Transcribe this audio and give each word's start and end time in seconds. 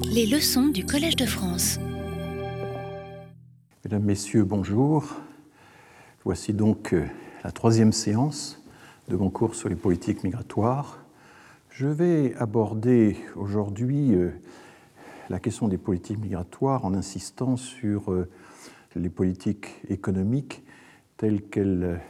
Les 0.00 0.26
leçons 0.26 0.68
du 0.68 0.86
Collège 0.86 1.16
de 1.16 1.26
France. 1.26 1.78
Mesdames, 3.84 4.02
Messieurs, 4.02 4.44
bonjour. 4.44 5.04
Voici 6.24 6.54
donc 6.54 6.94
euh, 6.94 7.04
la 7.44 7.50
troisième 7.50 7.92
séance 7.92 8.62
de 9.08 9.16
mon 9.16 9.28
cours 9.28 9.54
sur 9.54 9.68
les 9.68 9.76
politiques 9.76 10.24
migratoires. 10.24 11.04
Je 11.70 11.86
vais 11.86 12.34
aborder 12.36 13.16
aujourd'hui 13.36 14.14
euh, 14.14 14.30
la 15.28 15.38
question 15.38 15.68
des 15.68 15.78
politiques 15.78 16.18
migratoires 16.18 16.84
en 16.84 16.94
insistant 16.94 17.56
sur 17.56 18.12
euh, 18.12 18.30
les 18.96 19.10
politiques 19.10 19.82
économiques 19.88 20.62
telles 21.16 21.42
qu'elles 21.42 22.00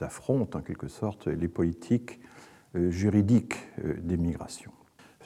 affrontent 0.00 0.58
en 0.58 0.62
quelque 0.62 0.88
sorte 0.88 1.26
les 1.26 1.48
politiques 1.48 2.20
juridiques 2.74 3.56
des 4.02 4.16
migrations. 4.16 4.72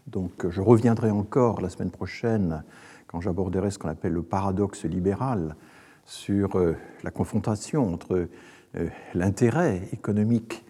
Donc 0.07 0.49
je 0.49 0.61
reviendrai 0.61 1.11
encore 1.11 1.61
la 1.61 1.69
semaine 1.69 1.91
prochaine 1.91 2.63
quand 3.07 3.21
j'aborderai 3.21 3.71
ce 3.71 3.79
qu'on 3.79 3.89
appelle 3.89 4.13
le 4.13 4.23
paradoxe 4.23 4.85
libéral 4.85 5.57
sur 6.05 6.57
euh, 6.57 6.77
la 7.03 7.11
confrontation 7.11 7.93
entre 7.93 8.29
euh, 8.77 8.89
l'intérêt 9.15 9.89
économique, 9.93 10.65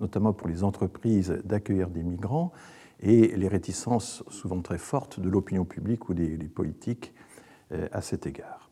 notamment 0.00 0.32
pour 0.34 0.48
les 0.48 0.62
entreprises, 0.62 1.40
d'accueillir 1.44 1.88
des 1.88 2.02
migrants 2.02 2.52
et 3.00 3.34
les 3.36 3.48
réticences 3.48 4.22
souvent 4.28 4.60
très 4.60 4.78
fortes 4.78 5.18
de 5.18 5.28
l'opinion 5.28 5.64
publique 5.64 6.08
ou 6.10 6.14
des, 6.14 6.36
politiques 6.36 7.14
euh, 7.72 7.88
à 7.92 8.02
cet 8.02 8.26
égard. 8.26 8.70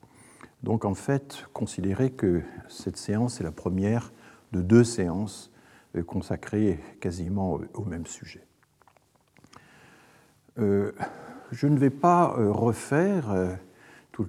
Donc 0.62 0.84
en 0.84 0.94
fait, 0.94 1.46
considérez 1.54 2.10
que 2.10 2.42
cette 2.68 2.98
séance 2.98 3.40
est 3.40 3.44
la 3.44 3.52
première 3.52 4.12
de 4.52 4.60
deux 4.60 4.84
séances 4.84 5.50
consacrées 6.06 6.78
quasiment 7.00 7.58
au 7.74 7.84
même 7.84 8.06
sujet. 8.06 8.46
Euh, 10.58 10.92
je 11.50 11.66
ne 11.66 11.78
vais 11.78 11.90
pas 11.90 12.34
euh, 12.38 12.52
refaire 12.52 13.30
euh, 13.30 13.54
tout, 14.10 14.28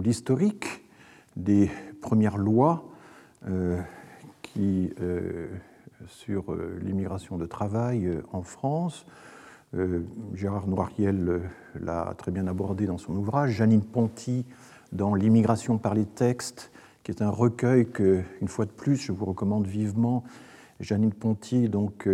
l'historique 0.00 0.84
des 1.36 1.70
premières 2.00 2.36
lois 2.36 2.84
qui, 4.42 4.90
sur 6.06 6.54
l'immigration 6.80 7.36
de 7.36 7.44
travail 7.44 8.08
en 8.32 8.42
France. 8.42 9.04
Gérard 10.32 10.66
Noiriel 10.66 11.42
l'a 11.74 12.14
très 12.16 12.30
bien 12.30 12.46
abordé 12.46 12.86
dans 12.86 12.96
son 12.96 13.14
ouvrage. 13.16 13.50
Janine 13.50 13.82
Ponty 13.82 14.46
dans 14.92 15.14
L'immigration 15.14 15.76
par 15.76 15.94
les 15.94 16.06
textes, 16.06 16.70
qui 17.02 17.10
est 17.10 17.20
un 17.20 17.30
recueil 17.30 17.90
que, 17.90 18.22
une 18.40 18.48
fois 18.48 18.64
de 18.64 18.70
plus, 18.70 18.96
je 18.96 19.12
vous 19.12 19.24
recommande 19.24 19.66
vivement. 19.66 20.24
Janine 20.80 21.12
Ponty 21.12 21.68
donc, 21.68 22.08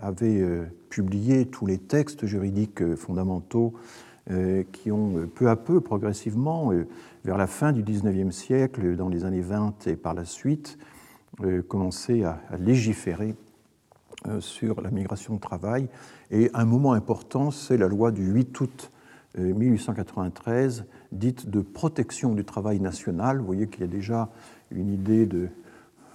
avait 0.00 0.66
publié 0.92 1.46
tous 1.46 1.64
les 1.64 1.78
textes 1.78 2.26
juridiques 2.26 2.82
euh, 2.82 2.96
fondamentaux 2.96 3.72
euh, 4.30 4.62
qui 4.72 4.92
ont 4.92 5.16
euh, 5.16 5.26
peu 5.26 5.48
à 5.48 5.56
peu, 5.56 5.80
progressivement, 5.80 6.70
vers 7.24 7.38
la 7.38 7.46
fin 7.46 7.72
du 7.72 7.82
XIXe 7.82 8.34
siècle, 8.34 8.94
dans 8.94 9.08
les 9.08 9.24
années 9.24 9.40
20 9.40 9.86
et 9.86 9.96
par 9.96 10.12
la 10.12 10.24
suite, 10.26 10.78
commencé 11.68 12.24
à 12.24 12.38
légiférer 12.58 13.34
sur 14.40 14.82
la 14.82 14.90
migration 14.90 15.36
de 15.36 15.40
travail. 15.40 15.88
Et 16.30 16.50
un 16.52 16.66
moment 16.66 16.92
important, 16.92 17.50
c'est 17.50 17.78
la 17.78 17.88
loi 17.88 18.10
du 18.10 18.26
8 18.26 18.60
août 18.60 18.90
1893, 19.38 20.84
dite 21.10 21.48
de 21.48 21.60
protection 21.60 22.34
du 22.34 22.44
travail 22.44 22.80
national. 22.80 23.38
Vous 23.38 23.46
voyez 23.46 23.66
qu'il 23.66 23.80
y 23.80 23.84
a 23.84 23.90
déjà 23.90 24.28
une 24.70 24.92
idée 24.92 25.24
de 25.26 25.48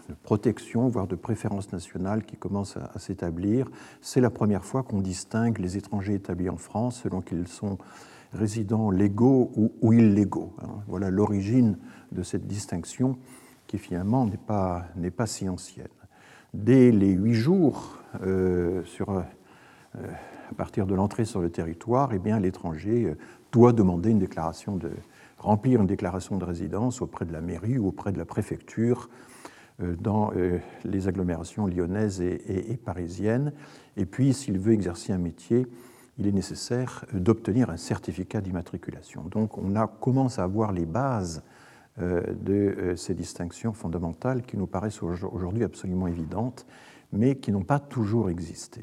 de 0.07 0.13
protection, 0.13 0.87
voire 0.87 1.07
de 1.07 1.15
préférence 1.15 1.71
nationale 1.71 2.23
qui 2.23 2.37
commence 2.37 2.77
à, 2.77 2.97
s'établir. 2.99 3.69
C'est 4.01 4.21
la 4.21 4.29
première 4.29 4.63
fois 4.63 4.83
qu'on 4.83 5.01
distingue 5.01 5.59
les 5.59 5.77
étrangers 5.77 6.15
établis 6.15 6.49
en 6.49 6.57
France 6.57 7.01
selon 7.03 7.21
qu'ils 7.21 7.47
sont 7.47 7.77
résidents 8.33 8.91
légaux 8.91 9.51
ou, 9.55 9.93
illégaux. 9.93 10.53
Hein. 10.61 10.81
Voilà 10.87 11.09
l'origine 11.09 11.77
de 12.11 12.23
cette 12.23 12.47
distinction 12.47 13.17
qui 13.67 13.77
finalement 13.77 14.25
n'est 14.25 14.37
pas, 14.37 14.85
n'est 14.95 15.11
pas 15.11 15.27
si 15.27 15.47
ancienne. 15.49 15.87
Dès 16.53 16.91
les 16.91 17.11
huit 17.11 17.33
jours, 17.33 17.99
euh, 18.23 18.83
sur, 18.85 19.09
euh, 19.09 19.21
à 19.95 20.55
partir 20.55 20.87
de 20.87 20.95
l'entrée 20.95 21.25
sur 21.25 21.41
le 21.41 21.49
territoire, 21.49 22.11
eh 22.13 22.19
bien, 22.19 22.39
l'étranger 22.39 23.05
euh, 23.05 23.17
doit 23.51 23.73
demander 23.73 24.11
une 24.11 24.19
déclaration 24.19 24.77
de, 24.77 24.91
remplir 25.37 25.81
une 25.81 25.87
déclaration 25.87 26.37
de 26.37 26.45
résidence 26.45 27.01
auprès 27.01 27.25
de 27.25 27.33
la 27.33 27.41
mairie 27.41 27.77
ou 27.77 27.87
auprès 27.87 28.11
de 28.11 28.17
la 28.17 28.25
préfecture 28.25 29.09
dans 29.79 30.31
euh, 30.35 30.57
les 30.85 31.07
agglomérations 31.07 31.67
lyonnaises 31.67 32.19
et, 32.21 32.79
parisiennes. 32.83 33.53
Et 33.95 34.05
puis, 34.05 34.33
s'il 34.33 34.57
veut 34.57 34.73
exercer 34.73 35.13
un 35.13 35.19
métier, 35.19 35.67
il 36.17 36.25
est 36.25 36.31
nécessaire 36.31 37.05
d'obtenir 37.13 37.69
un 37.69 37.77
certificat 37.77 38.41
d'immatriculation. 38.41 39.23
Donc, 39.29 39.57
on 39.57 39.75
a, 39.75 39.87
commence 39.87 40.39
à 40.39 40.43
avoir 40.43 40.71
les 40.71 40.85
bases 40.85 41.43
euh, 41.99 42.21
de 42.41 42.95
ces 42.95 43.13
distinctions 43.13 43.73
fondamentales 43.73 44.41
qui 44.41 44.57
nous 44.57 44.65
paraissent 44.65 45.03
aujourd'hui 45.03 45.63
absolument 45.63 46.07
évidentes, 46.07 46.65
mais 47.11 47.35
qui 47.35 47.51
n'ont 47.51 47.63
pas 47.63 47.79
toujours 47.79 48.31
existé. 48.31 48.81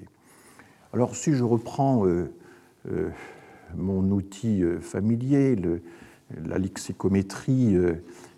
Alors, 0.92 1.16
si 1.16 1.34
je 1.34 1.42
reprends 1.42 2.06
mon 3.76 4.10
outil 4.12 4.62
familier, 4.80 5.56
la 6.46 6.58
lexicométrie, 6.58 7.76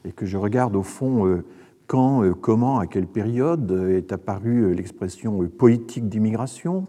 et 0.06 0.12
que 0.12 0.24
je 0.24 0.38
regarde 0.38 0.74
au 0.74 0.82
fond 0.82 1.42
quand, 1.86 2.24
euh, 2.24 2.34
comment, 2.34 2.78
à 2.78 2.86
quelle 2.86 3.06
période 3.06 3.70
est 3.90 4.12
apparue 4.12 4.64
euh, 4.64 4.74
l'expression 4.74 5.42
euh, 5.42 5.48
politique 5.48 6.08
d'immigration, 6.08 6.86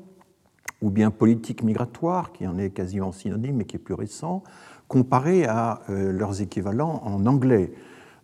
ou 0.82 0.90
bien 0.90 1.12
politique 1.12 1.64
migratoire, 1.64 2.32
qui 2.32 2.48
en 2.48 2.58
est 2.58 2.70
quasiment 2.70 3.12
synonyme 3.12 3.58
mais 3.58 3.66
qui 3.66 3.76
est 3.76 3.80
plus 3.80 3.96
récent, 3.96 4.44
comparé 4.88 5.46
à 5.46 5.82
leurs 5.90 6.42
équivalents 6.42 7.02
en 7.04 7.26
anglais 7.26 7.74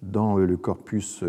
dans 0.02 0.38
le 0.38 0.56
corpus 0.56 1.24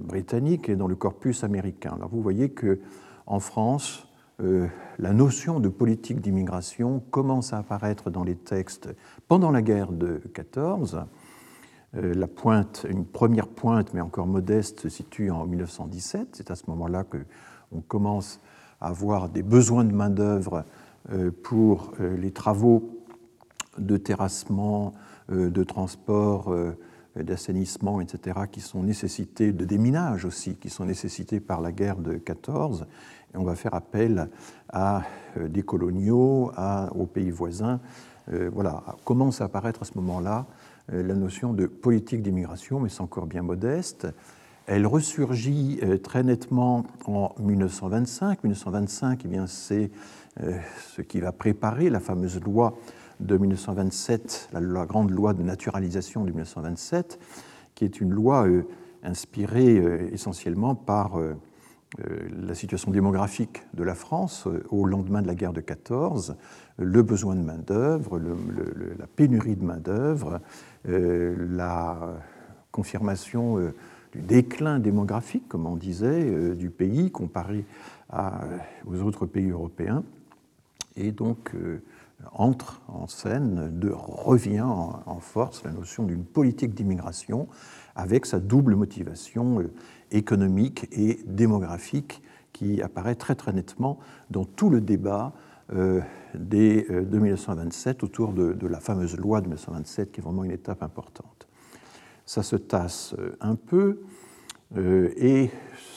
britannique 0.00 0.68
et 0.68 0.76
dans 0.76 0.86
le 0.86 0.94
corpus 0.94 1.42
américain. 1.42 1.94
Alors 1.96 2.08
vous 2.08 2.22
voyez 2.22 2.50
que 2.50 2.78
en 3.26 3.40
France, 3.40 4.08
la 4.38 5.12
notion 5.12 5.58
de 5.58 5.68
politique 5.68 6.20
d'immigration 6.20 7.02
commence 7.10 7.52
à 7.52 7.58
apparaître 7.58 8.08
dans 8.08 8.22
les 8.22 8.36
textes 8.36 8.88
pendant 9.26 9.50
la 9.50 9.62
guerre 9.62 9.92
de 9.92 10.22
14 10.32 10.94
euh, 10.94 11.00
la 11.94 12.26
pointe, 12.26 12.86
une 12.88 13.06
première 13.06 13.48
pointe, 13.48 13.94
mais 13.94 14.00
encore 14.00 14.26
modeste, 14.26 14.80
se 14.80 14.88
situe 14.88 15.30
en 15.30 15.46
1917. 15.46 16.28
C'est 16.32 16.50
à 16.50 16.54
ce 16.54 16.64
moment-là 16.68 17.04
qu'on 17.04 17.80
commence 17.80 18.40
à 18.80 18.88
avoir 18.88 19.28
des 19.28 19.42
besoins 19.42 19.84
de 19.84 19.92
main-d'œuvre 19.92 20.64
euh, 21.10 21.30
pour 21.42 21.92
euh, 22.00 22.16
les 22.16 22.30
travaux 22.30 23.04
de 23.78 23.96
terrassement, 23.96 24.92
de 25.28 25.62
transport, 25.62 26.54
d'assainissement, 27.14 28.00
etc., 28.00 28.40
qui 28.50 28.60
sont 28.60 28.82
nécessités, 28.82 29.52
de 29.52 29.64
déminage 29.64 30.24
aussi, 30.24 30.56
qui 30.56 30.70
sont 30.70 30.84
nécessités 30.84 31.38
par 31.38 31.60
la 31.60 31.70
guerre 31.70 31.98
de 31.98 32.14
14. 32.14 32.86
On 33.34 33.44
va 33.44 33.54
faire 33.54 33.74
appel 33.74 34.28
à 34.68 35.02
des 35.38 35.62
coloniaux, 35.62 36.50
à, 36.56 36.90
aux 36.94 37.06
pays 37.06 37.30
voisins. 37.30 37.80
Voilà, 38.26 38.82
commence 39.04 39.40
à 39.40 39.44
apparaître 39.44 39.82
à 39.82 39.84
ce 39.84 39.92
moment-là 39.96 40.46
euh, 40.92 41.02
la 41.02 41.14
notion 41.14 41.52
de 41.52 41.66
politique 41.66 42.22
d'immigration, 42.22 42.80
mais 42.80 42.88
c'est 42.88 43.02
encore 43.02 43.26
bien 43.26 43.42
modeste. 43.42 44.06
Elle 44.66 44.86
ressurgit 44.86 45.78
euh, 45.82 45.98
très 45.98 46.22
nettement 46.22 46.84
en 47.06 47.34
1925. 47.38 48.42
1925, 48.42 49.24
eh 49.24 49.38
c'est 49.46 49.90
euh, 50.40 50.58
ce 50.88 51.02
qui 51.02 51.20
va 51.20 51.32
préparer 51.32 51.90
la 51.90 52.00
fameuse 52.00 52.40
loi 52.40 52.78
de 53.20 53.36
1927, 53.36 54.50
la, 54.52 54.86
grande 54.86 55.10
loi 55.10 55.34
de 55.34 55.42
naturalisation 55.42 56.24
de 56.24 56.30
1927, 56.30 57.18
qui 57.74 57.84
est 57.84 58.00
une 58.00 58.10
loi 58.10 58.46
inspirée 59.02 60.08
essentiellement 60.12 60.76
par 60.76 61.18
la 61.96 62.54
situation 62.54 62.90
démographique 62.90 63.62
de 63.74 63.82
la 63.82 63.94
France 63.94 64.46
au 64.68 64.84
lendemain 64.84 65.22
de 65.22 65.26
la 65.26 65.34
guerre 65.34 65.54
de 65.54 65.60
14, 65.60 66.36
le 66.78 67.02
besoin 67.02 67.34
de 67.34 67.40
main-d'œuvre, 67.40 68.18
la 68.18 69.06
pénurie 69.06 69.56
de 69.56 69.64
main-d'œuvre, 69.64 70.40
euh, 70.88 71.34
la 71.50 72.20
confirmation 72.70 73.58
euh, 73.58 73.74
du 74.12 74.20
déclin 74.20 74.78
démographique, 74.78 75.48
comme 75.48 75.66
on 75.66 75.76
disait, 75.76 76.24
euh, 76.24 76.54
du 76.54 76.70
pays 76.70 77.10
comparé 77.10 77.64
aux 78.86 79.02
autres 79.02 79.26
pays 79.26 79.50
européens. 79.50 80.02
Et 80.96 81.12
donc 81.12 81.52
entre 82.32 82.80
en 82.88 83.06
scène, 83.06 83.78
de, 83.78 83.90
revient 83.90 84.62
en, 84.62 85.20
force 85.20 85.62
la 85.62 85.72
notion 85.72 86.04
d'une 86.04 86.24
politique 86.24 86.74
d'immigration 86.74 87.48
avec 87.94 88.24
sa 88.24 88.40
double 88.40 88.76
motivation 88.76 89.62
économique 90.12 90.88
et 90.92 91.20
démographique 91.26 92.22
qui 92.52 92.82
apparaît 92.82 93.14
très 93.14 93.34
très 93.34 93.52
nettement 93.52 93.98
dans 94.30 94.44
tout 94.44 94.70
le 94.70 94.80
débat 94.80 95.32
dès 96.34 96.86
1927 96.88 98.02
autour 98.02 98.32
de, 98.32 98.66
la 98.66 98.80
fameuse 98.80 99.16
loi 99.16 99.40
de 99.40 99.46
1927 99.46 100.12
qui 100.12 100.20
est 100.20 100.22
vraiment 100.22 100.44
une 100.44 100.50
étape 100.50 100.82
importante. 100.82 101.46
Ça 102.24 102.42
se 102.42 102.56
tasse 102.56 103.14
euh, 103.18 103.36
un 103.40 103.54
peu 103.54 104.02
euh, 104.76 105.10
et 105.16 105.50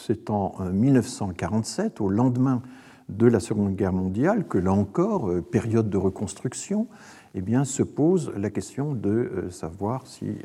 c'est 0.06 0.30
en 0.30 0.56
1947, 0.72 2.00
au 2.00 2.10
lendemain 2.10 2.62
de 3.10 3.28
la 3.28 3.42
Seconde 3.42 3.76
Guerre 3.76 3.92
mondiale 3.92 4.48
que, 4.48 4.58
là 4.58 4.72
encore, 4.72 5.30
période 5.52 5.90
de 5.90 5.98
reconstruction, 5.98 6.88
eh 7.34 7.42
bien, 7.42 7.64
se 7.64 7.84
pose 7.84 8.34
la 8.36 8.50
question 8.50 8.94
de 8.94 9.48
savoir 9.50 10.06
si, 10.08 10.38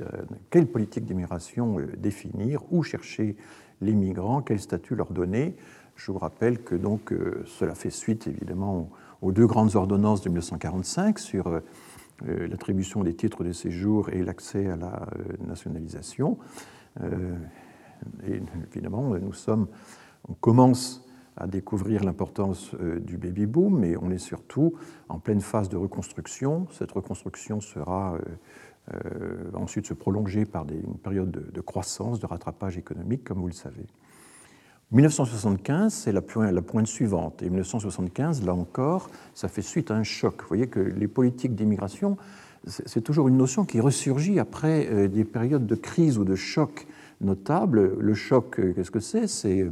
quelle 0.50 0.66
politique 0.66 1.04
d'immigration 1.04 1.78
définir, 1.96 2.62
où 2.70 2.82
chercher 2.82 3.36
les 3.80 3.92
migrants, 3.92 4.42
quel 4.42 4.60
statut 4.60 4.94
leur 4.94 5.12
donner. 5.12 5.56
Je 5.96 6.12
vous 6.12 6.18
rappelle 6.18 6.62
que 6.62 6.74
donc, 6.74 7.12
cela 7.46 7.74
fait 7.74 7.90
suite 7.90 8.26
évidemment 8.26 8.90
aux 9.22 9.32
deux 9.32 9.46
grandes 9.46 9.74
ordonnances 9.76 10.22
de 10.22 10.28
1945 10.28 11.18
sur 11.18 11.60
l'attribution 12.24 13.02
des 13.02 13.14
titres 13.14 13.44
de 13.44 13.52
séjour 13.52 14.08
et 14.10 14.22
l'accès 14.22 14.66
à 14.66 14.76
la 14.76 15.06
nationalisation. 15.46 16.38
Et 17.02 18.40
évidemment, 18.72 19.16
nous 19.18 19.32
sommes, 19.32 19.66
on 20.28 20.34
commence 20.34 21.05
à 21.36 21.46
découvrir 21.46 22.02
l'importance 22.02 22.72
euh, 22.80 22.98
du 22.98 23.18
baby-boom, 23.18 23.78
mais 23.78 23.96
on 23.96 24.10
est 24.10 24.18
surtout 24.18 24.74
en 25.08 25.18
pleine 25.18 25.40
phase 25.40 25.68
de 25.68 25.76
reconstruction. 25.76 26.66
Cette 26.72 26.92
reconstruction 26.92 27.60
sera 27.60 28.14
euh, 28.14 28.20
euh, 28.94 29.50
ensuite 29.54 29.86
se 29.86 29.94
prolonger 29.94 30.46
par 30.46 30.64
une 30.70 30.96
période 30.98 31.30
de, 31.30 31.60
croissance, 31.60 32.20
de 32.20 32.26
rattrapage 32.26 32.78
économique, 32.78 33.24
comme 33.24 33.38
vous 33.38 33.48
le 33.48 33.52
savez. 33.52 33.86
1975, 34.92 35.92
c'est 35.92 36.12
la, 36.12 36.22
pointe 36.22 36.86
suivante. 36.86 37.42
Et 37.42 37.50
1975, 37.50 38.44
là 38.44 38.54
encore, 38.54 39.10
ça 39.34 39.48
fait 39.48 39.62
suite 39.62 39.90
à 39.90 39.96
un 39.96 40.04
choc. 40.04 40.42
Vous 40.42 40.48
voyez 40.48 40.68
que 40.68 40.78
les 40.78 41.08
politiques 41.08 41.56
d'immigration, 41.56 42.16
c'est 42.66 43.00
toujours 43.00 43.26
une 43.26 43.36
notion 43.36 43.64
qui 43.64 43.80
ressurgit 43.80 44.38
après 44.38 45.08
des 45.08 45.24
périodes 45.24 45.66
de 45.66 45.74
crise 45.74 46.18
ou 46.18 46.24
de 46.24 46.36
choc 46.36 46.86
notable. 47.20 47.96
Le 47.98 48.14
choc, 48.14 48.60
qu'est-ce 48.76 48.92
que 48.92 49.00
c'est? 49.00 49.26
C'est 49.26 49.68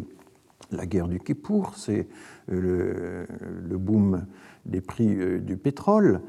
la 0.71 0.87
guerre 0.87 1.09
du 1.09 1.19
Kippour, 1.19 1.73
c'est 1.77 2.09
le, 2.49 3.27
boom 3.71 4.27
des 4.67 4.81
prix 4.81 5.15
euh, 5.15 5.39
du 5.39 5.57
pétrole, 5.57 6.21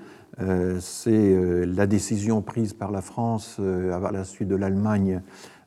euh, 0.41 0.79
c'est 0.81 1.11
euh, 1.11 1.65
la 1.65 1.87
décision 1.87 2.41
prise 2.41 2.73
par 2.73 2.91
la 2.91 3.01
France 3.01 3.59
à 3.59 4.11
la 4.11 4.23
suite 4.23 4.47
de 4.47 4.55
l'Allemagne 4.55 5.21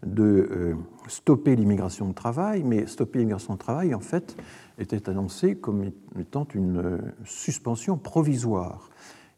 de 0.06 0.76
stopper 1.08 1.56
l'immigration 1.56 2.08
de 2.08 2.14
travail, 2.14 2.62
mais 2.62 2.86
stopper 2.86 3.18
l'immigration 3.18 3.54
de 3.54 3.58
travail, 3.58 3.96
en 3.96 4.00
fait, 4.00 4.36
était 4.78 5.08
annoncé 5.08 5.56
comme 5.56 5.90
étant 6.20 6.46
une 6.54 7.00
suspension 7.24 7.98
provisoire. 7.98 8.90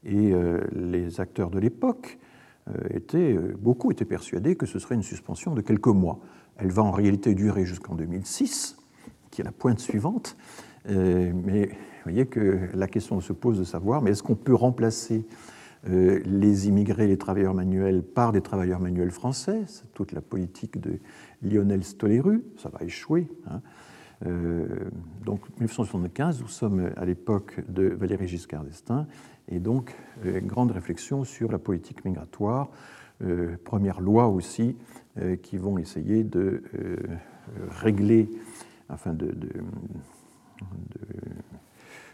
Et 0.05 0.35
les 0.73 1.19
acteurs 1.19 1.49
de 1.49 1.59
l'époque 1.59 2.19
étaient, 2.91 3.38
beaucoup 3.59 3.91
étaient 3.91 4.05
persuadés 4.05 4.55
que 4.55 4.67
ce 4.67 4.79
serait 4.79 4.97
une 4.97 5.03
suspension 5.03 5.55
de 5.55 5.62
quelques 5.62 5.87
mois. 5.87 6.19
Elle 6.59 6.73
va 6.73 6.82
en 6.82 6.91
réalité 6.91 7.35
durer 7.35 7.65
jusqu'en 7.65 7.94
2006, 7.94 8.80
qui 9.31 9.41
est 9.41 9.44
la 9.44 9.53
pointe 9.53 9.79
suivante. 9.79 10.37
Euh, 10.88 11.32
mais 11.35 11.67
vous 11.67 12.05
voyez 12.05 12.27
que 12.27 12.69
la 12.75 12.87
question 12.87 13.21
se 13.21 13.32
pose 13.32 13.59
de 13.59 13.65
savoir, 13.65 14.03
mais 14.03 14.11
est-ce 14.12 14.23
qu'on 14.23 14.35
peut 14.35 14.55
remplacer 14.55 15.27
euh, 15.88 16.21
les 16.25 16.69
immigrés, 16.69 17.06
les 17.06 17.19
travailleurs 17.19 17.55
manuels 17.55 18.03
par 18.03 18.32
des 18.32 18.41
travailleurs 18.41 18.81
manuels 18.81 19.11
français? 19.11 19.62
C'est 19.67 19.93
toute 19.93 20.12
la 20.12 20.21
politique 20.21 20.81
de 20.81 20.99
Lionel 21.43 21.85
Stoléru, 21.85 22.43
ça 22.56 22.71
va 22.71 22.85
échouer. 22.85 23.29
Hein. 23.49 23.61
Euh, 24.27 24.67
donc 25.25 25.41
1975, 25.59 26.41
nous 26.41 26.49
sommes 26.49 26.91
à 26.97 27.05
l'époque 27.05 27.61
de 27.69 27.85
Valéry 27.88 28.29
Giscard 28.29 28.65
d'Estaing, 28.65 29.06
et 29.49 29.59
donc 29.59 29.97
grande 30.44 30.71
réflexion 30.71 31.25
sur 31.25 31.50
la 31.50 31.59
politique 31.59 32.05
migratoire, 32.05 32.69
première 33.65 34.00
loi 34.00 34.29
aussi, 34.29 34.77
qui 35.43 35.56
vont 35.56 35.77
essayer 35.77 36.23
de 36.23 36.62
régler 37.69 38.31
afin 38.90 39.12
de, 39.12 39.32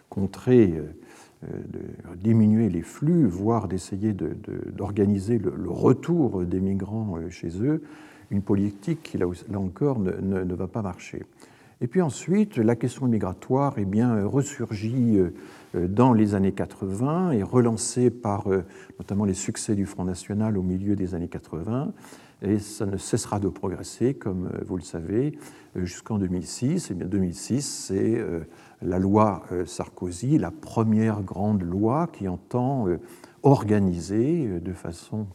contrer, 0.08 0.74
euh, 0.76 1.48
de 1.48 2.16
diminuer 2.16 2.68
les 2.68 2.82
flux, 2.82 3.26
voire 3.26 3.68
d'essayer 3.68 4.12
d'organiser 4.12 5.38
le, 5.38 5.70
retour 5.70 6.44
des 6.44 6.60
migrants 6.60 7.16
euh, 7.16 7.30
chez 7.30 7.50
eux, 7.62 7.82
une 8.30 8.42
politique 8.42 9.02
qui, 9.02 9.18
là, 9.18 9.26
encore, 9.54 9.98
ne, 9.98 10.54
va 10.54 10.66
pas 10.66 10.82
marcher. 10.82 11.24
Et 11.82 11.86
puis 11.86 12.00
ensuite, 12.00 12.56
la 12.56 12.74
question 12.74 13.06
migratoire 13.06 13.74
eh 13.76 13.84
bien, 13.84 14.24
ressurgit 14.24 15.18
euh, 15.18 15.88
dans 15.88 16.14
les 16.14 16.34
années 16.34 16.52
80 16.52 17.32
et 17.32 17.42
relancée 17.42 18.10
par 18.10 18.48
notamment 18.98 19.26
les 19.26 19.34
succès 19.34 19.74
du 19.74 19.84
Front 19.84 20.04
National 20.04 20.56
au 20.56 20.62
milieu 20.62 20.96
des 20.96 21.14
années 21.14 21.28
80 21.28 21.92
et 22.46 22.58
ça 22.58 22.86
ne 22.86 22.96
cessera 22.96 23.40
de 23.40 23.48
progresser, 23.48 24.14
comme 24.14 24.46
euh, 24.46 24.64
vous 24.66 24.76
le 24.76 24.82
savez, 24.82 25.38
euh, 25.76 25.84
jusqu'en 25.84 26.18
2006. 26.18 26.90
Et 26.90 26.94
bien 26.94 27.06
2006, 27.06 27.62
c'est 27.62 28.16
euh, 28.16 28.40
la 28.82 28.98
loi 28.98 29.42
Sarkozy, 29.64 30.38
la 30.38 30.50
première 30.50 31.22
grande 31.22 31.62
loi 31.62 32.08
qui 32.12 32.28
entend 32.28 32.86
organiser 33.42 34.60
de 34.60 34.72
façon 34.74 35.26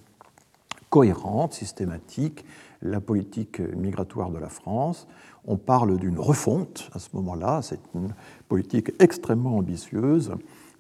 cohérente, 0.92 1.54
systématique, 1.54 2.46
la 2.84 3.02
politique 3.02 3.60
migratoire 3.76 4.30
de 4.30 4.38
la 4.38 4.50
France. 4.50 5.08
On 5.46 5.58
parle 5.58 5.98
d'une 5.98 6.20
refonte 6.20 6.92
à 6.94 7.00
ce 7.00 7.10
moment-là, 7.14 7.62
c'est 7.64 7.80
une 7.96 8.14
politique 8.48 8.92
extrêmement 9.00 9.58
ambitieuse 9.58 10.34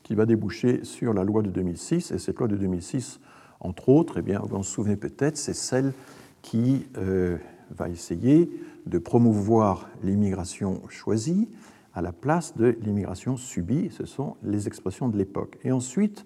qui 0.03 0.13
va 0.13 0.27
déboucher 0.27 0.83
sur 0.83 1.15
la 1.15 1.23
loi 1.23 1.41
de 1.41 1.49
2006. 1.49 2.11
Et 2.11 2.19
cette 2.19 2.37
loi 2.37 2.47
de 2.47 2.57
2006 2.57 3.19
entre 3.61 3.89
autres, 3.89 4.15
eh 4.17 4.21
bien, 4.21 4.39
vous 4.39 4.57
vous 4.57 4.63
souvenez 4.63 4.97
peut-être, 4.97 5.37
c'est 5.37 5.53
celle 5.53 5.93
qui 6.41 6.87
euh, 6.97 7.37
va 7.75 7.89
essayer 7.89 8.49
de 8.85 8.97
promouvoir 8.97 9.89
l'immigration 10.03 10.81
choisie 10.89 11.47
à 11.93 12.01
la 12.01 12.11
place 12.11 12.55
de 12.57 12.77
l'immigration 12.81 13.37
subie. 13.37 13.89
Ce 13.91 14.05
sont 14.05 14.35
les 14.43 14.67
expressions 14.67 15.07
de 15.07 15.17
l'époque. 15.17 15.57
Et 15.63 15.71
ensuite, 15.71 16.25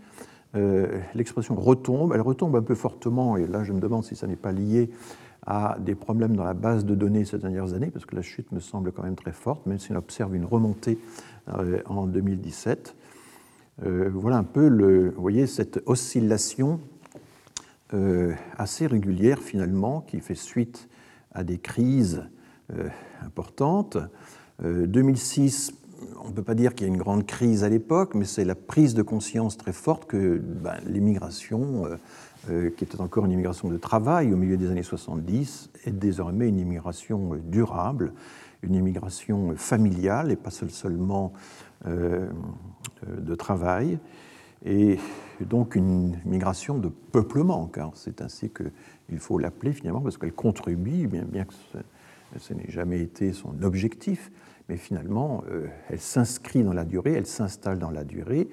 euh, 0.56 1.00
l'expression 1.16 1.56
retombe. 1.56 2.14
Elle 2.14 2.22
retombe 2.22 2.56
un 2.56 2.62
peu 2.62 2.76
fortement, 2.76 3.38
et 3.38 3.48
là 3.48 3.64
je 3.64 3.74
me 3.74 3.80
demande 3.80 4.04
si 4.04 4.16
ça 4.16 4.28
n'est 4.28 4.36
pas 4.36 4.52
lié 4.52 4.90
à 5.46 5.78
des 5.80 5.94
problèmes 5.94 6.36
dans 6.36 6.44
la 6.44 6.56
base 6.56 6.86
de 6.86 6.96
données 6.96 7.26
ces 7.26 7.38
dernières 7.38 7.74
années, 7.74 7.92
parce 7.92 8.06
que 8.06 8.16
la 8.16 8.24
chute 8.24 8.52
me 8.52 8.60
semble 8.60 8.92
quand 8.92 9.04
même 9.04 9.16
très 9.16 9.32
forte, 9.32 9.66
même 9.68 9.78
si 9.78 9.92
on 9.92 9.96
observe 9.96 10.36
une 10.36 10.46
remontée 10.46 10.98
euh, 11.50 11.82
en 11.86 12.08
2017. 12.08 12.96
voilà 13.80 14.38
un 14.38 14.44
peu 14.44 14.68
le, 14.68 15.14
voyez, 15.18 15.46
cette 15.46 15.84
oscillation 15.86 16.80
assez 18.58 18.88
régulière 18.88 19.40
finalement, 19.40 20.02
qui 20.02 20.20
fait 20.20 20.36
suite 20.36 20.90
à 21.36 21.44
des 21.44 21.60
crises 21.60 22.24
euh, 22.74 22.90
importantes. 23.24 23.98
2006, 24.64 25.72
euh, 25.72 26.06
on 26.24 26.30
ne 26.30 26.34
peut 26.34 26.44
pas 26.44 26.56
dire 26.56 26.74
qu'il 26.74 26.88
y 26.88 26.90
a 26.90 26.94
une 26.94 27.00
grande 27.00 27.26
crise 27.26 27.64
à 27.64 27.70
l'époque, 27.70 28.16
mais 28.16 28.26
c'est 28.26 28.46
la 28.46 28.56
prise 28.56 28.96
de 28.96 29.02
conscience 29.02 29.58
très 29.58 29.74
forte 29.74 30.06
que 30.06 30.38
ben, 30.38 30.78
l'immigration, 30.88 31.84
qui 32.48 32.84
était 32.84 33.02
encore 33.02 33.26
une 33.26 33.32
immigration 33.32 33.70
de 33.70 33.78
travail 33.78 34.32
au 34.34 34.38
milieu 34.38 34.56
des 34.56 34.70
années 34.70 34.84
70, 34.84 35.72
est 35.86 35.92
désormais 35.92 36.48
une 36.48 36.60
immigration 36.60 37.36
durable, 37.44 38.14
une 38.62 38.76
immigration 38.76 39.56
familiale 39.58 40.32
et 40.32 40.36
pas 40.36 40.52
seulement 40.52 41.34
de 41.86 43.36
travail 43.36 43.98
et 44.64 45.00
donc 45.44 45.76
une 45.76 46.18
migration 46.26 46.78
de 46.78 46.90
peuplement, 47.12 47.68
car 47.68 47.92
c'est 47.96 48.22
ainsi 48.22 48.50
qu'il 48.50 49.20
faut 49.20 49.38
l'appeler 49.38 49.74
finalement, 49.74 50.02
parce 50.02 50.18
qu'elle 50.18 50.34
contribue, 50.34 51.08
bien, 51.08 51.24
bien 51.24 51.46
que 51.46 51.54
ce, 52.40 52.54
n'ait 52.54 52.70
jamais 52.70 53.02
été 53.02 53.34
son 53.34 53.62
objectif, 53.62 54.32
mais 54.70 54.78
finalement, 54.78 55.44
euh, 55.52 55.68
elle 55.90 56.00
s'inscrit 56.00 56.64
dans 56.64 56.74
la 56.74 56.86
durée, 56.86 57.14
elle 57.14 57.28
s'installe 57.28 57.80
dans 57.80 57.92
la 57.92 58.04
durée, 58.04 58.48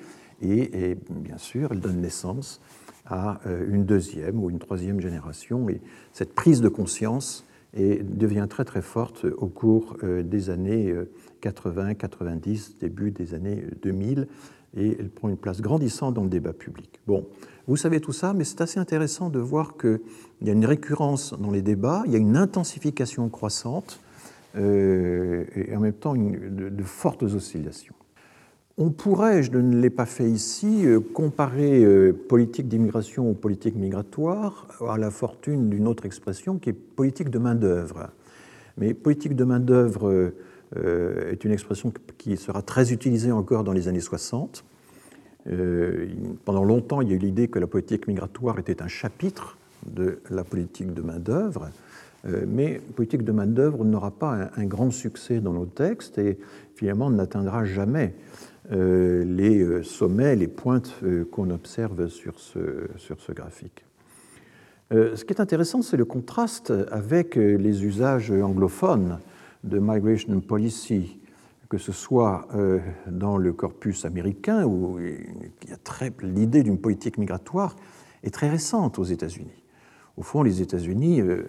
et, 0.44 0.98
bien 1.08 1.38
sûr, 1.38 1.70
elle 1.70 1.78
donne 1.78 2.00
naissance 2.00 2.60
à 3.06 3.40
euh, 3.46 3.64
une 3.72 3.84
deuxième 3.84 4.42
ou 4.42 4.50
une 4.50 4.58
troisième 4.58 5.00
génération, 5.00 5.68
et 5.68 5.80
cette 6.12 6.34
prise 6.34 6.60
de 6.60 6.68
conscience 6.68 7.46
devient 7.74 8.46
très 8.50 8.66
très 8.66 8.82
forte 8.82 9.24
au 9.24 9.46
cours 9.46 9.96
euh, 10.02 10.22
des 10.22 10.50
années 10.50 10.92
80, 11.40 11.94
90, 11.94 12.78
début 12.78 13.12
des 13.12 13.34
années 13.34 13.64
2000, 13.82 14.26
et 14.76 14.96
elle 14.98 15.10
prend 15.10 15.28
une 15.28 15.36
place 15.36 15.60
grandissante 15.60 16.14
dans 16.14 16.22
le 16.22 16.28
débat 16.28 16.52
public. 16.52 17.00
Bon, 17.06 17.26
vous 17.66 17.76
savez 17.76 18.00
tout 18.00 18.12
ça, 18.12 18.32
mais 18.32 18.44
c'est 18.44 18.60
assez 18.60 18.80
intéressant 18.80 19.30
de 19.30 19.38
voir 19.38 19.76
qu'il 19.76 20.00
y 20.42 20.50
a 20.50 20.52
une 20.52 20.66
récurrence 20.66 21.34
dans 21.38 21.50
les 21.50 21.62
débats, 21.62 22.02
il 22.06 22.12
y 22.12 22.16
a 22.16 22.18
une 22.18 22.36
intensification 22.36 23.28
croissante 23.28 24.00
euh, 24.56 25.44
et 25.54 25.76
en 25.76 25.80
même 25.80 25.92
temps 25.92 26.14
de, 26.14 26.82
fortes 26.82 27.22
oscillations. 27.22 27.94
On 28.78 28.90
pourrait, 28.90 29.42
je 29.42 29.50
ne 29.50 29.76
l'ai 29.76 29.90
pas 29.90 30.06
fait 30.06 30.28
ici, 30.28 30.86
euh, 30.86 30.98
comparer 30.98 31.84
euh, 31.84 32.12
politique 32.12 32.68
d'immigration 32.68 33.30
ou 33.30 33.34
politique 33.34 33.76
migratoire 33.76 34.66
à 34.88 34.96
la 34.96 35.10
fortune 35.10 35.68
d'une 35.68 35.86
autre 35.86 36.06
expression 36.06 36.58
qui 36.58 36.70
est 36.70 36.72
politique 36.72 37.28
de 37.28 37.38
main-d'œuvre. 37.38 38.08
Mais 38.78 38.94
politique 38.94 39.36
de 39.36 39.44
main-d'œuvre 39.44 40.32
est 40.76 41.44
une 41.44 41.52
expression 41.52 41.92
qui 42.18 42.36
sera 42.36 42.62
très 42.62 42.92
utilisée 42.92 43.32
encore 43.32 43.64
dans 43.64 43.72
les 43.72 43.88
années 43.88 44.00
60. 44.00 44.64
Euh, 45.48 46.06
pendant 46.44 46.64
longtemps, 46.64 47.00
il 47.00 47.08
y 47.08 47.12
a 47.12 47.14
eu 47.14 47.18
l'idée 47.18 47.48
que 47.48 47.58
la 47.58 47.66
politique 47.66 48.06
migratoire 48.06 48.58
était 48.58 48.82
un 48.82 48.88
chapitre 48.88 49.58
de 49.86 50.20
la 50.30 50.44
politique 50.44 50.94
de 50.94 51.02
main-d'œuvre. 51.02 51.70
mais 52.46 52.80
politique 52.94 53.24
de 53.24 53.32
main-d'œuvre 53.32 53.84
n'aura 53.84 54.12
pas 54.12 54.50
un, 54.56 54.64
grand 54.64 54.92
succès 54.92 55.40
dans 55.40 55.52
nos 55.52 55.66
textes 55.66 56.18
et 56.18 56.38
finalement 56.76 57.10
n'atteindra 57.10 57.64
jamais 57.64 58.14
les 58.70 59.82
sommets, 59.82 60.36
les 60.36 60.46
pointes 60.46 60.94
qu'on 61.32 61.50
observe 61.50 62.06
sur 62.06 62.38
ce, 62.38 62.86
sur 62.96 63.20
ce 63.20 63.32
graphique. 63.32 63.84
Ce 64.92 65.24
qui 65.24 65.32
est 65.32 65.40
intéressant, 65.40 65.82
c'est 65.82 65.96
le 65.96 66.04
contraste 66.04 66.72
avec 66.92 67.34
les 67.34 67.84
usages 67.84 68.30
anglophones 68.30 69.18
de 69.64 69.78
migration 69.78 70.40
policy, 70.40 71.18
que 71.72 71.78
ce 71.78 71.92
soit 71.92 72.48
euh, 72.54 72.80
dans 73.06 73.38
le 73.38 73.52
corpus 73.52 74.04
américain, 74.04 74.64
où 74.64 74.98
il 75.00 75.70
y 75.70 75.72
a 75.72 76.10
l'idée 76.22 76.62
d'une 76.62 76.78
politique 76.78 77.16
migratoire 77.16 77.76
est 78.22 78.30
très 78.30 78.50
récente 78.50 78.98
aux 78.98 79.04
États-Unis. 79.04 79.64
Au 80.16 80.22
fond, 80.22 80.42
les 80.42 80.60
États-Unis, 80.60 81.22
euh, 81.22 81.44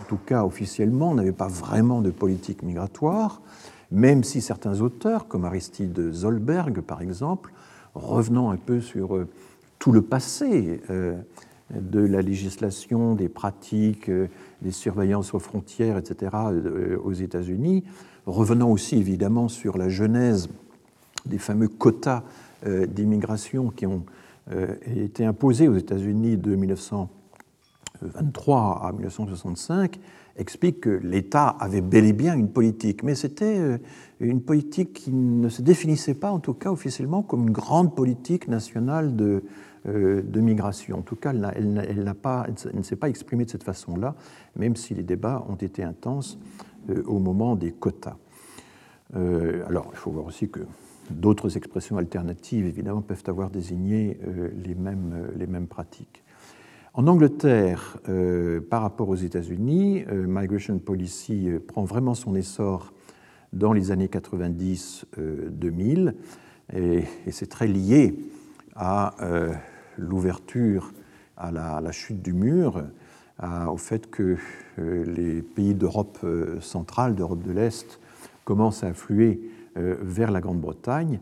en 0.00 0.04
tout 0.08 0.16
cas 0.16 0.44
officiellement, 0.44 1.14
n'avaient 1.14 1.32
pas 1.32 1.48
vraiment 1.48 2.02
de 2.02 2.10
politique 2.10 2.62
migratoire, 2.62 3.42
même 3.92 4.24
si 4.24 4.40
certains 4.40 4.80
auteurs, 4.80 5.28
comme 5.28 5.44
Aristide 5.44 6.10
Zolberg 6.12 6.80
par 6.80 7.02
exemple, 7.02 7.52
revenant 7.94 8.50
un 8.50 8.56
peu 8.56 8.80
sur 8.80 9.14
euh, 9.14 9.28
tout 9.78 9.92
le 9.92 10.02
passé 10.02 10.80
de 11.70 12.00
la 12.00 12.22
législation, 12.22 13.14
des 13.14 13.28
pratiques, 13.28 14.10
des 14.62 14.70
surveillances 14.70 15.34
aux 15.34 15.38
frontières, 15.38 15.98
etc., 15.98 16.34
aux 17.02 17.12
États-Unis, 17.12 17.84
revenant 18.26 18.70
aussi 18.70 18.96
évidemment 18.96 19.48
sur 19.48 19.78
la 19.78 19.88
genèse 19.88 20.48
des 21.26 21.38
fameux 21.38 21.68
quotas 21.68 22.22
euh, 22.66 22.86
d'immigration 22.86 23.70
qui 23.70 23.86
ont 23.86 24.04
euh, 24.52 24.74
été 24.86 25.24
imposés 25.24 25.68
aux 25.68 25.76
États-Unis 25.76 26.36
de 26.36 26.54
1923 26.54 28.82
à 28.84 28.92
1965, 28.92 29.98
explique 30.36 30.80
que 30.80 31.00
l'État 31.02 31.48
avait 31.48 31.80
bel 31.80 32.04
et 32.04 32.12
bien 32.12 32.34
une 32.34 32.50
politique, 32.50 33.02
mais 33.02 33.14
c'était 33.14 33.58
euh, 33.58 33.78
une 34.20 34.40
politique 34.40 34.92
qui 34.92 35.12
ne 35.12 35.48
se 35.48 35.62
définissait 35.62 36.14
pas, 36.14 36.30
en 36.30 36.38
tout 36.38 36.54
cas 36.54 36.70
officiellement, 36.70 37.22
comme 37.22 37.42
une 37.42 37.52
grande 37.52 37.94
politique 37.94 38.48
nationale 38.48 39.16
de, 39.16 39.42
de 39.86 40.40
migration. 40.40 40.98
En 40.98 41.02
tout 41.02 41.16
cas, 41.16 41.32
elle, 41.54 41.72
ne 41.72 42.82
s'est 42.82 42.96
pas 42.96 43.08
exprimée 43.08 43.44
de 43.44 43.50
cette 43.50 43.64
façon-là, 43.64 44.14
même 44.56 44.76
si 44.76 44.94
les 44.94 45.02
débats 45.02 45.44
ont 45.48 45.56
été 45.56 45.82
intenses 45.82 46.38
euh, 46.90 47.02
au 47.06 47.18
moment 47.18 47.56
des 47.56 47.72
quotas. 47.72 48.16
Euh, 49.16 49.64
alors, 49.66 49.88
il 49.92 49.96
faut 49.96 50.10
voir 50.10 50.26
aussi 50.26 50.48
que 50.48 50.60
d'autres 51.10 51.56
expressions 51.56 51.98
alternatives, 51.98 52.66
évidemment, 52.66 53.02
peuvent 53.02 53.24
avoir 53.26 53.50
désigné 53.50 54.18
euh, 54.26 54.50
les 54.56 55.46
mêmes 55.46 55.66
pratiques. 55.66 56.22
En 56.94 57.06
Angleterre, 57.08 57.98
par 58.70 58.80
rapport 58.80 59.10
aux 59.10 59.16
États-Unis, 59.16 60.06
Migration 60.10 60.78
Policy 60.78 61.50
prend 61.68 61.84
vraiment 61.84 62.14
son 62.14 62.34
essor 62.34 62.94
dans 63.52 63.74
les 63.74 63.90
années 63.90 64.06
90-2000, 64.06 66.14
et, 66.74 67.04
c'est 67.30 67.50
très 67.50 67.66
lié 67.66 68.18
à 68.74 69.14
l'ouverture, 69.98 70.92
à 71.36 71.50
la, 71.50 71.92
chute 71.92 72.22
du 72.22 72.32
mur, 72.32 72.82
au 73.42 73.76
fait 73.76 74.10
que 74.10 74.36
euh, 74.78 75.04
les 75.04 75.42
pays 75.42 75.74
d'Europe 75.74 76.18
euh, 76.24 76.60
centrale, 76.60 77.14
d'Europe 77.14 77.42
de 77.42 77.52
l'Est, 77.52 78.00
commencent 78.44 78.84
à 78.84 78.88
affluer 78.88 79.40
euh, 79.76 79.96
vers 80.00 80.30
la 80.30 80.40
Grande-Bretagne, 80.40 81.20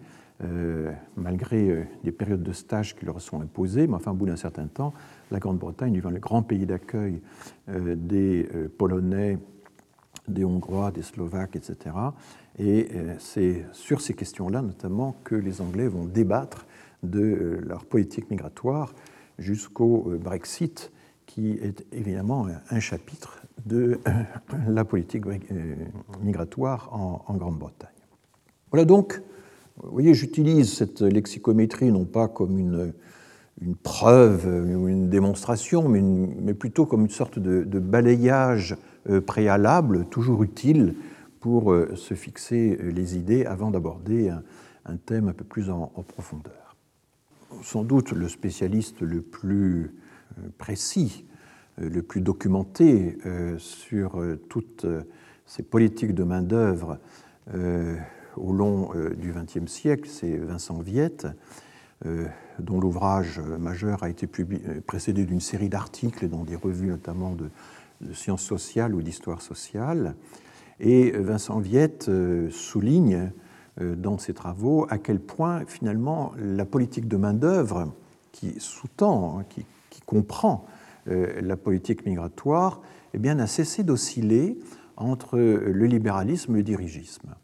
malgré 1.16 1.88
des 2.02 2.12
périodes 2.12 2.43
de 2.43 2.52
stage 2.52 2.97
qui 2.97 3.07
leur 3.07 3.19
sont 3.21 3.40
imposées. 3.40 3.87
Mais 3.87 3.95
enfin, 3.95 4.11
au 4.11 4.14
bout 4.14 4.26
d'un 4.26 4.37
certain 4.37 4.66
temps, 4.66 4.93
la 5.31 5.38
Grande-Bretagne 5.38 5.95
devient 5.95 6.12
le 6.12 6.21
grand 6.21 6.43
pays 6.43 6.66
d'accueil 6.66 7.23
des 7.69 8.47
Polonais, 8.76 9.38
des 10.28 10.45
Hongrois, 10.45 10.90
des 10.90 11.02
Slovaques, 11.02 11.57
etc. 11.57 11.95
Et 12.59 12.88
c'est 13.21 13.64
sur 13.73 14.02
ces 14.02 14.12
questions-là, 14.12 14.61
notamment, 14.61 15.16
que 15.25 15.37
les 15.37 15.62
Anglais 15.62 15.87
vont 15.87 16.04
débattre 16.04 16.66
de 17.04 17.61
leur 17.62 17.84
politique 17.84 18.30
migratoire 18.30 18.94
jusqu'au 19.38 20.12
Brexit 20.20 20.92
qui 21.26 21.52
est 21.52 21.84
évidemment 21.92 22.46
un 22.70 22.80
chapitre 22.80 23.42
de 23.66 23.99
la 24.68 24.84
politique 24.84 25.26
euh, 25.26 25.75
migratoire 26.23 26.90
en, 26.92 27.34
Grande-Bretagne. 27.34 27.88
Voilà 28.70 28.84
donc, 28.84 29.20
vous 29.82 29.90
voyez, 29.90 30.14
j'utilise 30.14 30.73
cette 30.73 31.00
lexicométrie 31.00 31.90
non 31.90 32.04
pas 32.04 32.28
comme 32.28 32.58
une, 32.58 32.92
une 33.61 33.75
preuve 33.75 34.46
ou 34.46 34.88
une 34.88 35.08
démonstration, 35.08 35.88
mais, 35.88 36.00
mais, 36.00 36.54
plutôt 36.54 36.87
comme 36.87 37.02
une 37.02 37.11
sorte 37.11 37.38
de, 37.38 37.78
balayage 37.78 38.76
euh, 39.08 39.20
préalable, 39.20 40.06
toujours 40.06 40.42
utile 40.42 40.94
pour 41.40 41.73
euh, 41.73 41.96
se 41.96 42.14
fixer 42.14 42.78
les 42.82 43.16
idées 43.16 43.44
avant 43.44 43.70
d'aborder 43.70 44.30
un, 44.30 44.96
thème 45.06 45.28
un 45.28 45.32
peu 45.32 45.44
plus 45.44 45.70
en 45.70 45.88
profondeur. 46.06 46.63
Sans 47.62 47.84
doute 47.84 48.12
le 48.12 48.28
spécialiste 48.28 49.00
le 49.00 49.23
plus 49.23 49.94
euh, 50.38 50.49
précis, 50.58 51.25
euh, 51.80 51.88
le 51.88 52.02
plus 52.02 52.20
documenté 52.20 53.18
euh, 53.26 53.58
sur 53.58 54.23
toutes 54.49 54.87
ces 55.46 55.62
politiques 55.62 56.14
de 56.14 56.25
main-d'œuvre 56.25 56.99
au 58.37 58.52
long 58.52 58.90
du 59.18 59.32
XXe 59.32 59.70
siècle, 59.70 60.08
c'est 60.08 60.38
Vincent 60.38 60.78
Viette, 60.78 61.26
dont 62.58 62.80
l'ouvrage 62.80 63.38
majeur 63.38 64.02
a 64.02 64.08
été 64.08 64.26
précédé 64.87 65.26
d'une 65.26 65.40
série 65.42 65.68
d'articles 65.68 66.26
dans 66.30 66.42
des 66.44 66.56
revues 66.56 66.88
notamment 66.88 67.34
de, 67.34 67.50
sciences 68.14 68.42
sociales 68.42 68.94
ou 68.94 69.02
d'histoire 69.02 69.42
sociale. 69.42 70.16
Et 70.80 71.11
Vincent 71.11 71.61
Viette 71.61 72.11
souligne 72.50 73.30
dans 73.81 74.19
ses 74.19 74.35
travaux 74.35 74.87
à 74.88 74.99
quel 74.99 75.19
point 75.19 75.64
finalement 75.66 76.33
la 76.38 76.64
politique 76.64 77.09
de 77.09 77.16
main-d'œuvre 77.16 77.93
qui 78.33 78.54
sous-tend, 78.59 79.40
hein, 79.40 79.45
qui 79.49 79.64
comprend 80.07 80.66
euh, 81.09 81.40
la 81.43 81.57
politique 81.57 82.07
migratoire, 82.07 82.81
eh 83.12 83.19
bien, 83.19 83.35
n'a 83.35 83.47
cessé 83.47 83.83
d'osciller 83.83 84.59
entre 84.97 85.38
le 85.38 85.87
libéralisme 85.87 86.54
et 86.54 86.59
le 86.59 86.62
dirigisme. 86.62 87.35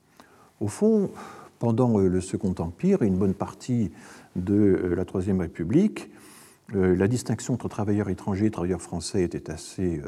Au 0.60 0.68
fond, 0.68 1.10
pendant 1.58 1.98
euh, 1.98 2.08
le 2.08 2.20
Second 2.20 2.54
Empire 2.58 3.02
et 3.02 3.06
une 3.06 3.18
bonne 3.18 3.34
partie 3.34 3.90
de 4.36 4.54
euh, 4.54 4.94
la 4.94 5.04
Troisième 5.04 5.40
République, 5.40 6.10
la 6.72 7.08
distinction 7.08 7.54
entre 7.54 7.66
travailleurs 7.66 8.10
étrangers 8.10 8.46
et 8.46 8.50
travailleurs 8.52 8.80
français 8.80 9.24
était 9.24 9.50
assez 9.50 10.00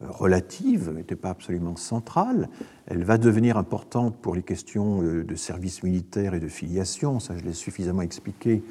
relative, 0.00 0.90
n'était 0.90 1.16
pas 1.16 1.30
absolument 1.30 1.76
centrale. 1.76 2.48
Elle 2.86 3.04
va 3.04 3.18
devenir 3.18 3.56
importante 3.56 4.16
pour 4.16 4.34
les 4.34 4.42
questions 4.42 5.02
de 5.02 5.34
service 5.34 5.82
militaire 5.82 6.34
et 6.34 6.40
de 6.40 6.48
filiation, 6.48 7.20
ça 7.20 7.36
je 7.36 7.44
l'ai 7.44 7.52
suffisamment 7.52 8.02
expliqué 8.02 8.62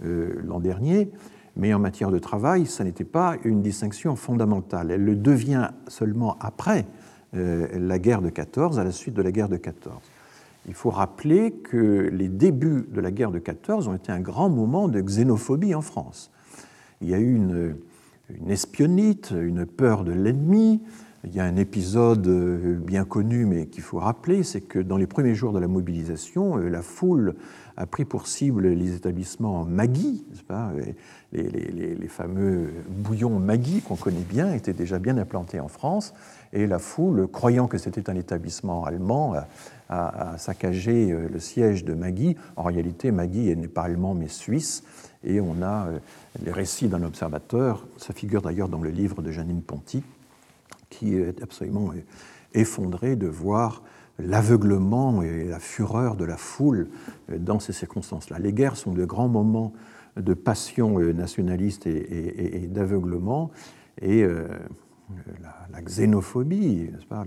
l'an 0.00 0.60
dernier, 0.60 1.10
mais 1.56 1.72
en 1.72 1.78
matière 1.78 2.10
de 2.10 2.18
travail, 2.18 2.66
ça 2.66 2.84
n'était 2.84 3.04
pas 3.04 3.36
une 3.42 3.62
distinction 3.62 4.14
fondamentale. 4.14 4.90
Elle 4.90 5.04
le 5.04 5.16
devient 5.16 5.70
seulement 5.88 6.36
après 6.40 6.86
euh, 7.34 7.66
la 7.78 7.98
guerre 7.98 8.22
de 8.22 8.28
14, 8.28 8.78
à 8.78 8.84
la 8.84 8.92
suite 8.92 9.14
de 9.14 9.22
la 9.22 9.32
guerre 9.32 9.48
de 9.48 9.56
14. 9.56 9.96
Il 10.68 10.74
faut 10.74 10.90
rappeler 10.90 11.52
que 11.52 12.08
les 12.12 12.28
débuts 12.28 12.86
de 12.90 13.00
la 13.00 13.10
guerre 13.10 13.30
de 13.30 13.38
14 13.38 13.88
ont 13.88 13.94
été 13.94 14.12
un 14.12 14.20
grand 14.20 14.48
moment 14.48 14.88
de 14.88 15.00
xénophobie 15.00 15.74
en 15.74 15.80
France. 15.80 16.30
Il 17.00 17.08
y 17.08 17.14
a 17.14 17.18
eu 17.18 17.34
une, 17.34 17.76
une 18.30 18.50
espionnite, 18.50 19.32
une 19.36 19.66
peur 19.66 20.04
de 20.04 20.12
l'ennemi. 20.12 20.82
Il 21.24 21.34
y 21.34 21.40
a 21.40 21.44
un 21.44 21.56
épisode 21.56 22.26
euh, 22.28 22.76
bien 22.76 23.04
connu, 23.04 23.46
mais 23.46 23.66
qu'il 23.66 23.82
faut 23.82 23.98
rappeler, 23.98 24.44
c'est 24.44 24.60
que 24.60 24.78
dans 24.78 24.96
les 24.96 25.08
premiers 25.08 25.34
jours 25.34 25.52
de 25.52 25.58
la 25.58 25.66
mobilisation, 25.66 26.58
euh, 26.58 26.68
la 26.68 26.82
foule 26.82 27.34
a 27.76 27.86
pris 27.86 28.04
pour 28.04 28.28
cible 28.28 28.68
les 28.68 28.94
établissements 28.94 29.64
Magui, 29.64 30.24
les, 31.32 32.08
fameux 32.08 32.70
bouillons 32.88 33.38
Magui 33.38 33.82
qu'on 33.82 33.96
connaît 33.96 34.24
bien 34.26 34.52
étaient 34.54 34.72
déjà 34.72 34.98
bien 34.98 35.18
implantés 35.18 35.60
en 35.60 35.68
France, 35.68 36.14
et 36.52 36.66
la 36.66 36.78
foule, 36.78 37.26
croyant 37.26 37.66
que 37.66 37.76
c'était 37.76 38.08
un 38.08 38.14
établissement 38.14 38.84
allemand, 38.84 39.34
a, 39.88 40.38
saccagé 40.38 41.12
euh, 41.12 41.28
le 41.32 41.38
siège 41.38 41.84
de 41.84 41.94
Magui. 41.94 42.36
En 42.56 42.62
réalité, 42.62 43.10
Magui 43.10 43.54
n'est 43.56 43.68
pas 43.68 43.82
allemand 43.82 44.14
mais 44.14 44.28
suisse, 44.28 44.84
et 45.26 45.40
on 45.40 45.60
a 45.62 45.88
euh, 45.88 45.98
les 46.44 46.52
récits 46.52 46.88
d'un 46.88 47.02
observateur, 47.02 47.86
ça 47.98 48.14
figure 48.14 48.42
d'ailleurs 48.42 48.68
dans 48.68 48.80
le 48.80 48.90
livre 48.90 49.22
de 49.22 49.30
Janine 49.30 49.62
Ponty, 49.62 50.02
qui 50.88 51.16
est 51.16 51.42
absolument 51.42 51.92
effondré 52.54 53.16
de 53.16 53.26
voir 53.26 53.82
l'aveuglement 54.18 55.22
et 55.22 55.44
la 55.44 55.58
fureur 55.58 56.16
de 56.16 56.24
la 56.24 56.36
foule 56.36 56.88
euh, 57.30 57.38
dans 57.38 57.60
ces 57.60 57.72
circonstances-là. 57.72 58.38
Les 58.38 58.52
guerres 58.52 58.76
sont 58.76 58.92
de 58.92 59.04
grands 59.04 59.28
moments 59.28 59.72
de 60.16 60.34
passion 60.34 60.98
euh, 60.98 61.12
nationaliste 61.12 61.86
et, 61.86 62.66
d'aveuglement, 62.68 63.50
et 64.00 64.22
euh, 64.22 64.48
la, 65.70 65.82
xénophobie, 65.82 66.90
pas, 67.08 67.24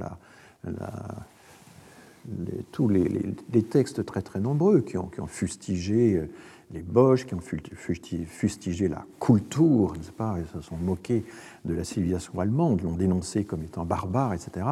tous 2.72 2.90
les, 2.90 3.64
textes 3.70 4.06
très 4.06 4.22
très 4.22 4.40
nombreux 4.40 4.82
qui 4.82 4.98
ont 4.98 5.28
fustigé 5.28 6.22
les 6.72 6.82
Boches, 6.82 7.26
qui 7.26 7.34
ont 7.34 7.42
fustigé 7.42 8.88
la 8.88 9.06
culture, 9.20 9.94
n'est-ce 9.98 10.12
pas, 10.12 10.38
et 10.40 10.46
se 10.56 10.62
sont 10.62 10.78
moqués 10.78 11.26
de 11.66 11.74
la 11.74 11.84
civilisation 11.84 12.40
allemande, 12.40 12.82
l'ont 12.82 12.96
dénoncé 12.96 13.44
comme 13.44 13.64
étant 13.64 13.86
barbare, 13.86 14.34
etc. 14.34 14.66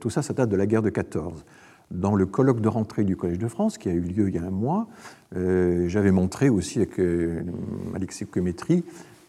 tout 0.00 0.10
ça, 0.10 0.22
ça 0.22 0.32
date 0.32 0.48
de 0.48 0.56
la 0.56 0.66
guerre 0.66 0.82
de 0.82 0.90
14 0.90 1.44
dans 1.92 2.14
le 2.14 2.26
colloque 2.26 2.60
de 2.60 2.68
rentrée 2.68 3.04
du 3.04 3.16
Collège 3.16 3.38
de 3.38 3.48
France, 3.48 3.78
qui 3.78 3.88
a 3.88 3.92
eu 3.92 4.00
lieu 4.00 4.28
il 4.28 4.34
y 4.34 4.38
a 4.38 4.42
un 4.42 4.50
mois, 4.50 4.88
euh, 5.36 5.88
j'avais 5.88 6.10
montré 6.10 6.48
aussi 6.48 6.78
avec 6.78 6.98
euh, 6.98 7.42
Alexis 7.94 8.26
Cométry 8.26 8.84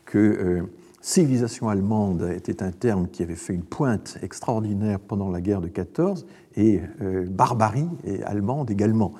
que 0.06 0.18
euh, 0.18 0.62
civilisation 1.06 1.68
allemande 1.68 2.32
était 2.34 2.64
un 2.64 2.72
terme 2.72 3.10
qui 3.10 3.24
avait 3.24 3.36
fait 3.36 3.54
une 3.54 3.64
pointe 3.64 4.18
extraordinaire 4.22 5.00
pendant 5.00 5.30
la 5.30 5.42
guerre 5.42 5.60
de 5.60 5.68
14 5.68 6.26
et 6.56 6.80
barbarie 7.28 7.90
et 8.06 8.24
allemande 8.24 8.72
également. 8.72 9.14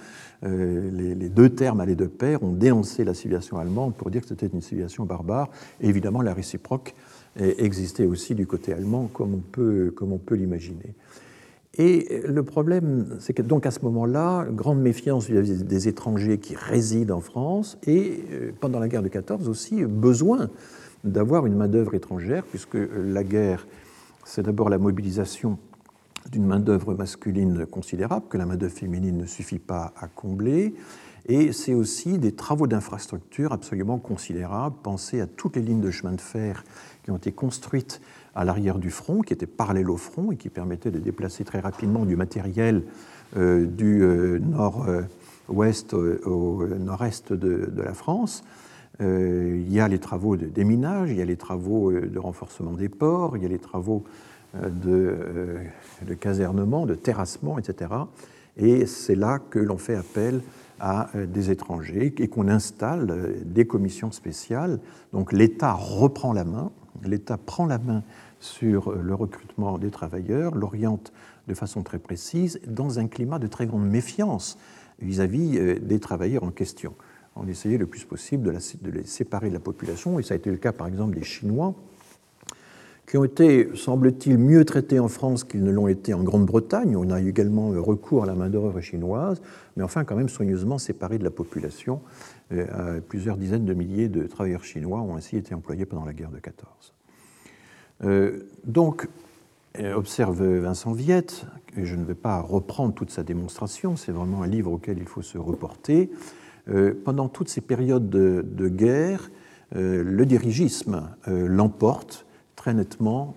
Les, 0.44 1.14
les, 1.14 1.30
deux 1.30 1.50
termes 1.50 1.82
allaient 1.82 1.96
de 1.96 2.06
pair, 2.06 2.42
ont 2.42 2.54
dénoncé 2.54 3.04
la 3.04 3.14
civilisation 3.14 3.58
allemande 3.58 3.96
pour 3.96 4.10
dire 4.12 4.22
que 4.22 4.30
c'était 4.30 4.48
une 4.48 4.62
civilisation 4.62 5.04
barbare. 5.04 5.50
Évidemment, 5.82 6.22
la 6.22 6.34
réciproque 6.34 6.96
existait 7.36 8.06
aussi 8.06 8.34
du 8.34 8.48
côté 8.48 8.72
allemand, 8.72 9.10
comme 9.14 9.34
on 9.34 9.40
peut, 9.40 9.94
peut 10.26 10.36
l'imaginer. 10.36 10.96
Et 11.76 12.22
le 12.28 12.44
problème, 12.44 13.18
c'est 13.20 13.34
que 13.34 13.42
donc 13.42 13.66
à 13.66 13.72
ce 13.72 13.80
moment-là, 13.82 14.46
grande 14.52 14.80
méfiance 14.80 15.28
vis-à-vis 15.28 15.64
des 15.64 15.88
étrangers 15.88 16.38
qui 16.38 16.56
résident 16.56 17.18
en 17.18 17.20
France, 17.20 17.80
et 17.88 18.24
euh, 18.32 18.52
pendant 18.60 18.80
la 18.80 18.88
guerre 18.88 19.02
de 19.02 19.08
14 19.08 19.50
aussi, 19.50 19.84
besoin 19.84 20.52
d'avoir 21.04 21.46
une 21.46 21.56
main-d'œuvre 21.56 21.96
étrangère, 21.96 22.44
puisque 22.44 22.78
la 22.78 23.24
guerre, 23.24 23.68
c'est 24.26 24.44
d'abord 24.44 24.70
la 24.70 24.78
mobilisation 24.78 25.58
d'une 26.32 26.46
main-d'œuvre 26.46 26.94
masculine 26.94 27.66
considérable, 27.66 28.26
que 28.30 28.38
la 28.38 28.46
main-d'œuvre 28.46 28.74
féminine 28.74 29.18
ne 29.18 29.26
suffit 29.26 29.60
pas 29.60 29.94
à 30.00 30.08
combler, 30.08 30.74
et 31.28 31.54
c'est 31.54 31.74
aussi 31.74 32.18
des 32.18 32.34
travaux 32.34 32.68
d'infrastructure 32.68 33.54
absolument 33.54 33.98
considérables. 33.98 34.76
Pensez 34.84 35.22
à 35.22 35.28
toutes 35.28 35.56
les 35.56 35.62
lignes 35.62 35.80
de 35.82 35.92
chemin 35.92 36.12
de 36.12 36.22
fer 36.22 36.66
qui 37.04 37.12
ont 37.12 37.18
été 37.18 37.32
construites 37.32 38.02
à 38.36 38.44
l'arrière 38.44 38.78
du 38.78 38.90
front, 38.90 39.22
qui 39.22 39.34
était 39.34 39.48
parallèle 39.48 39.90
au 39.90 39.98
front 39.98 40.32
et 40.32 40.38
qui 40.38 40.50
permettait 40.50 40.92
de 40.92 41.00
déplacer 41.00 41.46
très 41.46 41.60
rapidement 41.60 42.06
du 42.06 42.18
matériel 42.18 42.84
euh, 43.38 43.66
du 43.66 44.04
euh, 44.04 44.40
nord-ouest 44.40 45.94
au 45.94 46.68
nord-est 46.68 47.32
de, 47.32 47.72
la 47.76 47.94
France. 47.94 48.44
Euh, 49.04 49.62
il 49.66 49.72
y 49.72 49.80
a 49.80 49.88
les 49.88 50.00
travaux 50.00 50.38
de 50.38 50.46
déminage, 50.46 51.12
il 51.12 51.18
y 51.18 51.22
a 51.22 51.26
les 51.26 51.38
travaux 51.38 51.92
de 51.92 52.20
renforcement 52.20 52.72
des 52.72 52.90
ports, 52.90 53.38
il 53.38 53.44
y 53.44 53.46
a 53.46 53.50
les 53.50 53.60
travaux 53.60 54.04
de, 54.56 55.58
de 56.06 56.14
casernement, 56.14 56.86
de 56.86 56.94
terrassement, 56.96 57.58
etc. 57.58 57.92
Et 58.56 58.86
c'est 58.86 59.16
là 59.16 59.40
que 59.40 59.58
l'on 59.58 59.78
fait 59.78 59.96
appel 59.96 60.42
à 60.80 61.10
des 61.16 61.50
étrangers 61.50 62.14
et 62.18 62.28
qu'on 62.28 62.48
installe 62.48 63.34
des 63.46 63.66
commissions 63.66 64.12
spéciales. 64.12 64.80
Donc 65.12 65.34
l'État 65.34 65.74
reprend 65.74 66.34
la 66.34 66.44
main, 66.44 66.72
l'État 67.04 67.38
prend 67.38 67.66
la 67.66 67.80
main 67.80 68.04
sur 68.40 68.92
le 68.92 69.16
recrutement 69.16 69.78
des 69.78 69.90
travailleurs, 69.90 70.54
l'oriente 70.54 71.14
de 71.48 71.54
façon 71.54 71.82
très 71.84 72.00
précise 72.00 72.60
dans 72.68 73.00
un 73.00 73.08
climat 73.08 73.40
de 73.40 73.48
très 73.48 73.66
grande 73.66 73.88
méfiance 73.88 74.58
vis-à-vis 75.00 75.58
euh, 75.58 75.80
des 75.80 76.00
travailleurs 76.00 76.44
en 76.44 76.52
question. 76.52 76.94
On 77.36 77.48
essayait 77.48 77.78
le 77.78 77.88
plus 77.88 78.06
possible 78.06 78.44
de, 78.44 78.92
les 78.92 79.06
séparer 79.06 79.50
de 79.50 79.54
la 79.54 79.60
population, 79.60 80.20
et 80.20 80.24
ça 80.24 80.34
a 80.34 80.38
été 80.38 80.52
le 80.52 80.58
cas 80.58 80.72
par 80.72 80.88
exemple 80.88 81.16
des 81.16 81.24
Chinois, 81.24 81.74
qui 83.08 83.18
ont 83.18 83.24
été, 83.24 83.70
semble-t-il, 83.76 84.38
mieux 84.38 84.66
traités 84.66 85.00
en 85.00 85.08
France 85.08 85.44
qu'ils 85.44 85.64
ne 85.64 85.72
l'ont 85.72 85.88
été 85.88 86.14
en 86.14 86.24
Grande-Bretagne. 86.24 86.96
On 86.96 87.10
a 87.10 87.20
eu 87.20 87.30
également 87.30 87.70
recours 87.70 88.24
à 88.24 88.26
la 88.26 88.34
main-d'œuvre 88.34 88.80
chinoise, 88.82 89.42
mais 89.76 89.84
enfin 89.84 90.04
quand 90.04 90.16
même 90.16 90.30
soigneusement 90.30 90.78
séparés 90.78 91.18
de 91.18 91.24
la 91.24 91.32
population. 91.32 92.02
Euh, 92.52 93.02
plusieurs 93.02 93.38
dizaines 93.38 93.66
de 93.66 93.74
milliers 93.74 94.08
de 94.08 94.26
travailleurs 94.26 94.64
chinois 94.64 95.02
ont 95.02 95.16
ainsi 95.16 95.38
été 95.38 95.54
employés 95.54 95.86
pendant 95.86 96.06
la 96.06 96.14
guerre 96.14 96.32
de 96.32 96.40
14. 96.40 96.94
Euh, 98.04 98.40
donc, 98.66 99.08
euh, 99.80 99.94
observe 99.94 100.44
Vincent 100.44 100.94
Viette, 100.94 101.46
et 101.76 101.86
je 101.86 101.96
ne 101.96 102.06
vais 102.06 102.16
pas 102.16 102.40
reprendre 102.40 102.94
toute 102.94 103.10
sa 103.10 103.24
démonstration, 103.24 103.96
c'est 103.96 104.12
vraiment 104.12 104.44
un 104.44 104.48
livre 104.48 104.72
auquel 104.72 104.98
il 105.00 105.08
faut 105.08 105.22
se 105.22 105.38
reporter. 105.38 106.10
Euh, 106.70 106.94
pendant 107.04 107.28
toutes 107.28 107.50
ces 107.50 107.62
périodes 107.62 108.10
de, 108.10 108.68
guerre, 108.68 109.30
le 109.76 110.24
dirigisme 110.26 111.10
l'emporte 111.26 112.28
très 112.56 112.76
nettement 112.76 113.36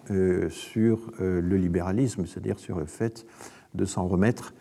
sur 0.50 1.10
le 1.19 1.56
libéralisme, 1.56 2.26
c'est-à-dire 2.26 2.58
sur 2.58 2.78
le 2.78 2.84
fait 2.84 3.25
de 3.75 3.86
s'en 3.86 4.06
remettre 4.06 4.52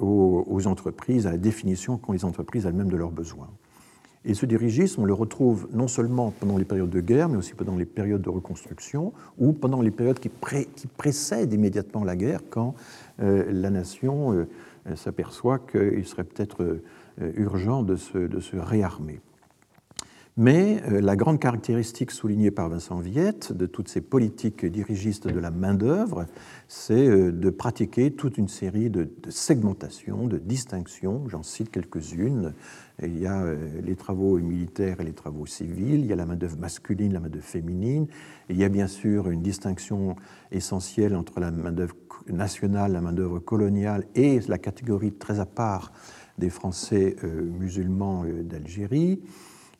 aux, 0.00 0.66
entreprises, 0.66 1.28
à 1.28 1.30
la 1.30 1.38
définition 1.38 1.98
qu'ont 1.98 2.12
les 2.12 2.24
entreprises 2.24 2.66
elles-mêmes 2.66 2.90
de 2.90 2.96
leurs 2.96 3.12
besoins. 3.12 3.48
Et 4.24 4.34
ce 4.34 4.46
dirigisme, 4.46 5.02
on 5.02 5.04
le 5.04 5.14
retrouve 5.14 5.68
non 5.72 5.88
seulement 5.88 6.30
pendant 6.30 6.56
les 6.56 6.64
périodes 6.64 6.90
de 6.90 7.00
guerre, 7.00 7.28
mais 7.28 7.36
aussi 7.36 7.54
pendant 7.54 7.76
les 7.76 7.84
périodes 7.84 8.22
de 8.22 8.28
reconstruction 8.28 9.12
ou 9.36 9.52
pendant 9.52 9.82
les 9.82 9.90
périodes 9.90 10.20
qui, 10.20 10.28
précèdent 10.28 11.52
immédiatement 11.52 12.04
la 12.04 12.14
guerre, 12.14 12.40
quand 12.48 12.74
euh, 13.20 13.44
la 13.50 13.70
nation 13.70 14.32
euh, 14.32 14.46
s'aperçoit 14.94 15.58
qu'il 15.58 16.06
serait 16.06 16.22
peut-être 16.22 16.62
euh, 16.62 16.84
urgent 17.36 17.82
de 17.82 17.96
se 17.96 18.56
réarmer. 18.56 19.20
Mais 20.38 20.82
euh, 20.90 21.02
la 21.02 21.14
grande 21.14 21.38
caractéristique 21.38 22.10
soulignée 22.10 22.50
par 22.50 22.70
Vincent 22.70 23.00
Viette 23.00 23.52
de 23.52 23.66
toutes 23.66 23.88
ces 23.88 24.00
politiques 24.00 24.64
dirigistes 24.64 25.28
de 25.28 25.38
la 25.38 25.50
main-d'œuvre, 25.50 26.24
c'est 26.68 27.06
euh, 27.06 27.30
de 27.32 27.50
pratiquer 27.50 28.12
toute 28.12 28.38
une 28.38 28.48
série 28.48 28.88
de, 28.88 29.10
segmentations, 29.28 30.26
de 30.26 30.38
distinctions. 30.38 31.28
J'en 31.28 31.42
cite 31.42 31.70
quelques-unes. 31.70 32.54
Il 33.02 33.18
y 33.18 33.26
a 33.26 33.42
euh, 33.42 33.82
les 33.82 33.94
travaux 33.94 34.38
militaires 34.38 35.02
et 35.02 35.04
les 35.04 35.12
travaux 35.12 35.44
civils, 35.44 36.00
il 36.00 36.06
y 36.06 36.14
a 36.14 36.16
la 36.16 36.24
main-d'œuvre 36.24 36.56
masculine, 36.56 37.12
la 37.12 37.20
main-d'œuvre 37.20 37.44
féminine. 37.44 38.06
il 38.48 38.56
y 38.56 38.64
a 38.64 38.70
bien 38.70 38.86
sûr 38.86 39.28
une 39.28 39.42
distinction 39.42 40.16
essentielle 40.50 41.14
entre 41.14 41.40
la 41.40 41.50
main-d'œuvre 41.50 41.96
nationale, 42.28 42.92
la 42.92 43.02
main-d'œuvre 43.02 43.38
coloniale 43.38 44.06
et 44.14 44.40
la 44.48 44.56
catégorie 44.56 45.12
très 45.12 45.40
à 45.40 45.46
part 45.46 45.92
des 46.38 46.50
Français 46.50 47.16
musulmans 47.58 48.24
d'Algérie. 48.42 49.20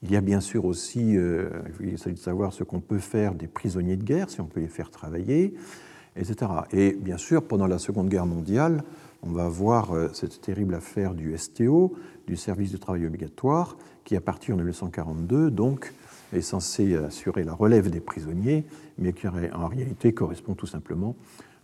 Il 0.02 0.10
y 0.10 0.16
a 0.16 0.20
bien 0.20 0.40
sûr 0.40 0.64
aussi, 0.64 1.16
euh, 1.16 1.48
il 1.80 1.96
s'agit 1.96 2.16
de 2.16 2.20
savoir 2.20 2.52
ce 2.52 2.64
qu'on 2.64 2.80
peut 2.80 2.98
faire 2.98 3.34
des 3.34 3.46
prisonniers 3.46 3.96
de 3.96 4.02
guerre, 4.02 4.30
si 4.30 4.40
on 4.40 4.46
peut 4.46 4.58
les 4.58 4.66
faire 4.66 4.90
travailler, 4.90 5.54
etc. 6.16 6.50
Et 6.72 6.92
bien 6.92 7.18
sûr, 7.18 7.44
pendant 7.44 7.68
la 7.68 7.78
Seconde 7.78 8.08
Guerre 8.08 8.26
mondiale, 8.26 8.82
on 9.22 9.30
va 9.30 9.48
voir 9.48 9.92
euh, 9.92 10.08
cette 10.12 10.40
terrible 10.40 10.74
affaire 10.74 11.14
du 11.14 11.38
STO, 11.38 11.94
du 12.26 12.36
service 12.36 12.72
de 12.72 12.78
travail 12.78 13.06
obligatoire, 13.06 13.76
qui 14.04 14.16
à 14.16 14.20
partir 14.20 14.56
de 14.56 14.62
1942, 14.62 15.52
donc, 15.52 15.92
est 16.32 16.40
censé 16.40 16.96
assurer 16.96 17.44
la 17.44 17.54
relève 17.54 17.88
des 17.88 18.00
prisonniers, 18.00 18.64
mais 18.98 19.12
qui 19.12 19.28
en 19.28 19.68
réalité 19.68 20.12
correspond 20.12 20.54
tout 20.54 20.66
simplement 20.66 21.14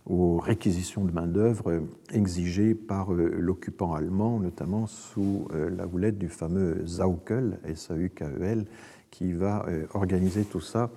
aux 0.09 0.39
réquisitions 0.39 1.05
de 1.05 1.11
main-d'œuvre 1.11 1.83
exigées 2.11 2.73
par 2.73 3.13
euh, 3.13 3.31
l'occupant 3.37 3.93
allemand, 3.93 4.39
notamment 4.39 4.87
sous 4.87 5.47
euh, 5.53 5.69
la 5.69 5.85
houlette 5.85 6.17
du 6.17 6.29
fameux 6.29 6.85
Saukel, 6.87 7.59
S-A-U-K-E-L, 7.63 8.65
qui 9.11 9.33
va 9.33 9.65
euh, 9.67 9.85
organiser 9.93 10.43
tout 10.43 10.61
ça 10.61 10.89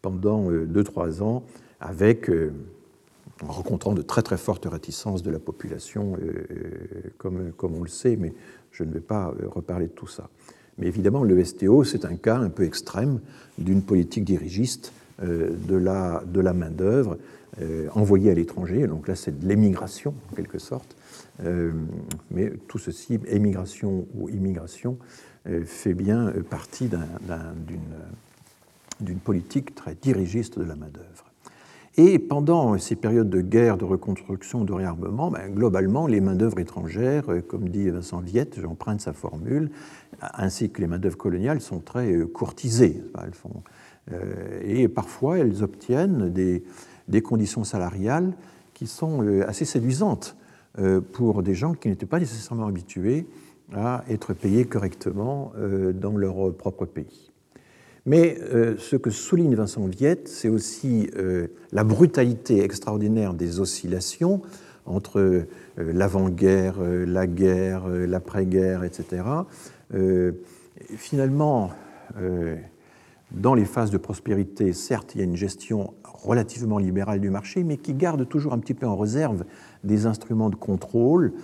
pendant 0.00 0.50
2-3 0.50 1.22
ans, 1.22 1.44
avec, 1.80 2.30
en 3.42 3.50
rencontrant 3.50 3.94
de 3.94 4.02
très 4.02 4.20
très 4.20 4.36
fortes 4.36 4.66
réticences 4.66 5.22
de 5.22 5.30
la 5.30 5.38
population, 5.38 6.18
comme, 7.16 7.52
comme 7.52 7.74
on 7.74 7.82
le 7.82 7.88
sait, 7.88 8.16
mais 8.16 8.34
je 8.70 8.84
ne 8.84 8.92
vais 8.92 9.00
pas 9.00 9.32
reparler 9.46 9.86
de 9.86 9.92
tout 9.92 10.06
ça. 10.06 10.28
Mais 10.76 10.88
évidemment, 10.88 11.24
le 11.24 11.42
STO, 11.42 11.84
c'est 11.84 12.04
un 12.04 12.16
cas 12.16 12.36
un 12.36 12.50
peu 12.50 12.64
extrême 12.64 13.20
d'une 13.56 13.80
politique 13.80 14.24
dirigiste 14.24 14.92
de 15.22 15.76
la, 15.76 16.22
de 16.26 16.40
la 16.40 16.52
main-d'œuvre 16.52 17.16
envoyés 17.92 18.30
à 18.30 18.34
l'étranger. 18.34 18.86
Donc 18.86 19.08
là, 19.08 19.14
c'est 19.14 19.38
de 19.38 19.46
l'émigration, 19.46 20.14
en 20.32 20.34
quelque 20.34 20.58
sorte. 20.58 20.96
Euh, 21.42 21.72
mais 22.30 22.52
tout 22.68 22.78
ceci, 22.78 23.18
émigration 23.26 24.06
ou 24.14 24.28
immigration, 24.28 24.98
euh, 25.48 25.64
fait 25.64 25.94
bien 25.94 26.32
partie 26.48 26.88
d'une 29.00 29.18
politique 29.18 29.74
très 29.74 29.94
dirigiste 29.94 30.58
de 30.58 30.64
la 30.64 30.76
main-d'œuvre. 30.76 31.24
Et 31.96 32.18
pendant 32.18 32.76
ces 32.78 32.96
périodes 32.96 33.30
de 33.30 33.40
guerre, 33.40 33.76
de 33.76 33.84
reconstruction, 33.84 34.64
de 34.64 34.72
réarmement, 34.72 35.30
ben, 35.30 35.48
globalement, 35.52 36.08
les 36.08 36.20
main-d'œuvre 36.20 36.58
étrangères, 36.58 37.26
comme 37.46 37.68
dit 37.68 37.88
Vincent 37.88 38.18
Viette, 38.18 38.58
j'emprunte 38.60 39.00
sa 39.00 39.12
formule, 39.12 39.70
ainsi 40.20 40.70
que 40.70 40.80
les 40.80 40.88
main-d'œuvre 40.88 41.16
coloniales, 41.16 41.60
sont 41.60 41.78
très 41.78 42.18
courtisées. 42.32 43.00
Elles 43.22 43.34
font, 43.34 43.62
et 44.64 44.88
parfois, 44.88 45.38
elles 45.38 45.62
obtiennent 45.62 46.30
des, 46.30 46.64
des 47.08 47.22
conditions 47.22 47.64
salariales 47.64 48.32
qui 48.74 48.86
sont 48.86 49.22
euh, 49.22 49.48
assez 49.48 49.64
séduisantes 49.64 50.36
euh, 50.78 51.00
pour 51.00 51.42
des 51.42 51.54
gens 51.54 51.72
qui 51.72 51.88
n'étaient 51.88 52.06
pas 52.06 52.18
nécessairement 52.18 52.66
habitués 52.66 53.26
à 53.72 54.04
être 54.10 54.34
payés 54.34 54.66
correctement 54.66 55.52
euh, 55.56 55.92
dans 55.92 56.16
leur 56.16 56.54
propre 56.54 56.84
pays. 56.84 57.30
Mais 58.06 58.36
ce 58.76 58.96
que 58.96 59.08
souligne 59.08 59.54
Vincent 59.54 59.86
Viette, 59.86 60.28
c'est 60.28 60.50
aussi 60.50 61.08
la 61.72 61.84
brutalité 61.84 62.62
extraordinaire 62.62 63.32
des 63.32 63.60
oscillations 63.60 64.42
entre 64.84 65.46
l'avant-guerre, 65.78 66.74
la 66.82 67.26
guerre, 67.26 67.88
l'après-guerre, 67.88 68.84
etc. 68.84 69.22
Finalement, 70.98 71.70
dans 73.30 73.54
les 73.54 73.64
phases 73.64 73.90
de 73.90 73.96
prospérité, 73.96 74.74
certes, 74.74 75.14
il 75.14 75.18
y 75.18 75.20
a 75.22 75.24
une 75.24 75.36
gestion 75.36 75.94
relativement 76.24 76.78
libérale 76.78 77.20
du 77.20 77.30
marché, 77.30 77.62
mais 77.64 77.76
qui 77.76 77.94
garde 77.94 78.28
toujours 78.28 78.52
un 78.52 78.58
petit 78.58 78.74
peu 78.74 78.86
en 78.86 78.96
réserve 78.96 79.44
des 79.84 80.06
instruments 80.06 80.50
de 80.50 80.56
contrôle. 80.56 81.34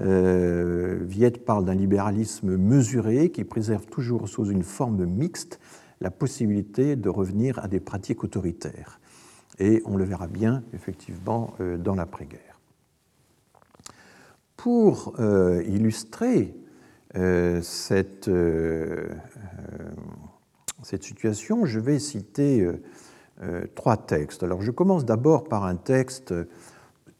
Euh, 0.00 0.98
Viette 1.02 1.44
parle 1.44 1.64
d'un 1.64 1.74
libéralisme 1.74 2.56
mesuré 2.56 3.30
qui 3.30 3.44
préserve 3.44 3.86
toujours 3.86 4.28
sous 4.28 4.46
une 4.46 4.62
forme 4.62 5.04
mixte 5.04 5.60
la 6.00 6.10
possibilité 6.10 6.96
de 6.96 7.08
revenir 7.10 7.58
à 7.58 7.68
des 7.68 7.80
pratiques 7.80 8.24
autoritaires. 8.24 9.00
Et 9.58 9.82
on 9.84 9.96
le 9.96 10.04
verra 10.04 10.26
bien, 10.26 10.62
effectivement, 10.72 11.52
euh, 11.60 11.76
dans 11.76 11.94
l'après-guerre. 11.94 12.58
Pour 14.56 15.14
euh, 15.18 15.62
illustrer 15.66 16.54
cette, 17.62 18.30
situation, 20.84 21.64
je 21.64 21.80
vais 21.80 21.98
citer 21.98 22.70
trois 23.74 23.96
textes. 23.96 24.42
Alors, 24.42 24.60
je 24.60 24.70
commence 24.70 25.04
d'abord 25.04 25.44
par 25.44 25.64
un 25.64 25.76
texte 25.76 26.34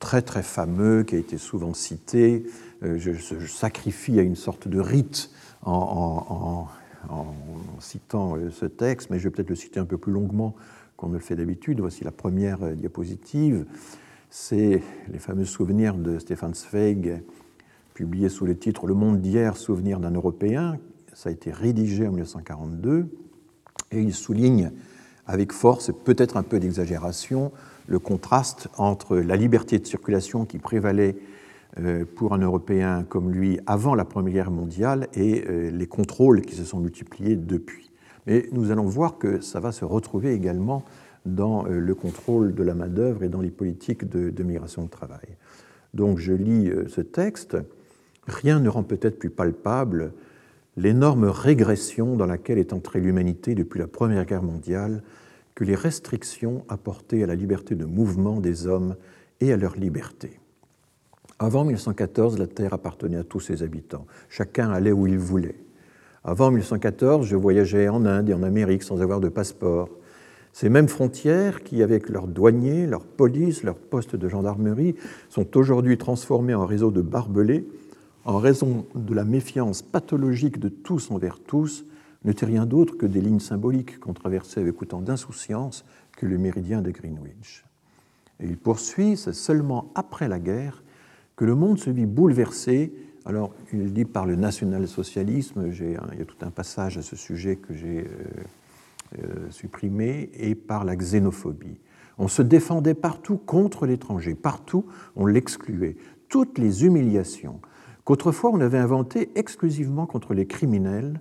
très 0.00 0.22
très 0.22 0.42
fameux 0.42 1.04
qui 1.04 1.14
a 1.14 1.18
été 1.18 1.38
souvent 1.38 1.74
cité. 1.74 2.44
Euh, 2.82 2.98
je, 2.98 3.12
sacrifie 3.46 4.18
à 4.18 4.22
une 4.22 4.34
sorte 4.34 4.66
de 4.66 4.80
rite 4.80 5.30
en, 5.62 6.66
citant 7.78 8.36
euh, 8.36 8.50
ce 8.50 8.66
texte, 8.66 9.10
mais 9.10 9.18
je 9.18 9.24
vais 9.24 9.30
peut-être 9.30 9.50
le 9.50 9.54
citer 9.54 9.78
un 9.78 9.84
peu 9.84 9.98
plus 9.98 10.12
longuement 10.12 10.54
qu'on 10.96 11.08
ne 11.08 11.14
le 11.14 11.20
fait 11.20 11.36
d'habitude. 11.36 11.80
Voici 11.80 12.02
la 12.02 12.10
première 12.10 12.62
euh, 12.62 12.74
diapositive. 12.74 13.66
C'est 14.30 14.82
les 15.12 15.18
fameux 15.18 15.44
souvenirs 15.44 15.94
de 15.94 16.18
Stéphane 16.18 16.54
Zweig, 16.54 17.22
publiés 17.94 18.28
sous 18.28 18.46
le 18.46 18.56
titre 18.56 18.86
Le 18.86 18.94
monde 18.94 19.20
d'hier, 19.20 19.56
souvenir 19.56 20.00
d'un 20.00 20.12
Européen. 20.12 20.78
Ça 21.12 21.28
a 21.28 21.32
été 21.32 21.50
rédigé 21.50 22.06
en 22.06 22.12
1942 22.12 23.08
et 23.90 24.00
il 24.00 24.14
souligne 24.14 24.70
avec 25.30 25.52
force 25.52 25.88
et 25.88 25.92
peut-être 25.92 26.36
un 26.36 26.42
peu 26.42 26.58
d'exagération 26.58 27.52
le 27.86 28.00
contraste 28.00 28.68
entre 28.78 29.16
la 29.16 29.36
liberté 29.36 29.78
de 29.78 29.86
circulation 29.86 30.44
qui 30.44 30.58
prévalait 30.58 31.16
euh, 31.78 32.04
pour 32.16 32.34
un 32.34 32.38
Européen 32.38 33.04
comme 33.08 33.30
lui 33.30 33.60
avant 33.66 33.94
la 33.94 34.04
Première 34.04 34.34
Guerre 34.34 34.50
mondiale 34.50 35.06
et 35.14 35.44
euh, 35.48 35.70
les 35.70 35.86
contrôles 35.86 36.42
qui 36.42 36.56
se 36.56 36.64
sont 36.64 36.80
multipliés 36.80 37.36
depuis. 37.36 37.92
Mais 38.26 38.48
nous 38.50 38.72
allons 38.72 38.86
voir 38.86 39.18
que 39.18 39.40
ça 39.40 39.60
va 39.60 39.70
se 39.70 39.84
retrouver 39.84 40.32
également 40.34 40.84
dans 41.26 41.64
euh, 41.66 41.78
le 41.78 41.94
contrôle 41.94 42.52
de 42.52 42.64
la 42.64 42.74
main-d'œuvre 42.74 43.22
et 43.22 43.28
dans 43.28 43.40
les 43.40 43.50
politiques 43.50 44.08
de, 44.08 44.30
de, 44.30 44.42
migration 44.42 44.82
de 44.82 44.90
travail. 44.90 45.36
Donc 45.94 46.18
je 46.18 46.32
lis 46.32 46.70
ce 46.88 47.00
texte. 47.00 47.56
Rien 48.26 48.58
ne 48.58 48.68
rend 48.68 48.82
peut-être 48.82 49.18
plus 49.18 49.30
palpable 49.30 50.12
l'énorme 50.76 51.24
régression 51.24 52.16
dans 52.16 52.26
laquelle 52.26 52.58
est 52.58 52.72
entrée 52.72 53.00
l'humanité 53.00 53.54
depuis 53.54 53.78
la 53.78 53.86
Première 53.86 54.24
Guerre 54.24 54.42
mondiale 54.42 55.02
que 55.60 55.64
les 55.66 55.74
restrictions 55.74 56.64
apportées 56.70 57.22
à 57.22 57.26
la 57.26 57.34
liberté 57.34 57.74
de 57.74 57.84
mouvement 57.84 58.40
des 58.40 58.66
hommes 58.66 58.96
et 59.40 59.52
à 59.52 59.58
leur 59.58 59.76
liberté. 59.76 60.40
Avant 61.38 61.64
1914, 61.64 62.38
la 62.38 62.46
Terre 62.46 62.72
appartenait 62.72 63.18
à 63.18 63.24
tous 63.24 63.40
ses 63.40 63.62
habitants. 63.62 64.06
Chacun 64.30 64.70
allait 64.70 64.90
où 64.90 65.06
il 65.06 65.18
voulait. 65.18 65.56
Avant 66.24 66.48
1914, 66.48 67.26
je 67.26 67.36
voyageais 67.36 67.90
en 67.90 68.06
Inde 68.06 68.30
et 68.30 68.32
en 68.32 68.42
Amérique 68.42 68.82
sans 68.82 69.02
avoir 69.02 69.20
de 69.20 69.28
passeport. 69.28 69.90
Ces 70.54 70.70
mêmes 70.70 70.88
frontières 70.88 71.62
qui, 71.62 71.82
avec 71.82 72.08
leurs 72.08 72.26
douaniers, 72.26 72.86
leurs 72.86 73.04
polices, 73.04 73.62
leurs 73.62 73.76
postes 73.76 74.16
de 74.16 74.28
gendarmerie, 74.30 74.94
sont 75.28 75.58
aujourd'hui 75.58 75.98
transformées 75.98 76.54
en 76.54 76.64
réseau 76.64 76.90
de 76.90 77.02
barbelés 77.02 77.68
en 78.24 78.38
raison 78.38 78.86
de 78.94 79.12
la 79.12 79.24
méfiance 79.24 79.82
pathologique 79.82 80.58
de 80.58 80.70
tous 80.70 81.10
envers 81.10 81.38
tous 81.38 81.84
n'était 82.24 82.46
rien 82.46 82.66
d'autre 82.66 82.96
que 82.96 83.06
des 83.06 83.20
lignes 83.20 83.40
symboliques 83.40 83.98
qu'on 83.98 84.12
traversait 84.12 84.60
avec 84.60 84.80
autant 84.82 85.00
d'insouciance 85.00 85.84
que 86.16 86.26
le 86.26 86.38
méridien 86.38 86.82
de 86.82 86.90
Greenwich. 86.90 87.64
Et 88.40 88.46
il 88.46 88.56
poursuit, 88.56 89.16
c'est 89.16 89.34
seulement 89.34 89.90
après 89.94 90.28
la 90.28 90.38
guerre 90.38 90.82
que 91.36 91.44
le 91.44 91.54
monde 91.54 91.78
se 91.78 91.90
vit 91.90 92.06
bouleversé. 92.06 92.92
Alors, 93.24 93.54
il 93.72 93.92
dit 93.92 94.04
par 94.04 94.26
le 94.26 94.36
national-socialisme, 94.36 95.70
il 95.70 95.92
y 95.92 95.96
a 95.96 96.24
tout 96.24 96.36
un 96.42 96.50
passage 96.50 96.98
à 96.98 97.02
ce 97.02 97.16
sujet 97.16 97.56
que 97.56 97.74
j'ai 97.74 98.00
euh, 98.00 98.04
euh, 99.18 99.50
supprimé, 99.50 100.30
et 100.34 100.54
par 100.54 100.84
la 100.84 100.96
xénophobie. 100.96 101.78
On 102.18 102.28
se 102.28 102.42
défendait 102.42 102.94
partout 102.94 103.38
contre 103.38 103.86
l'étranger, 103.86 104.34
partout 104.34 104.84
on 105.16 105.26
l'excluait. 105.26 105.96
Toutes 106.28 106.58
les 106.58 106.84
humiliations 106.84 107.60
qu'autrefois 108.04 108.50
on 108.52 108.60
avait 108.60 108.78
inventées 108.78 109.30
exclusivement 109.34 110.06
contre 110.06 110.34
les 110.34 110.46
criminels 110.46 111.20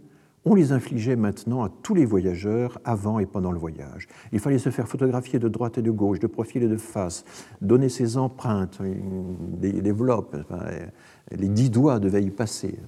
on 0.50 0.56
les 0.56 0.72
infligeait 0.72 1.16
maintenant 1.16 1.64
à 1.64 1.70
tous 1.70 1.94
les 1.94 2.06
voyageurs 2.06 2.80
avant 2.84 3.20
et 3.20 3.28
pendant 3.28 3.52
le 3.52 3.60
voyage. 3.60 4.08
Il 4.32 4.40
fallait 4.40 4.58
se 4.58 4.72
faire 4.72 4.88
photographier 4.88 5.38
de 5.38 5.48
droite 5.48 5.78
et 5.78 5.84
de 5.84 5.92
gauche, 5.92 6.20
de 6.20 6.26
profil 6.26 6.64
et 6.64 6.68
de 6.68 6.78
face, 6.78 7.24
donner 7.62 7.88
ses 7.88 8.18
empreintes, 8.18 8.82
des 8.82 9.92
enveloppes, 9.92 10.36
les 11.30 11.50
dix 11.50 11.70
doigts 11.70 12.00
devaient 12.00 12.24
y 12.24 12.32
passer. 12.32 12.80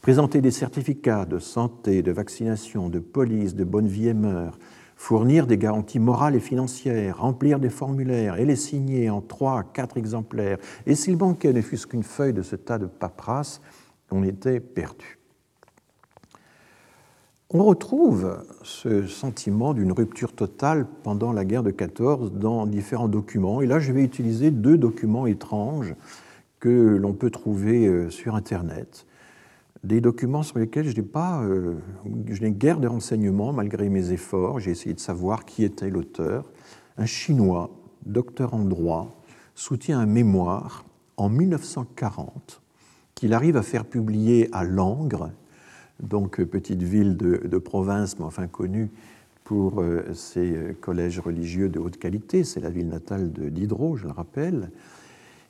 Présenter 0.00 0.40
des 0.40 0.50
certificats 0.50 1.26
de 1.26 1.38
santé, 1.38 2.02
de 2.02 2.10
vaccination, 2.10 2.88
de 2.88 2.98
police, 2.98 3.54
de 3.54 3.62
bonne 3.62 3.86
vie 3.86 4.08
et 4.08 4.14
mœurs, 4.14 4.58
fournir 4.96 5.46
des 5.46 5.58
garanties 5.58 6.00
morales 6.00 6.34
et 6.34 6.40
financières, 6.40 7.20
remplir 7.20 7.60
des 7.60 7.70
formulaires 7.70 8.36
et 8.36 8.44
les 8.44 8.56
signer 8.56 9.10
en 9.10 9.20
trois, 9.20 9.62
quatre 9.62 9.96
exemplaires. 9.96 10.58
Et 10.86 10.96
s'il 10.96 11.16
manquait 11.16 11.52
ne 11.52 11.60
fût-ce 11.60 11.86
qu'une 11.86 12.02
feuille 12.02 12.34
de 12.34 12.42
ce 12.42 12.56
tas 12.56 12.78
de 12.78 12.86
paperasse, 12.86 13.60
on 14.10 14.24
était 14.24 14.58
perdu. 14.58 15.19
On 17.52 17.64
retrouve 17.64 18.44
ce 18.62 19.08
sentiment 19.08 19.74
d'une 19.74 19.90
rupture 19.90 20.32
totale 20.32 20.86
pendant 21.02 21.32
la 21.32 21.44
guerre 21.44 21.64
de 21.64 21.72
14 21.72 22.30
dans 22.30 22.64
différents 22.64 23.08
documents. 23.08 23.60
Et 23.60 23.66
là, 23.66 23.80
je 23.80 23.90
vais 23.90 24.04
utiliser 24.04 24.52
deux 24.52 24.78
documents 24.78 25.26
étranges 25.26 25.96
que 26.60 26.68
l'on 26.68 27.12
peut 27.12 27.30
trouver 27.30 27.88
euh, 27.88 28.08
sur 28.08 28.36
Internet. 28.36 29.04
Des 29.82 30.00
documents 30.00 30.44
sur 30.44 30.60
lesquels 30.60 30.88
je 30.88 30.94
n'ai 30.94 31.02
pas, 31.02 31.42
euh, 31.42 31.74
je 32.28 32.40
n'ai 32.40 32.52
guère 32.52 32.78
de 32.78 32.86
renseignements 32.86 33.52
malgré 33.52 33.88
mes 33.88 34.12
efforts. 34.12 34.60
J'ai 34.60 34.70
essayé 34.70 34.94
de 34.94 35.00
savoir 35.00 35.44
qui 35.44 35.64
était 35.64 35.90
l'auteur. 35.90 36.48
Un 36.98 37.06
Chinois, 37.06 37.70
docteur 38.06 38.54
en 38.54 38.64
droit, 38.64 39.20
soutient 39.56 39.98
un 39.98 40.06
mémoire 40.06 40.84
en 41.16 41.28
1940 41.28 42.62
qu'il 43.16 43.34
arrive 43.34 43.56
à 43.56 43.62
faire 43.62 43.86
publier 43.86 44.48
à 44.52 44.62
Langres 44.62 45.32
donc 46.02 46.40
euh, 46.40 46.46
petite 46.46 46.82
ville 46.82 47.16
de, 47.16 47.58
province, 47.58 48.18
mais 48.18 48.24
enfin 48.24 48.46
connue 48.46 48.90
pour 49.44 49.80
euh, 49.80 50.12
ses 50.14 50.52
euh, 50.52 50.72
collèges 50.80 51.18
religieux 51.18 51.68
de 51.68 51.78
haute 51.78 51.98
qualité, 51.98 52.44
c'est 52.44 52.60
la 52.60 52.70
ville 52.70 52.88
natale 52.88 53.32
de 53.32 53.48
Diderot, 53.48 53.96
je 53.96 54.06
le 54.06 54.12
rappelle, 54.12 54.70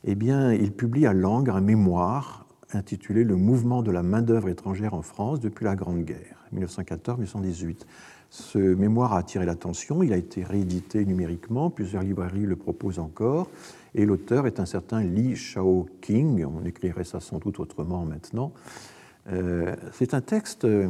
eh 0.03 0.15
bien, 0.15 0.53
il 0.53 0.71
publie 0.71 1.05
à 1.05 1.13
Langres 1.13 1.55
un 1.55 1.61
mémoire 1.61 2.45
intitulé 2.73 3.23
Le 3.23 3.35
mouvement 3.35 3.83
de 3.83 3.91
la 3.91 4.01
main-d'œuvre 4.01 4.49
étrangère 4.49 4.93
en 4.93 5.01
France 5.01 5.39
depuis 5.39 5.65
la 5.65 5.75
Grande 5.75 6.03
Guerre, 6.03 6.45
1914-1918. 6.55 7.81
Ce 8.29 8.57
mémoire 8.57 9.11
a 9.11 9.17
attiré 9.17 9.45
l'attention, 9.45 10.03
il 10.03 10.13
a 10.13 10.17
été 10.17 10.43
réédité 10.43 11.05
numériquement, 11.05 11.69
plusieurs 11.69 12.01
librairies 12.01 12.45
le 12.45 12.55
proposent 12.55 12.99
encore, 12.99 13.49
et 13.93 14.05
l'auteur 14.05 14.47
est 14.47 14.61
un 14.61 14.65
certain 14.65 15.03
Li 15.03 15.35
Shao-King, 15.35 16.45
on 16.45 16.65
écrirait 16.65 17.03
ça 17.03 17.19
sans 17.19 17.39
doute 17.39 17.59
autrement 17.59 18.05
maintenant, 18.05 18.53
euh, 19.29 19.75
c'est 19.93 20.13
un 20.13 20.21
texte 20.21 20.65
euh, 20.65 20.87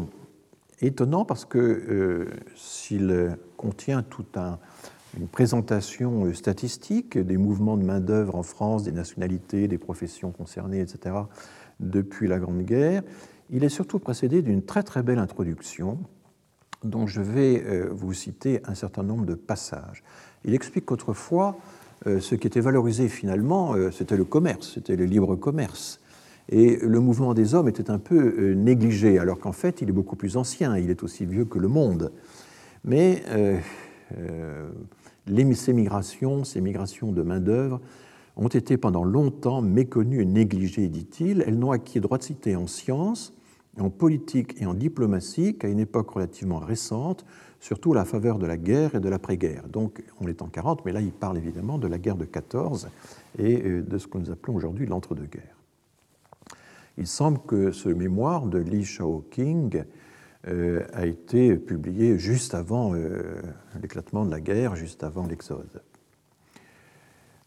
étonnant 0.79 1.25
parce 1.25 1.45
que 1.45 1.57
euh, 1.57 2.25
s'il 2.55 3.37
contient 3.57 4.03
toute 4.03 4.37
une 5.17 5.27
présentation 5.27 6.33
statistique 6.33 7.17
des 7.17 7.37
mouvements 7.37 7.77
de 7.77 7.83
main-d'œuvre 7.83 8.35
en 8.35 8.43
France, 8.43 8.83
des 8.83 8.91
nationalités, 8.91 9.67
des 9.67 9.77
professions 9.77 10.31
concernées, 10.31 10.79
etc., 10.79 11.15
depuis 11.79 12.27
la 12.27 12.39
Grande 12.39 12.61
Guerre, 12.61 13.03
il 13.49 13.63
est 13.63 13.69
surtout 13.69 13.99
précédé 13.99 14.41
d'une 14.41 14.63
très 14.63 14.83
très 14.83 15.03
belle 15.03 15.19
introduction 15.19 15.99
dont 16.83 17.05
je 17.05 17.21
vais 17.21 17.87
vous 17.91 18.13
citer 18.13 18.61
un 18.65 18.75
certain 18.75 19.03
nombre 19.03 19.25
de 19.25 19.35
passages. 19.35 20.03
Il 20.45 20.53
explique 20.53 20.85
qu'autrefois, 20.85 21.57
ce 22.05 22.35
qui 22.35 22.47
était 22.47 22.61
valorisé 22.61 23.07
finalement, 23.07 23.75
c'était 23.91 24.17
le 24.17 24.25
commerce, 24.25 24.73
c'était 24.75 24.95
le 24.95 25.05
libre 25.05 25.35
commerce. 25.35 26.00
Et 26.51 26.75
le 26.81 26.99
mouvement 26.99 27.33
des 27.33 27.55
hommes 27.55 27.69
était 27.69 27.89
un 27.89 27.97
peu 27.97 28.35
euh, 28.37 28.53
négligé, 28.53 29.17
alors 29.19 29.39
qu'en 29.39 29.53
fait, 29.53 29.81
il 29.81 29.87
est 29.87 29.93
beaucoup 29.93 30.17
plus 30.17 30.35
ancien, 30.35 30.77
il 30.77 30.89
est 30.89 31.01
aussi 31.01 31.25
vieux 31.25 31.45
que 31.45 31.57
le 31.57 31.69
monde. 31.69 32.11
Mais 32.83 33.23
euh, 33.29 33.57
euh, 34.17 34.69
ces 35.53 35.71
migrations, 35.71 36.43
ces 36.43 36.59
migrations 36.59 37.13
de 37.13 37.21
main-d'œuvre, 37.21 37.79
ont 38.35 38.49
été 38.49 38.75
pendant 38.75 39.05
longtemps 39.05 39.61
méconnues 39.61 40.21
et 40.21 40.25
négligées, 40.25 40.89
dit-il. 40.89 41.41
Elles 41.47 41.57
n'ont 41.57 41.71
acquis 41.71 42.01
droit 42.01 42.17
de 42.17 42.23
cité 42.23 42.57
en 42.57 42.67
sciences, 42.67 43.33
en 43.79 43.89
politique 43.89 44.61
et 44.61 44.65
en 44.65 44.73
diplomatie 44.73 45.57
qu'à 45.57 45.69
une 45.69 45.79
époque 45.79 46.09
relativement 46.09 46.59
récente, 46.59 47.25
surtout 47.61 47.93
à 47.93 47.95
la 47.95 48.05
faveur 48.05 48.39
de 48.39 48.45
la 48.45 48.57
guerre 48.57 48.95
et 48.95 48.99
de 48.99 49.07
l'après-guerre. 49.07 49.69
Donc 49.69 50.03
on 50.19 50.27
est 50.27 50.41
en 50.41 50.47
40, 50.47 50.83
mais 50.85 50.91
là 50.91 50.99
il 50.99 51.13
parle 51.13 51.37
évidemment 51.37 51.77
de 51.77 51.87
la 51.87 51.97
guerre 51.97 52.17
de 52.17 52.25
14 52.25 52.89
et 53.37 53.57
de 53.57 53.97
ce 53.97 54.07
que 54.07 54.17
nous 54.17 54.31
appelons 54.31 54.55
aujourd'hui 54.55 54.85
l'entre-deux-guerres. 54.85 55.60
Il 56.97 57.07
semble 57.07 57.39
que 57.47 57.71
ce 57.71 57.89
mémoire 57.89 58.45
de 58.45 58.59
Li 58.59 58.83
Shaoqing 58.83 59.83
euh, 60.47 60.83
a 60.93 61.05
été 61.05 61.55
publié 61.55 62.17
juste 62.17 62.53
avant 62.53 62.93
euh, 62.93 63.41
l'éclatement 63.81 64.25
de 64.25 64.31
la 64.31 64.39
guerre, 64.39 64.75
juste 64.75 65.03
avant 65.03 65.25
l'Exode. 65.25 65.81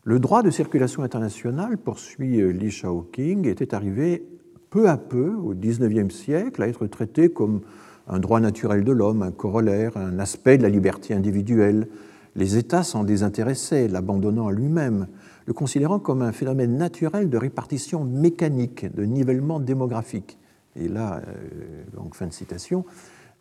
Le 0.04 0.18
droit 0.18 0.42
de 0.42 0.50
circulation 0.50 1.02
internationale, 1.02 1.78
poursuit 1.78 2.52
Li 2.52 2.70
Shaoqing, 2.70 3.46
était 3.46 3.74
arrivé 3.74 4.26
peu 4.70 4.88
à 4.88 4.96
peu 4.96 5.35
au 5.35 5.54
XIXe 5.54 6.12
siècle 6.12 6.62
à 6.62 6.68
être 6.68 6.87
traité 6.87 7.28
comme 7.28 7.61
un 8.09 8.18
droit 8.18 8.40
naturel 8.40 8.85
de 8.85 8.92
l'homme, 8.92 9.22
un 9.22 9.30
corollaire, 9.30 9.96
un 9.96 10.18
aspect 10.18 10.59
de 10.59 10.62
la 10.62 10.68
liberté 10.68 11.14
individuelle. 11.14 11.88
Les 12.37 12.57
États 12.57 12.83
s'en 12.83 13.04
désintéressaient, 13.04 13.88
l'abandonnant 13.88 14.48
à 14.48 14.52
lui-même, 14.52 15.07
le 15.46 15.52
considérant 15.52 15.98
comme 15.98 16.22
un 16.22 16.33
phénomène 16.33 16.76
naturel 16.76 17.28
de 17.28 17.37
répartition 17.37 18.04
mécanique, 18.04 18.92
de 18.94 19.04
nivellement 19.04 19.61
démographique. 19.61 20.38
Et 20.76 20.88
là, 20.88 21.22
euh, 21.26 21.85
donc 21.94 22.14
fin 22.14 22.26
de 22.26 22.33
citation, 22.33 22.85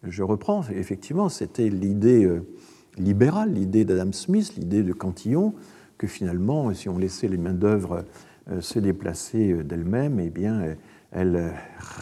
je 0.04 0.24
reprends, 0.24 0.64
effectivement, 0.70 1.30
c'était 1.30 1.70
l'idée 1.70 2.26
euh, 2.26 2.46
libérale, 2.98 3.54
l'idée 3.54 3.86
d'Adam 3.86 4.12
Smith, 4.12 4.54
l'idée 4.58 4.84
de 4.84 4.94
Cantillon, 4.94 5.54
que 5.98 6.08
finalement, 6.08 6.74
si 6.74 6.90
on 6.90 6.98
laissait 6.98 7.28
les 7.28 7.38
mains-d'œuvre 7.38 8.04
euh, 8.52 8.60
se 8.60 8.80
déplacer 8.80 9.64
d'elles-mêmes, 9.64 10.20
eh 10.20 10.30
bien, 10.30 10.76
elle 11.12 11.54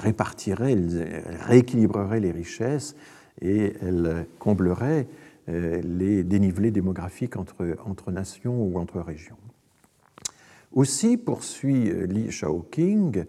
répartirait, 0.02 0.72
elle 0.72 1.24
rééquilibrerait 1.46 2.20
les 2.20 2.32
richesses 2.32 2.96
et 3.42 3.74
elle 3.82 4.26
comblerait 4.40 5.08
euh, 5.50 5.82
les 5.84 6.24
dénivelés 6.24 6.70
démographiques 6.70 7.36
entre, 7.36 7.76
entre 7.86 8.12
nations 8.12 8.64
ou 8.64 8.78
entre 8.78 9.00
régions. 9.00 9.38
Aussi, 10.74 11.18
poursuit 11.18 11.90
euh, 11.90 12.06
Li 12.06 12.32
Shaoqing, 12.32 13.26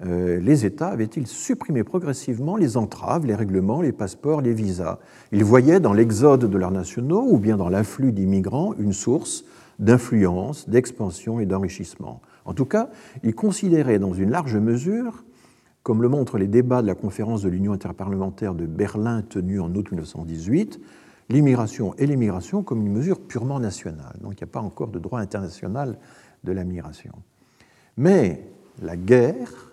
euh, 0.00 0.40
les 0.40 0.64
États 0.64 0.88
avaient-ils 0.88 1.26
supprimé 1.26 1.84
progressivement 1.84 2.56
les 2.56 2.76
entraves, 2.76 3.26
les 3.26 3.34
règlements, 3.34 3.82
les 3.82 3.92
passeports, 3.92 4.40
les 4.40 4.54
visas? 4.54 4.98
Ils 5.32 5.44
voyaient 5.44 5.80
dans 5.80 5.92
l'exode 5.92 6.48
de 6.48 6.58
leurs 6.58 6.70
nationaux 6.70 7.26
ou 7.28 7.38
bien 7.38 7.56
dans 7.56 7.68
l'afflux 7.68 8.12
d'immigrants 8.12 8.74
une 8.78 8.92
source 8.92 9.44
d'influence, 9.78 10.68
d'expansion 10.68 11.40
et 11.40 11.46
d'enrichissement? 11.46 12.22
En 12.44 12.54
tout 12.54 12.64
cas, 12.64 12.88
il 13.22 13.34
considérait 13.34 13.98
dans 13.98 14.14
une 14.14 14.30
large 14.30 14.56
mesure, 14.56 15.24
comme 15.82 16.00
le 16.00 16.08
montrent 16.08 16.38
les 16.38 16.46
débats 16.46 16.80
de 16.80 16.86
la 16.86 16.94
conférence 16.94 17.42
de 17.42 17.48
l'Union 17.48 17.72
interparlementaire 17.72 18.54
de 18.54 18.66
Berlin 18.66 19.22
tenue 19.22 19.60
en 19.60 19.74
août 19.74 19.90
1918, 19.90 20.80
l'immigration 21.28 21.94
et 21.98 22.06
l'émigration 22.06 22.62
comme 22.62 22.80
une 22.80 22.92
mesure 22.92 23.20
purement 23.20 23.60
nationale. 23.60 24.16
Donc 24.22 24.32
il 24.34 24.44
n'y 24.44 24.50
a 24.50 24.52
pas 24.52 24.60
encore 24.60 24.88
de 24.88 24.98
droit 24.98 25.20
international 25.20 25.98
de 26.44 26.52
la 26.52 26.64
migration. 26.64 27.12
Mais 27.96 28.44
la 28.80 28.96
guerre, 28.96 29.68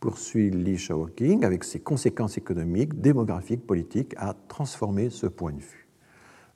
poursuit 0.00 0.50
Li 0.50 0.76
Shaoqing, 0.76 1.44
avec 1.44 1.64
ses 1.64 1.80
conséquences 1.80 2.38
économiques, 2.38 3.00
démographiques, 3.00 3.66
politiques, 3.66 4.14
a 4.18 4.34
transformé 4.48 5.10
ce 5.10 5.26
point 5.26 5.52
de 5.52 5.60
vue. 5.60 5.88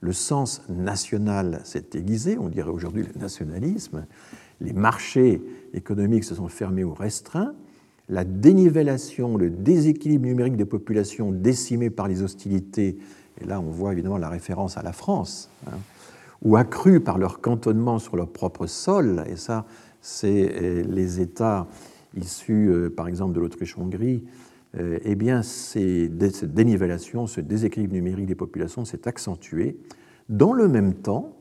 Le 0.00 0.12
sens 0.12 0.62
national 0.68 1.60
s'est 1.64 1.90
aiguisé, 1.94 2.38
on 2.38 2.48
dirait 2.48 2.70
aujourd'hui 2.70 3.02
le 3.02 3.20
nationalisme, 3.20 4.06
les 4.60 4.72
marchés 4.72 5.42
économiques 5.74 6.24
se 6.24 6.34
sont 6.34 6.48
fermés 6.48 6.84
ou 6.84 6.94
restreints, 6.94 7.54
la 8.08 8.24
dénivellation, 8.24 9.36
le 9.36 9.50
déséquilibre 9.50 10.26
numérique 10.26 10.56
des 10.56 10.64
populations 10.64 11.30
décimées 11.30 11.90
par 11.90 12.08
les 12.08 12.22
hostilités, 12.22 12.98
et 13.40 13.44
là 13.44 13.60
on 13.60 13.70
voit 13.70 13.92
évidemment 13.92 14.18
la 14.18 14.28
référence 14.28 14.76
à 14.76 14.82
la 14.82 14.92
France, 14.92 15.50
hein, 15.66 15.78
ou 16.42 16.57
accrues 16.57 17.00
par 17.00 17.18
leur 17.18 17.40
cantonnement 17.40 17.98
sur 17.98 18.16
leur 18.16 18.29
propre 18.29 18.66
sol, 18.66 19.24
et 19.26 19.37
ça 19.37 19.66
c'est 20.00 20.50
euh, 20.55 20.83
les 20.83 21.20
États 21.20 21.66
issus 22.16 22.68
euh, 22.70 22.90
par 22.90 23.09
exemple 23.09 23.35
de 23.35 23.40
l'Autriche-Hongrie, 23.40 24.24
euh, 24.79 24.98
eh 25.03 25.14
bien 25.14 25.42
cette 25.42 26.55
dénivellation, 26.55 27.26
ce 27.26 27.40
déséquilibre 27.40 27.94
numérique 27.94 28.26
des 28.26 28.35
populations 28.35 28.85
s'est 28.85 29.07
accentué. 29.09 29.79
Dans 30.29 30.53
le 30.53 30.68
même 30.68 30.94
temps, 30.94 31.37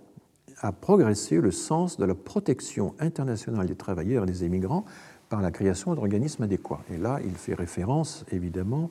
a 0.62 0.72
progressé 0.72 1.40
le 1.40 1.52
sens 1.52 1.98
de 1.98 2.06
la 2.06 2.16
protection 2.16 2.94
internationale 3.00 3.68
des 3.68 3.76
travailleurs 3.76 4.24
et 4.24 4.28
des 4.28 4.44
émigrants 4.44 4.84
par 5.30 5.42
la 5.42 5.52
création 5.52 5.94
d'organismes 5.94 6.44
adéquats. 6.44 6.82
Et 6.94 6.98
là, 6.98 7.20
il 7.24 7.36
fait 7.36 7.54
référence 7.54 8.26
évidemment 8.32 8.90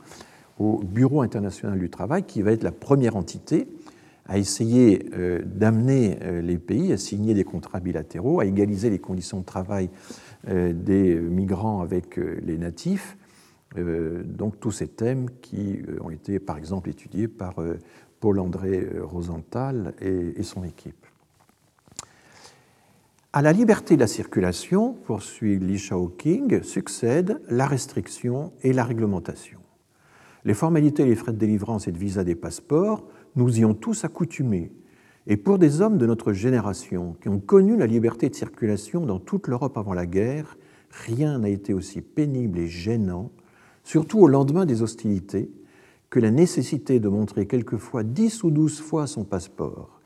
au 0.58 0.78
Bureau 0.78 1.20
international 1.20 1.78
du 1.78 1.90
travail, 1.90 2.24
qui 2.24 2.42
va 2.42 2.52
être 2.52 2.62
la 2.62 2.72
première 2.72 3.16
entité 3.16 3.68
à 4.28 4.36
essayer 4.36 5.08
euh, 5.14 5.40
d'amener 5.44 6.18
euh, 6.22 6.42
les 6.42 6.58
pays 6.58 6.92
à 6.92 6.98
signer 6.98 7.32
des 7.32 7.44
contrats 7.44 7.80
bilatéraux, 7.80 8.40
à 8.40 8.44
égaliser 8.44 8.90
les 8.90 8.98
conditions 8.98 9.40
de 9.40 9.44
travail 9.46 9.88
euh, 10.48 10.72
des 10.74 11.14
migrants 11.14 11.80
avec 11.80 12.16
les 12.16 12.58
natifs. 12.58 13.16
donc 13.76 14.60
tous 14.60 14.72
ces 14.72 14.88
thèmes 14.88 15.28
qui 15.42 15.82
ont 16.00 16.10
été 16.10 16.38
par 16.38 16.56
exemple 16.56 16.88
étudiés 16.88 17.28
par 17.28 17.56
Paul-André 18.18 18.88
Rosenthal 19.02 19.94
et 20.00 20.42
son 20.42 20.64
équipe. 20.64 21.06
À 23.34 23.42
la 23.42 23.52
liberté 23.52 23.96
de 23.96 24.00
la 24.00 24.06
circulation, 24.06 24.94
poursuit 24.94 25.58
Li 25.58 25.76
Shaoqing, 25.76 26.62
succèdent 26.62 27.42
la 27.50 27.66
restriction 27.66 28.52
et 28.62 28.72
la 28.72 28.84
réglementation. 28.84 29.60
Les 30.44 30.54
formalités 30.54 31.04
les 31.04 31.14
frais 31.14 31.32
de 31.32 31.38
délivrance 31.38 31.88
et 31.88 31.92
de 31.92 31.98
visa 31.98 32.24
des 32.24 32.34
passeports, 32.34 33.04
nous 33.38 33.60
y 33.60 33.64
ont 33.64 33.74
tous 33.74 34.04
accoutumés. 34.04 34.70
Et 35.26 35.36
pour 35.36 35.58
des 35.58 35.80
hommes 35.80 35.96
de 35.96 36.06
notre 36.06 36.32
génération 36.32 37.16
qui 37.22 37.28
ont 37.28 37.38
connu 37.38 37.76
la 37.76 37.86
liberté 37.86 38.28
de 38.28 38.34
circulation 38.34 39.06
dans 39.06 39.20
toute 39.20 39.46
l'Europe 39.46 39.78
avant 39.78 39.94
la 39.94 40.06
guerre, 40.06 40.58
rien 40.90 41.38
n'a 41.38 41.48
été 41.48 41.72
aussi 41.72 42.00
pénible 42.00 42.58
et 42.58 42.66
gênant, 42.66 43.30
surtout 43.84 44.18
au 44.18 44.26
lendemain 44.26 44.66
des 44.66 44.82
hostilités, 44.82 45.50
que 46.10 46.18
la 46.18 46.30
nécessité 46.30 46.98
de 46.98 47.08
montrer 47.08 47.46
quelquefois 47.46 48.02
dix 48.02 48.42
ou 48.42 48.50
douze 48.50 48.80
fois 48.80 49.06
son 49.06 49.24
passeport 49.24 50.00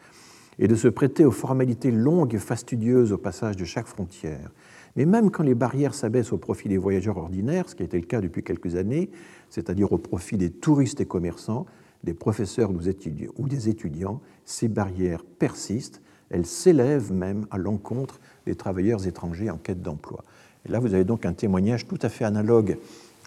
et 0.58 0.68
de 0.68 0.74
se 0.74 0.88
prêter 0.88 1.24
aux 1.24 1.30
formalités 1.30 1.90
longues 1.90 2.34
et 2.34 2.38
fastidieuses 2.38 3.12
au 3.12 3.18
passage 3.18 3.56
de 3.56 3.64
chaque 3.64 3.86
frontière. 3.86 4.50
Mais 4.96 5.06
même 5.06 5.30
quand 5.30 5.44
les 5.44 5.54
barrières 5.54 5.94
s'abaissent 5.94 6.32
au 6.32 6.38
profit 6.38 6.68
des 6.68 6.76
voyageurs 6.76 7.16
ordinaires, 7.16 7.68
ce 7.68 7.74
qui 7.74 7.82
a 7.82 7.86
été 7.86 7.98
le 7.98 8.04
cas 8.04 8.20
depuis 8.20 8.42
quelques 8.42 8.74
années, 8.74 9.10
c'est-à-dire 9.48 9.92
au 9.92 9.98
profit 9.98 10.36
des 10.36 10.50
touristes 10.50 11.00
et 11.00 11.06
commerçants, 11.06 11.64
des 12.04 12.14
professeurs 12.14 12.70
ou 12.70 13.48
des 13.48 13.68
étudiants, 13.68 14.20
ces 14.44 14.68
barrières 14.68 15.24
persistent, 15.38 16.00
elles 16.30 16.46
s'élèvent 16.46 17.12
même 17.12 17.46
à 17.50 17.58
l'encontre 17.58 18.20
des 18.46 18.54
travailleurs 18.54 19.06
étrangers 19.06 19.50
en 19.50 19.58
quête 19.58 19.82
d'emploi. 19.82 20.24
Et 20.66 20.72
là, 20.72 20.80
vous 20.80 20.94
avez 20.94 21.04
donc 21.04 21.26
un 21.26 21.32
témoignage 21.32 21.86
tout 21.86 21.98
à 22.02 22.08
fait 22.08 22.24
analogue 22.24 22.78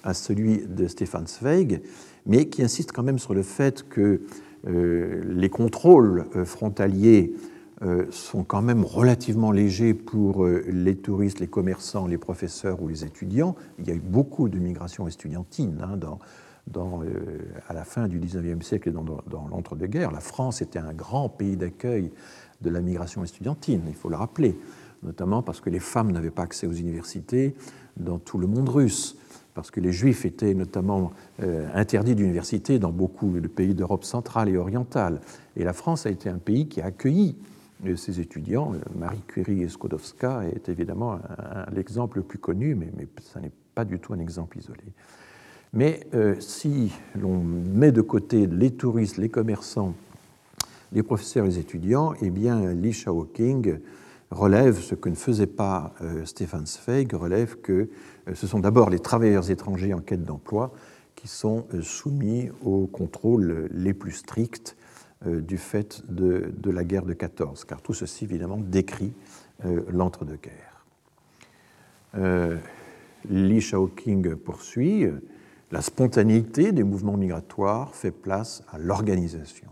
à 0.03 0.13
celui 0.13 0.65
de 0.67 0.87
Stéphane 0.87 1.27
Zweig, 1.27 1.81
mais 2.25 2.45
qui 2.45 2.63
insiste 2.63 2.91
quand 2.91 3.03
même 3.03 3.19
sur 3.19 3.33
le 3.33 3.43
fait 3.43 3.87
que 3.87 4.21
euh, 4.67 5.21
les 5.27 5.49
contrôles 5.49 6.25
euh, 6.35 6.45
frontaliers 6.45 7.33
euh, 7.81 8.05
sont 8.09 8.43
quand 8.43 8.61
même 8.61 8.83
relativement 8.83 9.51
légers 9.51 9.93
pour 9.93 10.45
les 10.45 10.95
touristes, 10.95 11.39
les 11.39 11.47
commerçants, 11.47 12.07
les 12.07 12.17
professeurs 12.17 12.81
ou 12.81 12.87
les 12.87 13.03
étudiants. 13.03 13.55
Il 13.79 13.87
y 13.87 13.91
a 13.91 13.95
eu 13.95 13.99
beaucoup 13.99 14.47
de 14.47 14.57
migration 14.59 15.07
estudiantine 15.07 15.81
hein, 15.83 15.97
dans, 15.97 16.19
à 16.73 17.73
la 17.73 17.83
fin 17.83 18.07
du 18.07 18.19
XIXe 18.19 18.65
siècle 18.65 18.89
et 18.89 18.91
dans, 18.91 19.05
l'entre-deux-guerres. 19.49 20.11
La 20.11 20.19
France 20.19 20.61
était 20.61 20.79
un 20.79 20.93
grand 20.93 21.29
pays 21.29 21.57
d'accueil 21.57 22.11
de 22.61 22.69
la 22.69 22.81
migration 22.81 23.23
estudiantine, 23.23 23.81
il 23.87 23.95
faut 23.95 24.09
le 24.09 24.15
rappeler, 24.15 24.57
notamment 25.03 25.43
parce 25.43 25.61
que 25.61 25.69
les 25.69 25.79
femmes 25.79 26.11
n'avaient 26.11 26.31
pas 26.31 26.43
accès 26.43 26.67
aux 26.67 26.73
universités 26.73 27.55
dans 27.97 28.17
tout 28.17 28.37
le 28.37 28.47
monde 28.47 28.69
russe 28.69 29.17
parce 29.53 29.71
que 29.71 29.79
les 29.79 29.93
Juifs 29.93 30.25
étaient 30.25 30.53
notamment 30.53 31.11
euh, 31.41 31.67
interdits 31.73 32.13
d'université 32.13 32.77
dans 32.77 32.91
beaucoup 32.91 33.39
de 33.39 33.47
pays 33.47 33.73
d'Europe 33.73 34.03
centrale 34.03 34.49
et 34.49 34.57
orientale. 34.57 35.21
Et 35.55 35.63
la 35.63 35.71
France 35.71 36.05
a 36.05 36.09
été 36.09 36.29
un 36.29 36.39
pays 36.39 36.67
qui 36.67 36.81
a 36.81 36.87
accueilli 36.87 37.37
euh, 37.85 37.95
ces 37.95 38.19
étudiants. 38.19 38.73
Marie 38.97 39.21
Curie 39.27 39.63
et 39.63 39.69
Skodowska 39.69 40.43
est 40.53 40.67
évidemment 40.67 41.19
l'exemple 41.71 42.17
le 42.17 42.23
plus 42.23 42.37
connu, 42.37 42.75
mais, 42.75 42.91
mais 42.97 43.07
ce 43.21 43.39
n'est 43.39 43.51
pas 43.73 43.85
du 43.85 43.97
tout 43.97 44.13
un 44.13 44.19
exemple 44.19 44.57
isolé. 44.57 44.83
Mais 45.73 46.07
euh, 46.13 46.35
si 46.39 46.91
l'on 47.19 47.39
met 47.39 47.91
de 47.91 48.01
côté 48.01 48.47
les 48.47 48.71
touristes, 48.71 49.17
les 49.17 49.29
commerçants, 49.29 49.93
les 50.91 51.03
professeurs 51.03 51.45
et 51.45 51.49
les 51.49 51.59
étudiants, 51.59 52.13
eh 52.21 52.29
bien, 52.29 52.73
Li 52.73 52.93
Shaoqing 52.93 53.79
relève 54.31 54.79
ce 54.79 54.95
que 54.95 55.09
ne 55.09 55.15
faisait 55.15 55.47
pas 55.47 55.93
Stefan 56.25 56.65
Zweig, 56.65 57.13
relève 57.13 57.57
que 57.61 57.89
euh, 58.27 58.35
ce 58.35 58.47
sont 58.47 58.59
d'abord 58.59 58.89
les 58.89 58.99
travailleurs 58.99 59.49
étrangers 59.51 59.93
en 59.93 59.99
quête 59.99 60.23
d'emploi 60.23 60.73
qui 61.15 61.27
sont 61.27 61.65
euh, 61.73 61.81
soumis 61.81 62.49
aux 62.63 62.87
contrôles 62.87 63.69
les 63.71 63.93
plus 63.93 64.11
stricts 64.11 64.75
euh, 65.25 65.41
du 65.41 65.57
fait 65.57 66.03
de, 66.09 66.51
la 66.65 66.83
guerre 66.83 67.05
de 67.05 67.13
14, 67.13 67.65
car 67.65 67.81
tout 67.81 67.93
ceci 67.93 68.25
évidemment 68.25 68.57
décrit 68.57 69.13
l'entre-deux-guerres. 69.89 70.85
Li 73.29 73.61
Shaoqing 73.61 74.35
poursuit 74.35 75.05
la 75.71 75.81
spontanéité 75.81 76.71
des 76.71 76.83
mouvements 76.83 77.17
migratoires 77.17 77.93
fait 77.95 78.11
place 78.11 78.63
à 78.71 78.77
l'organisation. 78.77 79.69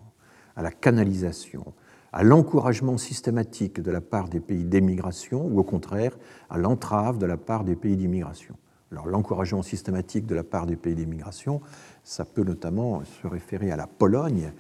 à 0.56 0.62
la 0.62 0.71
canalisation, 0.71 1.73
à 2.12 2.21
l'encouragement 2.21 2.99
systématique 2.99 3.82
de 3.82 3.89
la 3.89 4.01
part 4.01 4.29
des 4.29 4.39
pays 4.39 4.63
d'émigration 4.63 5.47
ou 5.47 5.60
au 5.60 5.63
contraire 5.63 6.15
à 6.49 6.60
l'entrave 6.60 7.17
de 7.17 7.25
la 7.25 7.38
part 7.38 7.63
des 7.63 7.75
pays 7.75 7.97
d'immigration. 7.97 8.56
Alors 8.91 9.08
l'encouragement 9.08 9.63
systématique 9.63 10.27
de 10.27 10.36
la 10.36 10.43
part 10.43 10.67
des 10.67 10.75
pays 10.75 10.93
d'immigration, 10.93 11.62
ça 12.03 12.25
peut 12.25 12.43
notamment 12.43 13.03
se 13.03 13.25
référer 13.25 13.71
à 13.71 13.75
la 13.75 13.88
Pologne 13.88 14.51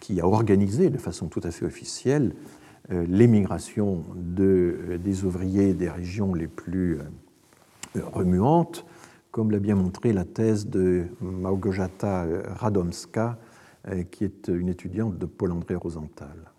qui 0.00 0.20
a 0.20 0.26
organisé 0.26 0.90
de 0.90 0.98
façon 0.98 1.28
tout 1.28 1.40
à 1.42 1.50
fait 1.50 1.64
officielle 1.64 2.34
euh, 2.92 3.06
l'émigration 3.08 4.04
euh, 4.38 4.98
des 4.98 5.24
ouvriers 5.24 5.72
des 5.72 5.88
régions 5.88 6.34
les 6.34 6.46
plus 6.46 6.98
euh, 6.98 8.00
remuantes, 8.12 8.84
comme 9.30 9.50
l'a 9.50 9.58
bien 9.58 9.74
montré 9.74 10.12
la 10.12 10.24
thèse 10.24 10.66
de 10.66 11.06
Małgorzata 11.20 12.26
Radomska, 12.56 13.38
qui 14.10 14.24
est 14.24 14.48
une 14.48 14.68
étudiante 14.68 15.18
de 15.18 15.26
Paul-André 15.26 15.74
Rosenthal. 15.74 16.50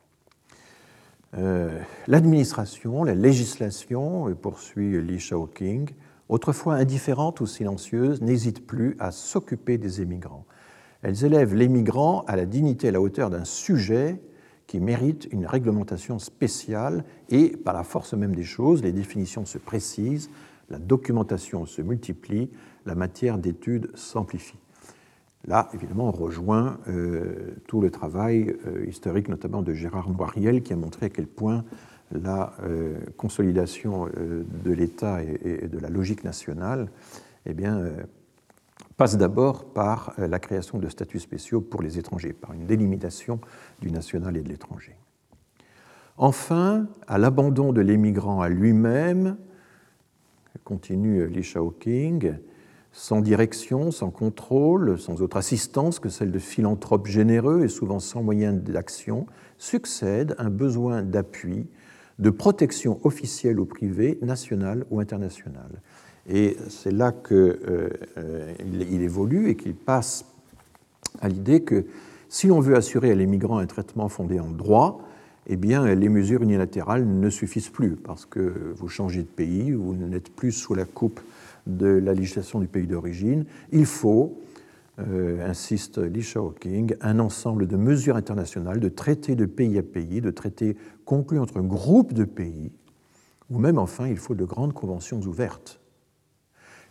L'administration, 2.08 3.04
la 3.04 3.16
législation, 3.16 4.34
poursuit 4.36 5.02
Li 5.02 5.20
Shaoqing, 5.20 5.90
autrefois 6.28 6.76
indifférente 6.76 7.42
ou 7.42 7.46
silencieuse, 7.46 8.22
n'hésite 8.22 8.66
plus 8.66 8.96
à 9.00 9.12
s'occuper 9.12 9.78
des 9.78 10.02
émigrants. 10.02 10.46
Elles 11.02 11.26
élèvent 11.26 11.56
les 11.56 11.68
migrants 11.68 12.24
à 12.28 12.36
la 12.36 12.46
dignité 12.46 12.88
et 12.88 12.90
à 12.90 12.94
la 12.94 13.02
hauteur 13.02 13.30
d'un 13.30 13.46
sujet 13.46 14.22
qui 14.68 14.80
mérite 14.80 15.28
une 15.32 15.46
réglementation 15.46 16.20
spéciale 16.20 17.04
et, 17.30 17.58
par 17.58 17.74
la 17.74 17.84
force 17.84 18.14
même 18.14 18.36
des 18.36 18.44
choses, 18.44 18.84
les 18.84 18.92
définitions 18.92 19.46
se 19.46 19.58
précisent, 19.58 20.30
la 20.70 20.80
documentation 20.80 21.66
se 21.66 21.82
multiplie, 21.82 22.50
la 22.86 22.96
matière 22.96 23.38
d'étude 23.38 23.90
s'amplifie. 23.96 24.60
Là, 25.48 25.70
évidemment, 25.74 26.10
on 26.10 26.12
rejoint 26.12 26.80
euh, 26.88 27.56
tout 27.68 27.82
le 27.82 27.90
travail 27.90 28.56
euh, 28.68 28.86
historique, 28.86 29.30
notamment 29.30 29.62
de 29.62 29.74
Gérard 29.74 30.10
Noiriel, 30.10 30.62
qui 30.62 30.74
a 30.74 30.76
montré 30.76 31.08
à 31.08 31.10
quel 31.10 31.28
point 31.28 31.64
la 32.12 32.54
euh, 32.64 33.00
consolidation 33.18 34.08
de 34.08 34.72
l'État 34.72 35.22
et, 35.24 35.68
de 35.68 35.78
la 35.78 35.90
logique 35.90 36.24
nationale 36.24 36.90
eh 37.46 37.56
passe 38.98 39.16
d'abord 39.18 39.66
par 39.66 40.14
la 40.18 40.40
création 40.40 40.78
de 40.78 40.90
statuts 40.90 41.20
spéciaux 41.20 41.62
pour 41.62 41.82
les 41.82 42.00
étrangers, 42.00 42.34
par 42.34 42.52
une 42.52 42.66
délimitation 42.66 43.40
du 43.82 43.92
national 43.92 44.36
et 44.36 44.42
de 44.42 44.50
l'étranger. 44.50 44.98
Enfin, 46.18 46.88
à 47.08 47.18
l'abandon 47.18 47.72
de 47.72 47.80
l'émigrant 47.80 48.42
à 48.42 48.50
lui-même, 48.50 49.38
continue 50.64 51.28
Li 51.28 51.44
Shaoqing, 51.44 52.34
sans 52.92 53.22
direction, 53.22 53.92
sans 53.92 54.10
contrôle, 54.10 55.00
sans 55.00 55.22
autre 55.22 55.38
assistance 55.38 56.00
que 56.00 56.10
celle 56.10 56.32
de 56.32 56.40
philanthropes 56.40 57.08
généreux 57.08 57.64
et 57.64 57.68
souvent 57.68 58.00
sans 58.00 58.24
moyens 58.24 58.62
d'action, 58.62 59.26
succède 59.58 60.36
un 60.38 60.50
besoin 60.50 61.04
d'appui, 61.04 61.68
de 62.18 62.30
protection 62.30 63.00
officielle 63.04 63.60
ou 63.60 63.66
privée, 63.66 64.18
nationale 64.22 64.86
ou 64.90 65.00
internationale. 65.00 65.82
Et 66.28 66.58
c'est 66.68 66.92
là 66.92 67.12
qu'il 67.12 67.36
euh, 67.38 67.90
euh, 68.18 68.54
évolue 68.92 69.50
et 69.50 69.56
qu'il 69.56 69.76
passe 69.76 70.26
à 71.22 71.30
l'idée 71.30 71.62
que 71.62 71.86
si 72.28 72.48
l'on 72.48 72.60
veut 72.60 72.76
assurer 72.76 73.12
à 73.12 73.16
l'émigrant 73.16 73.58
un 73.58 73.66
traitement 73.66 74.10
fondé 74.10 74.40
en 74.40 74.50
droit, 74.50 75.02
eh 75.52 75.58
bien, 75.58 75.94
les 75.96 76.10
mesures 76.10 76.44
unilatérales 76.44 77.08
ne 77.08 77.30
suffisent 77.32 77.70
plus 77.70 77.96
parce 77.96 78.26
que 78.26 78.74
vous 78.76 78.88
changez 78.88 79.24
de 79.24 79.28
pays, 79.28 79.72
vous 79.72 79.96
n'êtes 79.96 80.30
plus 80.30 80.52
sous 80.52 80.76
la 80.76 80.86
coupe 80.86 81.20
de 81.66 81.88
la 81.88 82.14
législation 82.14 82.60
du 82.60 82.68
pays 82.68 82.86
d'origine. 82.86 83.46
Il 83.72 83.88
faut, 83.88 84.40
euh, 85.00 85.44
insiste 85.50 85.98
Li 85.98 86.22
Shaoqing, 86.22 86.96
un 87.02 87.18
ensemble 87.18 87.66
de 87.66 87.78
mesures 87.78 88.16
internationales, 88.16 88.80
de 88.80 88.90
traités 88.90 89.36
de 89.36 89.48
pays 89.48 89.80
à 89.80 89.84
pays, 89.84 90.22
de 90.22 90.30
traités 90.30 90.78
conclus 91.04 91.40
entre 91.40 91.58
un 91.58 91.64
groupe 91.64 92.14
de 92.14 92.26
pays, 92.26 92.72
ou 93.50 93.58
même 93.58 93.80
enfin, 93.80 94.08
il 94.08 94.18
faut 94.18 94.36
de 94.36 94.46
grandes 94.46 94.74
conventions 94.74 95.20
ouvertes 95.22 95.80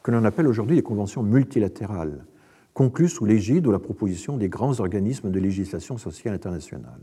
que 0.02 0.10
l'on 0.10 0.24
appelle 0.24 0.48
aujourd'hui 0.48 0.74
les 0.76 0.82
conventions 0.82 1.22
multilatérales, 1.22 2.24
conclues 2.74 3.08
sous 3.08 3.24
l'égide 3.24 3.66
ou 3.66 3.70
la 3.70 3.78
proposition 3.78 4.36
des 4.36 4.48
grands 4.48 4.80
organismes 4.80 5.30
de 5.30 5.38
législation 5.38 5.98
sociale 5.98 6.34
internationale. 6.34 7.00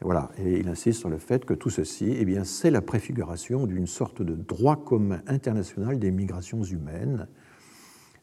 Voilà, 0.00 0.30
et 0.38 0.60
il 0.60 0.68
insiste 0.68 1.00
sur 1.00 1.08
le 1.08 1.18
fait 1.18 1.44
que 1.44 1.54
tout 1.54 1.70
ceci, 1.70 2.14
eh 2.16 2.24
bien, 2.24 2.44
c'est 2.44 2.70
la 2.70 2.80
préfiguration 2.80 3.66
d'une 3.66 3.88
sorte 3.88 4.22
de 4.22 4.34
droit 4.34 4.76
commun 4.76 5.20
international 5.26 5.98
des 5.98 6.12
migrations 6.12 6.62
humaines, 6.62 7.26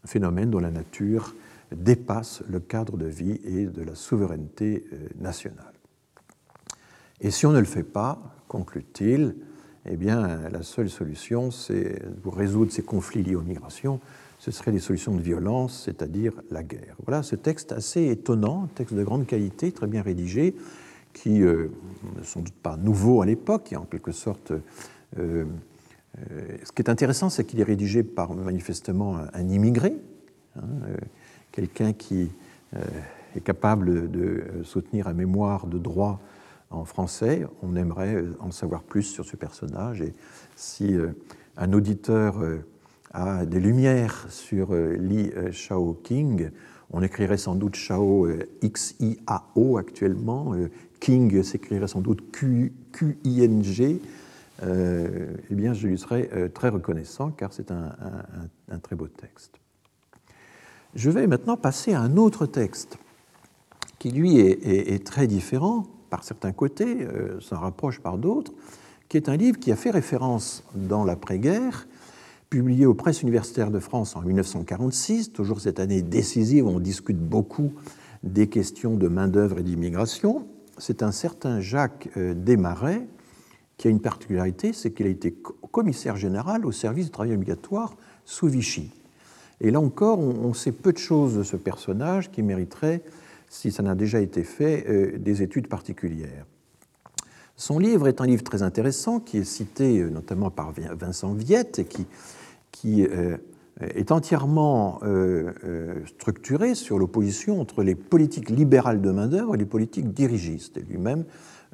un 0.04 0.08
phénomène 0.08 0.50
dont 0.50 0.60
la 0.60 0.72
nature 0.72 1.36
dépasse 1.76 2.44
le 2.48 2.62
cadre 2.62 2.96
de 2.96 3.08
vie 3.08 3.42
et 3.44 3.66
de 3.66 3.82
la 3.82 3.96
souveraineté 3.96 4.86
euh, 4.94 5.10
nationale. 5.20 5.74
Et 7.20 7.32
si 7.32 7.46
on 7.46 7.52
ne 7.52 7.60
le 7.60 7.66
fait 7.66 7.84
pas, 7.84 8.22
conclut-il, 8.48 9.36
eh 9.86 9.98
bien, 9.98 10.50
la 10.50 10.64
seule 10.64 10.90
solution, 10.90 11.52
c'est 11.52 12.02
pour 12.22 12.36
résoudre 12.36 12.72
ces 12.72 12.84
conflits 12.84 13.24
liés 13.24 13.36
aux 13.36 13.42
migrations, 13.42 14.00
ce 14.40 14.52
serait 14.52 14.72
des 14.72 14.80
solutions 14.80 15.16
de 15.16 15.22
violence, 15.22 15.84
c'est-à-dire 15.86 16.34
la 16.52 16.64
guerre. 16.64 16.96
Voilà 17.06 17.24
ce 17.24 17.36
texte 17.36 17.72
assez 17.72 18.08
étonnant, 18.08 18.64
un 18.64 18.68
texte 18.76 18.96
de 18.96 19.04
grande 19.04 19.26
qualité, 19.26 19.72
très 19.72 19.88
bien 19.88 20.02
rédigé, 20.02 20.56
qui 21.16 21.42
euh, 21.42 21.70
ne 22.18 22.24
sont 22.24 22.42
doute 22.42 22.54
pas 22.54 22.76
nouveau 22.76 23.22
à 23.22 23.26
l'époque, 23.26 23.64
qui 23.64 23.76
en 23.76 23.86
quelque 23.86 24.12
sorte. 24.12 24.52
Euh, 24.52 24.60
euh, 25.18 26.58
ce 26.64 26.72
qui 26.72 26.82
est 26.82 26.90
intéressant, 26.90 27.30
c'est 27.30 27.46
qu'il 27.46 27.60
est 27.62 27.64
rédigé 27.64 28.04
par 28.04 28.34
manifestement 28.34 29.18
un, 29.34 29.50
immigré, 29.50 29.96
hein, 30.58 30.68
quelqu'un 31.52 31.94
qui 31.94 32.30
est 33.36 33.42
capable 33.42 34.12
de 34.12 34.44
soutenir 34.64 35.08
un 35.08 35.14
mémoire 35.14 35.68
de 35.68 35.78
droit 35.78 36.20
en 36.70 36.84
français. 36.84 37.46
On 37.64 37.76
aimerait 37.76 38.24
en 38.40 38.52
savoir 38.52 38.84
plus 38.84 39.04
sur 39.04 39.26
ce 39.26 39.38
personnage. 39.38 40.02
Et 40.02 40.14
si 40.56 40.96
un 41.58 41.74
auditeur 41.74 42.36
a 43.14 43.46
des 43.46 43.60
lumières 43.62 44.26
sur 44.30 44.74
Li 44.74 45.32
Shao 45.52 45.98
King, 46.04 46.50
on 46.92 47.02
écrirait 47.02 47.38
sans 47.38 47.56
doute 47.56 47.76
Shao 47.76 48.28
X-I-A-O 48.62 49.78
actuellement. 49.78 50.54
King 51.00 51.44
s'écrirait 51.44 51.88
sans 51.88 52.02
doute 52.02 52.32
Q-I-N-G. 52.32 54.02
eh 54.62 55.56
bien, 55.56 55.74
je 55.74 55.88
lui 55.88 55.98
serais 55.98 56.50
très 56.54 56.70
reconnaissant 56.70 57.32
car 57.32 57.54
c'est 57.54 57.72
un, 57.72 58.80
très 58.82 58.96
beau 58.96 59.08
texte. 59.08 59.60
Je 60.96 61.10
vais 61.10 61.28
maintenant 61.28 61.58
passer 61.58 61.94
à 61.94 62.02
un 62.02 62.18
autre 62.18 62.46
texte 62.46 62.98
qui, 64.00 64.12
lui, 64.12 64.38
est 64.40 65.06
très 65.06 65.28
différent, 65.28 65.86
par 66.10 66.24
certains 66.24 66.54
côtés, 66.54 67.02
euh, 67.02 67.40
s'en 67.42 67.60
rapproche 67.60 68.00
par 68.00 68.18
d'autres, 68.18 68.54
qui 69.10 69.18
est 69.18 69.30
un 69.30 69.36
livre 69.36 69.60
qui 69.60 69.72
a 69.72 69.76
fait 69.76 69.92
référence 69.92 70.64
dans 70.74 71.04
l'après-guerre, 71.04 71.88
publié 72.50 72.86
aux 72.86 72.94
presses 72.94 73.22
universitaires 73.22 73.72
de 73.72 73.80
France 73.80 74.16
en 74.16 74.22
1946, 74.22 75.34
toujours 75.34 75.60
cette 75.60 75.80
année 75.80 76.02
décisive 76.02 76.68
on 76.68 76.80
discute 76.80 77.18
beaucoup 77.18 77.74
des 78.24 78.48
questions 78.48 78.96
de 78.96 79.08
main-d'œuvre 79.08 79.60
et 79.60 79.64
d'immigration. 79.64 80.48
C'est 80.78 81.04
un 81.04 81.12
certain 81.12 81.62
Jacques 81.62 82.10
euh, 82.18 82.34
Desmarais 82.34 83.08
qui 83.78 83.88
a 83.88 83.92
une 83.92 84.02
particularité, 84.02 84.74
c'est 84.74 84.92
qu'il 84.92 85.06
a 85.06 85.10
été 85.10 85.36
commissaire 85.72 86.16
général 86.16 86.66
au 86.66 86.72
service 86.72 87.06
du 87.06 87.12
travail 87.12 87.34
obligatoire 87.34 87.96
sous 88.24 88.48
Vichy. 88.48 88.92
Et 89.60 89.72
là 89.72 89.82
encore, 89.82 90.20
on 90.20 90.54
sait 90.54 90.72
peu 90.72 90.94
de 90.94 90.98
choses 90.98 91.38
de 91.38 91.44
ce 91.44 91.58
personnage 91.58 92.32
qui 92.32 92.42
mériterait 92.42 93.04
si 93.50 93.72
ça 93.72 93.84
n'a 93.84 93.96
déjà 93.96 94.20
été 94.20 94.44
fait, 94.44 94.86
euh, 94.88 95.18
des 95.18 95.42
études 95.42 95.68
particulières. 95.68 96.46
Son 97.58 97.80
livre 97.80 98.08
est 98.08 98.20
un 98.20 98.26
livre 98.26 98.44
très 98.44 98.64
intéressant 98.64 99.20
qui 99.20 99.38
est 99.38 99.44
cité 99.46 100.00
euh, 100.00 100.10
notamment 100.10 100.50
par 100.50 100.74
Vincent 100.74 101.34
Viette 101.34 101.80
et 101.80 101.86
qui, 101.86 102.06
qui 102.72 103.08
est 103.82 104.12
entièrement 104.12 105.00
structuré 106.06 106.76
sur 106.76 106.98
l'opposition 106.98 107.60
entre 107.60 107.84
les 107.84 107.96
politiques 107.96 108.50
libérales 108.50 109.02
de 109.02 109.12
main-d'œuvre 109.12 109.56
et 109.56 109.58
les 109.58 109.66
politiques 109.66 110.14
dirigistes. 110.14 110.78
Et 110.78 110.82
lui-même 110.82 111.26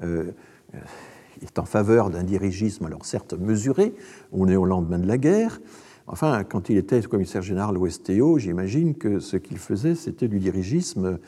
est 0.02 1.60
en 1.60 1.66
faveur 1.66 2.10
d'un 2.10 2.24
dirigisme, 2.24 2.86
alors 2.86 3.06
certes 3.06 3.34
mesuré, 3.34 3.94
on 4.32 4.48
est 4.48 4.56
au 4.56 4.66
lendemain 4.66 5.00
de 5.00 5.08
la 5.08 5.18
guerre. 5.18 5.60
Enfin, 6.08 6.44
quand 6.44 6.70
il 6.70 6.78
était 6.78 7.02
commissaire 7.04 7.42
général 7.42 7.78
au 7.78 7.88
STO, 7.88 8.40
j'imagine 8.40 8.96
que 8.96 9.20
ce 9.20 9.38
qu'il 9.38 9.58
faisait, 9.58 9.96
c'était 9.96 10.28
du 10.28 10.40
dirigisme 10.40 11.20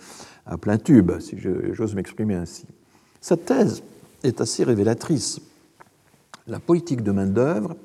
à 0.45 0.57
plein 0.57 0.77
tube, 0.77 1.11
si 1.19 1.37
j'ose 1.37 1.95
m'exprimer 1.95 2.35
ainsi. 2.35 2.65
Cette 3.21 3.45
thèse 3.45 3.83
est 4.23 4.41
assez 4.41 4.63
révélatrice. 4.63 5.39
La 6.47 6.59
politique 6.59 7.03
de 7.03 7.11
main-d'œuvre 7.11 7.75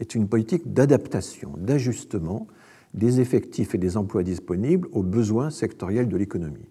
est 0.00 0.14
une 0.14 0.28
politique 0.28 0.72
d'adaptation, 0.72 1.54
d'ajustement 1.56 2.46
des 2.94 3.20
effectifs 3.20 3.74
et 3.74 3.78
des 3.78 3.96
emplois 3.96 4.22
disponibles 4.22 4.88
aux 4.92 5.02
besoins 5.02 5.50
sectoriels 5.50 6.08
de 6.08 6.16
l'économie. 6.16 6.68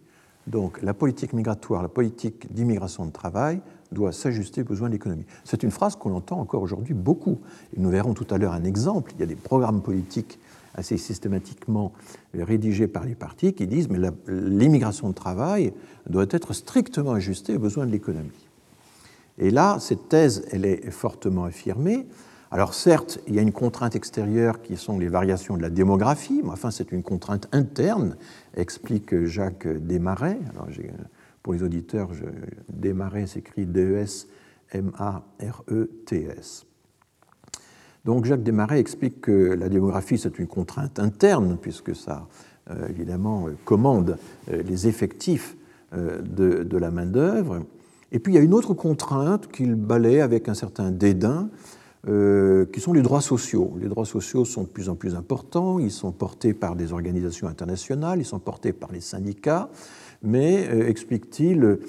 Donc 0.47 0.81
la 0.81 0.93
politique 0.93 1.33
migratoire, 1.33 1.81
la 1.81 1.89
politique 1.89 2.51
d'immigration 2.53 3.05
de 3.05 3.11
travail 3.11 3.61
doit 3.91 4.11
s'ajuster 4.11 4.61
aux 4.61 4.65
besoins 4.65 4.87
de 4.87 4.93
l'économie. 4.93 5.25
C'est 5.43 5.63
une 5.63 5.71
phrase 5.71 5.95
qu'on 5.95 6.13
entend 6.13 6.39
encore 6.39 6.61
aujourd'hui 6.61 6.93
beaucoup. 6.93 7.39
Nous 7.75 7.89
verrons 7.89 8.13
tout 8.13 8.27
à 8.29 8.37
l'heure 8.37 8.53
un 8.53 8.63
exemple. 8.63 9.11
Il 9.15 9.19
y 9.19 9.23
a 9.23 9.27
des 9.27 9.35
programmes 9.35 9.81
politiques 9.81 10.39
assez 10.73 10.97
systématiquement 10.97 11.91
rédigés 12.33 12.87
par 12.87 13.03
les 13.03 13.15
partis 13.15 13.53
qui 13.53 13.67
disent 13.67 13.89
mais 13.89 13.99
l'immigration 14.27 15.09
de 15.09 15.13
travail 15.13 15.73
doit 16.09 16.27
être 16.29 16.53
strictement 16.53 17.11
ajustée 17.11 17.55
aux 17.55 17.59
besoins 17.59 17.85
de 17.85 17.91
l'économie. 17.91 18.47
Et 19.39 19.51
là, 19.51 19.77
cette 19.79 20.09
thèse, 20.09 20.47
elle 20.51 20.65
est 20.65 20.89
fortement 20.91 21.43
affirmée. 21.43 22.07
Alors 22.49 22.73
certes, 22.73 23.19
il 23.27 23.35
y 23.35 23.39
a 23.39 23.41
une 23.41 23.51
contrainte 23.51 23.95
extérieure 23.95 24.61
qui 24.61 24.77
sont 24.77 24.97
les 24.97 25.09
variations 25.09 25.57
de 25.57 25.61
la 25.61 25.69
démographie, 25.69 26.41
mais 26.43 26.51
enfin 26.51 26.71
c'est 26.71 26.93
une 26.93 27.03
contrainte 27.03 27.49
interne, 27.51 28.15
explique 28.55 29.25
Jacques 29.25 29.67
Desmarais. 29.67 30.39
Alors, 30.51 30.67
pour 31.43 31.53
les 31.53 31.61
auditeurs, 31.63 32.13
je, 32.13 32.23
Desmarais 32.69 33.27
s'écrit 33.27 33.65
D-E-S-M-A-R-E-T-S. 33.65 34.27
Donc 38.05 38.23
Jacques 38.23 38.43
Desmarais 38.43 38.79
explique 38.79 39.19
que 39.19 39.31
la 39.31 39.67
démographie, 39.67 40.17
c'est 40.17 40.39
une 40.39 40.47
contrainte 40.47 40.99
interne, 40.99 41.57
puisque 41.61 41.93
ça, 41.93 42.27
euh, 42.69 42.87
évidemment, 42.87 43.47
commande 43.65 44.17
euh, 44.49 44.63
les 44.63 44.87
effectifs 44.87 45.57
euh, 45.93 46.21
de, 46.21 46.63
de, 46.63 46.77
la 46.77 46.91
main-d'œuvre. 46.91 47.65
Et 48.13 48.19
puis 48.19 48.31
il 48.33 48.35
y 48.37 48.39
a 48.39 48.41
une 48.41 48.53
autre 48.53 48.73
contrainte 48.73 49.51
qu'il 49.51 49.75
balaie 49.75 50.21
avec 50.21 50.47
un 50.47 50.53
certain 50.53 50.91
dédain, 50.91 51.49
qui 52.05 52.79
sont 52.79 52.93
les 52.93 53.01
droits 53.01 53.21
sociaux. 53.21 53.75
Les 53.81 53.89
droits 53.89 54.05
sociaux 54.05 54.45
sont 54.45 54.63
de 54.63 54.67
plus 54.67 54.87
en 54.87 54.95
plus 54.95 55.15
importants, 55.15 55.77
ils 55.77 55.91
sont 55.91 56.13
portés 56.13 56.53
par 56.53 56.75
des 56.75 56.93
organisations 56.93 57.47
internationales, 57.47 58.19
ils 58.19 58.25
sont 58.25 58.39
portés 58.39 58.71
par 58.71 58.93
les 58.93 59.01
syndicats, 59.01 59.69
mais, 60.23 60.67
explique-t-il, 60.87 61.79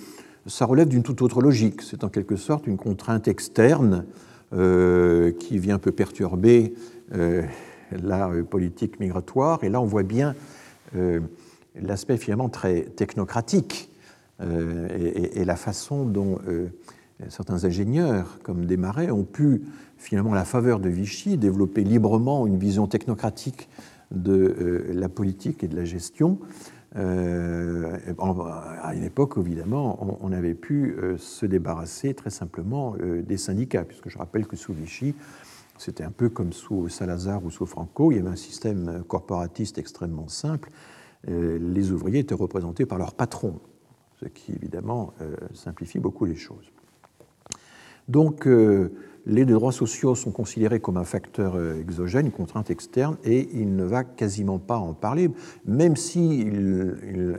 ça 0.49 0.65
relève 0.65 0.89
d'une 0.89 1.03
toute 1.03 1.23
autre 1.23 1.41
logique. 1.41 1.83
C'est 1.83 2.05
en 2.05 2.09
quelque 2.09 2.37
sorte 2.37 2.67
une 2.67 2.79
contrainte 2.79 3.29
externe 3.29 4.05
euh, 4.55 5.31
qui 5.33 5.59
vient 5.59 5.75
un 5.75 5.79
peu 5.79 5.93
perturber 5.93 6.73
euh, 7.15 7.43
la 7.93 8.31
euh, 8.31 8.43
politique 8.43 8.99
migratoire. 8.99 9.63
Et 9.63 9.69
là, 9.69 9.81
on 9.81 9.85
voit 9.85 10.03
bien 10.03 10.35
l'aspect 11.75 12.17
finalement 12.17 12.49
très 12.49 12.85
technocratique 12.85 13.91
et, 14.41 15.45
la 15.45 15.55
façon 15.55 16.07
dont 16.07 16.39
certains 17.29 17.67
ingénieurs, 17.67 18.39
comme 18.43 18.65
Desmarais, 18.65 19.11
ont 19.11 19.25
pu, 19.25 19.65
finalement, 19.99 20.33
la 20.33 20.45
faveur 20.45 20.81
de 20.81 20.89
Vichy, 20.89 21.37
développer 21.37 21.85
librement 21.85 22.47
une 22.47 22.59
vision 22.59 22.87
technocratique 22.87 23.69
de 24.11 24.87
la 24.91 25.09
politique 25.09 25.63
et 25.63 25.69
de 25.69 25.77
la 25.77 25.85
gestion. 25.85 26.39
Euh, 26.97 27.99
à 28.83 28.95
une 28.95 29.05
époque, 29.05 29.35
évidemment, 29.37 30.19
on, 30.21 30.33
avait 30.33 30.55
pu 30.55 30.97
euh, 30.99 31.19
se 31.19 31.45
débarrasser 31.45 32.15
très 32.15 32.31
simplement 32.31 32.95
euh, 33.01 33.23
des 33.23 33.37
syndicats, 33.37 33.85
puisque 33.85 34.09
je 34.09 34.17
rappelle 34.17 34.47
que 34.47 34.57
sous 34.57 34.73
Vichy, 34.73 35.15
c'était 35.77 36.05
un 36.05 36.11
peu 36.11 36.29
comme 36.29 36.53
sous 36.53 36.89
Salazar 36.89 37.45
ou 37.45 37.51
sous 37.51 37.67
Franco, 37.67 38.11
il 38.11 38.17
y 38.17 38.19
avait 38.19 38.29
un 38.29 38.37
système 38.37 39.05
corporatiste 39.07 39.79
extrêmement 39.79 40.27
simple. 40.27 40.71
les 41.29 41.93
ouvriers 41.93 42.21
étaient 42.21 42.35
représentés 42.35 42.85
par 42.85 42.99
leur 42.99 43.15
patron, 43.15 43.61
ce 44.19 44.27
qui 44.27 44.53
évidemment 44.53 45.15
simplifie 45.55 46.01
beaucoup 46.01 46.25
les 46.25 46.35
choses. 46.35 46.73
Donc, 48.09 48.49
les 49.27 49.45
droits 49.45 49.73
sociaux 49.73 50.15
sont 50.15 50.31
considérés 50.31 50.81
comme 50.81 50.97
un 50.97 51.05
facteur 51.05 51.55
euh, 51.57 51.81
exogène, 51.81 52.27
une 52.27 52.33
contrainte 52.33 52.71
externe, 52.71 53.17
et 53.25 53.49
il 53.53 53.77
ne 53.77 53.85
va 53.85 54.05
quasiment 54.05 54.59
pas 54.59 54.79
en 54.79 54.95
parler, 54.95 55.31
même 55.67 55.97
s'il 55.97 57.39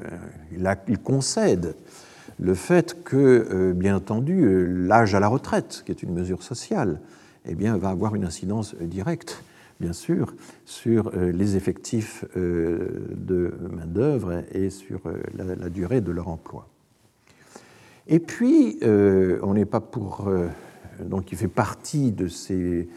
il, 0.51 0.99
concède 0.99 1.75
le 2.39 2.53
fait 2.53 3.03
que, 3.03 3.47
euh, 3.51 3.73
bien 3.73 3.95
entendu, 3.95 4.43
euh, 4.43 4.65
l'âge 4.87 5.15
à 5.15 5.19
la 5.19 5.27
retraite, 5.27 5.83
qui 5.85 5.91
est 5.91 6.03
une 6.03 6.13
mesure 6.13 6.43
sociale, 6.43 6.99
eh 7.45 7.55
va 7.55 7.89
avoir 7.89 8.15
une 8.15 8.25
incidence 8.25 8.75
directe, 8.75 9.43
bien 9.79 9.93
sûr, 9.93 10.35
sur 10.65 11.11
les 11.15 11.55
effectifs 11.55 12.25
de 12.35 13.53
main-d'œuvre 13.71 14.43
et 14.51 14.69
sur 14.69 14.99
la, 15.35 15.69
durée 15.69 16.01
de 16.01 16.11
leur 16.11 16.27
emploi. 16.27 16.67
Et 18.07 18.19
puis, 18.19 18.77
on 18.83 19.53
n'est 19.53 19.65
pas 19.65 19.79
pour 19.79 20.29
donc 21.05 21.31
il 21.31 21.37
fait 21.37 21.47
partie 21.47 22.11
de 22.11 22.27
ces 22.27 22.87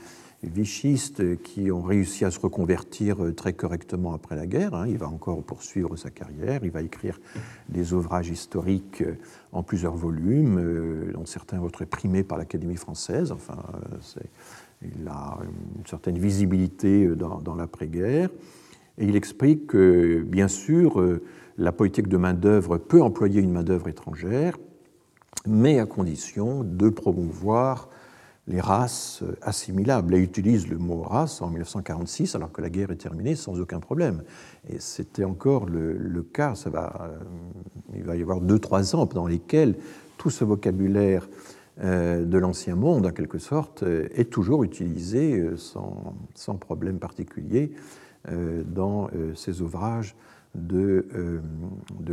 vichistes 0.42 1.40
qui 1.42 1.70
ont 1.70 1.82
réussi 1.82 2.24
à 2.24 2.30
se 2.30 2.40
reconvertir 2.40 3.16
très 3.36 3.53
correctement 3.53 4.12
après 4.12 4.34
la 4.34 4.46
guerre. 4.46 4.74
Hein. 4.74 4.86
Il 4.88 4.98
va 4.98 5.09
encore 5.09 5.42
poursuivre 5.42 5.96
sa 5.96 6.11
carrière, 6.11 6.64
il 6.64 6.70
va 6.70 6.82
écrire 6.82 7.20
des 7.68 7.92
ouvrages 7.92 8.28
historiques 8.28 9.05
en 9.53 9.62
plusieurs 9.62 9.94
volumes, 9.94 10.59
euh, 10.59 11.12
dont 11.12 11.26
certains 11.26 11.59
vont 11.59 11.68
être 11.68 11.84
primés 11.84 12.24
par 12.24 12.38
l'Académie 12.38 12.76
française. 12.76 13.30
Enfin, 13.30 13.57
il 14.82 15.07
a 15.07 15.38
une 15.78 15.86
certaine 15.86 16.18
visibilité 16.18 17.07
dans, 17.07 17.40
dans 17.40 17.55
l'après-guerre. 17.55 18.30
Et 18.98 19.07
il 19.07 19.16
explique 19.16 19.68
que, 19.68 20.22
bien 20.22 20.48
sûr, 20.48 21.00
euh, 21.00 21.22
la 21.57 21.72
politique 21.72 22.09
de 22.09 22.16
main-d'œuvre 22.16 22.78
peut 22.78 23.03
employer 23.03 23.40
une 23.40 23.53
main-d'œuvre 23.53 23.88
étrangère, 23.88 24.59
mais 25.46 25.78
à 25.78 25.86
condition 25.86 26.62
de 26.62 26.88
promouvoir 26.88 27.88
les 28.49 28.61
races 28.61 29.22
assimilables. 29.40 30.14
Elle 30.14 30.22
utilise 30.22 30.68
le 30.68 30.78
mot 30.78 31.03
race 31.03 31.40
en 31.43 31.49
1946, 31.49 32.34
alors 32.34 32.51
que 32.51 32.61
la 32.61 32.70
guerre 32.70 32.90
est 32.90 32.97
terminée, 32.97 33.36
sans 33.36 33.61
aucun 33.61 33.80
problème. 33.80 34.22
Et 34.68 34.78
c'était 34.78 35.24
encore 35.24 35.66
le, 35.66 36.22
cas. 36.32 36.55
Euh, 36.66 37.18
il 37.95 38.05
va 38.05 38.16
y 38.16 38.22
avoir 38.22 38.40
deux, 38.40 38.59
trois 38.59 38.97
ans 38.97 39.07
dans 39.07 39.26
lesquels 39.26 39.76
tout 40.18 40.30
ce 40.30 40.45
vocabulaire 40.45 41.28
euh, 41.80 42.24
de 42.24 42.38
l'ancien 42.38 42.74
monde, 42.74 43.07
en 43.07 43.12
quelque 43.12 43.38
sorte, 43.38 43.84
euh, 43.84 44.09
est 44.12 44.30
toujours 44.30 44.64
utilisé 44.64 45.51
sans, 45.57 46.57
problème 46.57 46.99
particulier 46.99 47.72
dans 48.66 49.11
ces 49.34 49.62
ouvrages 49.62 50.14
de 50.55 51.05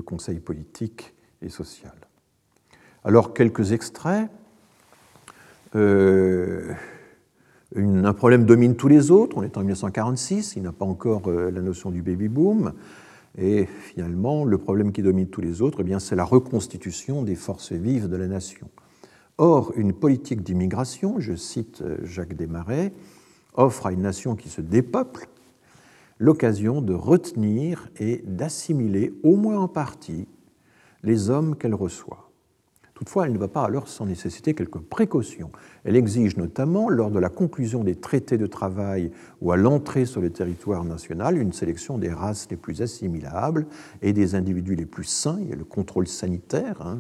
conseil 0.04 0.40
politique 0.40 1.14
et 1.44 1.50
social. 1.50 1.94
Alors, 3.04 3.34
quelques 3.36 3.74
extraits. 3.74 4.30
Euh, 5.76 6.74
un 7.76 8.14
problème 8.14 8.46
domine 8.46 8.76
tous 8.76 8.88
les 8.88 9.12
autres. 9.12 9.38
On 9.38 9.44
est 9.44 9.58
en 9.58 9.62
1946, 9.62 10.56
il 10.56 10.64
n'a 10.64 10.72
pas 10.72 10.86
encore 10.86 11.28
euh, 11.28 11.52
la 11.52 11.62
notion 11.62 11.92
du 11.92 12.02
baby-boom. 12.02 12.74
Et 13.38 13.66
finalement, 13.66 14.44
le 14.44 14.58
problème 14.58 14.92
qui 14.92 15.04
domine 15.04 15.28
tous 15.28 15.42
les 15.42 15.62
autres, 15.62 15.84
eh 15.88 16.00
c'est 16.00 16.16
la 16.16 16.24
reconstitution 16.24 17.22
des 17.24 17.36
forces 17.36 17.72
vives 17.72 18.08
de 18.08 18.18
la 18.18 18.28
nation. 18.28 18.68
Or, 19.38 19.72
une 19.76 19.94
politique 19.94 20.42
d'immigration, 20.42 21.20
je 21.20 21.36
cite 21.36 21.82
euh, 21.82 21.98
Jacques 22.04 22.36
Desmarais, 22.36 22.92
offre 23.54 23.86
à 23.86 23.92
une 23.92 24.02
nation 24.02 24.36
qui 24.36 24.50
se 24.50 24.62
dépeuple 24.62 25.28
l'occasion 26.18 26.82
de 26.82 26.94
retenir 26.94 27.90
et 27.98 28.24
d'assimiler, 28.26 29.14
au 29.24 29.38
moins 29.38 29.60
en 29.60 29.68
partie, 29.68 30.28
les 31.04 31.30
hommes 31.30 31.56
qu'elle 31.56 31.76
reçoit. 31.76 32.29
Toutefois, 33.00 33.28
elle 33.28 33.32
ne 33.32 33.38
va 33.38 33.47
pas 33.47 33.64
alors 33.64 33.88
sans 33.88 34.06
nécessiter 34.06 34.54
quelques 34.54 34.82
précautions. 34.82 35.52
Elle 35.86 35.95
exige 35.95 36.36
notamment, 36.36 36.89
lors 36.89 37.12
de 37.12 37.18
la 37.18 37.30
conclusion 37.30 37.86
des 37.86 37.95
traités 37.95 38.38
de 38.38 38.45
travail 38.45 39.10
ou 39.39 39.54
à 39.54 39.58
l'entrée 39.58 40.06
sur 40.06 40.20
le 40.20 40.30
territoire 40.32 40.84
national, 40.84 41.38
une 41.38 41.54
sélection 41.54 41.97
des 41.97 42.12
races 42.12 42.50
les 42.52 42.58
plus 42.58 42.82
assimilables 42.82 43.68
et 44.02 44.12
des 44.12 44.36
individus 44.36 44.76
les 44.76 44.86
plus 44.86 45.06
sains. 45.06 45.38
Il 45.41 45.47
y 45.47 45.54
a 45.54 45.56
le 45.56 45.64
contrôle 45.64 46.08
sanitaire, 46.08 46.82
hein, 46.82 46.97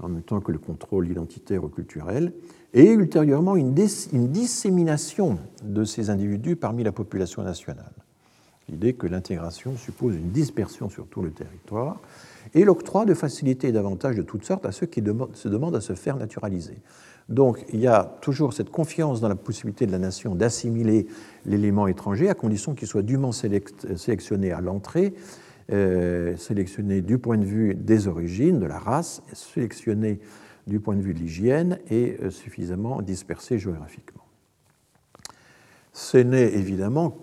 en 0.00 0.08
même 0.08 0.22
temps 0.22 0.40
que 0.40 0.50
le 0.50 0.58
contrôle 0.58 1.08
identitaire 1.08 1.62
ou 1.62 1.68
culturel, 1.68 2.32
et 2.74 2.90
ultérieurement 2.90 3.54
une, 3.54 3.76
une 4.12 4.28
dissémination 4.32 5.38
de 5.62 5.84
ces 5.84 6.10
individus 6.10 6.56
parmi 6.56 6.82
la 6.82 6.90
population 6.90 7.44
nationale. 7.44 7.92
L'idée 8.68 8.94
que 8.94 9.06
l'intégration 9.06 9.76
suppose 9.76 10.16
une 10.16 10.30
dispersion 10.30 10.90
sur 10.90 11.06
tout 11.06 11.22
le 11.22 11.30
territoire 11.30 12.00
et 12.54 12.64
l'octroi 12.64 13.04
de 13.04 13.14
facilités 13.14 13.68
et 13.68 13.72
d'avantages 13.72 14.16
de 14.16 14.22
toutes 14.22 14.44
sortes 14.44 14.66
à 14.66 14.72
ceux 14.72 14.86
qui 14.86 15.02
se 15.34 15.48
demandent 15.48 15.76
à 15.76 15.80
se 15.80 15.94
faire 15.94 16.16
naturaliser. 16.16 16.78
Donc 17.28 17.64
il 17.72 17.80
y 17.80 17.86
a 17.86 18.16
toujours 18.20 18.52
cette 18.52 18.70
confiance 18.70 19.20
dans 19.20 19.28
la 19.28 19.36
possibilité 19.36 19.86
de 19.86 19.92
la 19.92 19.98
nation 19.98 20.34
d'assimiler 20.34 21.06
l'élément 21.46 21.86
étranger 21.86 22.28
à 22.28 22.34
condition 22.34 22.74
qu'il 22.74 22.88
soit 22.88 23.02
dûment 23.02 23.32
sélectionné 23.32 24.52
à 24.52 24.60
l'entrée, 24.60 25.14
euh, 25.72 26.36
sélectionné 26.36 27.00
du 27.00 27.18
point 27.18 27.38
de 27.38 27.44
vue 27.44 27.74
des 27.74 28.08
origines, 28.08 28.58
de 28.58 28.66
la 28.66 28.78
race, 28.78 29.22
sélectionné 29.32 30.20
du 30.66 30.80
point 30.80 30.96
de 30.96 31.00
vue 31.00 31.14
de 31.14 31.18
l'hygiène 31.20 31.78
et 31.90 32.16
euh, 32.22 32.30
suffisamment 32.30 33.00
dispersé 33.02 33.58
géographiquement. 33.58 34.22
Ce 35.92 36.18
n'est 36.18 36.52
évidemment 36.54 37.16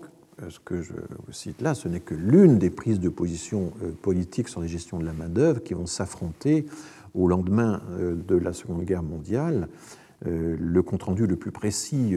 ce 0.48 0.58
que 0.60 0.82
je 0.82 0.92
cite 1.30 1.60
là, 1.60 1.74
ce 1.74 1.88
n'est 1.88 2.00
que 2.00 2.14
l'une 2.14 2.58
des 2.58 2.70
prises 2.70 3.00
de 3.00 3.08
position 3.08 3.72
euh, 3.82 3.90
politiques 3.90 4.48
sur 4.48 4.60
la 4.60 4.66
gestion 4.66 4.98
de 4.98 5.04
la 5.04 5.12
main-d'œuvre 5.12 5.62
qui 5.62 5.74
vont 5.74 5.86
s'affronter 5.86 6.66
au 7.14 7.28
lendemain 7.28 7.82
euh, 7.90 8.14
de 8.14 8.36
la 8.36 8.52
Seconde 8.52 8.84
Guerre 8.84 9.02
mondiale. 9.02 9.68
Euh, 10.26 10.56
le 10.58 10.82
compte-rendu 10.82 11.26
le 11.26 11.36
plus 11.36 11.50
précis 11.50 12.14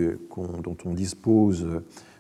dont 0.63 0.77
on 0.85 0.93
dispose, 0.93 1.67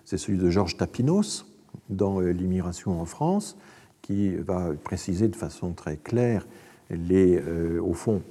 c'est 0.05 0.17
celui 0.17 0.37
de 0.37 0.49
Georges 0.49 0.77
Tapinos 0.77 1.45
dans 1.89 2.19
L'immigration 2.19 2.99
en 2.99 3.05
France, 3.05 3.57
qui 4.01 4.35
va 4.35 4.71
préciser 4.83 5.27
de 5.27 5.35
façon 5.35 5.73
très 5.73 5.97
claire 5.97 6.47
les, 6.89 7.41
au 7.79 7.93
fond, 7.93 8.21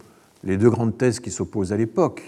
les 0.45 0.57
deux 0.57 0.70
grandes 0.70 0.97
thèses 0.97 1.18
qui 1.18 1.31
s'opposent 1.31 1.73
à 1.73 1.77
l'époque. 1.77 2.23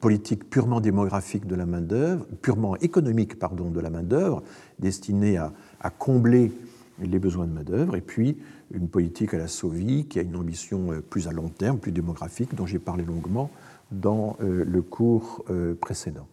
Politique 0.00 0.48
purement 0.48 0.80
démographique 0.80 1.46
de 1.46 1.54
la 1.54 1.66
main-d'œuvre, 1.66 2.26
purement 2.40 2.76
économique 2.76 3.38
pardon, 3.38 3.70
de 3.70 3.80
la 3.80 3.90
main-d'œuvre, 3.90 4.42
destinée 4.78 5.36
à, 5.36 5.52
combler 5.90 6.52
les 7.00 7.18
besoins 7.18 7.46
de 7.46 7.52
main-d'œuvre, 7.52 7.96
et 7.96 8.00
puis 8.00 8.38
une 8.72 8.88
politique 8.88 9.34
à 9.34 9.38
la 9.38 9.46
Sauvie 9.46 10.06
qui 10.06 10.18
a 10.18 10.22
une 10.22 10.36
ambition 10.36 10.92
euh, 10.92 11.00
plus 11.00 11.28
à 11.28 11.32
long 11.32 11.48
terme, 11.48 11.78
plus 11.78 11.92
démographique, 11.92 12.54
dont 12.54 12.66
j'ai 12.66 12.80
parlé 12.80 13.04
longuement 13.04 13.50
dans 13.92 14.36
euh, 14.42 14.64
le 14.66 14.82
cours 14.82 15.44
euh, 15.50 15.74
précédent. 15.74 16.26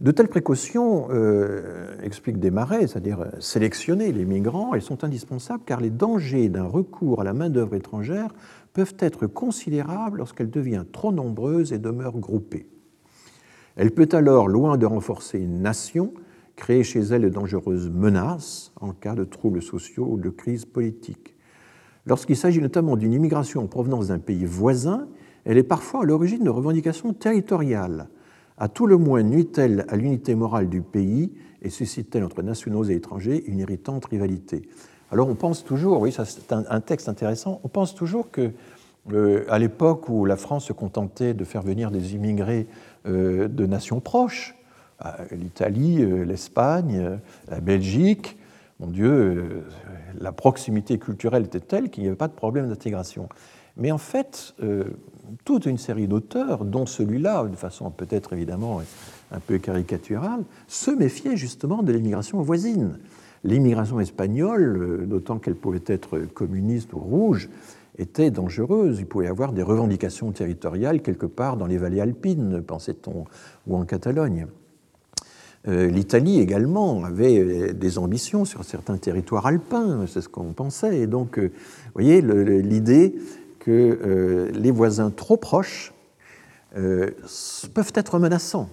De 0.00 0.10
telles 0.10 0.28
précautions, 0.28 1.06
euh, 1.10 1.94
explique 2.02 2.40
Desmarais, 2.40 2.88
c'est-à-dire 2.88 3.24
sélectionner 3.38 4.10
les 4.10 4.24
migrants, 4.24 4.74
elles 4.74 4.82
sont 4.82 5.04
indispensables 5.04 5.62
car 5.64 5.80
les 5.80 5.90
dangers 5.90 6.48
d'un 6.48 6.64
recours 6.64 7.20
à 7.20 7.24
la 7.24 7.32
main-d'œuvre 7.32 7.76
étrangère 7.76 8.34
peuvent 8.72 8.96
être 8.98 9.26
considérables 9.26 10.18
lorsqu'elle 10.18 10.50
devient 10.50 10.84
trop 10.90 11.12
nombreuse 11.12 11.72
et 11.72 11.78
demeure 11.78 12.18
groupée. 12.18 12.66
Elle 13.76 13.90
peut 13.90 14.08
alors, 14.12 14.48
loin 14.48 14.76
de 14.76 14.86
renforcer 14.86 15.38
une 15.38 15.62
nation, 15.62 16.12
créer 16.56 16.84
chez 16.84 17.00
elle 17.00 17.22
de 17.22 17.28
dangereuses 17.28 17.90
menaces 17.90 18.72
en 18.80 18.92
cas 18.92 19.14
de 19.14 19.24
troubles 19.24 19.62
sociaux 19.62 20.06
ou 20.10 20.18
de 20.18 20.30
crise 20.30 20.64
politique. 20.64 21.34
Lorsqu'il 22.06 22.36
s'agit 22.36 22.60
notamment 22.60 22.96
d'une 22.96 23.12
immigration 23.12 23.62
en 23.62 23.66
provenance 23.66 24.08
d'un 24.08 24.18
pays 24.18 24.44
voisin, 24.44 25.08
elle 25.44 25.58
est 25.58 25.62
parfois 25.62 26.02
à 26.02 26.04
l'origine 26.04 26.44
de 26.44 26.50
revendications 26.50 27.12
territoriales 27.12 28.08
à 28.62 28.68
tout 28.68 28.86
le 28.86 28.96
moins 28.96 29.22
nuit-elle 29.22 29.84
à 29.88 29.96
l'unité 29.96 30.34
morale 30.34 30.68
du 30.68 30.82
pays 30.82 31.32
et 31.62 31.70
suscite-t-elle 31.70 32.24
entre 32.24 32.42
nationaux 32.42 32.84
et 32.84 32.94
étrangers 32.94 33.42
une 33.46 33.58
irritante 33.58 34.04
rivalité. 34.04 34.68
Alors 35.12 35.28
on 35.28 35.34
pense 35.34 35.62
toujours, 35.62 36.00
oui, 36.00 36.10
c'est 36.10 36.52
un, 36.52 36.80
texte 36.80 37.06
intéressant, 37.06 37.60
on 37.64 37.68
pense 37.68 37.94
toujours 37.94 38.30
que 38.30 38.50
euh, 39.12 39.44
à 39.50 39.58
l'époque 39.58 40.08
où 40.08 40.24
la 40.24 40.38
France 40.38 40.64
se 40.64 40.72
contentait 40.72 41.34
de 41.34 41.44
faire 41.44 41.60
venir 41.60 41.90
des 41.90 42.14
immigrés 42.14 42.66
euh, 43.06 43.46
de 43.46 43.66
nations 43.66 44.00
proches, 44.00 44.56
euh, 45.04 45.10
l'Italie, 45.32 45.98
l'Espagne, 46.24 47.18
la 47.50 47.60
Belgique, 47.60 48.38
mon 48.80 48.86
Dieu, 48.86 49.64
la 50.18 50.32
proximité 50.32 50.98
culturelle 50.98 51.44
était 51.44 51.60
telle 51.60 51.90
qu'il 51.90 52.04
n'y 52.04 52.08
avait 52.08 52.16
pas 52.16 52.28
de 52.28 52.32
problème 52.32 52.70
d'intégration. 52.70 53.28
Mais 53.76 53.92
en 53.92 53.98
fait, 53.98 54.54
toute 55.44 55.66
une 55.66 55.78
série 55.78 56.08
d'auteurs, 56.08 56.64
dont 56.64 56.84
celui-là, 56.84 57.44
de 57.44 57.56
façon 57.56 57.90
peut-être 57.90 58.32
évidemment 58.32 58.82
un 59.30 59.38
peu 59.38 59.58
caricaturale, 59.58 60.42
se 60.66 60.90
méfiaient 60.90 61.36
justement 61.36 61.82
de 61.82 61.92
l'immigration 61.92 62.42
voisine. 62.42 62.98
L'immigration 63.44 63.98
espagnole, 63.98 64.76
euh, 64.76 65.06
d'autant 65.06 65.38
qu'elle 65.38 65.56
pouvait 65.56 65.82
être 65.86 66.18
communiste 66.32 66.92
ou 66.92 66.98
rouge, 66.98 67.48
était 67.98 68.30
dangereuse. 68.30 69.00
Il 69.00 69.06
pouvait 69.06 69.26
y 69.26 69.28
avoir 69.28 69.52
des 69.52 69.62
revendications 69.62 70.30
territoriales 70.30 71.02
quelque 71.02 71.26
part 71.26 71.56
dans 71.56 71.66
les 71.66 71.76
vallées 71.76 72.00
alpines, 72.00 72.62
pensait-on, 72.62 73.24
ou 73.66 73.76
en 73.76 73.84
Catalogne. 73.84 74.46
Euh, 75.68 75.88
L'Italie 75.88 76.40
également 76.40 77.04
avait 77.04 77.38
euh, 77.38 77.72
des 77.72 77.98
ambitions 77.98 78.44
sur 78.44 78.64
certains 78.64 78.96
territoires 78.96 79.46
alpins, 79.46 80.06
c'est 80.06 80.20
ce 80.20 80.28
qu'on 80.28 80.52
pensait. 80.52 81.00
Et 81.00 81.06
donc, 81.08 81.38
vous 81.38 81.50
voyez, 81.94 82.22
l'idée 82.22 83.16
que 83.58 84.50
les 84.52 84.72
voisins 84.72 85.10
trop 85.10 85.36
proches 85.36 85.92
peuvent 86.72 87.92
être 87.94 88.18
menaçants, 88.18 88.68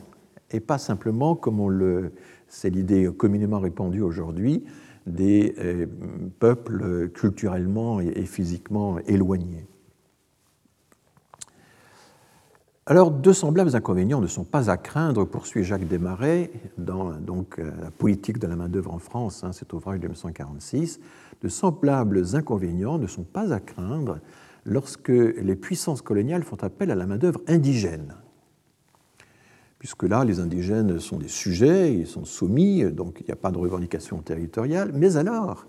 et 0.50 0.60
pas 0.60 0.80
simplement, 0.80 1.36
comme 1.36 1.60
on 1.60 1.70
le, 1.70 2.12
c'est 2.50 2.70
l'idée 2.70 3.10
communément 3.16 3.60
répandue 3.60 4.02
aujourd'hui, 4.02 4.64
des 5.06 5.56
euh, 5.60 5.86
peuples 6.40 7.10
culturellement 7.10 8.00
et, 8.02 8.26
physiquement 8.26 9.00
éloignés. 9.08 9.66
Alors, 12.86 13.12
de 13.12 13.32
semblables 13.32 13.76
inconvénients 13.76 14.20
ne 14.20 14.28
sont 14.28 14.44
pas 14.44 14.72
à 14.72 14.78
craindre, 14.78 15.24
poursuit 15.24 15.64
Jacques 15.64 15.88
Desmarais 15.88 16.52
dans 16.80 17.12
donc, 17.12 17.60
La 17.60 17.92
politique 17.92 18.40
de 18.40 18.48
la 18.48 18.56
main-d'œuvre 18.56 18.92
en 18.92 18.98
France, 18.98 19.44
hein, 19.44 19.54
cet 19.54 19.74
ouvrage 19.74 20.00
de 20.00 20.08
1946. 20.08 21.00
De 21.44 21.48
semblables 21.50 22.36
inconvénients 22.36 22.98
ne 22.98 23.06
sont 23.06 23.24
pas 23.24 23.54
à 23.54 23.60
craindre 23.60 24.20
lorsque 24.66 25.10
les 25.10 25.56
puissances 25.56 26.02
coloniales 26.02 26.44
font 26.44 26.58
appel 26.64 26.92
à 26.92 26.96
la 26.96 27.06
main-d'œuvre 27.06 27.42
indigène. 27.48 28.16
Puisque 29.80 30.04
là, 30.04 30.26
les 30.26 30.42
indigènes 30.42 31.00
sont 31.00 31.18
des 31.18 31.30
sujets, 31.30 31.96
ils 31.96 32.08
sont 32.08 32.26
soumis, 32.26 32.84
donc 32.92 33.22
il 33.22 33.26
n'y 33.26 33.32
a 33.32 33.38
pas 33.38 33.50
de 33.50 33.58
revendication 33.58 34.18
territoriale. 34.22 34.92
Mais 34.94 35.16
alors, 35.16 35.66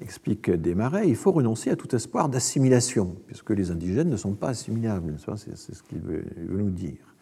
explique 0.00 0.50
Desmarais, 0.50 1.08
il 1.08 1.14
faut 1.14 1.30
renoncer 1.30 1.68
à 1.68 1.76
tout 1.76 1.94
espoir 1.94 2.30
d'assimilation, 2.30 3.16
puisque 3.26 3.50
les 3.50 3.70
indigènes 3.70 4.08
ne 4.08 4.16
sont 4.16 4.32
pas 4.32 4.48
assimilables. 4.48 5.16
C'est 5.36 5.74
ce 5.74 5.82
qu'il 5.82 6.00
veut, 6.00 6.24
nous 6.48 6.70
dire. 6.70 7.14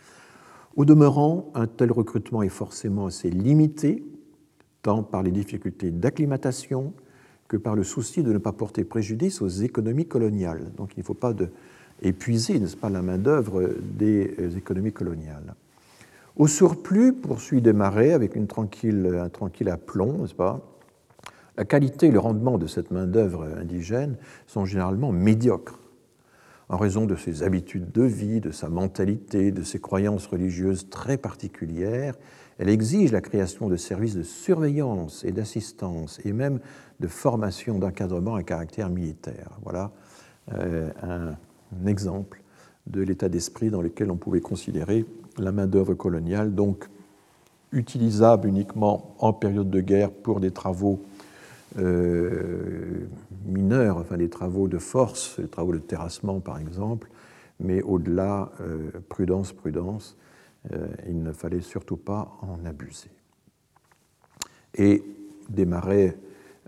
Au 0.77 0.85
demeurant, 0.85 1.51
un 1.55 1.66
tel 1.66 1.91
recrutement 1.91 2.43
est 2.43 2.49
forcément 2.49 3.07
assez 3.07 3.29
limité, 3.29 4.05
tant 4.81 5.03
par 5.03 5.25
les 5.25 5.33
difficultés 5.33 5.91
d'acclimatation 5.91 6.95
que 7.49 7.57
par 7.57 7.75
le 7.75 7.85
souci 7.85 8.23
de 8.23 8.33
ne 8.33 8.39
pas 8.39 8.53
porter 8.53 8.85
préjudice 8.85 9.43
aux 9.43 9.49
économies 9.49 10.07
coloniales. 10.07 10.73
Donc 10.77 10.93
il 10.97 11.01
ne 11.01 11.05
faut 11.05 11.14
pas 11.14 11.35
épuiser, 12.01 12.59
n'est-ce 12.59 12.77
pas, 12.77 12.89
la 12.89 13.03
main-d'œuvre 13.03 13.75
des 13.81 14.35
euh, 14.39 14.57
économies 14.57 14.93
coloniales. 14.93 15.55
Au 16.37 16.47
surplus, 16.47 17.12
poursuit 17.12 17.61
Desmarais 17.61 18.12
avec 18.12 18.37
une 18.37 18.47
tranquille, 18.47 19.18
un 19.20 19.28
tranquille 19.28 19.68
aplomb, 19.68 20.18
n'est-ce 20.18 20.35
pas, 20.35 20.61
la 21.57 21.64
qualité 21.64 22.07
et 22.07 22.11
le 22.11 22.18
rendement 22.18 22.57
de 22.57 22.66
cette 22.66 22.91
main-d'œuvre 22.91 23.47
indigène 23.59 24.16
sont 24.47 24.64
généralement 24.64 25.12
médiocres 25.12 25.78
en 26.72 26.78
raison 26.78 27.05
de 27.05 27.16
ses 27.16 27.43
habitudes 27.43 27.93
de 27.93 28.03
vie, 28.03 28.41
de 28.41 28.51
sa 28.51 28.70
mentalité, 28.70 29.53
de 29.53 29.62
ses 29.62 29.78
croyances 29.78 30.26
religieuses 30.26 30.89
très 30.89 31.18
particulières. 31.18 32.14
Elle 32.59 32.70
exige 32.70 33.12
la 33.12 33.20
création 33.20 33.68
de 33.68 33.76
services 33.76 34.14
de 34.14 34.22
surveillance 34.22 35.22
et 35.24 35.33
d'assistance 35.33 36.18
et 36.24 36.33
même 36.33 36.61
de 37.01 37.09
formation 37.09 37.78
d'encadrement 37.78 38.37
à 38.37 38.43
caractère 38.43 38.89
militaire. 38.89 39.59
Voilà 39.62 39.93
euh, 40.55 40.91
un, 41.03 41.37
exemple 41.87 42.43
de 42.87 43.03
l'état 43.03 43.28
d'esprit 43.28 43.70
dans 43.70 43.83
lequel 43.83 44.11
on 44.11 44.16
pouvait 44.16 44.41
considérer 44.41 45.05
la 45.39 45.53
main-d'œuvre 45.53 45.95
coloniale, 45.95 46.55
donc 46.55 46.89
utilisable 47.72 48.49
uniquement 48.49 49.14
en 49.18 49.33
période 49.33 49.70
de 49.70 49.80
guerre 49.80 50.11
pour 50.11 50.41
des 50.41 50.51
travaux 50.51 51.03
euh, 51.78 53.07
mineurs, 53.47 53.97
enfin 53.97 54.18
des 54.18 54.28
travaux 54.28 54.68
de 54.68 54.78
force, 54.78 55.41
des 55.41 55.49
travaux 55.49 55.72
de 55.72 55.78
terrassement 55.78 56.41
par 56.41 56.59
exemple, 56.59 57.09
mais 57.61 57.83
au-delà, 57.83 58.51
euh, 58.61 58.91
prudence, 59.09 59.53
prudence, 59.53 60.16
il 61.09 61.24
ne 61.24 61.33
fallait 61.33 61.61
surtout 61.61 61.97
pas 61.97 62.39
en 62.41 62.64
abuser. 62.64 63.11
Et 64.74 65.03
Desmarais 65.49 66.16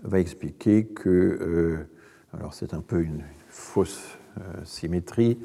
va 0.03 0.19
expliquer 0.19 0.85
que, 0.85 1.09
euh, 1.09 1.89
alors 2.37 2.53
c'est 2.53 2.73
un 2.73 2.81
peu 2.81 3.01
une 3.01 3.23
fausse 3.49 4.17
euh, 4.37 4.41
symétrie, 4.63 5.39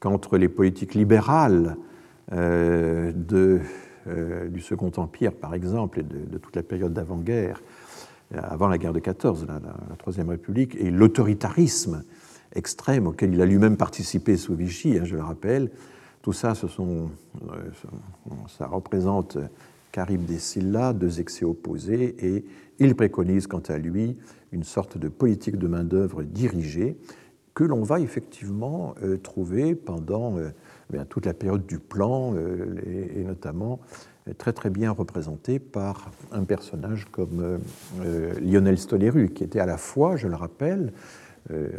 qu'entre 0.00 0.38
les 0.38 0.48
politiques 0.48 0.94
libérales 0.94 1.76
euh, 1.76 1.89
de, 2.30 3.60
du 4.48 4.60
Second 4.60 4.92
Empire, 4.96 5.32
par 5.32 5.54
exemple, 5.54 6.00
et 6.00 6.02
de, 6.02 6.38
toute 6.38 6.56
la 6.56 6.62
période 6.62 6.92
d'avant-guerre, 6.92 7.62
avant 8.32 8.68
la 8.68 8.78
guerre 8.78 8.92
de 8.92 9.00
14, 9.00 9.46
la, 9.48 9.60
Troisième 9.98 10.28
République, 10.28 10.76
et 10.76 10.90
l'autoritarisme 10.90 12.04
extrême 12.54 13.06
auquel 13.06 13.34
il 13.34 13.42
a 13.42 13.46
lui-même 13.46 13.76
participé 13.76 14.36
sous 14.36 14.54
Vichy, 14.54 14.98
hein, 14.98 15.04
je 15.04 15.16
le 15.16 15.22
rappelle, 15.22 15.70
tout 16.22 16.32
ça, 16.32 16.54
ça 16.54 18.66
représente 18.66 19.38
Carib 19.92 20.24
des 20.24 20.38
Silla, 20.38 20.92
deux 20.92 21.20
excès 21.20 21.44
opposés, 21.44 22.16
et 22.18 22.44
il 22.78 22.94
préconise 22.94 23.46
quant 23.46 23.62
à 23.68 23.78
lui 23.78 24.16
une 24.52 24.64
sorte 24.64 24.98
de 24.98 25.08
politique 25.08 25.56
de 25.56 25.66
main-d'œuvre 25.66 26.22
dirigée 26.22 26.96
que 27.54 27.64
l'on 27.64 27.82
va 27.82 28.00
effectivement 28.00 28.94
euh, 29.02 29.16
trouver 29.16 29.74
pendant 29.74 30.38
euh, 30.38 30.50
eh 30.94 31.04
toute 31.08 31.26
la 31.26 31.34
période 31.34 31.66
du 31.66 31.78
plan 31.78 32.34
euh, 32.34 32.76
et, 33.16 33.24
notamment 33.24 33.80
très 34.38 34.52
très 34.52 34.70
bien 34.70 34.90
représenté 34.90 35.58
par 35.58 36.10
un 36.30 36.44
personnage 36.44 37.06
comme 37.10 37.58
Lionel 38.40 38.78
Stoléru, 38.78 39.30
qui 39.30 39.42
était 39.42 39.58
à 39.58 39.66
la 39.66 39.78
fois, 39.78 40.16
je 40.16 40.28
le 40.28 40.36
rappelle, 40.36 40.92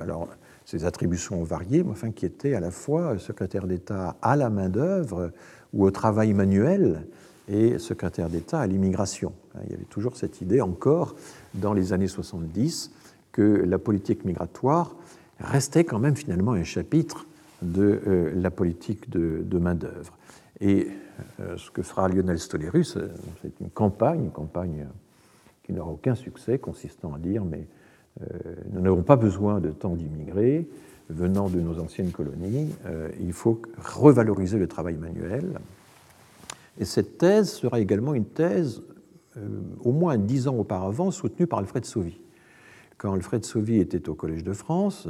alors 0.01 0.27
ses 0.65 0.83
attributions 0.83 1.39
ont 1.39 1.43
varié, 1.43 1.83
mais 1.83 1.91
enfin 1.91 2.11
qui 2.11 2.25
était 2.25 2.55
à 2.55 2.59
la 2.59 2.71
fois 2.71 3.17
secrétaire 3.19 3.67
d'État 3.67 4.17
à 4.21 4.35
la 4.35 4.49
main-d'œuvre 4.49 5.31
ou 5.71 5.85
au 5.85 5.91
travail 5.91 6.33
manuel, 6.33 7.05
et 7.47 7.79
secrétaire 7.79 8.29
d'État 8.29 8.59
à 8.59 8.67
l'immigration. 8.67 9.33
Il 9.65 9.71
y 9.71 9.73
avait 9.73 9.83
toujours 9.83 10.15
cette 10.15 10.41
idée 10.41 10.61
encore 10.61 11.15
dans 11.53 11.73
les 11.73 11.93
années 11.93 12.07
70 12.07 12.91
que 13.31 13.41
la 13.41 13.77
politique 13.77 14.25
migratoire 14.25 14.95
restait 15.39 15.83
quand 15.83 15.99
même 15.99 16.15
finalement 16.15 16.53
un 16.53 16.63
chapitre 16.63 17.25
de 17.61 18.01
euh, 18.07 18.31
la 18.35 18.51
politique 18.51 19.09
de, 19.09 19.57
main-d'œuvre. 19.57 20.17
Et 20.59 20.87
euh, 21.39 21.57
ce 21.57 21.71
que 21.71 21.81
fera 21.81 22.07
Lionel 22.07 22.39
Stolerus, 22.39 22.97
c'est 23.41 23.59
une 23.59 23.69
campagne, 23.69 24.25
une 24.25 24.31
campagne 24.31 24.87
qui 25.63 25.73
n'aura 25.73 25.91
aucun 25.91 26.15
succès, 26.15 26.59
consistant 26.59 27.13
à 27.13 27.19
dire 27.19 27.43
mais 27.45 27.67
euh, 28.21 28.25
nous 28.71 28.81
n'avons 28.81 29.03
pas 29.03 29.15
besoin 29.15 29.59
de 29.59 29.69
tant 29.69 29.95
d'immigrés, 29.95 30.67
venant 31.09 31.49
de 31.49 31.59
nos 31.59 31.79
anciennes 31.79 32.11
colonies, 32.11 32.69
il 33.19 33.33
faut 33.33 33.61
revaloriser 33.83 34.57
le 34.57 34.67
travail 34.67 34.95
manuel. 34.95 35.59
Et 36.79 36.85
cette 36.85 37.17
thèse 37.17 37.49
sera 37.49 37.81
également 37.81 38.13
une 38.13 38.23
thèse, 38.23 38.81
au 39.83 39.91
moins 39.91 40.17
dix 40.17 40.47
ans 40.47 40.55
auparavant, 40.55 41.11
soutenue 41.11 41.47
par 41.47 41.59
Alfred 41.59 41.83
Sauvy. 41.83 42.17
Quand 42.97 43.11
Alfred 43.11 43.43
Sauvy 43.43 43.79
était 43.79 44.07
au 44.07 44.15
Collège 44.15 44.45
de 44.45 44.53
France, 44.53 45.05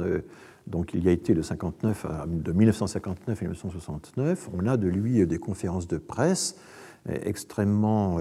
donc 0.66 0.94
il 0.94 1.04
y 1.04 1.08
a 1.08 1.12
été 1.12 1.34
de, 1.34 1.42
59 1.42 2.06
de 2.26 2.52
1959 2.52 3.38
à 3.38 3.44
1969, 3.44 4.50
on 4.54 4.66
a 4.66 4.76
de 4.76 4.88
lui 4.88 5.26
des 5.26 5.38
conférences 5.38 5.88
de 5.88 5.98
presse 5.98 6.56
extrêmement, 7.08 8.18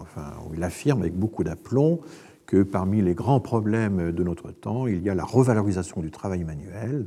enfin, 0.00 0.32
où 0.48 0.54
il 0.54 0.62
affirme 0.62 1.02
avec 1.02 1.14
beaucoup 1.14 1.44
d'aplomb 1.44 2.00
que 2.46 2.62
parmi 2.62 3.02
les 3.02 3.14
grands 3.14 3.40
problèmes 3.40 4.12
de 4.12 4.22
notre 4.22 4.50
temps, 4.50 4.86
il 4.86 5.02
y 5.02 5.10
a 5.10 5.14
la 5.14 5.24
revalorisation 5.24 6.00
du 6.00 6.10
travail 6.10 6.44
manuel 6.44 7.06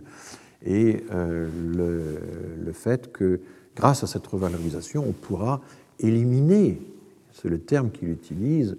et 0.66 1.04
euh, 1.12 1.48
le, 2.66 2.72
fait 2.74 3.12
que 3.12 3.40
grâce 3.76 4.04
à 4.04 4.08
cette 4.08 4.26
revalorisation, 4.26 5.04
on 5.08 5.12
pourra 5.12 5.62
éliminer, 6.00 6.82
c'est 7.34 7.50
le 7.50 7.60
terme 7.60 7.92
qu'il 7.92 8.10
utilise, 8.10 8.76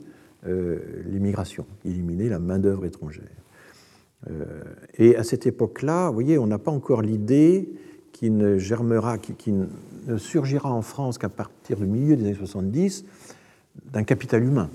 euh, 0.47 0.79
l'immigration, 1.07 1.67
éliminer 1.85 2.29
la 2.29 2.39
main-d'œuvre 2.39 2.85
étrangère. 2.85 3.25
Euh, 4.29 4.63
et 4.97 5.17
à 5.17 5.25
cette 5.25 5.47
époque-là, 5.47 6.09
vous 6.09 6.15
voyez, 6.15 6.39
on 6.39 6.47
n'a 6.47 6.59
pas 6.59 6.71
encore 6.71 7.03
l'idée 7.03 7.69
qui 8.13 8.31
ne 8.31 8.59
germera, 8.59 9.19
qui, 9.19 9.53
ne 9.53 10.19
surgira 10.19 10.73
en 10.73 10.83
France 10.83 11.19
qu'à 11.19 11.29
partir 11.29 11.77
du 11.77 11.87
milieu 11.87 12.17
des 12.17 12.25
années 12.25 12.35
70 12.35 13.05
d'un 13.93 14.03
capital 14.03 14.43
humain. 14.43 14.71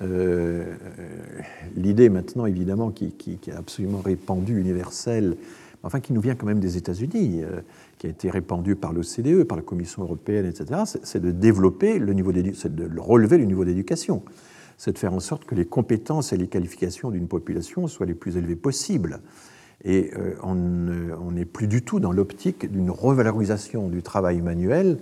Euh, 0.00 0.74
l'idée 1.74 2.08
maintenant, 2.08 2.46
évidemment, 2.46 2.90
qui, 2.90 3.12
est 3.46 3.52
absolument 3.52 4.00
répandue, 4.00 4.58
universelle, 4.58 5.36
enfin 5.82 6.00
qui 6.00 6.12
nous 6.12 6.20
vient 6.20 6.34
quand 6.34 6.46
même 6.46 6.60
des 6.60 6.76
États-Unis, 6.78 7.42
euh, 7.42 7.60
qui 7.98 8.06
a 8.06 8.10
été 8.10 8.30
répandue 8.30 8.74
par 8.74 8.92
l'OCDE, 8.92 9.44
par 9.44 9.56
la 9.56 9.62
Commission 9.62 10.02
européenne, 10.02 10.46
etc., 10.46 10.82
c'est 11.02 11.20
de 11.20 11.30
développer 11.30 11.98
le 11.98 12.12
niveau 12.14 12.32
c'est 12.54 12.74
de 12.74 12.88
relever 12.98 13.36
le 13.36 13.44
niveau 13.44 13.64
d'éducation. 13.64 14.22
C'est 14.76 14.92
de 14.92 14.98
faire 14.98 15.14
en 15.14 15.20
sorte 15.20 15.44
que 15.44 15.54
les 15.54 15.64
compétences 15.64 16.32
et 16.32 16.36
les 16.36 16.48
qualifications 16.48 17.10
d'une 17.10 17.28
population 17.28 17.86
soient 17.86 18.06
les 18.06 18.14
plus 18.14 18.36
élevées 18.36 18.56
possibles. 18.56 19.20
Et 19.84 20.10
euh, 20.16 20.34
on 20.42 21.30
n'est 21.30 21.44
plus 21.44 21.68
du 21.68 21.82
tout 21.82 22.00
dans 22.00 22.12
l'optique 22.12 22.70
d'une 22.70 22.90
revalorisation 22.90 23.88
du 23.88 24.02
travail 24.02 24.40
manuel 24.40 24.98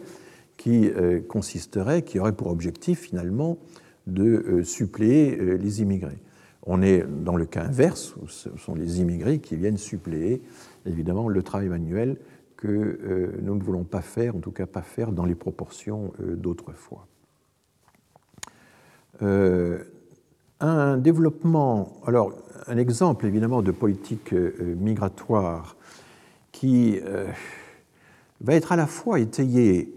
qui 0.56 0.88
consisterait, 1.26 2.02
qui 2.02 2.20
aurait 2.20 2.32
pour 2.32 2.46
objectif 2.46 3.00
finalement 3.00 3.58
de 4.06 4.24
euh, 4.24 4.64
suppléer 4.64 5.38
euh, 5.38 5.56
les 5.56 5.82
immigrés. 5.82 6.18
On 6.62 6.82
est 6.82 7.04
dans 7.06 7.36
le 7.36 7.44
cas 7.44 7.64
inverse, 7.64 8.14
où 8.16 8.28
ce 8.28 8.48
sont 8.58 8.74
les 8.74 9.00
immigrés 9.00 9.38
qui 9.38 9.56
viennent 9.56 9.76
suppléer 9.76 10.42
évidemment 10.86 11.28
le 11.28 11.42
travail 11.42 11.68
manuel 11.68 12.16
que 12.56 12.68
euh, 12.68 13.38
nous 13.42 13.54
ne 13.54 13.62
voulons 13.62 13.84
pas 13.84 14.00
faire, 14.00 14.36
en 14.36 14.40
tout 14.40 14.52
cas 14.52 14.66
pas 14.66 14.82
faire 14.82 15.12
dans 15.12 15.26
les 15.26 15.34
proportions 15.34 16.12
d'autrefois. 16.18 17.06
Un 19.20 20.96
développement, 20.98 22.00
alors 22.06 22.32
un 22.66 22.76
exemple 22.76 23.26
évidemment 23.26 23.62
de 23.62 23.70
politique 23.70 24.32
migratoire 24.32 25.76
qui 26.52 26.98
va 28.40 28.54
être 28.54 28.72
à 28.72 28.76
la 28.76 28.86
fois 28.86 29.20
étayé 29.20 29.92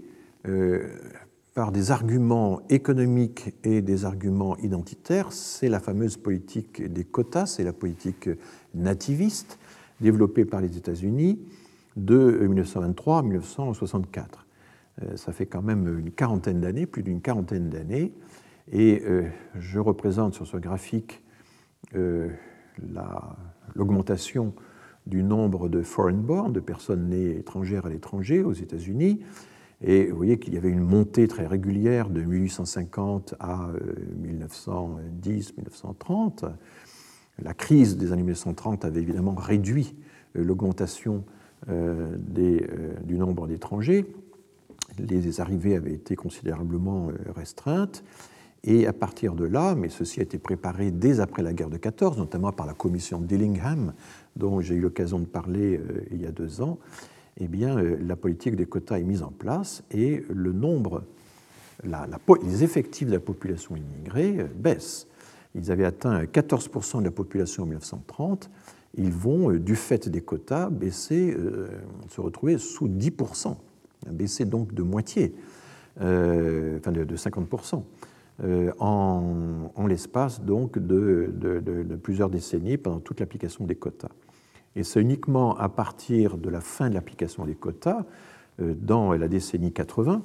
par 1.58 1.72
des 1.72 1.90
arguments 1.90 2.62
économiques 2.70 3.56
et 3.64 3.82
des 3.82 4.06
arguments 4.06 4.56
identitaires, 4.58 5.32
c'est 5.32 5.70
la 5.70 5.80
fameuse 5.80 6.16
politique 6.16 6.84
des 6.94 7.04
quotas, 7.04 7.48
c'est 7.48 7.64
la 7.64 7.74
politique 7.74 8.30
nativiste 8.76 9.58
développée 10.00 10.46
par 10.46 10.62
les 10.62 10.78
États-Unis 10.78 11.40
de 11.96 12.46
1923 12.48 13.18
à 13.18 13.22
1964. 13.24 14.46
Euh, 15.02 15.18
ça 15.18 15.32
fait 15.32 15.48
quand 15.48 15.64
même 15.64 16.00
une 16.00 16.12
quarantaine 16.12 16.62
d'années, 16.62 16.86
plus 16.86 17.04
d'une 17.04 17.22
quarantaine 17.22 17.70
d'années, 17.70 18.14
et 18.72 19.02
euh, 19.06 19.28
je 19.56 19.80
représente 19.80 20.34
sur 20.34 20.48
ce 20.48 20.58
graphique 20.58 21.24
euh, 21.96 22.30
l'augmentation 23.76 24.54
du 25.06 25.24
nombre 25.24 25.70
de 25.70 25.82
foreign 25.82 26.22
born, 26.22 26.52
de 26.52 26.60
personnes 26.60 27.10
nées 27.10 27.38
étrangères 27.38 27.86
à 27.86 27.90
l'étranger 27.90 28.44
aux 28.44 28.54
États-Unis, 28.54 29.22
et 29.82 30.08
vous 30.08 30.18
voyez 30.18 30.40
qu'il 30.40 30.54
y 30.54 30.58
avait 30.58 30.70
une 30.70 30.84
montée 30.84 31.28
très 31.28 31.46
régulière 31.46 32.10
de 32.10 32.22
1850 32.22 33.36
à 33.40 33.70
1910-1930. 34.22 36.46
Euh, 36.46 36.50
La 37.40 37.54
crise 37.54 37.96
des 37.96 38.12
années 38.12 38.24
1930 38.24 38.86
avait 38.86 39.02
évidemment 39.02 39.36
réduit 39.36 39.96
l'augmentation 40.34 41.24
du 41.68 43.18
nombre 43.18 43.48
d'étrangers. 43.48 44.06
Les 45.00 45.42
arrivées 45.42 45.76
avaient 45.76 45.94
été 45.94 46.16
considérablement 46.16 47.10
restreintes. 47.36 48.04
Et 48.68 48.86
à 48.86 48.94
partir 48.94 49.34
de 49.34 49.46
là, 49.46 49.74
mais 49.74 49.90
ceci 49.90 50.20
a 50.20 50.24
été 50.24 50.38
préparé 50.38 50.92
dès 50.92 51.20
après 51.20 51.42
la 51.42 51.54
guerre 51.54 51.70
de 51.70 51.78
14, 51.78 52.18
notamment 52.18 52.52
par 52.52 52.68
la 52.68 52.74
commission 52.74 53.20
Dillingham, 53.20 53.94
dont 54.36 54.62
j'ai 54.62 54.76
eu 54.76 54.82
l'occasion 54.82 55.20
de 55.20 55.26
parler 55.26 55.82
il 56.12 56.22
y 56.22 56.26
a 56.28 56.32
deux 56.32 56.62
ans, 56.62 56.78
eh 57.40 57.48
bien, 57.48 57.78
euh, 57.78 57.98
la 58.02 58.16
politique 58.16 58.56
des 58.56 58.66
quotas 58.66 59.00
est 59.00 59.04
mise 59.04 59.24
en 59.24 59.32
place 59.32 59.84
et 59.92 60.24
le 60.30 60.52
nombre, 60.52 61.04
les 62.44 62.64
effectifs 62.64 63.08
de 63.08 63.14
la 63.14 63.20
population 63.20 63.76
immigrée 63.76 64.40
euh, 64.40 64.48
baissent. 64.56 65.08
Ils 65.56 65.72
avaient 65.72 65.86
atteint 65.86 66.24
14% 66.24 67.00
de 67.00 67.06
la 67.06 67.12
population 67.12 67.64
en 67.64 67.68
1930. 67.68 68.50
Ils 68.96 69.12
vont, 69.12 69.52
euh, 69.52 69.60
du 69.60 69.76
fait 69.76 70.10
des 70.10 70.22
quotas, 70.22 70.70
baisser, 70.70 71.36
se 72.10 72.22
retrouver 72.22 72.58
sous 72.58 72.88
10%, 72.88 73.56
baisser 74.12 74.46
donc 74.46 74.74
de 74.74 74.82
moitié, 74.82 75.36
enfin 75.98 76.92
de, 76.92 77.16
50%. 77.16 77.84
En, 78.80 79.88
l'espace 79.88 80.42
donc 80.42 80.78
de, 80.78 81.32
plusieurs 82.02 82.30
décennies 82.30 82.78
pendant 82.78 83.00
toute 83.00 83.20
l'application 83.20 83.66
des 83.66 83.76
quotas. 83.76 84.10
Et 84.76 84.84
c'est 84.84 85.02
uniquement 85.02 85.58
à 85.58 85.70
partir 85.70 86.38
de 86.38 86.50
la 86.50 86.62
fin 86.62 86.90
de 86.90 86.94
l'application 86.94 87.46
des 87.46 87.56
quotas, 87.56 88.06
euh, 88.62 88.74
dans 88.80 89.14
la 89.14 89.28
décennie 89.28 89.72
80, 89.72 90.22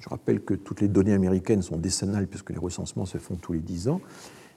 je 0.00 0.08
rappelle 0.08 0.40
que 0.40 0.54
toutes 0.54 0.80
les 0.80 0.88
données 0.88 1.14
américaines 1.14 1.62
sont 1.62 1.76
décennales 1.76 2.26
puisque 2.26 2.50
les 2.50 2.58
recensements 2.58 3.06
se 3.06 3.18
font 3.18 3.36
tous 3.36 3.52
les 3.52 3.60
10 3.60 3.88
ans, 3.88 4.00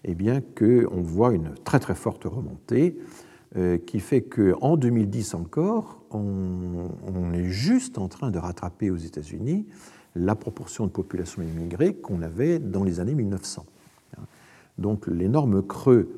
eh 0.03 0.15
bien 0.15 0.41
qu'on 0.41 1.01
voit 1.01 1.33
une 1.33 1.53
très 1.63 1.79
très 1.79 1.95
forte 1.95 2.25
remontée 2.25 2.97
euh, 3.55 3.77
qui 3.77 3.99
fait 3.99 4.21
qu'en 4.21 4.77
2010 4.77 5.35
encore, 5.35 6.01
on, 6.11 7.33
est 7.33 7.45
juste 7.45 7.97
en 7.97 8.07
train 8.07 8.29
de 8.29 8.37
rattraper 8.37 8.91
aux 8.91 8.97
États-Unis 8.97 9.65
la 10.15 10.35
proportion 10.35 10.85
de 10.85 10.91
population 10.91 11.41
immigrée 11.41 11.95
qu'on 11.95 12.21
avait 12.21 12.59
dans 12.59 12.83
les 12.83 12.99
années 12.99 13.15
1900. 13.15 13.65
Donc 14.77 15.07
l'énorme 15.07 15.61
creux 15.61 16.09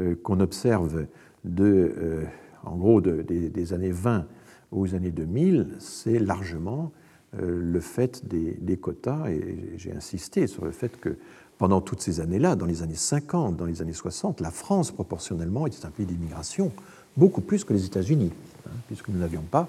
euh, 0.00 0.14
qu'on 0.22 0.40
observe 0.40 1.06
de, 1.44 1.64
euh, 1.64 2.24
en 2.64 2.76
gros, 2.76 3.00
des, 3.00 3.72
années 3.72 3.90
20 3.90 4.26
aux 4.70 4.94
années 4.94 5.10
2000, 5.10 5.76
c'est 5.78 6.18
largement 6.18 6.92
euh, 7.38 7.60
le 7.60 7.80
fait 7.80 8.26
des, 8.26 8.76
quotas, 8.76 9.28
et 9.28 9.74
j'ai 9.76 9.92
insisté 9.92 10.46
sur 10.46 10.64
le 10.64 10.70
fait 10.70 11.00
que 11.00 11.16
pendant 11.56 11.80
toutes 11.80 12.00
ces 12.00 12.20
années-là, 12.20 12.54
dans 12.54 12.66
les 12.66 12.82
années 12.82 12.94
50, 12.94 13.56
dans 13.56 13.64
les 13.64 13.82
années 13.82 13.92
60, 13.92 14.40
la 14.40 14.50
France, 14.50 14.92
proportionnellement, 14.92 15.66
était 15.66 15.84
un 15.84 15.90
pays 15.90 16.06
d'immigration, 16.06 16.70
beaucoup 17.16 17.40
plus 17.40 17.64
que 17.64 17.72
les 17.72 17.84
États-Unis, 17.84 18.32
hein, 18.66 18.70
puisque 18.86 19.08
nous 19.08 19.18
n'avions 19.18 19.42
pas 19.42 19.68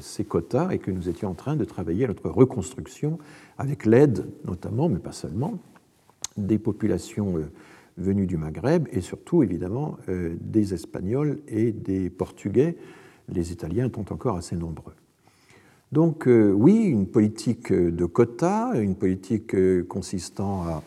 ces 0.00 0.24
quotas 0.24 0.70
et 0.70 0.78
que 0.78 0.90
nous 0.90 1.08
étions 1.08 1.30
en 1.30 1.34
train 1.34 1.54
de 1.54 1.64
travailler 1.64 2.04
à 2.04 2.08
notre 2.08 2.28
reconstruction 2.28 3.18
avec 3.58 3.86
l'aide, 3.86 4.26
notamment, 4.44 4.88
mais 4.88 4.98
pas 4.98 5.12
seulement, 5.12 5.58
des 6.36 6.58
populations 6.58 7.38
venus 7.98 8.26
du 8.26 8.36
Maghreb 8.36 8.88
et 8.90 9.00
surtout 9.00 9.42
évidemment 9.42 9.96
euh, 10.08 10.34
des 10.40 10.74
Espagnols 10.74 11.40
et 11.48 11.72
des 11.72 12.10
Portugais. 12.10 12.76
Les 13.28 13.52
Italiens 13.52 13.90
sont 13.94 14.12
encore 14.12 14.36
assez 14.36 14.56
nombreux. 14.56 14.94
Donc 15.92 16.26
euh, 16.26 16.52
oui, 16.52 16.84
une 16.84 17.06
politique 17.06 17.72
de 17.72 18.04
quotas, 18.06 18.74
une 18.80 18.96
politique 18.96 19.54
euh, 19.54 19.84
consistant 19.84 20.64
à, 20.64 20.82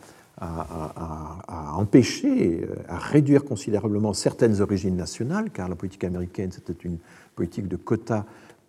empêcher, 1.77 2.67
à 2.89 2.97
réduire 2.97 3.45
considérablement 3.45 4.11
certaines 4.13 4.59
origines 4.59 4.97
nationales, 4.97 5.49
car 5.49 5.69
la 5.69 5.75
politique 5.75 6.03
américaine 6.03 6.51
c'était 6.51 6.73
une 6.73 6.97
politique 7.35 7.69
de 7.69 7.77
quotas 7.77 8.25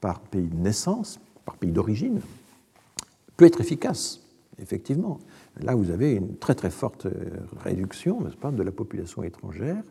par 0.07 0.21
pays 0.21 0.47
de 0.47 0.55
naissance, 0.55 1.19
par 1.45 1.57
pays 1.57 1.73
d'origine, 1.73 2.21
peut 3.37 3.45
être 3.45 3.61
efficace, 3.61 4.21
effectivement. 4.63 5.19
Là, 5.61 5.75
vous 5.75 5.91
avez 5.91 6.13
une 6.13 6.37
très 6.37 6.55
très 6.55 6.71
forte 6.71 7.07
euh, 7.07 7.11
réduction, 7.65 8.21
n'est-ce 8.21 8.37
pas, 8.37 8.53
de 8.53 8.63
la 8.63 8.71
population 8.71 9.25
étrangère. 9.25 9.83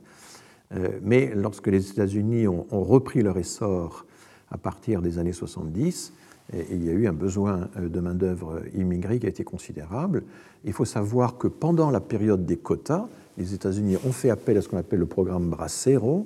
Euh, 0.73 0.99
mais 1.01 1.33
lorsque 1.35 1.67
les 1.67 1.91
États-Unis 1.91 2.47
ont, 2.47 2.65
repris 2.71 3.23
leur 3.23 3.37
essor 3.37 4.05
à 4.51 4.57
partir 4.57 5.01
des 5.01 5.19
années 5.19 5.33
70, 5.33 6.13
il 6.53 6.85
y 6.85 6.89
a 6.89 6.93
eu 6.93 7.07
un 7.07 7.13
besoin 7.13 7.67
euh, 7.75 7.89
de 7.89 7.99
main-d'œuvre 7.99 8.61
immigrée 8.73 9.19
qui 9.19 9.25
a 9.25 9.29
été 9.29 9.43
considérable. 9.43 10.23
Il 10.63 10.71
faut 10.71 10.85
savoir 10.85 11.37
que 11.37 11.49
pendant 11.49 11.91
la 11.91 11.99
période 11.99 12.45
des 12.45 12.55
quotas, 12.55 13.09
les 13.37 13.53
États-Unis 13.53 13.97
ont 14.05 14.13
fait 14.13 14.29
appel 14.29 14.55
à 14.55 14.61
ce 14.61 14.69
qu'on 14.69 14.77
appelle 14.77 14.99
le 14.99 15.07
programme 15.07 15.49
Bracero, 15.49 16.25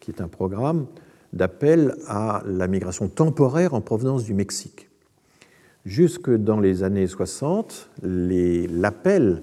qui 0.00 0.10
est 0.10 0.20
un 0.20 0.26
programme 0.26 0.86
d'appel 1.32 1.94
à 2.06 2.42
la 2.46 2.68
migration 2.68 3.08
temporaire 3.08 3.74
en 3.74 3.80
provenance 3.80 4.24
du 4.24 4.34
Mexique. 4.34 4.88
Jusque 5.84 6.30
dans 6.30 6.60
les 6.60 6.82
années 6.82 7.06
60, 7.06 7.90
l'appel 8.02 9.42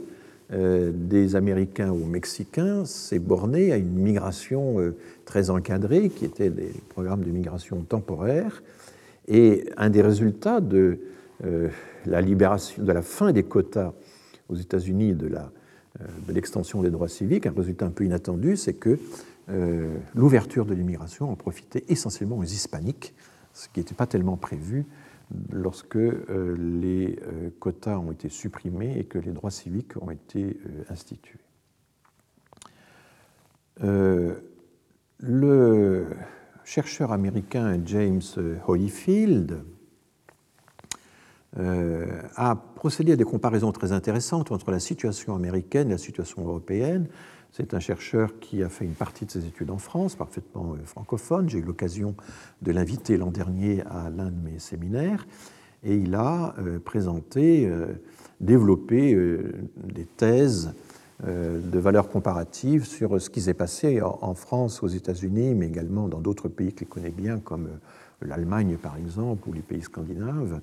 euh, 0.53 0.91
des 0.93 1.35
Américains 1.35 1.91
aux 1.91 2.05
Mexicains 2.05 2.85
s'est 2.85 3.17
borné 3.17 3.71
à 3.71 3.77
une 3.77 3.97
migration 3.97 4.79
euh, 4.79 4.95
très 5.25 5.49
encadrée, 5.49 6.09
qui 6.09 6.23
était 6.23 6.51
des 6.51 6.71
programmes 6.89 7.23
de 7.23 7.31
migration 7.31 7.81
temporaire. 7.81 8.61
Et 9.27 9.65
un 9.75 9.89
des 9.89 10.03
résultats 10.03 10.61
de 10.61 10.99
euh, 11.43 11.69
la 12.05 12.21
libération, 12.21 12.83
de 12.83 12.91
la 12.91 13.01
fin 13.01 13.31
des 13.31 13.41
quotas 13.41 13.93
aux 14.47 14.55
États-Unis 14.55 15.15
de 15.15 15.31
l'extension 16.29 16.83
des 16.83 16.91
droits 16.91 17.07
civiques, 17.07 17.47
un 17.47 17.53
résultat 17.57 17.87
un 17.87 17.89
peu 17.89 18.03
inattendu, 18.03 18.55
c'est 18.55 18.73
que 18.73 18.99
l'ouverture 19.47 20.65
de 20.65 20.73
l'immigration 20.73 21.31
en 21.31 21.35
profitait 21.35 21.85
essentiellement 21.87 22.37
aux 22.37 22.43
hispaniques, 22.43 23.13
ce 23.53 23.69
qui 23.69 23.79
n'était 23.79 23.95
pas 23.95 24.07
tellement 24.07 24.37
prévu 24.37 24.85
lorsque 25.51 25.95
euh, 25.95 26.55
les 26.57 27.17
euh, 27.23 27.49
quotas 27.59 27.97
ont 27.97 28.11
été 28.11 28.29
supprimés 28.29 28.97
et 28.97 29.05
que 29.05 29.17
les 29.17 29.31
droits 29.31 29.51
civiques 29.51 29.93
ont 30.01 30.11
été 30.11 30.57
euh, 30.65 30.83
institués. 30.89 31.39
le 35.19 36.07
chercheur 36.63 37.11
américain 37.11 37.79
James 37.85 38.21
Holyfield 38.67 39.63
a 41.57 42.55
procédé 42.75 43.13
à 43.13 43.15
des 43.15 43.23
comparaisons 43.23 43.71
très 43.71 43.91
intéressantes 43.91 44.51
entre 44.51 44.71
la 44.71 44.79
situation 44.79 45.35
américaine 45.35 45.89
et 45.89 45.91
la 45.91 45.97
situation 45.97 46.43
européenne 46.43 47.07
c'est 47.55 47.73
un 47.73 47.79
chercheur 47.79 48.37
qui 48.41 48.63
a 48.63 48.69
fait 48.69 48.83
une 48.83 48.95
partie 48.95 49.25
de 49.25 49.31
ses 49.31 49.45
études 49.45 49.71
en 49.71 49.77
France, 49.77 50.15
parfaitement 50.15 50.73
euh, 50.73 50.83
francophone. 50.83 51.47
J'ai 51.47 51.59
eu 51.59 51.61
l'occasion 51.61 52.13
de 52.61 52.73
l'inviter 52.73 53.15
l'an 53.15 53.31
dernier 53.31 53.81
à 53.83 54.09
l'un 54.09 54.29
de 54.29 54.41
mes 54.41 54.59
séminaires. 54.59 55.25
Et 55.81 55.95
il 55.95 56.15
a 56.15 56.53
euh, 56.59 56.79
présenté, 56.79 57.65
euh, 57.65 57.93
développé 58.41 59.15
des 59.77 60.03
thèses 60.03 60.73
de 61.23 61.79
valeur 61.79 62.09
comparative 62.09 62.85
sur 62.85 63.21
ce 63.21 63.29
qui 63.29 63.39
s'est 63.39 63.53
passé 63.53 64.01
en 64.01 64.33
France, 64.33 64.83
aux 64.83 64.89
États-Unis, 64.89 65.55
mais 65.55 65.67
également 65.67 66.09
dans 66.09 66.19
d'autres 66.19 66.49
pays 66.49 66.73
qu'il 66.73 66.87
connaît 66.87 67.09
bien, 67.09 67.39
comme 67.39 67.69
l'Allemagne 68.21 68.75
par 68.75 68.97
exemple, 68.97 69.47
ou 69.47 69.53
les 69.53 69.61
pays 69.61 69.81
scandinaves. 69.81 70.59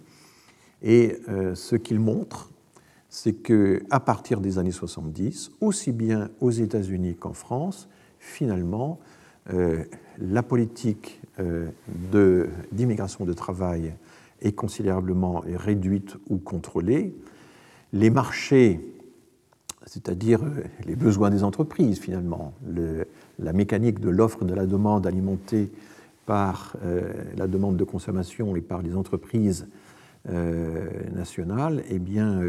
Et 0.82 1.16
ce 1.54 1.76
qu'il 1.76 1.98
montre, 1.98 2.50
c'est 3.14 3.34
qu'à 3.34 4.00
partir 4.00 4.40
des 4.40 4.58
années 4.58 4.72
70, 4.72 5.52
aussi 5.60 5.92
bien 5.92 6.30
aux 6.40 6.50
États-Unis 6.50 7.14
qu'en 7.14 7.34
France, 7.34 7.90
finalement, 8.18 9.00
euh, 9.52 9.84
la 10.18 10.42
politique 10.42 11.20
euh, 11.38 11.68
d'immigration 12.72 13.26
de, 13.26 13.34
travail 13.34 13.92
est 14.40 14.52
considérablement 14.52 15.44
réduite 15.46 16.16
ou 16.30 16.38
contrôlée. 16.38 17.14
Les 17.92 18.08
marchés, 18.08 18.80
c'est-à-dire 19.84 20.42
euh, 20.42 20.62
les 20.86 20.96
besoins 20.96 21.28
des 21.28 21.44
entreprises, 21.44 21.98
finalement, 21.98 22.54
la 23.38 23.52
mécanique 23.52 24.00
de 24.00 24.08
l'offre 24.08 24.42
et 24.44 24.46
de 24.46 24.54
la 24.54 24.64
demande 24.64 25.06
alimentée 25.06 25.70
par 26.24 26.76
la 27.36 27.46
demande 27.46 27.76
de 27.76 27.84
consommation 27.84 28.56
et 28.56 28.62
par 28.62 28.80
les 28.80 28.96
entreprises 28.96 29.66
nationales, 31.12 31.82
eh 31.90 31.98
bien, 31.98 32.40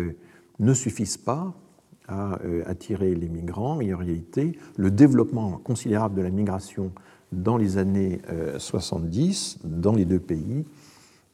ne 0.60 0.74
suffisent 0.74 1.18
pas 1.18 1.54
à 2.08 2.39
euh, 2.43 2.64
attirer 2.66 3.16
les 3.16 3.30
migrants. 3.30 3.82
Et 3.82 3.93
en 3.93 3.97
réalité, 3.97 4.58
le 4.78 4.91
développement 4.91 5.58
considérable 5.58 6.16
de 6.16 6.22
la 6.22 6.30
migration 6.30 6.91
dans 7.32 7.58
les 7.58 7.78
années 7.78 8.22
70 8.58 9.60
euh, 9.64 9.68
dans 9.68 9.93
les 9.93 10.06
deux 10.06 10.20
pays 10.20 10.66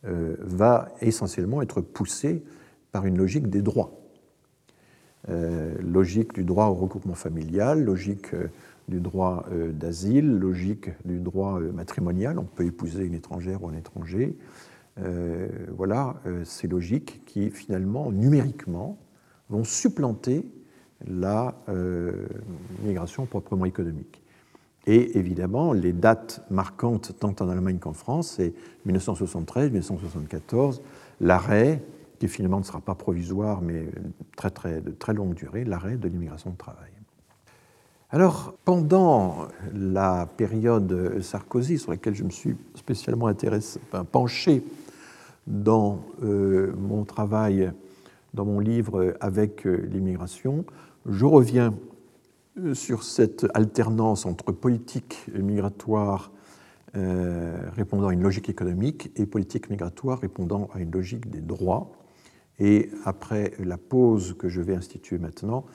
euh, 0.06 0.36
va 0.40 0.90
essentiellement 1.02 1.62
être 1.62 1.82
poussé 1.82 2.44
par 2.92 3.06
une 3.06 3.18
logique 3.18 3.50
des 3.50 3.62
droits. 3.62 3.92
logique 5.28 6.34
du 6.34 6.44
droit 6.44 6.68
au 6.68 6.74
recoupement 6.74 7.14
familial, 7.14 7.84
logique 7.84 8.34
du 8.88 9.00
droit 9.00 9.46
d'asile, 9.74 10.28
logique 10.28 10.90
du 11.06 11.20
droit 11.20 11.60
matrimonial, 11.60 12.40
on 12.40 12.46
peut 12.46 12.66
épouser 12.66 13.04
une 13.04 13.14
étrangère 13.14 13.64
ou 13.64 13.70
un 13.70 13.76
étranger. 13.76 14.36
voilà 15.78 16.16
ces 16.46 16.68
logiques 16.68 17.22
qui 17.28 17.52
finalement, 17.52 18.12
numériquement, 18.12 18.98
vont 19.50 19.64
supplanter 19.64 20.46
la 21.08 21.56
euh, 21.70 22.28
migration 22.84 23.26
proprement 23.26 23.66
économique. 23.66 24.22
Et 24.86 25.18
évidemment, 25.18 25.74
les 25.74 25.94
dates 25.94 26.42
marquantes 26.50 27.14
tant 27.20 27.36
en 27.40 27.50
Allemagne 27.50 27.80
qu'en 27.80 27.94
France, 27.94 28.36
c'est 28.38 28.54
1973-1974, 28.88 30.82
l'arrêt, 31.22 31.84
qui 32.18 32.28
finalement 32.28 32.60
ne 32.60 32.64
sera 32.64 32.82
pas 32.82 32.96
provisoire, 32.96 33.62
mais 33.62 33.86
très, 34.36 34.50
très, 34.50 34.82
de 34.82 34.92
très 34.92 35.14
longue 35.14 35.34
durée, 35.36 35.64
l'arrêt 35.64 35.96
de 35.96 36.08
l'immigration 36.08 36.52
de 36.52 36.58
travail. 36.58 36.90
Alors, 38.12 38.56
pendant 38.66 39.48
la 39.74 40.26
période 40.26 41.22
Sarkozy, 41.22 41.78
sur 41.78 41.92
laquelle 41.92 42.16
je 42.16 42.24
me 42.24 42.32
suis 42.32 42.58
spécialement 42.74 43.32
penché 44.12 44.64
dans 45.46 46.00
euh, 46.24 46.74
mon 46.76 47.04
travail 47.04 47.72
dans 48.34 48.46
mon 48.46 48.60
livre 48.60 49.16
Avec 49.20 49.66
euh, 49.66 49.88
l'immigration, 49.92 50.66
je 51.06 51.26
reviens 51.26 51.74
euh, 52.58 52.74
sur 52.74 53.04
cette 53.04 53.48
alternance 53.54 54.26
entre 54.26 54.52
politique 54.52 55.26
migratoire 55.34 56.32
euh, 56.96 57.58
répondant 57.76 58.08
à 58.08 58.14
une 58.14 58.24
logique 58.24 58.50
économique 58.50 59.12
et 59.16 59.26
politique 59.26 59.70
migratoire 59.70 60.20
répondant 60.20 60.70
à 60.74 60.80
une 60.80 60.92
logique 60.92 61.30
des 61.30 61.42
droits. 61.42 61.92
Et 62.60 62.90
après 63.06 63.54
la 63.60 63.78
pause 63.78 64.36
que 64.38 64.50
je 64.50 64.62
vais 64.62 64.76
instituer 64.76 65.18
maintenant, 65.18 65.66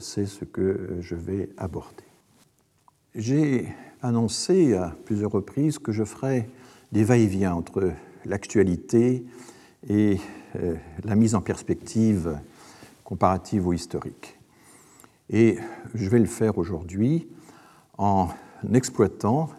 c'est 0.00 0.26
ce 0.26 0.44
que 0.44 0.96
je 1.00 1.14
vais 1.14 1.50
aborder. 1.56 2.02
J'ai 3.14 3.68
annoncé 4.02 4.74
à 4.74 4.96
plusieurs 5.04 5.30
reprises 5.30 5.78
que 5.78 5.92
je 5.92 6.02
ferai 6.02 6.48
des 6.90 7.04
va-et-vient 7.04 7.54
entre 7.54 7.92
l'actualité 8.24 9.24
et 9.88 10.18
euh, 10.56 10.74
la 11.04 11.14
mise 11.14 11.34
en 11.34 11.40
perspective 11.40 12.38
comparative 13.04 13.66
ou 13.66 13.72
historique. 13.72 14.38
Et 15.30 15.58
je 15.94 16.08
vais 16.08 16.18
le 16.18 16.26
faire 16.26 16.58
aujourd'hui 16.58 17.28
en 17.98 18.28
exploitant 18.72 19.50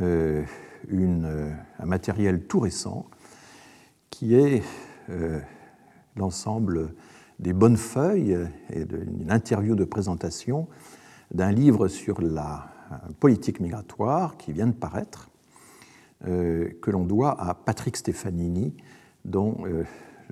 euh, 0.00 0.44
un 0.90 1.86
matériel 1.86 2.44
tout 2.44 2.60
récent 2.60 3.06
qui 4.10 4.34
est 4.34 4.62
euh, 5.10 5.40
l'ensemble 6.16 6.94
des 7.38 7.52
bonnes 7.52 7.76
feuilles 7.76 8.38
et 8.70 8.84
d'une 8.84 9.30
interview 9.30 9.74
de 9.74 9.84
présentation 9.84 10.68
d'un 11.32 11.50
livre 11.50 11.88
sur 11.88 12.20
la 12.20 12.68
politique 13.20 13.60
migratoire 13.60 14.36
qui 14.36 14.52
vient 14.52 14.66
de 14.66 14.72
paraître, 14.72 15.30
que 16.20 16.90
l'on 16.90 17.04
doit 17.04 17.40
à 17.40 17.54
Patrick 17.54 17.96
Stefanini, 17.96 18.74
dont 19.24 19.64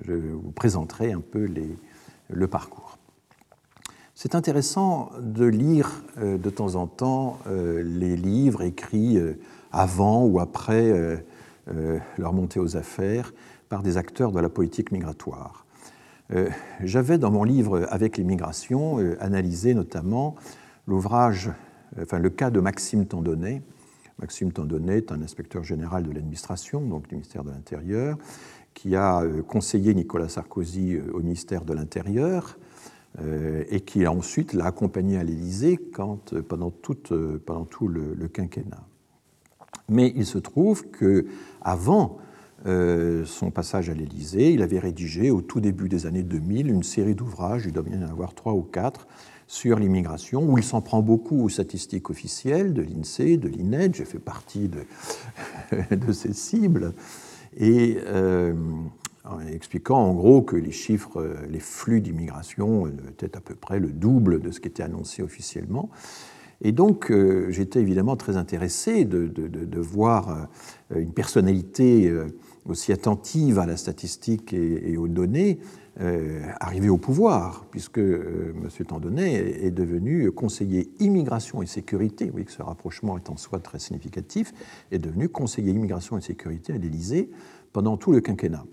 je 0.03 0.13
vous 0.13 0.51
présenterai 0.51 1.11
un 1.11 1.21
peu 1.21 1.47
le 2.29 2.47
parcours. 2.47 2.97
C'est 4.23 4.35
intéressant 4.35 5.09
de 5.19 5.45
lire 5.45 6.03
euh, 6.19 6.37
de 6.37 6.51
temps 6.51 6.75
en 6.75 6.85
temps 6.85 7.39
euh, 7.47 7.81
les 7.81 8.15
livres 8.15 8.61
écrits 8.61 9.17
euh, 9.17 9.33
avant 9.71 10.23
ou 10.25 10.39
après 10.39 10.93
leur 12.17 12.33
montée 12.33 12.59
aux 12.59 12.77
affaires 12.77 13.33
par 13.67 13.81
des 13.81 13.97
acteurs 13.97 14.31
de 14.31 14.39
la 14.39 14.49
politique 14.49 14.91
migratoire. 14.91 15.65
J'avais 16.81 17.17
dans 17.17 17.31
mon 17.31 17.45
livre 17.45 17.87
Avec 17.89 18.17
l'immigration 18.17 18.97
analysé 19.21 19.73
notamment 19.73 20.35
l'ouvrage, 20.87 21.49
enfin 22.01 22.19
le 22.19 22.29
cas 22.29 22.49
de 22.49 22.59
Maxime 22.59 23.05
Tandonnet. 23.05 23.61
Maxime 24.19 24.51
Tandonnet 24.51 24.97
est 24.97 25.11
un 25.13 25.21
inspecteur 25.21 25.63
général 25.63 26.03
de 26.03 26.11
l'administration, 26.11 26.81
donc 26.81 27.07
du 27.07 27.15
ministère 27.15 27.45
de 27.45 27.51
l'Intérieur, 27.51 28.17
qui 28.73 28.95
a 28.95 29.21
euh, 29.21 29.41
conseillé 29.41 29.93
Nicolas 29.93 30.29
Sarkozy 30.29 30.95
euh, 30.95 31.11
au 31.13 31.19
ministère 31.19 31.63
de 31.63 31.73
l'Intérieur 31.73 32.57
euh, 33.19 33.63
et 33.69 33.81
qui 33.81 34.07
ensuite 34.07 34.53
l'a 34.53 34.65
accompagné 34.65 35.17
à 35.17 35.23
l'Élysée 35.23 35.77
pendant, 35.77 36.71
tout 36.71 36.97
le, 37.87 38.27
quinquennat. 38.27 38.83
Mais 39.89 40.13
il 40.15 40.25
se 40.25 40.37
trouve 40.37 40.89
que 40.89 41.25
avant 41.61 42.17
son 42.63 43.49
passage 43.49 43.89
à 43.89 43.95
l'Élysée, 43.95 44.53
il 44.53 44.61
avait 44.61 44.77
rédigé 44.77 45.31
au 45.31 45.41
tout 45.41 45.59
début 45.59 45.89
des 45.89 46.05
années 46.05 46.21
2000 46.21 46.69
une 46.69 46.83
série 46.83 47.15
d'ouvrages, 47.15 47.65
il 47.65 47.73
doit 47.73 47.81
bien 47.81 47.99
y 47.99 48.03
en 48.05 48.07
avoir 48.07 48.35
trois 48.35 48.53
ou 48.53 48.61
quatre, 48.61 49.07
sur 49.47 49.79
l'immigration, 49.79 50.43
où 50.47 50.59
il 50.59 50.63
s'en 50.63 50.79
prend 50.79 51.01
beaucoup 51.01 51.43
aux 51.43 51.49
statistiques 51.49 52.11
officielles 52.11 52.73
de 52.73 52.83
l'INSEE, 52.83 53.37
de 53.37 53.47
l'INED, 53.49 53.95
j'ai 53.95 54.05
fait 54.05 54.19
partie 54.19 54.69
de, 54.69 54.85
de 55.95 56.11
ces 56.13 56.33
cibles, 56.33 56.93
et 57.57 57.97
euh, 58.05 58.53
en 59.23 59.39
expliquant 59.41 59.99
en 59.99 60.13
gros 60.13 60.41
que 60.41 60.55
les 60.55 60.71
chiffres, 60.71 61.35
les 61.49 61.59
flux 61.59 62.01
d'immigration 62.01 62.87
étaient 62.87 63.37
à 63.37 63.41
peu 63.41 63.55
près 63.55 63.79
le 63.79 63.89
double 63.89 64.41
de 64.41 64.51
ce 64.51 64.59
qui 64.59 64.67
était 64.67 64.83
annoncé 64.83 65.21
officiellement. 65.21 65.89
Et 66.63 66.71
donc, 66.71 67.11
j'étais 67.49 67.81
évidemment 67.81 68.15
très 68.15 68.37
intéressé 68.37 69.03
de 69.03 69.79
voir 69.79 70.47
une 70.93 71.11
personnalité 71.11 72.11
aussi 72.67 72.91
attentive 72.91 73.59
à 73.59 73.65
la 73.65 73.77
statistique 73.77 74.53
et, 74.53 74.97
aux 74.97 75.07
données 75.07 75.59
euh, 75.99 76.39
arriver 76.61 76.87
au 76.87 76.95
pouvoir, 76.95 77.65
puisque 77.69 77.97
euh, 77.97 78.53
M. 78.55 78.85
Tandonnet 78.85 79.33
est 79.33 79.71
devenu 79.71 80.31
conseiller 80.31 80.89
immigration 80.99 81.61
et 81.61 81.65
sécurité, 81.65 82.31
oui, 82.33 82.45
que 82.45 82.51
ce 82.53 82.61
rapprochement 82.61 83.17
est 83.17 83.29
en 83.29 83.35
soi 83.35 83.59
très 83.59 83.77
significatif, 83.77 84.53
est 84.91 84.99
devenu 84.99 85.27
conseiller 85.27 85.73
immigration 85.73 86.17
et 86.17 86.21
sécurité 86.21 86.71
à 86.71 86.77
l'Élysée 86.77 87.29
pendant 87.73 87.97
tout 87.97 88.13
le 88.13 88.21
quinquennat. 88.21 88.63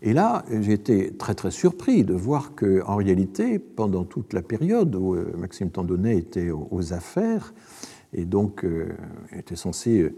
Et 0.00 0.12
là, 0.12 0.44
j'ai 0.60 0.74
été 0.74 1.12
très 1.16 1.34
très 1.34 1.50
surpris 1.50 2.04
de 2.04 2.14
voir 2.14 2.54
qu'en 2.54 2.94
réalité, 2.94 3.58
pendant 3.58 4.04
toute 4.04 4.32
la 4.32 4.42
période 4.42 4.94
où 4.94 5.16
euh, 5.16 5.34
Maxime 5.36 5.70
Tandonnet 5.70 6.16
était 6.16 6.50
aux 6.50 6.92
affaires, 6.92 7.52
et 8.12 8.26
donc 8.26 8.64
était 9.32 9.56
censé 9.56 10.14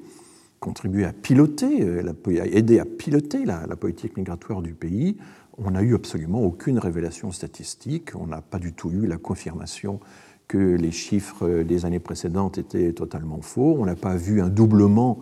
contribué 0.60 1.06
à 1.06 1.14
piloter, 1.14 1.82
à 2.02 2.46
aider 2.46 2.78
à 2.78 2.84
piloter 2.84 3.46
la, 3.46 3.66
politique 3.76 4.18
migratoire 4.18 4.60
du 4.60 4.74
pays, 4.74 5.16
on 5.58 5.70
n'a 5.70 5.82
eu 5.82 5.94
absolument 5.94 6.42
aucune 6.42 6.78
révélation 6.78 7.32
statistique, 7.32 8.10
on 8.14 8.26
n'a 8.26 8.42
pas 8.42 8.58
du 8.58 8.72
tout 8.72 8.90
eu 8.90 9.06
la 9.06 9.16
confirmation 9.16 10.00
que 10.48 10.58
les 10.58 10.92
chiffres 10.92 11.62
des 11.62 11.84
années 11.86 11.98
précédentes 11.98 12.56
étaient 12.58 12.92
totalement 12.92 13.40
faux, 13.40 13.76
on 13.78 13.84
n'a 13.84 13.96
pas 13.96 14.14
vu 14.14 14.40
un 14.40 14.48
doublement 14.48 15.18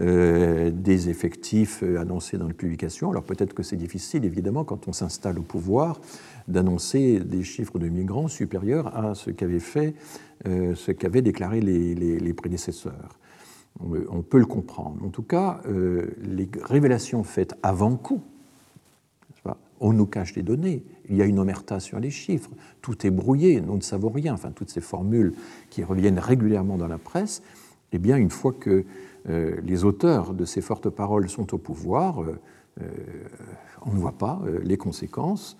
euh, 0.00 0.70
des 0.70 1.08
effectifs 1.08 1.82
euh, 1.82 1.98
annoncés 1.98 2.36
dans 2.36 2.46
les 2.46 2.52
publications. 2.52 3.10
Alors 3.10 3.22
peut-être 3.22 3.54
que 3.54 3.62
c'est 3.62 3.76
difficile, 3.76 4.26
évidemment, 4.26 4.64
quand 4.64 4.86
on 4.86 4.92
s'installe 4.92 5.38
au 5.38 5.42
pouvoir, 5.42 6.00
d'annoncer 6.46 7.20
des 7.20 7.42
chiffres 7.42 7.78
de 7.78 7.88
migrants 7.88 8.28
supérieurs 8.28 8.94
à 8.94 9.14
ce 9.14 9.30
qu'avaient 9.30 9.58
fait, 9.58 9.94
ce 10.44 10.92
qu'avaient 10.92 11.22
déclaré 11.22 11.60
les 11.60 12.34
prédécesseurs 12.34 13.18
on 13.80 14.22
peut 14.22 14.38
le 14.38 14.46
comprendre. 14.46 15.04
En 15.04 15.10
tout 15.10 15.22
cas, 15.22 15.60
euh, 15.66 16.10
les 16.22 16.48
révélations 16.62 17.22
faites 17.24 17.54
avant 17.62 17.96
coup, 17.96 18.22
on 19.80 19.92
nous 19.92 20.06
cache 20.06 20.34
les 20.34 20.42
données, 20.42 20.82
il 21.08 21.16
y 21.16 21.22
a 21.22 21.24
une 21.24 21.38
omerta 21.38 21.80
sur 21.80 22.00
les 22.00 22.10
chiffres, 22.10 22.50
tout 22.82 23.06
est 23.06 23.10
brouillé, 23.10 23.60
nous 23.60 23.76
ne 23.76 23.82
savons 23.82 24.10
rien, 24.10 24.34
enfin 24.34 24.50
toutes 24.50 24.70
ces 24.70 24.80
formules 24.80 25.34
qui 25.70 25.84
reviennent 25.84 26.18
régulièrement 26.18 26.76
dans 26.76 26.88
la 26.88 26.98
presse, 26.98 27.42
eh 27.92 27.98
bien 27.98 28.16
une 28.16 28.30
fois 28.30 28.52
que 28.52 28.84
euh, 29.28 29.56
les 29.64 29.84
auteurs 29.84 30.34
de 30.34 30.44
ces 30.44 30.60
fortes 30.60 30.90
paroles 30.90 31.28
sont 31.28 31.54
au 31.54 31.58
pouvoir, 31.58 32.22
euh, 32.22 32.34
on 33.84 33.92
ne 33.92 33.98
voit 33.98 34.18
pas 34.18 34.42
les 34.62 34.76
conséquences, 34.76 35.56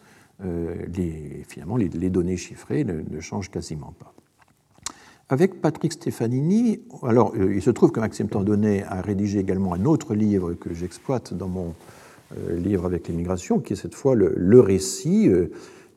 finalement 1.48 1.78
les, 1.78 2.10
données 2.10 2.36
chiffrées 2.36 2.84
ne 2.84 3.20
changent 3.20 3.50
quasiment 3.50 3.94
pas. 3.98 4.12
Avec 5.28 5.60
Patrick 5.60 5.92
Stefanini, 5.92 6.82
alors 7.02 7.32
euh, 7.34 7.52
il 7.52 7.60
se 7.60 7.70
trouve 7.70 7.90
que 7.90 7.98
Maxime 7.98 8.28
Tandonnet 8.28 8.84
a 8.84 9.00
rédigé 9.00 9.40
également 9.40 9.74
un 9.74 9.84
autre 9.84 10.14
livre 10.14 10.54
que 10.54 10.72
j'exploite 10.72 11.34
dans 11.34 11.48
mon 11.48 11.70
euh, 11.70 11.72
livre 12.48 12.86
avec 12.86 13.08
l'immigration, 13.08 13.60
qui 13.60 13.74
est 13.74 13.76
cette 13.76 13.94
fois 13.94 14.14
le, 14.14 14.60
récit 14.60 15.28
euh, 15.28 15.50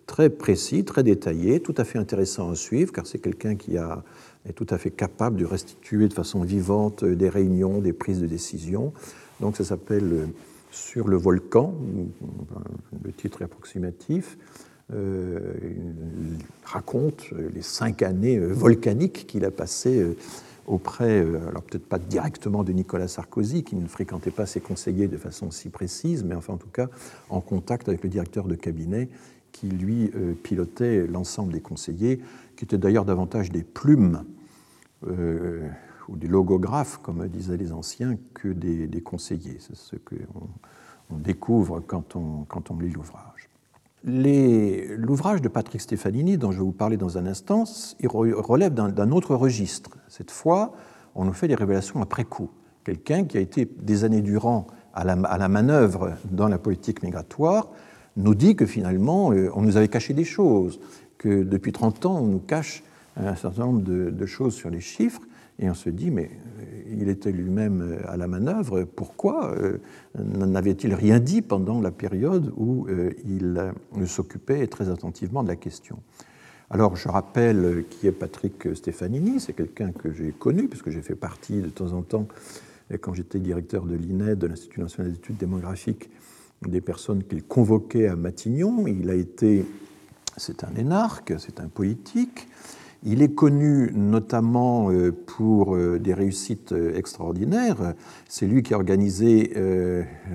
très 0.06 0.30
précis, 0.30 0.84
très 0.84 1.04
détaillé, 1.04 1.60
tout 1.60 1.76
à 1.78 1.84
fait 1.84 1.98
intéressant 2.00 2.52
à 2.52 2.56
suivre, 2.56 2.92
car 2.92 3.08
c'est 3.08 3.20
quelqu'un 3.20 3.56
qui 3.56 3.78
a, 3.78 4.04
est 4.48 4.54
tout 4.54 4.68
à 4.70 4.78
fait 4.78 4.92
capable 4.92 5.38
de 5.38 5.46
restituer 5.46 6.08
de 6.08 6.14
façon 6.14 6.42
vivante 6.42 7.04
des 7.04 7.30
réunions, 7.30 7.80
des 7.80 7.94
prises 7.94 8.22
de 8.22 8.28
décision. 8.28 8.94
Donc 9.40 9.58
ça 9.58 9.64
s'appelle 9.64 10.28
Sur 10.72 11.08
le 11.08 11.18
volcan, 11.18 11.74
le 13.04 13.12
titre 13.12 13.42
est 13.42 13.46
approximatif. 13.46 14.38
Euh, 14.92 15.40
raconte 16.64 17.30
les 17.54 17.62
cinq 17.62 18.02
années 18.02 18.38
euh, 18.38 18.52
volcaniques 18.52 19.28
qu'il 19.28 19.46
a 19.46 19.52
passées 19.52 20.02
euh, 20.02 20.16
auprès, 20.70 21.20
alors 21.20 21.64
peut-être 21.64 21.88
pas 21.88 22.00
directement 22.00 22.64
de 22.64 22.72
Nicolas 22.72 23.08
Sarkozy, 23.08 23.64
qui 23.64 23.76
ne 23.76 23.88
fréquentait 23.88 24.32
pas 24.32 24.46
ses 24.46 24.62
conseillers 24.62 25.08
de 25.08 25.18
façon 25.18 25.52
si 25.52 25.70
précise, 25.70 26.24
mais 26.24 26.36
enfin 26.36 26.54
en 26.54 26.58
tout 26.58 26.70
cas 26.70 26.88
en 27.30 27.42
contact 27.42 27.90
avec 27.90 28.04
le 28.04 28.10
directeur 28.10 28.48
de 28.48 28.56
cabinet 28.56 29.10
qui 29.52 29.68
lui 29.68 30.12
pilotait 30.44 31.08
l'ensemble 31.08 31.52
des 31.54 31.60
conseillers, 31.60 32.22
qui 32.56 32.66
étaient 32.66 32.78
d'ailleurs 32.78 33.04
davantage 33.04 33.50
des 33.52 33.64
plumes 33.64 34.24
ou 35.08 36.16
des 36.16 36.28
logographes, 36.28 37.00
comme 37.00 37.28
disaient 37.28 37.58
les 37.58 37.72
anciens, 37.72 38.16
que 38.36 38.50
des, 38.50 39.02
conseillers. 39.02 39.58
C'est 39.60 39.76
ce 39.76 39.96
qu'on 39.96 40.48
on 41.10 41.18
découvre 41.18 41.80
quand 41.82 42.16
on 42.16 42.80
lit 42.80 42.92
l'ouvrage. 42.92 43.49
L'ouvrage 44.04 45.42
de 45.42 45.50
Patrick 45.50 45.82
Stefanini, 45.82 46.38
dont 46.38 46.52
je 46.52 46.58
vais 46.58 46.64
vous 46.64 46.72
parler 46.72 46.96
dans 46.96 47.18
un 47.18 47.26
instant, 47.26 47.66
relève 48.04 48.74
d'un 48.74 49.12
autre 49.12 49.36
registre. 49.36 49.92
Cette 50.08 50.32
fois, 50.32 50.74
on 51.16 51.26
nous 51.26 51.34
fait 51.34 51.48
des 51.48 51.56
révélations 51.56 52.02
après 52.02 52.24
coup. 52.24 52.50
Quelqu'un 52.86 53.26
qui 53.26 53.38
a 53.38 53.42
été 53.42 53.70
des 53.82 54.06
années 54.06 54.22
durant 54.22 54.68
à 54.94 55.04
la, 55.04 55.48
manœuvre 55.50 56.14
dans 56.32 56.48
la 56.48 56.58
politique 56.58 57.04
migratoire 57.04 57.70
nous 58.16 58.36
dit 58.36 58.56
que 58.56 58.66
finalement, 58.66 59.32
euh, 59.32 59.50
on 59.54 59.62
nous 59.62 59.78
avait 59.78 59.88
caché 59.88 60.14
des 60.14 60.24
choses, 60.24 60.80
que 61.18 61.44
depuis 61.44 61.72
30 61.72 62.06
ans, 62.06 62.20
on 62.20 62.28
nous 62.28 62.40
cache 62.40 62.84
un 63.16 63.36
certain 63.36 63.66
nombre 63.66 63.82
de 63.82 64.26
choses 64.26 64.56
sur 64.56 64.70
les 64.70 64.80
chiffres, 64.80 65.22
et 65.60 65.70
on 65.70 65.74
se 65.74 65.90
dit, 65.90 66.10
mais 66.10 66.32
euh, 66.60 66.82
il 66.90 67.10
était 67.10 67.32
lui-même 67.32 67.82
euh, 67.82 68.12
à 68.12 68.18
la 68.18 68.28
manœuvre, 68.28 68.84
pourquoi 68.84 69.54
euh, 69.58 69.78
n'avait-il 70.18 70.94
rien 70.94 71.20
dit 71.20 71.42
pendant 71.42 71.82
la 71.82 71.92
période 71.92 72.52
où 72.58 72.88
il 73.26 73.72
s'occupait 74.08 74.66
très 74.68 74.90
attentivement 74.90 75.44
de 75.44 75.50
la 75.50 75.56
question? 75.56 76.00
Alors, 76.72 76.96
je 76.96 77.10
rappelle 77.10 77.86
qui 77.90 78.08
est 78.08 78.12
Patrick 78.12 78.76
Stefanini, 78.76 79.40
c'est 79.40 79.54
quelqu'un 79.54 79.92
que 79.92 80.14
j'ai 80.14 80.32
connu, 80.32 80.68
puisque 80.68 80.92
j'ai 80.92 81.02
fait 81.02 81.16
partie 81.16 81.62
de 81.62 81.70
temps 81.70 81.94
en 81.94 82.04
temps, 82.04 82.28
quand 83.02 83.14
j'étais 83.16 83.40
directeur 83.40 83.86
de 83.86 83.96
l'INED, 83.96 84.38
de 84.38 84.48
l'Institut 84.48 84.80
national 84.80 85.12
d'études 85.12 85.38
démographiques, 85.38 86.12
des 86.68 86.82
personnes 86.82 87.24
qu'il 87.24 87.44
convoquait 87.44 88.08
à 88.08 88.16
Matignon. 88.16 88.86
Il 88.86 89.10
a 89.10 89.16
été, 89.16 89.66
c'est 90.38 90.64
un 90.64 90.76
énarque, 90.76 91.34
c'est 91.40 91.60
un 91.60 91.70
politique, 91.70 92.48
il 93.04 93.22
est 93.22 93.34
connu 93.34 93.92
notamment 93.94 94.92
euh, 94.92 95.12
pour 95.12 95.76
euh, 95.76 96.00
des 96.00 96.14
réussites 96.14 96.74
euh, 96.74 96.98
extraordinaires. 96.98 97.94
C'est 98.28 98.46
lui 98.46 98.62
qui 98.62 98.74
a 98.74 98.78
organisé 98.78 99.54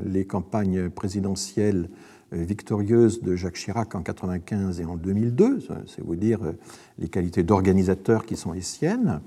les 0.05 0.25
campagnes 0.25 0.91
présidentielles 0.91 1.89
victorieuses 2.33 3.23
de 3.23 3.37
Jacques 3.37 3.55
Chirac 3.55 3.95
en 3.95 3.99
1995 3.99 4.81
et 4.81 4.85
en 4.85 4.97
2002. 4.97 5.61
C'est 5.87 6.03
vous 6.03 6.17
dire 6.17 6.41
les 6.99 7.09
qualités 7.09 7.43
d'organisateur 7.43 8.27
qui 8.27 8.37
sont 8.37 8.53
les 8.53 8.63
siennes. 8.63 9.21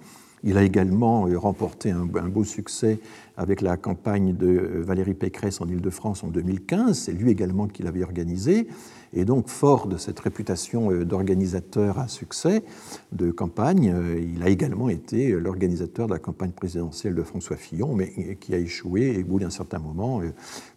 Il 0.43 0.57
a 0.57 0.63
également 0.63 1.27
remporté 1.35 1.91
un 1.91 2.05
beau 2.05 2.43
succès 2.43 2.99
avec 3.37 3.61
la 3.61 3.77
campagne 3.77 4.35
de 4.35 4.81
Valérie 4.83 5.13
Pécresse 5.13 5.61
en 5.61 5.67
Ile-de-France 5.67 6.23
en 6.23 6.27
2015. 6.27 6.97
C'est 6.97 7.13
lui 7.13 7.31
également 7.31 7.67
qui 7.67 7.83
l'avait 7.83 8.03
organisé. 8.03 8.67
Et 9.13 9.25
donc, 9.25 9.47
fort 9.47 9.87
de 9.87 9.97
cette 9.97 10.19
réputation 10.19 10.91
euh, 10.91 11.05
d'organisateur 11.05 11.99
à 11.99 12.07
succès 12.07 12.63
de 13.11 13.31
campagne, 13.31 13.93
euh, 13.93 14.19
il 14.19 14.43
a 14.43 14.49
également 14.49 14.89
été 14.89 15.31
l'organisateur 15.31 16.07
de 16.07 16.13
la 16.13 16.19
campagne 16.19 16.51
présidentielle 16.51 17.15
de 17.15 17.23
François 17.23 17.57
Fillon, 17.57 17.95
mais 17.95 18.37
qui 18.39 18.53
a 18.53 18.57
échoué 18.57 19.21
au 19.21 19.25
bout 19.25 19.39
d'un 19.39 19.49
certain 19.49 19.79
moment, 19.79 20.21
euh, 20.21 20.31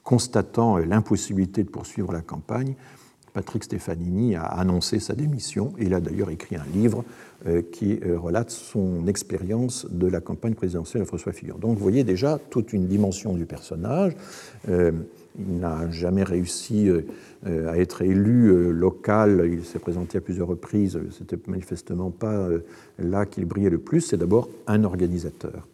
constatant 0.05 0.78
l'impossibilité 0.78 1.64
de 1.64 1.70
poursuivre 1.70 2.12
la 2.12 2.20
campagne, 2.20 2.74
Patrick 3.33 3.62
Stefanini 3.62 4.35
a 4.35 4.43
annoncé 4.43 4.99
sa 4.99 5.14
démission. 5.14 5.72
Il 5.78 5.95
a 5.95 6.01
d'ailleurs 6.01 6.31
écrit 6.31 6.57
un 6.57 6.64
livre 6.74 7.05
qui 7.70 8.01
relate 8.05 8.51
son 8.51 9.07
expérience 9.07 9.87
de 9.89 10.09
la 10.09 10.20
campagne 10.20 10.55
présidentielle 10.55 11.05
de 11.05 11.07
François 11.07 11.33
Fillon. 11.33 11.57
Donc 11.57 11.76
vous 11.76 11.83
voyez 11.83 12.03
déjà 12.03 12.41
toute 12.51 12.72
une 12.72 12.89
dimension 12.89 13.35
du 13.35 13.47
personnage. 13.47 14.16
Il 15.39 15.59
n'a 15.59 15.91
jamais 15.91 16.24
réussi 16.24 16.91
euh, 17.47 17.72
à 17.72 17.78
être 17.78 18.03
élu 18.03 18.49
euh, 18.49 18.70
local. 18.70 19.49
Il 19.51 19.64
s'est 19.64 19.78
présenté 19.78 20.18
à 20.18 20.20
plusieurs 20.20 20.49
reprises. 20.49 21.01
C'était 21.16 21.39
manifestement 21.47 22.11
pas 22.11 22.35
euh, 22.35 22.59
là 22.99 23.24
qu'il 23.24 23.47
brillait 23.47 23.70
le 23.70 23.78
plus. 23.78 24.03
C'est 24.03 24.18
d'abord 24.18 24.51
un 24.66 24.85
organisateur. 24.85 25.66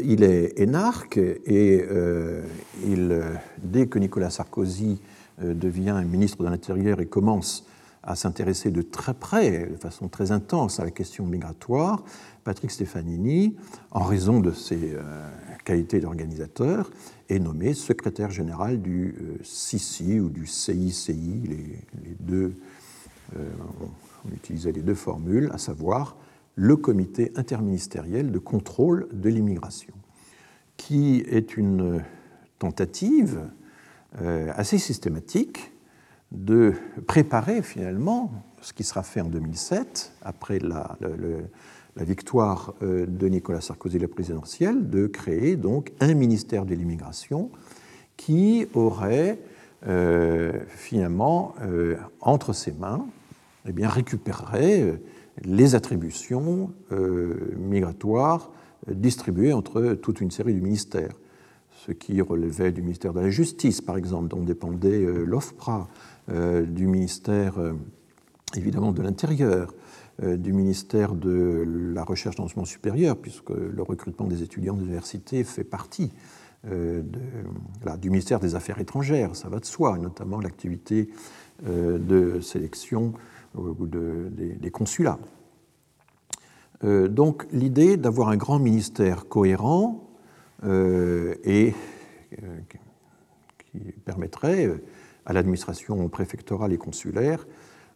Il 0.00 0.22
est 0.22 0.56
énarque 0.60 1.16
et 1.16 1.84
dès 3.64 3.86
que 3.86 3.98
Nicolas 3.98 4.30
Sarkozy 4.30 5.00
devient 5.42 6.00
ministre 6.08 6.44
de 6.44 6.48
l'Intérieur 6.48 7.00
et 7.00 7.06
commence 7.06 7.66
à 8.04 8.14
s'intéresser 8.14 8.70
de 8.70 8.82
très 8.82 9.14
près, 9.14 9.66
de 9.66 9.76
façon 9.76 10.06
très 10.06 10.30
intense, 10.30 10.78
à 10.78 10.84
la 10.84 10.92
question 10.92 11.26
migratoire, 11.26 12.04
Patrick 12.44 12.70
Stefanini, 12.70 13.56
en 13.90 14.04
raison 14.04 14.38
de 14.38 14.52
ses 14.52 14.94
qualités 15.64 15.98
d'organisateur, 15.98 16.90
est 17.28 17.38
nommé 17.38 17.74
secrétaire 17.74 18.30
général 18.30 18.80
du 18.80 19.14
CICI 19.42 20.18
euh, 20.18 20.22
ou 20.22 20.28
du 20.28 20.46
CICI, 20.46 21.42
les, 21.46 22.14
deux, 22.20 22.54
euh, 23.36 23.50
on 24.24 24.34
utilisait 24.34 24.72
les 24.72 24.82
deux 24.82 24.94
formules, 24.94 25.50
à 25.52 25.58
savoir 25.58 26.16
le 26.54 26.76
comité 26.76 27.32
interministériel 27.36 28.32
de 28.32 28.38
contrôle 28.38 29.08
de 29.12 29.28
l'immigration, 29.28 29.94
qui 30.76 31.24
est 31.28 31.56
une 31.56 32.02
tentative 32.58 33.40
euh, 34.20 34.50
assez 34.56 34.78
systématique 34.78 35.72
de 36.32 36.74
préparer 37.06 37.62
finalement 37.62 38.32
ce 38.60 38.72
qui 38.72 38.84
sera 38.84 39.02
fait 39.02 39.20
en 39.20 39.28
2007, 39.28 40.12
après 40.22 40.58
la, 40.58 40.98
la 41.98 42.04
victoire 42.04 42.74
de 42.80 43.28
Nicolas 43.28 43.60
Sarkozy 43.60 43.98
la 43.98 44.08
présidentielle, 44.08 44.88
de 44.88 45.06
créer 45.06 45.56
donc 45.56 45.92
un 46.00 46.14
ministère 46.14 46.64
de 46.64 46.74
l'immigration 46.74 47.50
qui 48.16 48.66
aurait 48.72 49.38
finalement 50.68 51.54
entre 52.20 52.52
ses 52.52 52.72
mains 52.72 53.04
eh 53.66 53.86
récupérerait 53.86 55.00
les 55.44 55.74
attributions 55.74 56.70
migratoires 57.56 58.50
distribuées 58.86 59.52
entre 59.52 59.94
toute 59.94 60.20
une 60.20 60.30
série 60.30 60.54
de 60.54 60.60
ministères. 60.60 61.14
Ce 61.86 61.92
qui 61.92 62.20
relevait 62.20 62.72
du 62.72 62.82
ministère 62.82 63.12
de 63.12 63.20
la 63.20 63.30
Justice, 63.30 63.80
par 63.80 63.96
exemple, 63.96 64.28
dont 64.28 64.42
dépendait 64.42 65.04
euh, 65.04 65.24
l'OFPRA, 65.24 65.88
euh, 66.30 66.62
du 66.62 66.86
ministère 66.86 67.58
euh, 67.58 67.74
évidemment 68.56 68.92
de 68.92 69.02
l'Intérieur, 69.02 69.72
du 70.22 70.52
ministère 70.52 71.14
de 71.14 71.64
la 71.94 72.02
Recherche 72.02 72.36
et 72.36 72.42
l'enseignement 72.42 72.64
supérieur, 72.64 73.16
puisque 73.16 73.50
le 73.50 73.82
recrutement 73.82 74.26
des 74.26 74.42
étudiants 74.42 74.74
de 74.74 74.80
l'université 74.80 75.44
fait 75.44 75.64
partie 75.64 76.10
de, 76.64 77.04
du 78.00 78.10
ministère 78.10 78.40
des 78.40 78.56
Affaires 78.56 78.80
étrangères, 78.80 79.36
ça 79.36 79.48
va 79.48 79.60
de 79.60 79.64
soi, 79.64 79.96
notamment 79.96 80.40
l'activité 80.40 81.08
de 81.64 82.40
sélection 82.40 83.12
des 83.54 84.70
consulats. 84.72 85.20
donc 86.82 87.46
l'idée 87.52 87.96
d'avoir 87.96 88.30
un 88.30 88.36
grand 88.36 88.58
ministère 88.58 89.28
cohérent 89.28 90.08
euh, 90.64 91.36
et 91.44 91.72
euh, 92.42 92.58
qui 93.70 93.78
permettrait 94.04 94.66
euh, 94.66 94.82
à 95.24 95.32
l'administration 95.32 96.08
préfectorale 96.08 96.72
et 96.72 96.78
consulaire 96.78 97.46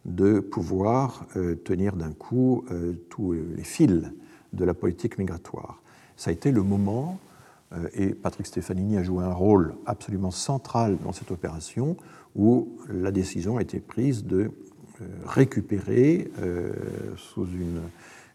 de 0.05 0.39
pouvoir 0.39 1.25
tenir 1.63 1.95
d'un 1.95 2.11
coup 2.11 2.65
tous 3.09 3.33
les 3.33 3.63
fils 3.63 4.03
de 4.51 4.65
la 4.65 4.73
politique 4.73 5.17
migratoire. 5.17 5.81
Ça 6.17 6.29
a 6.29 6.33
été 6.33 6.51
le 6.51 6.61
moment, 6.61 7.19
et 7.93 8.13
Patrick 8.13 8.45
Stefanini 8.45 8.97
a 8.97 9.03
joué 9.03 9.23
un 9.23 9.33
rôle 9.33 9.75
absolument 9.85 10.31
central 10.31 10.97
dans 11.03 11.13
cette 11.13 11.31
opération, 11.31 11.95
où 12.35 12.77
la 12.89 13.11
décision 13.11 13.57
a 13.57 13.61
été 13.61 13.79
prise 13.79 14.25
de 14.25 14.51
récupérer 15.25 16.29
sous 17.15 17.45
une 17.45 17.81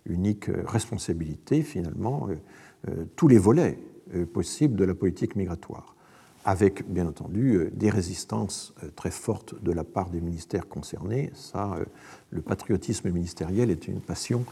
unique 0.06 0.50
responsabilité, 0.66 1.62
finalement, 1.62 2.28
tous 3.16 3.28
les 3.28 3.38
volets 3.38 3.78
euh, 4.14 4.24
possible 4.24 4.76
de 4.76 4.84
la 4.84 4.94
politique 4.94 5.36
migratoire, 5.36 5.94
avec 6.48 6.90
bien 6.90 7.06
entendu 7.06 7.56
euh, 7.56 7.70
des 7.74 7.90
résistances 7.90 8.72
euh, 8.82 8.88
très 8.96 9.10
fortes 9.10 9.62
de 9.62 9.70
la 9.70 9.84
part 9.84 10.08
des 10.08 10.22
ministères 10.22 10.66
concernés. 10.66 11.30
Ça, 11.34 11.76
le 12.30 12.40
patriotisme 12.40 13.10
ministériel 13.10 13.70
est 13.70 13.86
une 13.86 14.00
passion 14.00 14.46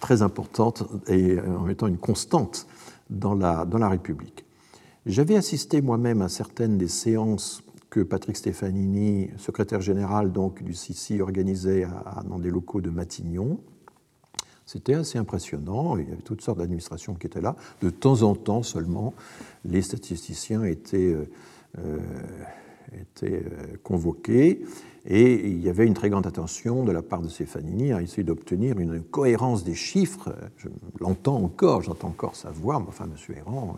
très 0.00 0.20
importante 0.20 0.82
et 1.08 1.40
en 1.40 1.66
étant 1.68 1.86
une 1.86 1.96
constante 1.96 2.66
dans 3.08 3.34
la, 3.34 3.64
dans 3.64 3.78
la 3.78 3.88
République. 3.88 4.44
J'avais 5.06 5.36
assisté 5.36 5.80
moi-même 5.80 6.20
à 6.20 6.28
certaines 6.28 6.76
des 6.76 6.88
séances 6.88 7.62
que 7.88 8.00
Patrick 8.00 8.36
Stefanini, 8.36 9.30
secrétaire 9.38 9.80
général 9.80 10.32
donc 10.32 10.62
du 10.62 10.74
CICI, 10.74 11.22
organisait 11.22 11.86
dans 12.28 12.38
des 12.38 12.50
locaux 12.50 12.82
de 12.82 12.90
Matignon. 12.90 13.60
C'était 14.72 14.94
assez 14.94 15.18
impressionnant. 15.18 15.96
Il 15.96 16.08
y 16.08 16.12
avait 16.12 16.22
toutes 16.22 16.42
sortes 16.42 16.58
d'administrations 16.58 17.14
qui 17.14 17.26
étaient 17.26 17.40
là. 17.40 17.56
De 17.82 17.90
temps 17.90 18.22
en 18.22 18.36
temps 18.36 18.62
seulement, 18.62 19.14
les 19.64 19.82
statisticiens 19.82 20.62
étaient, 20.62 21.12
euh, 21.12 21.28
euh, 21.80 21.98
étaient 22.92 23.42
euh, 23.44 23.76
convoqués 23.82 24.64
et 25.06 25.48
il 25.48 25.60
y 25.60 25.68
avait 25.68 25.88
une 25.88 25.94
très 25.94 26.08
grande 26.08 26.24
attention 26.24 26.84
de 26.84 26.92
la 26.92 27.02
part 27.02 27.20
de 27.20 27.28
Stefanini 27.28 27.92
à 27.92 28.00
essayer 28.00 28.22
d'obtenir 28.22 28.78
une 28.78 29.02
cohérence 29.02 29.64
des 29.64 29.74
chiffres. 29.74 30.32
Je 30.56 30.68
l'entends 31.00 31.42
encore, 31.42 31.82
j'entends 31.82 32.08
encore 32.08 32.36
sa 32.36 32.52
voix, 32.52 32.78
mais 32.78 32.86
enfin, 32.86 33.06
M. 33.06 33.36
Errand, 33.38 33.76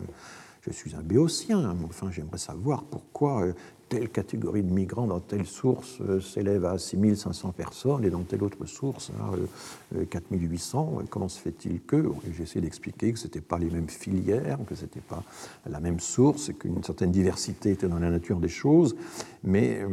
je 0.61 0.71
suis 0.71 0.93
un 0.93 1.01
béotien, 1.01 1.73
mais 1.73 1.85
enfin, 1.85 2.11
j'aimerais 2.11 2.37
savoir 2.37 2.83
pourquoi 2.83 3.47
telle 3.93 4.09
catégorie 4.09 4.63
de 4.63 4.73
migrants 4.73 5.05
dans 5.05 5.19
telle 5.19 5.45
source 5.45 5.99
euh, 6.01 6.19
s'élève 6.19 6.65
à 6.65 6.79
6500 6.79 7.53
personnes 7.55 8.03
et 8.03 8.09
dans 8.09 8.23
telle 8.23 8.43
autre 8.43 8.65
source 8.65 9.11
à 9.19 10.05
4800. 10.09 10.93
Euh, 10.97 11.01
euh, 11.01 11.05
comment 11.11 11.29
se 11.29 11.39
fait-il 11.39 11.79
que 11.81 12.03
J'ai 12.35 12.43
essayé 12.43 12.61
d'expliquer 12.61 13.13
que 13.13 13.19
ce 13.19 13.25
n'étaient 13.25 13.41
pas 13.41 13.59
les 13.59 13.69
mêmes 13.69 13.89
filières, 13.89 14.57
que 14.67 14.73
ce 14.73 14.81
n'était 14.81 14.99
pas 14.99 15.23
la 15.69 15.79
même 15.79 15.99
source, 15.99 16.51
qu'une 16.59 16.83
certaine 16.83 17.11
diversité 17.11 17.71
était 17.71 17.87
dans 17.87 17.99
la 17.99 18.09
nature 18.09 18.39
des 18.39 18.49
choses, 18.49 18.95
mais 19.43 19.85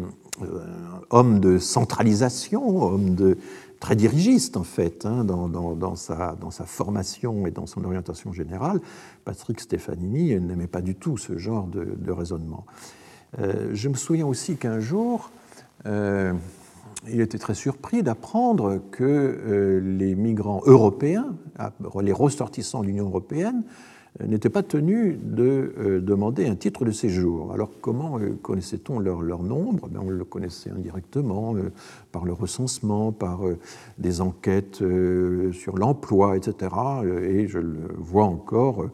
homme 1.10 1.40
de 1.40 1.58
centralisation, 1.58 2.82
homme 2.82 3.14
de 3.14 3.36
très 3.80 3.96
dirigiste 3.96 4.56
en 4.56 4.64
fait 4.64 5.04
hein, 5.04 5.24
dans, 5.24 5.96
sa, 5.96 6.38
formation 6.64 7.46
et 7.46 7.50
dans 7.50 7.66
son 7.66 7.84
orientation 7.84 8.32
générale, 8.32 8.80
Patrick 9.26 9.60
Stefanini 9.60 10.40
n'aimait 10.40 10.66
pas 10.66 10.80
du 10.80 10.94
tout 10.94 11.18
ce 11.18 11.36
genre 11.36 11.66
de 11.66 12.10
raisonnement. 12.10 12.64
Euh, 13.38 13.70
je 13.72 13.88
me 13.88 13.94
souviens 13.94 14.26
aussi 14.26 14.56
qu'un 14.56 14.80
jour, 14.80 15.30
euh, 15.86 16.32
il 17.08 17.20
était 17.20 17.38
très 17.38 17.54
surpris 17.54 18.02
d'apprendre 18.02 18.80
que 18.90 19.04
euh, 19.04 19.80
les 19.80 20.14
migrants 20.14 20.62
européens, 20.66 21.34
les 22.02 22.12
ressortissants 22.12 22.82
de 22.82 22.86
l'Union 22.86 23.06
européenne, 23.06 23.62
n'étaient 24.26 24.50
pas 24.50 24.64
tenus 24.64 25.16
de 25.22 26.02
demander 26.04 26.48
un 26.48 26.56
titre 26.56 26.84
de 26.84 26.90
séjour. 26.90 27.52
Alors 27.52 27.70
comment 27.80 28.18
connaissait-on 28.42 28.98
leur, 28.98 29.22
leur, 29.22 29.44
nombre? 29.44 29.88
Ben, 29.88 30.00
On 30.04 30.10
le 30.10 30.24
connaissait 30.24 30.68
indirectement 30.68 31.54
par 32.10 32.24
le 32.24 32.32
recensement, 32.32 33.12
par 33.12 33.42
des 33.98 34.20
enquêtes 34.20 34.82
sur 35.52 35.76
l'emploi, 35.76 36.36
etc. 36.36 36.74
Et 37.22 37.46
je 37.46 37.60
le 37.60 37.88
vois 37.98 38.24
encore 38.24 38.86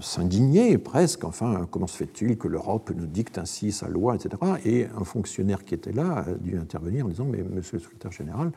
s'indigner 0.00 0.78
presque, 0.78 1.24
enfin, 1.24 1.66
comment 1.70 1.86
se 1.86 1.96
fait-il 1.96 2.36
que 2.36 2.48
l'Europe 2.48 2.90
nous 2.96 3.06
dicte 3.06 3.38
ainsi 3.38 3.72
sa 3.72 3.88
loi, 3.88 4.16
etc. 4.16 4.36
Et 4.64 4.86
un 4.98 5.04
fonctionnaire 5.04 5.64
qui 5.64 5.74
était 5.74 5.92
là 5.92 6.24
a 6.26 6.32
dû 6.32 6.56
intervenir 6.56 7.06
en 7.06 7.08
disant, 7.08 7.26
mais 7.26 7.42
monsieur 7.42 7.78
le 7.78 7.82
secrétaire 7.82 8.12
général, 8.12 8.52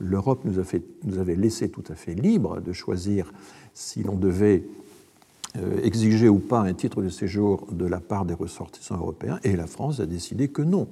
l'Europe 0.00 0.44
nous, 0.44 0.62
nous 1.04 1.18
avait 1.18 1.36
laissé 1.36 1.68
tout 1.68 1.84
à 1.88 1.94
fait 1.94 2.14
libre 2.14 2.60
de 2.60 2.72
choisir 2.72 3.32
si 3.74 4.02
l'on 4.02 4.16
devait 4.16 4.64
euh, 5.56 5.80
exiger 5.82 6.28
ou 6.28 6.38
pas 6.38 6.60
un 6.60 6.74
titre 6.74 7.02
de 7.02 7.08
séjour 7.08 7.66
de 7.72 7.86
la 7.86 8.00
part 8.00 8.24
des 8.26 8.34
ressortissants 8.34 8.96
européens, 8.96 9.40
et 9.44 9.56
la 9.56 9.66
France 9.66 9.98
a 9.98 10.06
décidé 10.06 10.48
que 10.48 10.62
non. 10.62 10.88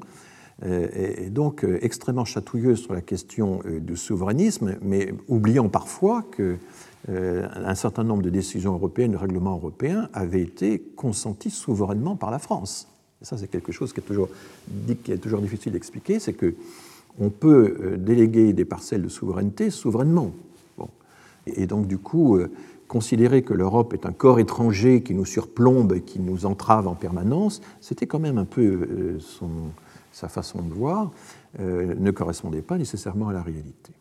Euh, 0.65 0.89
et 0.95 1.29
donc 1.29 1.65
euh, 1.65 1.79
extrêmement 1.83 2.25
chatouilleuse 2.25 2.79
sur 2.79 2.95
la 2.95 3.03
question 3.03 3.61
du 3.67 3.97
souverainisme, 3.97 4.77
mais 4.81 5.13
oubliant 5.29 5.69
parfois 5.69 6.23
que 6.23 6.57
un 7.09 7.75
certain 7.75 8.03
nombre 8.05 8.23
de 8.23 8.31
décisions 8.31 8.73
européennes, 8.73 9.13
de 9.13 9.17
règlements 9.17 9.55
européens, 9.55 10.09
avaient 10.13 10.43
été 10.43 10.81
consentis 10.97 11.51
souverainement 11.51 12.17
par 12.17 12.31
la 12.31 12.39
France. 12.39 12.89
Et 13.23 13.25
ça, 13.25 13.39
c'est 13.39 13.49
quelque 13.49 13.73
chose 13.73 13.93
qui 13.93 14.01
est 14.01 14.03
toujours, 14.03 15.41
difficile 15.41 15.73
d'expliquer, 15.73 16.19
c'est 16.19 16.35
que 16.35 16.55
on 17.19 17.31
peut 17.31 17.77
euh, 17.81 17.97
déléguer 17.97 18.53
des 18.53 18.67
parcelles 18.67 19.03
de 19.03 19.09
souveraineté 19.09 19.71
souverainement. 19.71 20.33
Et 21.47 21.67
donc, 21.67 21.87
du 21.87 21.97
coup, 21.97 22.37
euh, 22.37 22.51
considérer 22.89 23.43
que 23.43 23.55
l'Europe 23.55 23.95
est 23.95 24.05
un 24.05 24.13
corps 24.13 24.39
étranger 24.39 25.03
qui 25.03 25.15
nous 25.15 25.25
surplombe 25.25 25.95
et 25.95 26.03
qui 26.03 26.21
nous 26.21 26.45
entrave 26.45 26.87
en 26.89 26.95
permanence, 26.95 27.63
c'était 27.81 28.07
quand 28.07 28.19
même 28.19 28.37
un 28.37 28.45
peu 28.45 29.19
sa 30.13 30.29
façon 30.29 30.63
de 30.63 30.73
voir, 30.73 31.11
ne 31.59 32.11
correspondait 32.11 32.63
pas 32.63 32.79
nécessairement 32.79 33.29
à 33.29 33.33
la 33.33 33.43
réalité. 33.43 33.96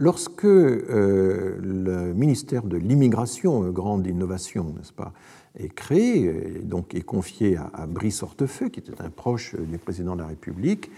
Lorsque 0.00 0.46
euh, 0.46 1.58
le 1.60 2.14
ministère 2.14 2.62
de 2.62 2.78
l'immigration, 2.78 3.64
euh, 3.64 3.70
grande 3.70 4.06
innovation, 4.06 4.72
n'est-ce 4.74 4.94
pas, 4.94 5.12
est 5.58 5.68
créé, 5.68 6.24
et 6.24 6.60
donc 6.60 6.94
est 6.94 7.02
confié 7.02 7.58
à, 7.58 7.86
Brice 7.86 8.22
Hortefeux, 8.22 8.70
qui 8.70 8.80
était 8.80 8.98
un 9.02 9.10
proche 9.10 9.54
du 9.56 9.76
président 9.76 10.14
de 10.14 10.22
la 10.22 10.28
République, 10.28 10.90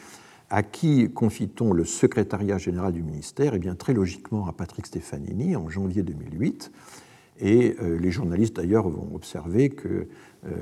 à 0.51 0.63
qui 0.63 1.11
confie-t-on 1.11 1.73
le 1.73 1.85
secrétariat 1.85 2.59
général 2.59 2.93
du 2.93 3.03
ministère? 3.03 3.55
Eh 3.55 3.59
bien, 3.59 3.75
très 3.75 3.93
logiquement 3.93 4.47
à 4.47 4.53
Patrick 4.53 4.87
Stefanini 4.87 5.57
en 5.57 5.69
janvier 5.69 6.05
2008. 6.05 6.71
Et 7.41 7.75
euh, 7.83 7.99
les 7.99 8.13
journalistes, 8.13 8.55
d'ailleurs, 8.55 8.89
vont 8.89 9.17
observer 9.17 9.71
que 9.71 10.07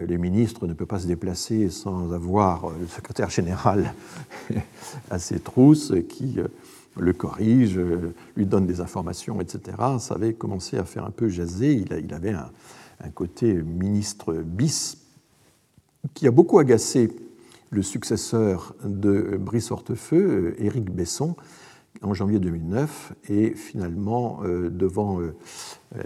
les 0.06 0.18
ministres 0.18 0.66
ne 0.66 0.74
peuvent 0.74 0.86
pas 0.86 0.98
se 0.98 1.06
déplacer 1.06 1.70
sans 1.70 2.12
avoir 2.12 2.70
le 2.78 2.86
secrétaire 2.86 3.30
général 3.30 3.94
à 5.10 5.18
ses 5.18 5.40
trousses 5.40 5.94
qui 6.06 6.38
le 7.00 7.12
corrige, 7.12 7.80
lui 8.36 8.46
donne 8.46 8.66
des 8.66 8.80
informations, 8.80 9.40
etc. 9.40 9.76
Ça 9.98 10.14
avait 10.14 10.34
commencé 10.34 10.76
à 10.76 10.84
faire 10.84 11.04
un 11.04 11.10
peu 11.10 11.28
jaser. 11.28 11.72
Il, 11.72 12.14
avait 12.14 12.32
un, 12.32 13.10
côté 13.14 13.54
ministre 13.54 14.34
bis 14.34 14.98
qui 16.14 16.26
a 16.26 16.30
beaucoup 16.30 16.58
agacé 16.58 17.10
le 17.70 17.82
successeur 17.82 18.74
de 18.84 19.38
Brice 19.40 19.70
Hortefeux, 19.70 20.54
Éric 20.58 20.90
Besson, 20.90 21.36
en 22.02 22.14
janvier 22.14 22.38
2009. 22.38 23.12
Et 23.28 23.54
finalement, 23.54 24.40
euh, 24.44 24.70
devant 24.70 25.20
euh, 25.20 25.34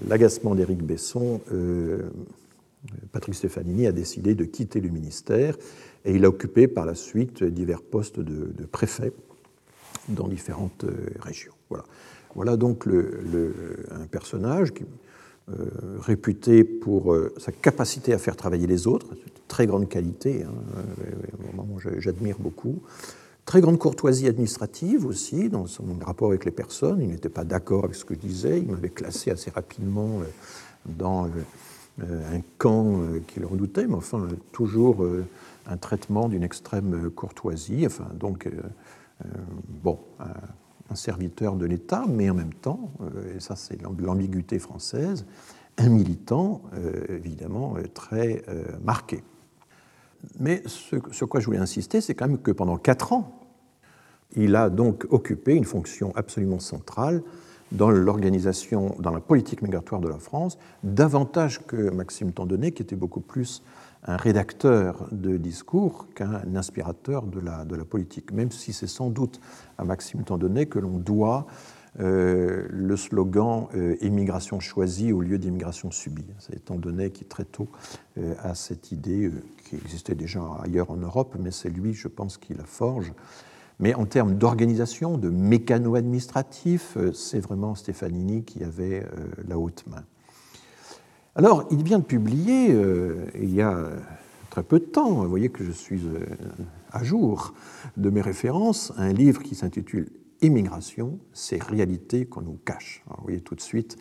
l'agacement 0.07 0.55
d'Éric 0.55 0.83
Besson, 0.83 1.41
euh, 1.53 2.11
Patrick 3.13 3.35
Stefanini 3.35 3.87
a 3.87 3.93
décidé 3.93 4.35
de 4.35 4.45
quitter 4.45 4.81
le 4.81 4.91
ministère 4.91 5.57
et 6.05 6.15
il 6.15 6.25
a 6.27 6.29
occupé 6.29 6.69
par 6.69 6.85
la 6.85 6.95
suite 6.95 7.43
divers 7.43 7.81
postes 7.81 8.21
de 8.21 8.67
préfet 8.67 9.11
dans 10.09 10.29
différentes 10.29 10.85
euh, 10.85 11.11
régions. 11.21 11.53
Voilà. 11.69 11.85
Voilà 12.35 12.57
donc 12.57 12.89
un 12.89 14.07
personnage 14.07 14.75
qui, 14.75 14.83
euh, 15.51 15.99
réputé 16.01 16.65
pour 16.65 17.13
euh, 17.13 17.35
sa 17.37 17.53
capacité 17.53 18.15
à 18.15 18.19
faire 18.19 18.35
travailler 18.35 18.67
les 18.67 18.87
autres, 18.87 19.09
très 19.47 19.67
grande 19.67 19.91
qualité, 19.91 20.43
hein, 20.43 21.63
j'admire 21.99 22.37
beaucoup. 22.39 22.81
Très 23.45 23.61
grande 23.61 23.79
courtoisie 23.79 24.27
administrative 24.27 25.05
aussi 25.05 25.51
dans 25.51 25.67
son 25.67 25.85
rapport 26.03 26.31
avec 26.31 26.47
les 26.47 26.51
personnes. 26.51 27.03
Il 27.03 27.09
n'était 27.09 27.29
pas 27.29 27.45
d'accord 27.45 27.85
avec 27.85 27.95
ce 27.95 28.07
que 28.07 28.15
je 28.15 28.21
disais. 28.21 28.61
Il 28.61 28.71
m'avait 28.71 28.89
classé 28.89 29.31
assez 29.31 29.51
rapidement 29.51 30.23
dans 30.87 31.29
un 32.01 32.41
camp 32.57 33.01
qu'il 33.27 33.45
redoutait, 33.45 33.87
mais 33.87 33.97
enfin, 33.97 34.27
toujours 34.51 35.07
un 35.67 35.77
traitement 35.77 36.31
d'une 36.31 36.43
extrême 36.43 37.11
courtoisie. 37.11 37.85
Enfin, 37.85 38.07
donc, 38.19 38.49
bon, 39.83 39.99
un 40.91 40.95
serviteur 40.95 41.57
de 41.57 41.67
l'État, 41.67 42.05
mais 42.09 42.31
en 42.31 42.35
même 42.35 42.55
temps, 42.55 42.91
euh, 43.01 43.37
et 43.37 43.41
ça 43.41 43.57
c'est 43.57 43.81
l'ambiguïté 43.83 44.59
française, 44.59 45.27
un 45.79 45.89
militant 45.89 46.63
euh, 46.75 47.05
évidemment 47.09 47.77
euh, 47.77 47.83
très 47.93 48.45
marqué. 48.83 49.23
Mais 50.41 50.63
ce 50.67 50.97
sur 51.11 51.29
quoi 51.29 51.41
je 51.41 51.47
voulais 51.47 51.59
insister, 51.59 52.01
c'est 52.01 52.15
quand 52.15 52.29
même 52.29 52.39
que 52.39 52.51
pendant 52.51 52.79
quatre 52.79 53.13
ans, 53.13 53.41
il 54.37 54.57
a 54.57 54.71
donc 54.71 55.07
occupé 55.11 55.55
une 55.55 55.65
fonction 55.65 56.13
absolument 56.17 56.61
centrale 56.61 57.23
dans 57.73 57.91
l'organisation, 57.91 58.95
dans 58.99 59.11
la 59.11 59.21
politique 59.21 59.63
migratoire 59.63 60.01
de 60.01 60.09
la 60.09 60.19
France, 60.19 60.59
davantage 60.83 61.67
que 61.67 61.91
Maxime 61.91 62.33
Tandonnet, 62.33 62.73
qui 62.73 62.83
était 62.83 62.97
beaucoup 62.97 63.21
plus 63.21 63.63
un 64.05 64.17
rédacteur 64.17 65.09
de 65.13 65.37
discours 65.37 66.07
qu'un 66.15 66.55
inspirateur 66.55 67.23
de 67.23 67.41
la, 67.41 67.85
politique, 67.85 68.33
même 68.33 68.51
si 68.51 68.73
c'est 68.73 68.87
sans 68.87 69.11
doute 69.11 69.41
à 69.79 69.85
Maxime 69.85 70.25
Tandonnet 70.25 70.67
que 70.67 70.79
l'on 70.79 70.99
doit 70.99 71.47
euh, 72.01 72.67
le 72.71 72.97
slogan 72.97 73.69
euh, 73.77 73.97
immigration 74.01 74.59
choisie 74.59 75.13
au 75.13 75.21
lieu 75.21 75.39
d'immigration 75.39 75.91
subie. 75.91 76.27
C'est 76.39 76.65
Tandonnet 76.65 77.11
qui 77.11 77.25
très 77.25 77.45
tôt 77.45 77.69
euh, 78.19 78.35
a 78.43 78.55
cette 78.55 78.91
idée 78.91 79.31
qui 79.65 79.77
existait 79.77 80.17
déjà 80.17 80.43
ailleurs 80.63 80.91
en 80.91 80.97
Europe, 80.97 81.37
mais 81.39 81.51
c'est 81.51 81.71
lui, 81.71 81.95
je 81.95 82.09
pense, 82.09 82.37
qui 82.37 82.53
la 82.53 82.65
forge. 82.65 83.13
Mais 83.79 83.95
en 83.95 84.07
termes 84.07 84.35
d'organisation, 84.35 85.19
de 85.19 85.31
mécano-administratif, 85.31 86.97
c'est 87.13 87.41
vraiment 87.41 87.75
Stefanini 87.75 88.45
qui 88.45 88.63
avait 88.63 89.05
la 89.49 89.59
haute 89.59 89.85
main. 89.89 90.05
Alors, 91.37 91.67
il 91.73 91.83
vient 91.83 91.99
de 91.99 92.05
publier, 92.05 92.69
euh, 92.71 93.27
il 93.35 93.53
y 93.53 93.61
a 93.61 93.77
très 94.51 94.63
peu 94.63 94.79
de 94.79 94.85
temps, 94.85 95.11
vous 95.11 95.29
voyez 95.29 95.49
que 95.49 95.65
je 95.65 95.73
suis 95.73 96.01
euh, 96.05 96.21
à 96.93 97.03
jour 97.03 97.55
de 97.97 98.09
mes 98.09 98.21
références, 98.21 98.93
un 98.97 99.13
livre 99.13 99.43
qui 99.43 99.57
s'intitule 99.57 100.11
Immigration, 100.43 101.19
ces 101.33 101.59
réalités 101.59 102.27
qu'on 102.27 102.43
nous 102.43 102.59
cache. 102.65 103.03
vous 103.09 103.25
voyez 103.25 103.41
tout 103.41 103.57
de 103.57 103.61
suite 103.61 103.97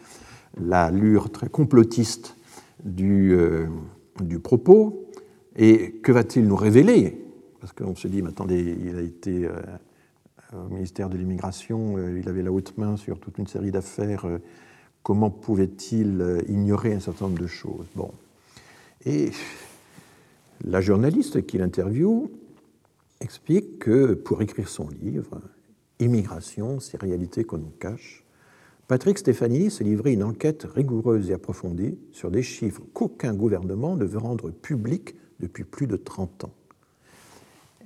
l'allure 0.57 1.31
très 1.31 1.49
complotiste 1.49 2.37
du, 2.83 3.33
euh, 3.33 3.65
du 4.21 4.37
propos, 4.37 5.09
et 5.55 5.93
que 6.03 6.11
va-t-il 6.11 6.45
nous 6.45 6.55
révéler? 6.55 7.25
Parce 7.59 7.73
qu'on 7.73 7.95
se 7.95 8.07
dit, 8.07 8.21
mais 8.21 8.29
attendez, 8.29 8.77
il 8.85 8.95
a 8.95 9.01
été 9.01 9.47
au 10.51 10.69
ministère 10.69 11.09
de 11.09 11.17
l'Immigration, 11.17 11.95
il 11.97 12.27
avait 12.27 12.43
la 12.43 12.51
haute 12.51 12.77
main 12.77 12.97
sur 12.97 13.19
toute 13.19 13.37
une 13.37 13.47
série 13.47 13.71
d'affaires 13.71 14.25
Comment 15.03 15.29
pouvait-il 15.29 16.21
euh, 16.21 16.41
ignorer 16.47 16.93
un 16.93 17.01
certain 17.01 17.25
nombre 17.25 17.41
de 17.41 17.47
choses. 17.47 17.85
Et 19.05 19.31
la 20.63 20.79
journaliste 20.79 21.45
qui 21.45 21.57
l'interviewe 21.57 22.31
explique 23.19 23.79
que 23.79 24.13
pour 24.13 24.41
écrire 24.41 24.69
son 24.69 24.87
livre, 25.01 25.41
Immigration, 25.99 26.79
ces 26.79 26.97
réalités 26.97 27.43
qu'on 27.43 27.57
nous 27.57 27.73
cache, 27.79 28.25
Patrick 28.87 29.17
Stefanini 29.17 29.71
s'est 29.71 29.83
livré 29.83 30.13
une 30.13 30.23
enquête 30.23 30.67
rigoureuse 30.73 31.29
et 31.29 31.33
approfondie 31.33 31.97
sur 32.11 32.31
des 32.31 32.43
chiffres 32.43 32.81
qu'aucun 32.93 33.33
gouvernement 33.33 33.95
ne 33.95 34.05
veut 34.05 34.17
rendre 34.17 34.51
publics 34.51 35.15
depuis 35.39 35.63
plus 35.63 35.87
de 35.87 35.95
30 35.95 36.45
ans. 36.45 36.53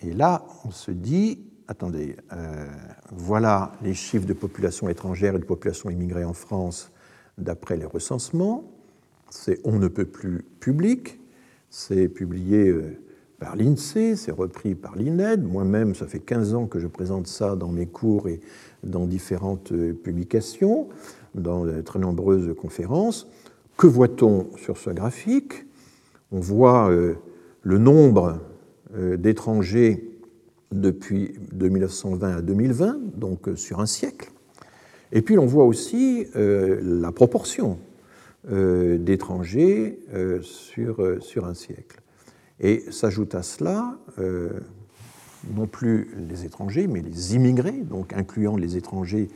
Et 0.02 0.14
là, 0.14 0.46
on 0.66 0.72
se 0.72 0.92
dit, 0.92 1.40
attendez, 1.68 2.16
euh, 2.32 2.68
voilà 3.12 3.74
les 3.82 3.94
chiffres 3.94 4.26
de 4.26 4.34
population 4.34 4.90
étrangère 4.90 5.36
et 5.36 5.40
de 5.40 5.46
population 5.46 5.90
immigrée 5.90 6.24
en 6.24 6.34
France 6.34 6.92
d'après 7.38 7.78
les 7.78 7.86
recensements. 7.86 8.72
C'est 9.30 9.60
On 9.64 9.80
ne 9.80 9.88
peut 9.88 10.06
plus 10.06 10.46
public, 10.60 11.20
c'est 11.70 12.08
publié 12.08 12.70
euh, 12.70 12.98
par 13.40 13.56
l'INSEE, 13.56 14.16
c'est 14.16 14.32
repris 14.32 14.74
par 14.74 14.96
l'INED. 14.96 15.44
Moi-même, 15.44 15.96
ça 15.96 16.08
fait 16.08 16.20
15 16.20 16.54
ans 16.56 16.66
que 16.66 16.80
je 16.80 16.88
présente 16.88 17.28
ça 17.28 17.56
dans 17.56 17.70
mes 17.70 17.86
cours 17.86 18.30
et 18.30 18.40
dans 18.84 19.06
différentes 19.06 19.72
euh, 19.72 19.94
publications, 19.94 20.88
dans 21.36 21.66
de 21.66 21.82
très 21.82 22.00
nombreuses 22.00 22.56
conférences. 22.56 23.28
Que 23.78 23.88
voit-on 23.88 24.48
sur 24.56 24.78
ce 24.78 24.90
graphique? 24.90 25.66
On 26.32 26.40
voit 26.40 26.90
euh, 26.90 27.16
le 27.64 27.78
nombre 27.78 28.40
d'étrangers 29.18 30.18
depuis 30.72 31.34
de 31.52 31.68
1920 31.68 32.38
à 32.38 32.42
2020, 32.42 33.18
donc 33.18 33.50
sur 33.56 33.82
un 33.82 33.86
siècle. 33.86 34.32
Et 35.12 35.22
puis 35.22 35.36
l'on 35.36 35.46
voit 35.46 35.66
aussi 35.66 36.26
euh, 36.36 36.80
la 37.02 37.12
proportion 37.12 37.78
euh, 38.52 38.98
d'étrangers 38.98 40.00
euh, 40.14 40.42
sur, 40.42 41.18
sur 41.22 41.46
un 41.46 41.54
siècle. 41.54 42.02
Et 42.60 42.84
s'ajoute 42.92 43.36
à 43.36 43.44
cela 43.44 43.98
non 45.56 45.68
plus 45.68 46.10
les 46.28 46.44
étrangers, 46.44 46.88
mais 46.88 47.02
les 47.02 47.36
immigrés, 47.36 47.84
donc 47.84 48.14
incluant 48.14 48.58
les 48.58 48.76
étrangers 48.76 49.30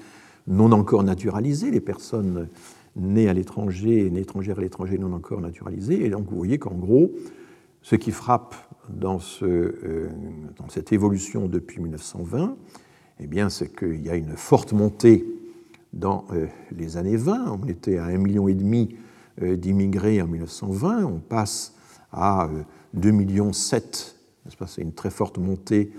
non 0.48 0.72
encore 0.72 1.04
naturalisés, 1.04 1.70
les 1.70 1.80
personnes 1.80 2.48
nées 2.96 3.30
à 3.30 3.34
l'étranger 3.34 4.08
et 4.08 4.20
étrangères 4.20 4.58
à 4.58 4.62
l'étranger 4.62 4.98
non 4.98 5.14
encore 5.14 5.40
naturalisées. 5.40 6.04
Et 6.04 6.10
donc 6.10 6.28
vous 6.30 6.36
voyez 6.36 6.58
qu'en 6.58 6.74
gros, 6.74 7.12
ce 7.84 7.96
qui 7.96 8.12
frappe 8.12 8.56
dans, 8.90 9.20
ce, 9.20 10.10
dans 10.58 10.70
cette 10.70 10.92
évolution 10.92 11.48
depuis 11.48 11.80
1920, 11.80 12.58
eh 13.20 13.50
c'est 13.50 13.74
qu'il 13.74 14.02
y 14.04 14.10
a 14.10 14.16
une 14.16 14.36
forte 14.36 14.74
montée 14.74 15.24
dans 15.94 16.26
euh, 16.32 16.48
les 16.72 16.98
années 16.98 17.18
20. 17.18 17.60
On 17.62 17.68
était 17.68 17.98
à 17.98 18.08
1,5 18.08 18.18
million 18.18 18.48
euh, 19.42 19.56
d'immigrés 19.56 20.22
en 20.22 20.28
1920, 20.28 21.04
on 21.06 21.20
passe 21.20 21.74
à 22.12 22.50
2,7 22.98 23.08
euh, 23.08 23.12
millions, 23.12 23.52
c'est 23.54 24.82
une 24.82 24.94
très 24.94 25.10
forte 25.10 25.38
montée 25.38 25.92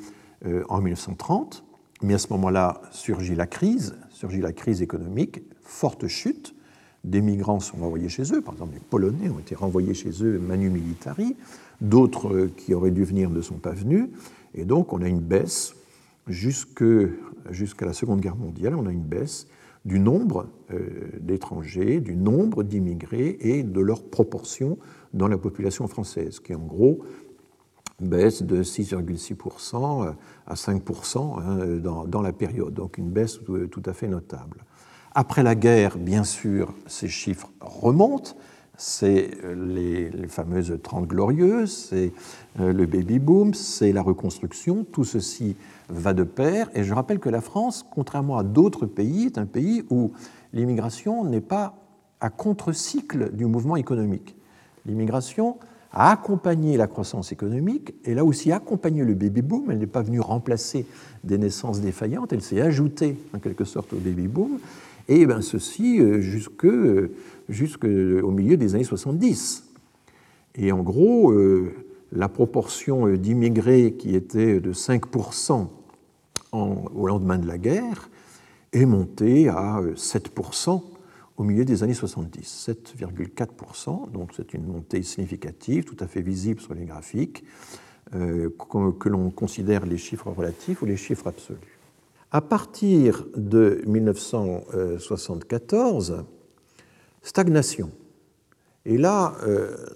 en 0.68 0.80
1930. 0.80 1.64
Mais 2.03 2.14
à 2.14 2.18
ce 2.18 2.26
moment-là 2.32 2.82
surgit 2.90 3.36
la 3.36 3.47
crise, 3.47 3.95
surgit 4.11 4.40
la 4.40 4.53
crise 4.53 4.82
économique, 4.82 5.43
forte 5.62 6.09
chute. 6.09 6.55
Des 7.05 7.20
migrants 7.20 7.61
sont 7.61 7.76
renvoyés 7.78 8.09
chez 8.09 8.24
eux, 8.32 8.40
par 8.40 8.55
exemple 8.55 8.74
les 8.74 8.80
Polonais 8.80 9.28
ont 9.28 9.38
été 9.38 9.55
renvoyés 9.55 9.95
chez 9.95 10.11
eux 10.22 10.38
manu 10.38 10.68
militari, 10.68 11.36
d'autres 11.80 12.49
qui 12.57 12.74
auraient 12.74 12.90
dû 12.90 13.05
venir 13.05 13.30
ne 13.30 13.40
sont 13.40 13.57
pas 13.57 13.72
venus, 13.72 14.09
et 14.55 14.64
donc 14.64 14.93
on 14.93 15.03
a 15.03 15.09
une 15.09 15.20
baisse 15.20 15.74
jusqu'à 16.28 17.86
la 17.86 17.93
Seconde 17.93 18.20
Guerre 18.20 18.36
mondiale, 18.36 18.74
on 18.74 18.86
a 18.86 18.93
une 18.93 19.03
baisse 19.03 19.47
du 19.84 19.98
nombre 19.98 20.46
euh, 20.72 21.10
d'étrangers, 21.20 22.00
du 22.00 22.16
nombre 22.16 22.62
d'immigrés 22.62 23.36
et 23.40 23.62
de 23.62 23.80
leur 23.80 24.04
proportion 24.04 24.78
dans 25.12 25.28
la 25.28 25.38
population 25.38 25.86
française, 25.88 26.40
qui 26.40 26.54
en 26.54 26.60
gros 26.60 27.00
baisse 28.00 28.42
de 28.42 28.62
6,6% 28.62 30.06
euh, 30.06 30.12
à 30.46 30.54
5% 30.54 31.40
hein, 31.40 32.06
dans, 32.06 32.22
la 32.22 32.32
période, 32.32 32.74
donc 32.74 32.98
une 32.98 33.10
baisse 33.10 33.40
tout 33.42 33.82
à 33.84 33.92
fait 33.92 34.08
notable. 34.08 34.64
Après 35.14 35.42
la 35.42 35.54
guerre, 35.54 35.98
bien 35.98 36.24
sûr, 36.24 36.74
ces 36.86 37.08
chiffres 37.08 37.50
remontent, 37.60 38.32
c'est 38.82 39.30
les, 39.56 40.10
les, 40.10 40.26
fameuses 40.26 40.76
Trente 40.82 41.06
Glorieuses, 41.06 41.88
c'est 41.90 42.12
euh, 42.58 42.72
le 42.72 42.84
baby-boom, 42.86 43.54
c'est 43.54 43.92
la 43.92 44.02
reconstruction, 44.02 44.84
tout 44.90 45.04
ceci 45.04 45.54
va 45.88 46.14
de 46.14 46.24
pair. 46.24 46.68
Et 46.74 46.82
je 46.82 46.92
rappelle 46.92 47.20
que 47.20 47.28
la 47.28 47.40
France, 47.40 47.86
contrairement 47.88 48.38
à 48.38 48.42
d'autres 48.42 48.86
pays, 48.86 49.26
est 49.26 49.38
un 49.38 49.46
pays 49.46 49.84
où 49.90 50.10
l'immigration 50.52 51.24
n'est 51.24 51.40
pas 51.40 51.74
à 52.20 52.28
contre-cycle 52.28 53.30
du 53.32 53.46
mouvement 53.46 53.76
économique. 53.76 54.34
L'immigration 54.84 55.59
a 55.92 56.10
accompagné 56.10 56.76
la 56.76 56.88
croissance 56.88 57.30
économique, 57.30 57.94
elle 58.04 58.18
a 58.18 58.24
aussi 58.24 58.50
accompagné 58.50 59.04
le 59.04 59.14
baby-boom, 59.14 59.70
elle 59.70 59.78
n'est 59.78 59.86
pas 59.86 60.02
venue 60.02 60.20
remplacer 60.20 60.86
des 61.22 61.38
naissances 61.38 61.80
défaillantes, 61.80 62.32
elle 62.32 62.42
s'est 62.42 62.60
ajoutée 62.60 63.16
en 63.32 63.38
quelque 63.38 63.64
sorte 63.64 63.92
au 63.92 63.98
baby-boom, 63.98 64.59
et 65.08 65.26
ben 65.26 65.42
ceci 65.42 66.00
euh, 66.00 66.20
jusque, 66.20 66.66
jusque 67.48 67.84
au 67.84 68.30
milieu 68.30 68.56
des 68.56 68.74
années 68.74 68.84
70. 68.84 69.64
Et 70.54 70.72
en 70.72 70.82
gros, 70.82 71.32
euh, 71.32 71.72
la 72.12 72.28
proportion 72.28 73.06
euh, 73.06 73.16
d'immigrés 73.16 73.94
qui 73.98 74.14
était 74.14 74.60
de 74.60 74.72
5% 74.72 75.68
au 76.52 77.06
lendemain 77.06 77.38
de 77.38 77.46
la 77.46 77.56
guerre 77.56 78.10
est 78.72 78.84
montée 78.84 79.48
à 79.48 79.80
7% 79.96 80.70
euh, 80.70 80.78
au 81.38 81.44
milieu 81.44 81.64
des 81.64 81.82
années 81.82 81.94
70, 81.94 82.68
7,4%, 82.98 84.10
donc 84.12 84.32
c'est 84.36 84.52
une 84.52 84.66
montée 84.66 85.02
significative, 85.02 85.84
tout 85.84 85.96
à 86.00 86.06
fait 86.06 86.20
visible 86.20 86.60
sur 86.60 86.74
les 86.74 86.84
graphiques, 86.84 87.42
euh, 88.14 88.50
que 89.00 89.08
l'on 89.08 89.30
considère 89.30 89.86
les 89.86 89.96
chiffres 89.96 90.30
relatifs 90.30 90.82
ou 90.82 90.86
les 90.86 90.98
chiffres 90.98 91.26
absolus. 91.26 91.72
À 92.34 92.40
partir 92.40 93.26
de 93.36 93.82
1974, 93.86 96.24
stagnation. 97.20 97.90
Et 98.86 98.96
là, 98.96 99.34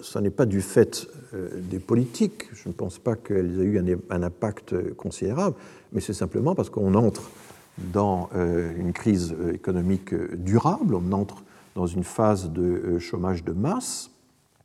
ce 0.03 0.19
n'est 0.19 0.29
pas 0.29 0.45
du 0.45 0.61
fait 0.61 1.09
des 1.33 1.79
politiques, 1.79 2.51
je 2.53 2.69
ne 2.69 2.75
pense 2.75 2.99
pas 2.99 3.17
qu'elles 3.17 3.59
aient 3.59 3.65
eu 3.65 3.81
un, 4.11 4.23
impact 4.23 4.95
considérable, 4.97 5.57
mais 5.93 6.03
c'est 6.03 6.13
simplement 6.13 6.55
parce 6.55 6.69
qu'on 6.69 6.95
entre 6.95 7.31
dans 7.79 8.29
une 8.35 8.93
crise 8.93 9.35
économique 9.55 10.15
durable, 10.35 10.95
on 10.95 11.13
entre 11.13 11.43
dans 11.75 11.87
une 11.87 12.05
phase 12.05 12.51
de 12.51 12.99
chômage 12.99 13.45
de 13.45 13.53
masse, 13.53 14.11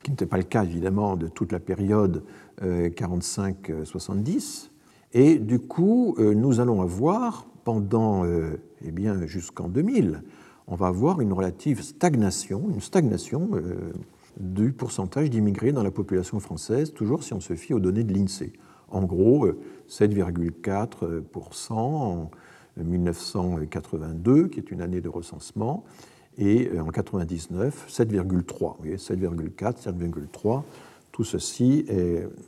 qui 0.03 0.11
n'était 0.11 0.25
pas 0.25 0.35
le 0.35 0.43
cas 0.43 0.65
évidemment 0.65 1.15
de 1.15 1.29
toute 1.29 1.53
la 1.53 1.59
période 1.59 2.21
45-70. 2.61 4.67
Et 5.13 5.39
du 5.39 5.59
coup, 5.59 6.17
nous 6.19 6.59
allons 6.59 6.81
avoir 6.81 7.45
pendant 7.63 8.25
eh 8.25 8.91
bien 8.91 9.25
jusqu'en 9.25 9.69
2000, 9.69 10.23
on 10.67 10.75
va 10.75 10.87
avoir 10.87 11.21
une 11.21 11.33
relative 11.33 11.81
stagnation, 11.81 12.69
une 12.73 12.81
stagnation 12.81 13.49
du 14.39 14.71
pourcentage 14.71 15.29
d'immigrés 15.29 15.71
dans 15.71 15.83
la 15.83 15.91
population 15.91 16.39
française, 16.39 16.93
toujours 16.93 17.23
si 17.23 17.33
on 17.33 17.41
se 17.41 17.55
fie 17.55 17.73
aux 17.73 17.79
données 17.79 18.03
de 18.03 18.13
l'INSEE. 18.13 18.53
En 18.89 19.03
gros, 19.03 19.47
7,4% 19.89 21.73
en 21.73 22.31
1982, 22.77 24.47
qui 24.47 24.59
est 24.59 24.71
une 24.71 24.81
année 24.81 25.01
de 25.01 25.09
recensement, 25.09 25.83
et 26.37 26.71
en 26.79 26.87
99, 26.87 27.87
7,3. 27.89 28.57
Vous 28.59 28.75
voyez, 28.79 28.95
7,4, 28.95 29.83
7,3. 29.83 30.63
Tout 31.11 31.25
ceci 31.25 31.85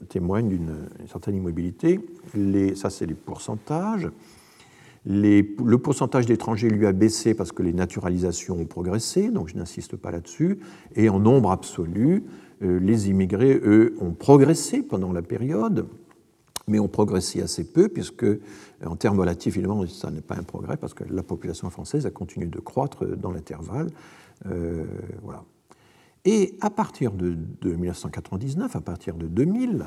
témoigne 0.08 0.48
d'une 0.48 0.88
certaine 1.08 1.36
immobilité. 1.36 2.00
Ça, 2.76 2.90
c'est 2.90 3.06
les 3.06 3.14
pourcentages 3.14 4.10
le 5.06 5.76
pourcentage 5.76 6.26
d'étrangers 6.26 6.70
lui 6.70 6.86
a 6.86 6.94
baissé 6.94 7.34
parce 7.34 7.52
que 7.52 7.62
les 7.62 7.74
naturalisations 7.74 8.58
ont 8.58 8.66
progressé, 8.66 9.30
donc 9.30 9.50
je 9.50 9.56
n'insiste 9.56 9.98
pas 9.98 10.12
là-dessus. 10.12 10.60
Et 10.96 11.10
en 11.10 11.20
nombre 11.20 11.52
absolu, 11.52 12.24
euh, 12.62 12.80
les 12.80 13.10
immigrés, 13.10 13.60
eux, 13.64 13.96
ont 14.00 14.14
progressé 14.14 14.82
pendant 14.82 15.12
la 15.12 15.22
période, 15.22 15.88
mais 16.68 16.80
ont 16.80 16.88
progressé 16.88 17.42
assez 17.42 17.66
peu, 17.66 17.90
puisque 17.90 18.26
en 18.86 18.96
termes 18.96 19.20
relatifs, 19.20 19.58
évidemment, 19.58 19.86
ça 19.88 20.12
n'est 20.12 20.22
pas 20.22 20.36
un 20.36 20.44
progrès, 20.44 20.78
parce 20.78 20.94
que 20.94 21.04
la 21.04 21.24
population 21.24 21.70
française 21.70 22.06
a 22.06 22.12
continué 22.12 22.48
de 22.48 22.60
croître 22.60 23.06
dans 23.06 23.32
l'intervalle. 23.32 23.90
Euh, 24.46 24.86
voilà. 25.22 25.44
Et 26.26 26.56
à 26.62 26.70
partir 26.70 27.12
de 27.12 27.36
1999, 27.66 28.76
à 28.78 28.82
partir 28.82 29.16
de 29.16 29.28
2000, 29.28 29.86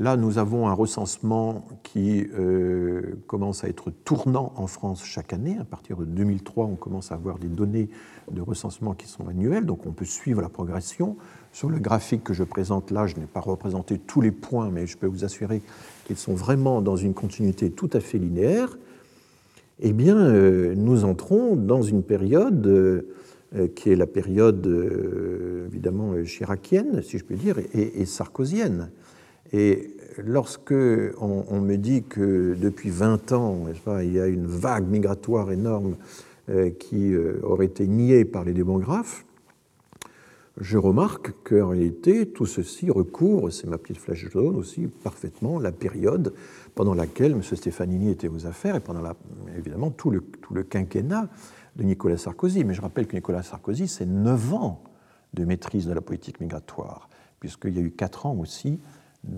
Là, 0.00 0.16
nous 0.16 0.38
avons 0.38 0.66
un 0.66 0.72
recensement 0.72 1.68
qui 1.82 2.26
euh, 2.32 3.02
commence 3.26 3.64
à 3.64 3.68
être 3.68 3.90
tournant 3.90 4.54
en 4.56 4.66
France 4.66 5.04
chaque 5.04 5.34
année. 5.34 5.58
À 5.60 5.64
partir 5.64 5.98
de 5.98 6.06
2003, 6.06 6.64
on 6.64 6.74
commence 6.74 7.12
à 7.12 7.16
avoir 7.16 7.38
des 7.38 7.48
données 7.48 7.90
de 8.32 8.40
recensement 8.40 8.94
qui 8.94 9.06
sont 9.06 9.28
annuelles, 9.28 9.66
donc 9.66 9.86
on 9.86 9.92
peut 9.92 10.06
suivre 10.06 10.40
la 10.40 10.48
progression. 10.48 11.18
Sur 11.52 11.68
le 11.68 11.78
graphique 11.78 12.24
que 12.24 12.32
je 12.32 12.44
présente 12.44 12.90
là, 12.90 13.06
je 13.06 13.16
n'ai 13.16 13.26
pas 13.26 13.40
représenté 13.40 13.98
tous 13.98 14.22
les 14.22 14.30
points, 14.30 14.70
mais 14.70 14.86
je 14.86 14.96
peux 14.96 15.06
vous 15.06 15.22
assurer 15.22 15.60
qu'ils 16.06 16.16
sont 16.16 16.34
vraiment 16.34 16.80
dans 16.80 16.96
une 16.96 17.12
continuité 17.12 17.70
tout 17.70 17.90
à 17.92 18.00
fait 18.00 18.16
linéaire. 18.16 18.78
Eh 19.80 19.92
bien, 19.92 20.16
euh, 20.16 20.74
nous 20.76 21.04
entrons 21.04 21.56
dans 21.56 21.82
une 21.82 22.02
période 22.02 22.66
euh, 22.66 23.68
qui 23.74 23.90
est 23.90 23.96
la 23.96 24.06
période 24.06 24.66
évidemment 25.66 26.14
chiracienne, 26.24 27.02
si 27.02 27.18
je 27.18 27.24
puis 27.24 27.36
dire, 27.36 27.58
et, 27.58 28.00
et 28.00 28.06
sarkozienne. 28.06 28.90
Et 29.52 29.96
lorsque 30.18 30.72
on, 30.72 31.60
me 31.60 31.76
dit 31.76 32.02
que 32.04 32.54
depuis 32.54 32.90
20 32.90 33.32
ans, 33.32 33.66
il 34.00 34.12
y 34.12 34.20
a 34.20 34.26
une 34.26 34.46
vague 34.46 34.86
migratoire 34.86 35.50
énorme 35.50 35.96
euh, 36.48 36.70
qui 36.70 37.12
euh, 37.12 37.40
aurait 37.42 37.66
été 37.66 37.86
niée 37.86 38.24
par 38.24 38.44
les 38.44 38.52
démographes, 38.52 39.24
je 40.60 40.76
remarque 40.76 41.32
qu'en 41.44 41.68
réalité, 41.68 42.26
tout 42.26 42.44
ceci 42.44 42.90
recouvre, 42.90 43.50
c'est 43.50 43.66
ma 43.66 43.78
petite 43.78 43.98
flèche 43.98 44.28
jaune 44.30 44.56
aussi, 44.56 44.88
parfaitement 44.88 45.58
la 45.58 45.72
période 45.72 46.34
pendant 46.74 46.92
laquelle 46.92 47.32
M. 47.32 47.42
Stefanini 47.42 48.10
était 48.10 48.28
aux 48.28 48.46
affaires 48.46 48.76
et 48.76 48.80
pendant 48.80 49.02
évidemment 49.56 49.90
tout 49.90 50.10
le, 50.10 50.20
tout 50.20 50.52
le 50.52 50.62
quinquennat 50.62 51.28
de 51.76 51.84
Nicolas 51.84 52.18
Sarkozy. 52.18 52.64
Mais 52.64 52.74
je 52.74 52.82
rappelle 52.82 53.06
que 53.06 53.16
Nicolas 53.16 53.42
Sarkozy, 53.42 53.88
c'est 53.88 54.06
9 54.06 54.52
ans 54.52 54.82
de 55.32 55.44
maîtrise 55.44 55.86
de 55.86 55.94
la 55.94 56.00
politique 56.02 56.40
migratoire, 56.40 57.08
puisqu'il 57.38 57.76
y 57.76 57.78
a 57.78 57.82
eu 57.82 57.92
4 57.92 58.26
ans 58.26 58.36
aussi 58.36 58.80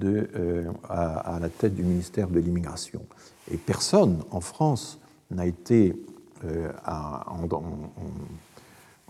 euh, 0.05 0.71
à, 0.89 1.39
la 1.41 1.49
tête 1.49 1.75
du 1.75 1.83
ministère 1.83 2.29
de 2.29 2.39
l'immigration. 2.39 3.05
Et 3.51 3.57
personne 3.57 4.23
en 4.31 4.41
France 4.41 5.01
n'a 5.33 5.45
été 5.45 5.97
euh, 6.45 6.71
en, 6.87 7.49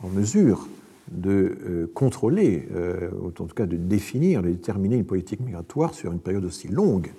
en, 0.03 0.09
mesure 0.09 0.67
de 1.11 1.31
euh, 1.31 1.91
contrôler, 1.95 2.67
ou 3.21 3.29
en 3.29 3.31
tout 3.31 3.47
cas 3.49 3.67
de 3.67 3.77
définir, 3.77 4.43
de 4.43 4.49
déterminer 4.49 4.97
une 4.97 5.05
politique 5.05 5.41
migratoire 5.41 5.93
sur 5.93 6.11
une 6.11 6.21
période 6.21 6.45
aussi 6.45 6.69
longue 6.69 7.13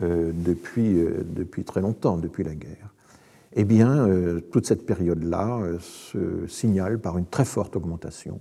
depuis, 0.00 0.96
depuis 1.24 1.62
très 1.62 1.82
longtemps, 1.82 2.16
depuis 2.16 2.42
la 2.42 2.54
guerre. 2.54 2.92
Eh 3.52 3.64
bien, 3.64 4.08
toute 4.50 4.66
cette 4.66 4.86
période-là 4.86 5.60
se 5.78 6.46
signale 6.48 6.98
par 6.98 7.18
une 7.18 7.26
très 7.26 7.44
forte 7.44 7.76
augmentation 7.76 8.40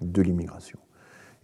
de 0.00 0.22
l'immigration. 0.22 0.78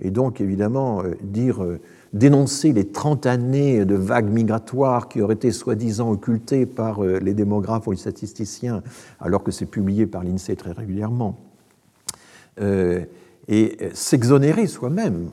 Et 0.00 0.10
donc, 0.10 0.40
évidemment, 0.40 1.02
dire 1.22 1.64
dénoncer 2.12 2.72
les 2.72 2.88
30 2.88 3.26
années 3.26 3.84
de 3.84 3.94
vagues 3.94 4.30
migratoires 4.30 5.08
qui 5.08 5.20
auraient 5.20 5.34
été 5.34 5.52
soi-disant 5.52 6.10
occultées 6.10 6.66
par 6.66 7.04
euh, 7.04 7.18
les 7.18 7.34
démographes 7.34 7.86
ou 7.86 7.92
les 7.92 7.96
statisticiens, 7.96 8.82
alors 9.20 9.42
que 9.42 9.50
c'est 9.50 9.66
publié 9.66 10.06
par 10.06 10.24
l'INSEE 10.24 10.56
très 10.56 10.72
régulièrement, 10.72 11.38
euh, 12.60 13.04
et 13.48 13.78
s'exonérer 13.94 14.66
soi-même 14.66 15.30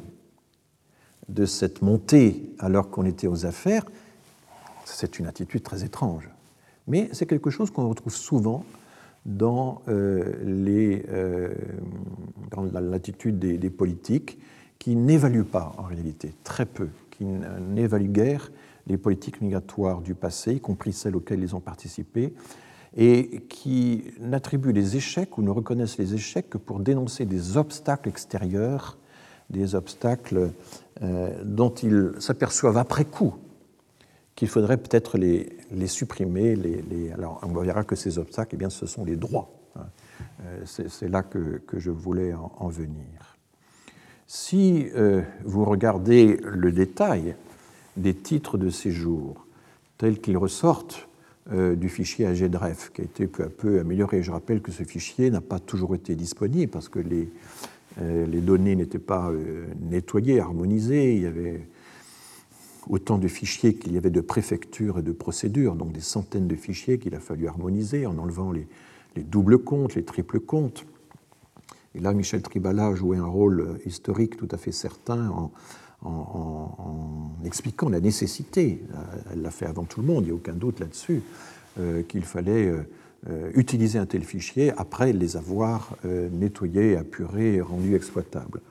de 1.30 1.45
cette 1.45 1.81
montée 1.81 2.53
alors 2.60 2.89
qu'on 2.89 3.06
était 3.06 3.27
aux 3.27 3.45
affaires, 3.45 3.85
c'est 4.85 5.19
une 5.19 5.27
attitude 5.27 5.64
très 5.64 5.84
étrange. 5.84 6.30
Mais 6.88 7.10
c'est 7.11 7.26
quelque 7.26 7.49
chose 7.49 7.69
qu'on 7.69 7.89
retrouve 7.89 8.15
souvent 8.15 8.64
dans, 9.26 9.81
euh, 9.89 10.31
l'attitude 12.81 13.39
des 13.39 13.69
politiques 13.69 14.39
qui 14.80 14.95
n'évalue 14.95 15.44
pas 15.44 15.74
en 15.78 15.84
réalité, 15.84 16.34
très 16.44 16.66
peu, 16.66 16.90
qui 17.12 17.26
n'évalue 17.26 18.12
guère 18.12 18.52
les 18.88 18.98
politiques 18.98 19.41
migratoires 19.41 20.02
du 20.02 20.16
passé, 20.16 20.54
y 20.54 20.60
compris 20.60 20.94
celles 20.94 21.16
auxquelles 21.16 21.41
ils 21.41 21.56
ont 21.56 21.60
participé, 21.60 22.34
et 22.95 23.44
qui 23.49 24.06
n'attribuent 24.20 24.72
les 24.72 24.95
échecs 24.95 25.38
ou 25.38 25.41
ne 25.41 25.49
reconnaissent 25.49 25.98
les 25.98 26.14
échecs 26.14 26.49
que 26.49 26.58
pour 26.58 26.80
dénoncer 26.80 27.26
des 27.26 27.58
obstacles 27.58 28.10
extérieurs, 28.10 28.98
des 29.49 29.76
obstacles 29.76 30.52
euh, 31.02 31.44
dont 31.44 31.70
ils 31.70 32.14
s'aperçoivent 32.20 32.78
après 32.78 33.06
coup 33.06 33.36
qu'il 34.36 34.48
faudrait 34.48 34.78
peut-être 34.78 35.18
les, 35.18 35.88
supprimer. 35.88 36.56
Alors 37.14 37.41
on 37.44 37.60
verra 37.60 37.84
que 37.84 37.95
ces 37.95 38.20
obstacles, 38.20 38.52
eh 38.54 38.58
bien, 38.58 38.70
ce 38.70 38.86
sont 38.86 39.04
les 39.04 39.16
droits. 39.16 39.49
Hein. 39.76 39.86
Euh, 40.45 40.62
c'est 40.66 41.10
là 41.10 41.24
que, 41.24 41.62
je 41.74 41.91
voulais 41.91 42.34
en 42.34 42.68
venir. 42.68 43.27
Si 44.28 44.88
euh, 44.94 45.22
vous 45.45 45.64
regardez 45.64 46.38
le 46.44 46.74
détail 46.74 47.36
des 47.95 48.14
titres 48.14 48.58
de 48.58 48.70
séjour 48.70 49.48
tels 49.98 50.20
qu'ils 50.20 50.38
ressortent 50.38 51.08
euh, 51.54 51.76
du 51.76 51.88
fichier 51.88 52.26
AGDREF, 52.26 52.91
qui 52.91 53.02
a 53.02 53.04
été 53.06 53.26
peu 53.26 53.44
à 53.44 53.49
peu 53.49 53.80
amélioré, 53.80 54.22
je 54.24 54.32
rappelle 54.32 54.62
que 54.62 54.74
ce 54.74 54.84
fichier 54.84 55.32
n'a 55.32 55.40
pas 55.40 55.60
toujours 55.60 55.95
été 55.95 56.14
disponible 56.16 56.70
parce 56.70 56.90
que 56.90 56.99
les, 56.99 57.30
euh, 58.02 58.28
données 58.41 58.76
n'étaient 58.76 58.99
pas 58.99 59.32
nettoyées, 59.80 60.41
harmonisées, 60.41 61.16
il 61.16 61.22
y 61.22 61.26
avait 61.26 61.66
autant 62.90 63.20
de 63.20 63.30
fichiers 63.30 63.76
qu'il 63.76 63.94
y 63.94 63.98
avait 63.98 64.10
de 64.10 64.22
préfectures 64.22 64.99
et 64.99 65.04
de 65.04 65.14
procédures, 65.14 65.76
donc 65.76 65.94
des 65.94 66.02
centaines 66.02 66.49
de 66.49 66.56
fichiers 66.56 66.99
qu'il 66.99 67.16
a 67.16 67.22
fallu 67.22 67.48
harmoniser 67.48 68.06
en 68.06 68.18
enlevant 68.18 68.52
les, 68.52 68.68
les 69.16 69.24
doubles 69.24 69.58
comptes, 69.58 69.95
les 69.95 70.04
triples 70.04 70.41
comptes. 70.41 70.86
Là, 71.99 72.14
Michel 72.14 72.41
Tribala 72.41 72.88
a 72.88 72.95
joué 72.95 73.18
un 73.18 73.26
rôle 73.26 73.80
historique 73.86 74.38
tout 74.38 74.48
à 74.52 74.57
fait 74.57 74.72
certain 74.72 75.30
en, 75.30 75.52
expliquant 77.44 77.90
la 77.90 77.99
nécessité, 77.99 78.84
elle 79.32 79.41
l'a 79.41 79.52
fait 79.52 79.65
avant 79.65 79.84
tout 79.84 80.02
le 80.02 80.07
monde, 80.07 80.24
il 80.24 80.28
n'y 80.28 80.32
a 80.32 80.36
aucun 80.36 80.53
doute 80.53 80.80
là-dessus, 80.80 81.24
euh, 81.80 82.03
qu'il 82.03 82.24
fallait 82.24 82.72
euh, 83.30 83.52
utiliser 83.56 83.98
un 83.98 84.06
tel 84.06 84.24
fichier 84.24 84.72
après 84.78 85.11
les 85.11 85.38
avoir 85.38 85.98
euh, 86.06 86.30
nettoyés, 86.32 86.95
apurés 86.95 87.60
rendus 87.61 87.95
exploitables. 87.95 88.61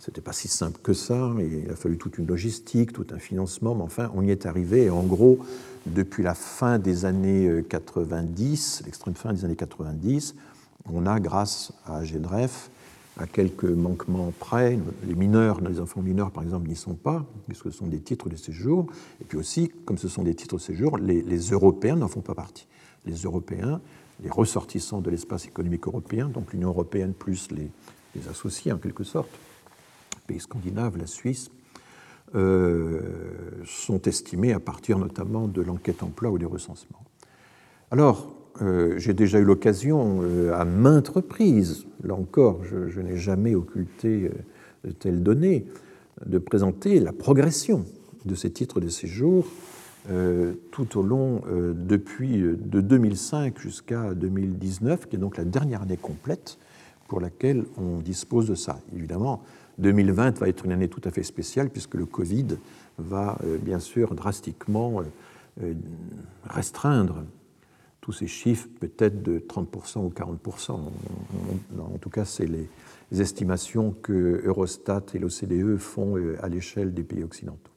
Ce 0.00 0.10
n'était 0.10 0.20
pas 0.20 0.32
si 0.32 0.48
simple 0.48 0.80
que 0.82 0.92
ça, 0.92 1.30
il 1.38 1.70
a 1.70 1.76
fallu 1.76 1.96
toute 1.96 2.18
une 2.18 2.26
logistique, 2.26 2.92
tout 2.92 3.06
un 3.12 3.20
financement, 3.20 3.76
mais 3.76 3.84
enfin, 3.84 4.10
on 4.14 4.22
y 4.22 4.32
est 4.32 4.44
arrivé. 4.44 4.86
Et 4.86 4.90
en 4.90 5.04
gros, 5.04 5.38
depuis 5.86 6.24
la 6.24 6.34
fin 6.34 6.80
des 6.80 7.04
années 7.04 7.64
90, 7.68 8.82
l'extrême 8.84 9.14
fin 9.14 9.32
des 9.32 9.44
années 9.44 9.54
90, 9.54 10.34
on 10.92 11.06
a, 11.06 11.20
grâce 11.20 11.72
à 11.86 12.02
GEDREF, 12.02 12.71
à 13.18 13.26
quelques 13.26 13.64
manquements 13.64 14.32
près, 14.38 14.78
les 15.04 15.14
mineurs, 15.14 15.60
les 15.60 15.80
enfants 15.80 16.00
mineurs 16.00 16.30
par 16.30 16.42
exemple, 16.42 16.68
n'y 16.68 16.76
sont 16.76 16.94
pas, 16.94 17.24
puisque 17.46 17.64
ce 17.64 17.78
sont 17.78 17.86
des 17.86 18.00
titres 18.00 18.28
de 18.28 18.36
séjour, 18.36 18.86
et 19.20 19.24
puis 19.24 19.38
aussi, 19.38 19.70
comme 19.84 19.98
ce 19.98 20.08
sont 20.08 20.22
des 20.22 20.34
titres 20.34 20.56
de 20.56 20.60
séjour, 20.60 20.96
les, 20.98 21.38
Européens 21.50 21.96
n'en 21.96 22.08
font 22.08 22.20
pas 22.20 22.34
partie. 22.34 22.66
les 23.04 23.14
Européens, 23.14 23.80
les 24.22 24.30
ressortissants 24.30 25.00
de 25.00 25.10
l'espace 25.10 25.46
économique 25.46 25.86
européen, 25.86 26.28
donc 26.28 26.52
l'Union 26.52 26.68
européenne 26.68 27.12
plus 27.12 27.48
les, 27.50 27.70
associés 28.28 28.72
en 28.72 28.78
quelque 28.78 29.04
sorte, 29.04 29.30
les 30.14 30.34
pays 30.34 30.40
scandinaves, 30.40 30.96
la 30.96 31.06
Suisse, 31.06 31.50
euh, 32.34 33.00
sont 33.66 34.00
estimés 34.02 34.52
à 34.52 34.60
partir 34.60 34.98
notamment 34.98 35.48
de 35.48 35.60
l'enquête 35.60 36.02
emploi 36.02 36.30
ou 36.30 36.38
des 36.38 36.46
recensements. 36.46 37.04
Alors, 37.90 38.41
euh, 38.60 38.98
j'ai 38.98 39.14
déjà 39.14 39.38
eu 39.38 39.44
l'occasion 39.44 40.20
euh, 40.22 40.52
à 40.54 40.64
maintes 40.64 41.08
reprises, 41.08 41.86
là 42.04 42.14
encore, 42.14 42.60
je, 42.64 43.00
n'ai 43.00 43.16
jamais 43.16 43.54
occulté 43.54 44.30
de 44.84 44.90
telles 44.90 45.22
données, 45.22 45.66
de 46.26 46.38
présenter 46.38 47.00
la 47.00 47.12
progression 47.12 47.84
de 48.24 48.34
ces 48.34 48.50
titres 48.50 48.80
de 48.80 48.88
séjour 48.88 49.46
tout 50.72 50.98
au 50.98 51.02
long, 51.02 51.42
depuis 51.48 52.40
de 52.40 52.80
2005 52.80 53.56
jusqu'à 53.60 54.14
2019, 54.14 55.06
qui 55.06 55.14
est 55.14 55.18
donc 55.18 55.36
la 55.36 55.44
dernière 55.44 55.82
année 55.82 55.96
complète 55.96 56.58
pour 57.06 57.20
laquelle 57.20 57.64
on 57.78 57.98
dispose 57.98 58.48
de 58.48 58.56
ça. 58.56 58.80
Évidemment, 58.96 59.42
2020 59.78 60.38
va 60.38 60.48
être 60.48 60.64
une 60.64 60.72
année 60.72 60.88
tout 60.88 61.00
à 61.04 61.10
fait 61.10 61.22
spéciale 61.22 61.70
puisque 61.70 61.94
le 61.94 62.06
Covid 62.06 62.56
va 62.98 63.38
euh, 63.44 63.58
bien 63.58 63.78
sûr 63.78 64.14
drastiquement 64.14 65.00
euh, 65.00 65.04
euh, 65.62 65.74
restreindre 66.44 67.24
tous 68.02 68.12
ces 68.12 68.26
chiffres, 68.26 68.68
peut-être 68.80 69.22
de 69.22 69.38
30% 69.38 70.00
ou 70.00 70.10
40%. 70.10 70.72
En 70.72 71.98
tout 71.98 72.10
cas, 72.10 72.26
c'est 72.26 72.46
les 72.46 72.68
estimations 73.20 73.94
que 74.02 74.42
Eurostat 74.44 75.06
et 75.14 75.18
l'OCDE 75.18 75.78
font 75.78 76.16
à 76.42 76.48
l'échelle 76.48 76.92
des 76.92 77.04
pays 77.04 77.24
occidentaux. 77.24 77.70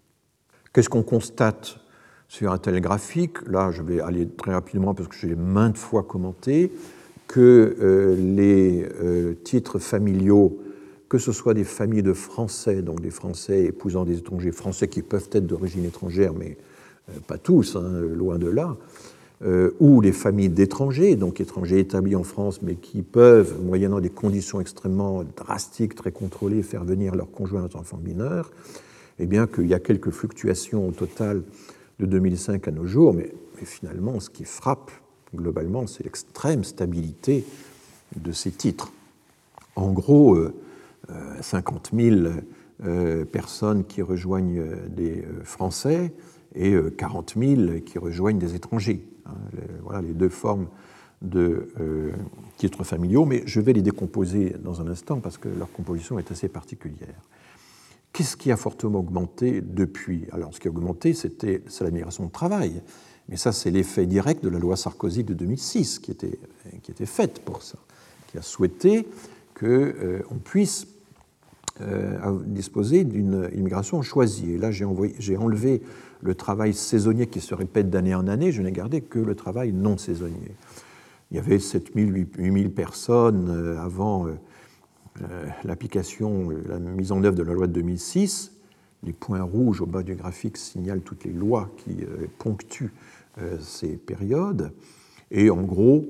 Qu'est-ce 0.74 0.90
qu'on 0.90 1.04
constate 1.04 1.80
sur 2.28 2.52
un 2.52 2.58
tel 2.58 2.82
graphique? 2.82 3.48
Là, 3.48 3.72
je 3.72 3.82
vais 3.82 4.02
aller 4.02 4.28
très 4.28 4.54
rapidement 4.54 4.94
parce 4.94 5.08
que 5.08 5.16
j'ai 5.16 5.36
maintes 5.36 5.78
fois 5.78 6.04
commenté 6.04 6.74
que 7.28 8.18
les 8.18 8.90
titres 9.44 9.80
familiaux 9.80 10.60
que 11.10 11.18
ce 11.18 11.32
soit 11.32 11.54
des 11.54 11.64
familles 11.64 12.04
de 12.04 12.14
Français, 12.14 12.82
donc 12.82 13.02
des 13.02 13.12
Français 13.12 13.66
épousant 13.66 14.06
des 14.06 14.18
étrangers, 14.18 14.52
Français 14.52 14.88
qui 14.88 15.02
peuvent 15.02 15.30
être 15.32 15.46
d'origine 15.46 15.86
étrangère, 15.86 16.34
mais 16.34 16.58
euh, 17.10 17.20
pas 17.28 17.38
tous, 17.38 17.76
hein, 17.76 18.02
loin 18.14 18.38
de 18.38 18.48
là, 18.48 18.76
euh, 19.46 19.72
ou 19.80 20.02
les 20.02 20.12
familles 20.12 20.50
d'étrangers, 20.50 21.16
donc 21.16 21.40
étrangers 21.40 21.80
établis 21.80 22.16
en 22.16 22.24
France, 22.24 22.62
mais 22.62 22.76
qui 22.76 23.02
peuvent, 23.02 23.62
moyennant 23.64 24.00
des 24.00 24.10
conditions 24.10 24.60
extrêmement 24.60 25.24
drastiques, 25.36 25.96
très 25.96 26.12
contrôlées, 26.12 26.64
faire 26.64 26.84
venir 26.84 27.16
leurs 27.16 27.32
conjoints 27.32 27.70
enfants 27.76 28.00
mineurs, 28.04 28.52
eh 29.20 29.26
bien 29.26 29.48
qu'il 29.48 29.68
y 29.68 29.74
a 29.74 29.80
quelques 29.80 30.10
fluctuations 30.10 30.88
au 30.88 30.92
total 30.92 31.44
de 32.00 32.06
2005 32.06 32.68
à 32.68 32.72
nos 32.72 32.86
jours, 32.86 33.14
mais, 33.14 33.32
finalement, 33.64 34.20
ce 34.20 34.30
qui 34.30 34.44
frappe 34.44 34.92
globalement, 35.34 35.88
c'est 35.88 36.04
l'extrême 36.04 36.64
stabilité 36.64 37.46
de 38.18 38.32
ces 38.32 38.52
titres. 38.52 38.92
En 39.76 39.92
gros, 39.92 40.36
euh, 40.36 40.54
50 41.42 41.92
000 41.94 42.28
euh, 42.84 43.24
personnes 43.24 43.86
qui 43.86 44.02
rejoignent 44.02 44.62
des 44.90 45.22
euh, 45.22 45.44
Français 45.46 46.12
et 46.56 46.76
40 46.98 47.36
euh, 47.38 47.56
000 47.56 47.80
qui 47.86 47.98
rejoignent 47.98 48.38
des 48.38 48.54
étrangers. 48.54 49.02
Hein, 49.26 49.36
voilà 49.82 50.02
les 50.02 50.14
deux 50.14 50.30
formes 50.30 50.68
de 51.22 51.70
titres 52.58 52.84
familiaux, 52.84 53.26
mais 53.26 53.44
je 53.46 53.60
vais 53.60 53.74
les 53.74 53.82
décomposer 53.82 54.56
dans 54.64 54.82
un 54.82 54.88
instant 54.88 55.20
parce 55.22 55.38
que 55.38 55.48
leur 55.48 55.72
composition 55.72 56.20
est 56.20 56.30
assez 56.32 56.50
particulière. 56.50 57.16
Qu'est-ce 58.16 58.38
qui 58.38 58.52
a 58.52 58.58
fortement 58.58 59.00
augmenté 59.00 59.62
depuis? 59.62 60.26
Alors, 60.32 60.54
ce 60.54 60.60
qui 60.60 60.68
a 60.68 60.72
augmenté, 60.72 61.14
c'était 61.14 61.62
la 61.82 61.92
migration 61.92 62.26
de 62.26 62.32
travail. 62.32 62.82
Mais 63.28 63.38
ça, 63.38 63.52
c'est 63.52 63.72
l'effet 63.72 64.06
direct 64.06 64.44
de 64.44 64.50
la 64.50 64.60
loi 64.60 64.78
Sarkozy 64.78 65.24
de 65.24 65.34
2006 65.34 66.00
qui 66.00 66.12
était, 66.12 66.40
qui 66.84 66.92
était 66.92 67.06
faite 67.06 67.40
pour 67.44 67.64
ça, 67.64 67.78
qui 68.28 68.38
a 68.38 68.42
souhaité 68.42 69.08
qu'on 69.60 70.38
puisse 70.44 70.88
euh, 71.82 72.40
disposer 72.46 73.04
d'une 73.04 73.50
immigration 73.54 74.02
choisie. 74.02 74.54
Et 74.54 74.58
là, 74.58 74.72
j'ai 74.72 74.86
enlevé 75.36 75.82
le 76.26 76.36
travail 76.36 76.74
saisonnier 76.74 77.28
qui 77.28 77.40
se 77.40 77.54
répète 77.54 77.90
d'année 77.90 78.16
en 78.16 78.28
année, 78.28 78.52
je 78.52 78.62
n'ai 78.62 78.72
gardé 78.72 79.02
que 79.02 79.20
le 79.20 79.36
travail 79.36 79.72
non 79.72 79.98
saisonnier. 79.98 80.52
Il 81.32 81.38
y 81.38 81.40
avait 81.40 81.60
7 81.60 81.92
000, 81.96 82.10
8 82.10 82.36
000 82.38 82.70
personnes 82.70 83.50
euh, 83.50 83.80
avant 83.80 84.28
euh, 84.28 84.34
l'application, 85.64 86.50
la 86.68 86.80
mise 86.80 87.12
en 87.12 87.24
œuvre 87.24 87.36
de 87.36 87.44
la 87.44 87.54
loi 87.54 87.68
de 87.68 87.74
2006. 87.74 88.52
Les 89.04 89.14
points 89.14 89.44
rouges 89.44 89.82
au 89.82 89.86
bas 89.86 90.04
du 90.04 90.16
graphique 90.16 90.58
signalent 90.58 91.02
toutes 91.02 91.24
les 91.26 91.32
lois 91.32 91.70
qui 91.78 91.98
ponctuent 92.40 92.92
ces 93.60 93.98
périodes. 93.98 94.72
Et 95.30 95.52
en 95.52 95.62
gros, 95.62 96.06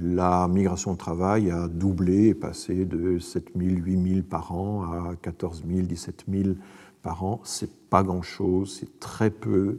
la 0.00 0.48
migration 0.48 0.92
de 0.92 0.98
travail 0.98 1.50
a 1.50 1.68
doublé, 1.68 2.28
est 2.28 2.34
passé 2.34 2.84
de 2.84 3.18
7 3.18 3.52
000, 3.56 3.76
8 3.76 4.08
000 4.14 4.22
par 4.22 4.52
an 4.52 4.82
à 4.82 5.14
14 5.20 5.64
000, 5.68 5.86
17 5.86 6.24
000 6.28 6.54
par 7.02 7.24
an. 7.24 7.40
C'est 7.44 7.70
pas 7.90 8.02
grand-chose, 8.02 8.78
c'est 8.80 9.00
très 9.00 9.30
peu. 9.30 9.78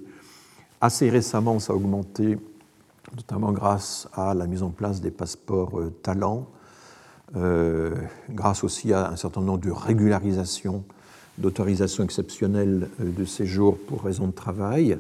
Assez 0.82 1.10
récemment, 1.10 1.60
ça 1.60 1.74
a 1.74 1.76
augmenté, 1.76 2.38
notamment 3.16 3.52
grâce 3.52 4.08
à 4.14 4.34
la 4.34 4.48
mise 4.48 4.64
en 4.64 4.70
place 4.70 5.02
des 5.02 5.12
passeports 5.12 5.80
euh, 5.80 5.94
talents, 6.04 6.48
euh, 7.36 7.96
grâce 8.30 8.64
aussi 8.64 8.94
à 8.94 9.10
un 9.10 9.16
certain 9.16 9.42
nombre 9.42 9.60
de 9.60 9.72
régularisations, 9.72 10.84
d'autorisations 11.38 12.04
exceptionnelles 12.04 12.90
euh, 13.00 13.12
de 13.12 13.26
séjour 13.26 13.78
pour 13.78 14.04
raison 14.04 14.28
de 14.28 14.34
travail 14.34 15.00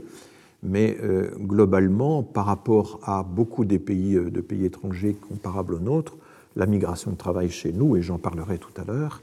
mais 0.63 0.97
euh, 1.03 1.29
globalement, 1.37 2.23
par 2.23 2.45
rapport 2.45 2.99
à 3.03 3.23
beaucoup 3.23 3.65
de 3.65 3.77
pays 3.77 4.17
étrangers 4.63 5.13
comparables 5.13 5.75
aux 5.75 5.79
nôtres, 5.79 6.15
la 6.55 6.65
migration 6.65 7.11
de 7.11 7.17
travail 7.17 7.49
chez 7.49 7.73
nous, 7.73 7.97
et 7.97 8.01
j'en 8.01 8.17
parlerai 8.17 8.57
tout 8.57 8.71
à 8.81 8.85
l'heure 8.85 9.21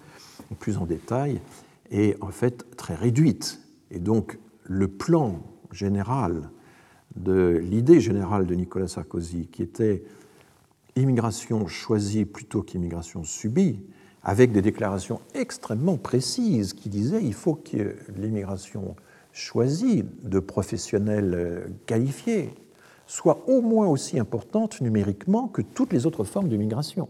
plus 0.58 0.76
en 0.76 0.84
détail, 0.84 1.40
est 1.90 2.22
en 2.22 2.30
fait 2.30 2.76
très 2.76 2.94
réduite. 2.94 3.60
Et 3.90 3.98
donc 3.98 4.38
le 4.64 4.88
plan 4.88 5.42
général 5.72 6.50
de 7.16 7.60
l'idée 7.62 8.00
générale 8.00 8.46
de 8.46 8.54
Nicolas 8.54 8.88
Sarkozy, 8.88 9.48
qui 9.48 9.62
était 9.62 10.04
immigration 10.96 11.66
choisie 11.66 12.24
plutôt 12.24 12.62
qu'immigration 12.62 13.24
subie, 13.24 13.80
avec 14.22 14.52
des 14.52 14.62
déclarations 14.62 15.20
extrêmement 15.34 15.96
précises 15.96 16.74
qui 16.74 16.88
disaient 16.88 17.22
il 17.22 17.34
faut 17.34 17.54
que 17.54 17.96
l'immigration 18.16 18.96
choisie 19.32 20.04
de 20.22 20.38
professionnels 20.40 21.34
euh, 21.34 21.66
qualifiés 21.86 22.50
soit 23.06 23.42
au 23.48 23.60
moins 23.60 23.88
aussi 23.88 24.18
importante 24.18 24.80
numériquement 24.80 25.48
que 25.48 25.62
toutes 25.62 25.92
les 25.92 26.06
autres 26.06 26.24
formes 26.24 26.48
de 26.48 26.56
migration. 26.56 27.08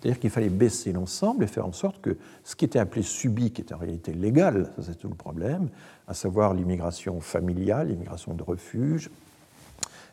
C'est-à-dire 0.00 0.18
qu'il 0.18 0.30
fallait 0.30 0.48
baisser 0.48 0.92
l'ensemble 0.92 1.44
et 1.44 1.46
faire 1.46 1.66
en 1.66 1.72
sorte 1.72 2.00
que 2.00 2.16
ce 2.42 2.56
qui 2.56 2.64
était 2.64 2.78
appelé 2.78 3.02
subi, 3.02 3.50
qui 3.50 3.60
est 3.60 3.72
en 3.72 3.78
réalité 3.78 4.12
légal, 4.12 4.70
ça 4.76 4.82
c'est 4.86 4.98
tout 4.98 5.08
le 5.08 5.14
problème, 5.14 5.68
à 6.08 6.14
savoir 6.14 6.54
l'immigration 6.54 7.20
familiale, 7.20 7.88
l'immigration 7.88 8.34
de 8.34 8.42
refuge, 8.42 9.10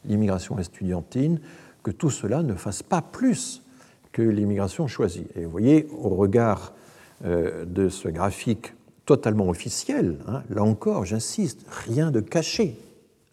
l'immigration 0.05 0.59
estudiantine, 0.59 1.39
que 1.83 1.91
tout 1.91 2.09
cela 2.09 2.43
ne 2.43 2.53
fasse 2.53 2.83
pas 2.83 3.01
plus 3.01 3.63
que 4.11 4.21
l'immigration 4.21 4.87
choisie. 4.87 5.27
Et 5.35 5.45
vous 5.45 5.51
voyez, 5.51 5.87
au 5.97 6.09
regard 6.09 6.73
euh, 7.23 7.65
de 7.65 7.87
ce 7.87 8.09
graphique 8.09 8.73
totalement 9.05 9.47
officiel. 9.47 10.17
Hein. 10.27 10.43
Là 10.49 10.63
encore, 10.63 11.05
j'insiste, 11.05 11.65
rien 11.69 12.11
de 12.11 12.19
caché. 12.19 12.77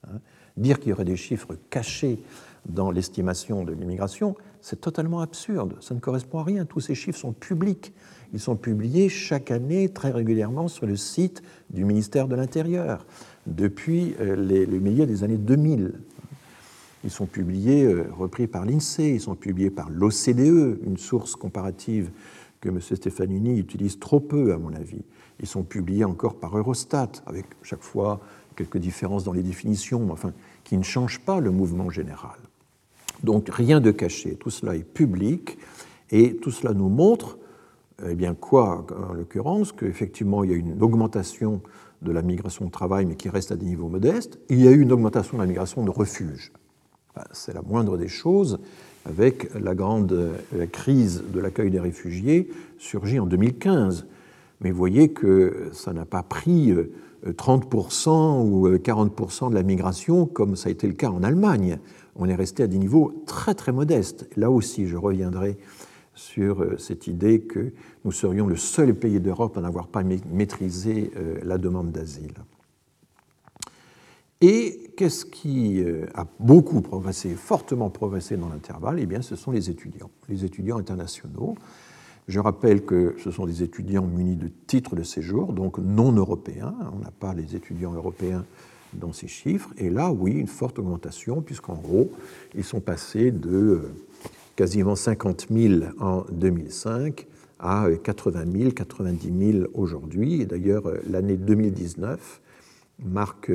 Hein. 0.06 0.20
Dire 0.56 0.78
qu'il 0.78 0.90
y 0.90 0.92
aurait 0.92 1.04
des 1.04 1.16
chiffres 1.16 1.56
cachés 1.68 2.20
dans 2.66 2.90
l'estimation 2.90 3.64
de 3.64 3.72
l'immigration, 3.72 4.36
c'est 4.64 4.80
totalement 4.80 5.20
absurde. 5.20 5.76
Ça 5.82 5.94
ne 5.94 6.00
correspond 6.00 6.38
à 6.38 6.42
rien. 6.42 6.64
Tous 6.64 6.80
ces 6.80 6.94
chiffres 6.94 7.18
sont 7.18 7.34
publics. 7.34 7.92
Ils 8.32 8.40
sont 8.40 8.56
publiés 8.56 9.10
chaque 9.10 9.50
année, 9.50 9.90
très 9.90 10.10
régulièrement, 10.10 10.68
sur 10.68 10.86
le 10.86 10.96
site 10.96 11.42
du 11.68 11.84
ministère 11.84 12.28
de 12.28 12.34
l'Intérieur, 12.34 13.04
depuis 13.46 14.14
euh, 14.20 14.34
les, 14.36 14.64
le 14.64 14.78
milieu 14.80 15.04
des 15.04 15.22
années 15.22 15.36
2000. 15.36 15.92
Ils 17.04 17.10
sont 17.10 17.26
publiés, 17.26 17.84
euh, 17.84 18.06
repris 18.16 18.46
par 18.46 18.64
l'INSEE, 18.64 19.16
ils 19.16 19.20
sont 19.20 19.34
publiés 19.34 19.68
par 19.68 19.90
l'OCDE, 19.90 20.80
une 20.86 20.96
source 20.96 21.36
comparative 21.36 22.10
que 22.62 22.70
M. 22.70 22.80
Stefanini 22.80 23.58
utilise 23.58 23.98
trop 23.98 24.18
peu, 24.18 24.54
à 24.54 24.56
mon 24.56 24.72
avis. 24.72 25.04
Ils 25.40 25.46
sont 25.46 25.62
publiés 25.62 26.04
encore 26.04 26.36
par 26.36 26.56
Eurostat, 26.56 27.12
avec 27.26 27.44
chaque 27.60 27.82
fois 27.82 28.18
quelques 28.56 28.78
différences 28.78 29.24
dans 29.24 29.34
les 29.34 29.42
définitions, 29.42 30.06
mais 30.06 30.12
enfin, 30.12 30.32
qui 30.64 30.78
ne 30.78 30.84
changent 30.84 31.20
pas 31.20 31.38
le 31.38 31.50
mouvement 31.50 31.90
général. 31.90 32.38
Donc 33.24 33.48
rien 33.48 33.80
de 33.80 33.90
caché, 33.90 34.36
tout 34.36 34.50
cela 34.50 34.76
est 34.76 34.84
public, 34.84 35.58
et 36.10 36.36
tout 36.36 36.50
cela 36.50 36.74
nous 36.74 36.90
montre, 36.90 37.38
eh 38.06 38.14
bien 38.14 38.34
quoi, 38.34 38.86
en 39.10 39.14
l'occurrence, 39.14 39.72
qu'effectivement 39.72 40.44
il 40.44 40.50
y 40.50 40.52
a 40.52 40.56
une 40.56 40.82
augmentation 40.82 41.62
de 42.02 42.12
la 42.12 42.20
migration 42.20 42.66
de 42.66 42.70
travail, 42.70 43.06
mais 43.06 43.16
qui 43.16 43.30
reste 43.30 43.50
à 43.50 43.56
des 43.56 43.64
niveaux 43.64 43.88
modestes. 43.88 44.38
Il 44.50 44.60
y 44.60 44.68
a 44.68 44.70
eu 44.70 44.80
une 44.80 44.92
augmentation 44.92 45.38
de 45.38 45.42
la 45.42 45.48
migration 45.48 45.84
de 45.84 45.90
refuge. 45.90 46.52
C'est 47.32 47.54
la 47.54 47.62
moindre 47.62 47.96
des 47.96 48.08
choses, 48.08 48.58
avec 49.06 49.48
la 49.54 49.74
grande 49.74 50.32
crise 50.72 51.24
de 51.32 51.40
l'accueil 51.40 51.70
des 51.70 51.80
réfugiés 51.80 52.50
surgit 52.78 53.20
en 53.20 53.26
2015 53.26 54.06
Mais 54.60 54.70
vous 54.70 54.78
voyez 54.78 55.08
que 55.08 55.70
ça 55.72 55.92
n'a 55.92 56.04
pas 56.04 56.22
pris 56.22 56.72
30% 57.26 58.42
ou 58.42 58.68
40% 58.68 59.50
de 59.50 59.54
la 59.54 59.62
migration 59.62 60.26
comme 60.26 60.56
ça 60.56 60.68
a 60.68 60.72
été 60.72 60.86
le 60.86 60.94
cas 60.94 61.10
en 61.10 61.22
Allemagne. 61.22 61.78
On 62.16 62.28
est 62.28 62.34
resté 62.34 62.62
à 62.62 62.66
des 62.66 62.78
niveaux 62.78 63.22
très 63.26 63.54
très 63.54 63.72
modestes. 63.72 64.28
Là 64.36 64.50
aussi, 64.50 64.86
je 64.86 64.96
reviendrai 64.96 65.58
sur 66.14 66.64
cette 66.78 67.08
idée 67.08 67.40
que 67.40 67.72
nous 68.04 68.12
serions 68.12 68.46
le 68.46 68.56
seul 68.56 68.94
pays 68.94 69.20
d'Europe 69.20 69.58
à 69.58 69.60
n'avoir 69.60 69.88
pas 69.88 70.02
maîtrisé 70.02 71.10
la 71.42 71.58
demande 71.58 71.90
d'asile. 71.90 72.34
Et 74.46 74.90
qu'est-ce 74.96 75.24
qui 75.24 75.82
euh, 75.82 76.04
a 76.12 76.26
beaucoup 76.38 76.82
progressé, 76.82 77.30
fortement 77.30 77.88
progressé 77.88 78.36
dans 78.36 78.50
l'intervalle? 78.50 78.98
Eh 79.00 79.06
bien, 79.06 79.22
ce 79.22 79.36
sont 79.36 79.52
les 79.52 79.70
étudiants, 79.70 80.10
les 80.28 80.44
étudiants 80.44 80.76
internationaux. 80.76 81.54
Je 82.26 82.40
rappelle 82.40 82.84
que 82.84 83.14
ce 83.22 83.30
sont 83.30 83.46
des 83.46 83.62
étudiants 83.62 84.06
munis 84.06 84.36
de 84.36 84.48
titres 84.66 84.96
de 84.96 85.02
séjour, 85.02 85.52
donc 85.52 85.78
non 85.78 86.12
européens. 86.12 86.74
On 86.94 86.98
n'a 87.00 87.10
pas 87.10 87.34
les 87.34 87.54
étudiants 87.54 87.92
européens 87.92 88.44
dans 88.94 89.12
ces 89.12 89.28
chiffres. 89.28 89.70
Et 89.76 89.90
là, 89.90 90.10
oui, 90.10 90.32
une 90.32 90.46
forte 90.46 90.78
augmentation, 90.78 91.42
puisqu'en 91.42 91.74
gros, 91.74 92.10
ils 92.54 92.64
sont 92.64 92.80
passés 92.80 93.30
de 93.30 93.50
euh, 93.50 93.92
quasiment 94.56 94.96
50 94.96 95.48
000 95.50 95.84
en 96.00 96.24
2005 96.30 97.26
à 97.58 97.88
80 98.02 98.44
000, 98.58 98.70
90 98.70 99.52
000 99.52 99.68
aujourd'hui. 99.74 100.40
Et 100.40 100.46
d'ailleurs, 100.46 100.86
euh, 100.86 101.02
l'année 101.10 101.36
2019 101.36 102.40
marque 103.04 103.50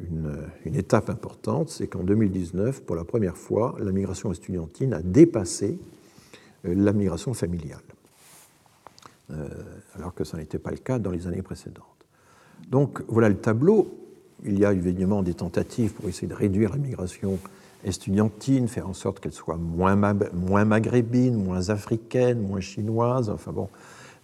une, 0.00 0.74
étape 0.74 1.10
importante, 1.10 1.68
c'est 1.68 1.86
qu'en 1.86 2.02
2019, 2.02 2.82
pour 2.82 2.96
la 2.96 3.04
première 3.04 3.36
fois, 3.36 3.76
la 3.78 3.92
migration 3.92 4.32
estudiantine 4.32 4.94
a 4.94 5.02
dépassé 5.02 5.78
euh, 5.78 5.99
la 6.64 6.92
migration 6.92 7.34
familiale, 7.34 7.82
euh, 9.30 9.48
alors 9.96 10.14
que 10.14 10.24
ça 10.24 10.36
n'était 10.36 10.58
pas 10.58 10.70
le 10.70 10.78
cas 10.78 10.98
dans 10.98 11.10
les 11.10 11.26
années 11.26 11.42
précédentes. 11.42 11.84
Donc 12.68 13.02
voilà 13.08 13.28
le 13.28 13.36
tableau. 13.36 13.96
Il 14.44 14.58
y 14.58 14.64
a 14.64 14.72
évidemment 14.72 15.22
des 15.22 15.34
tentatives 15.34 15.92
pour 15.92 16.08
essayer 16.08 16.28
de 16.28 16.34
réduire 16.34 16.70
la 16.70 16.78
migration 16.78 17.38
estudiantine, 17.84 18.68
faire 18.68 18.88
en 18.88 18.94
sorte 18.94 19.20
qu'elle 19.20 19.32
soit 19.32 19.56
moins, 19.56 19.96
moins 20.32 20.64
maghrébine, 20.64 21.42
moins 21.42 21.68
africaine, 21.70 22.40
moins 22.40 22.60
chinoise, 22.60 23.30
enfin 23.30 23.52
bon. 23.52 23.68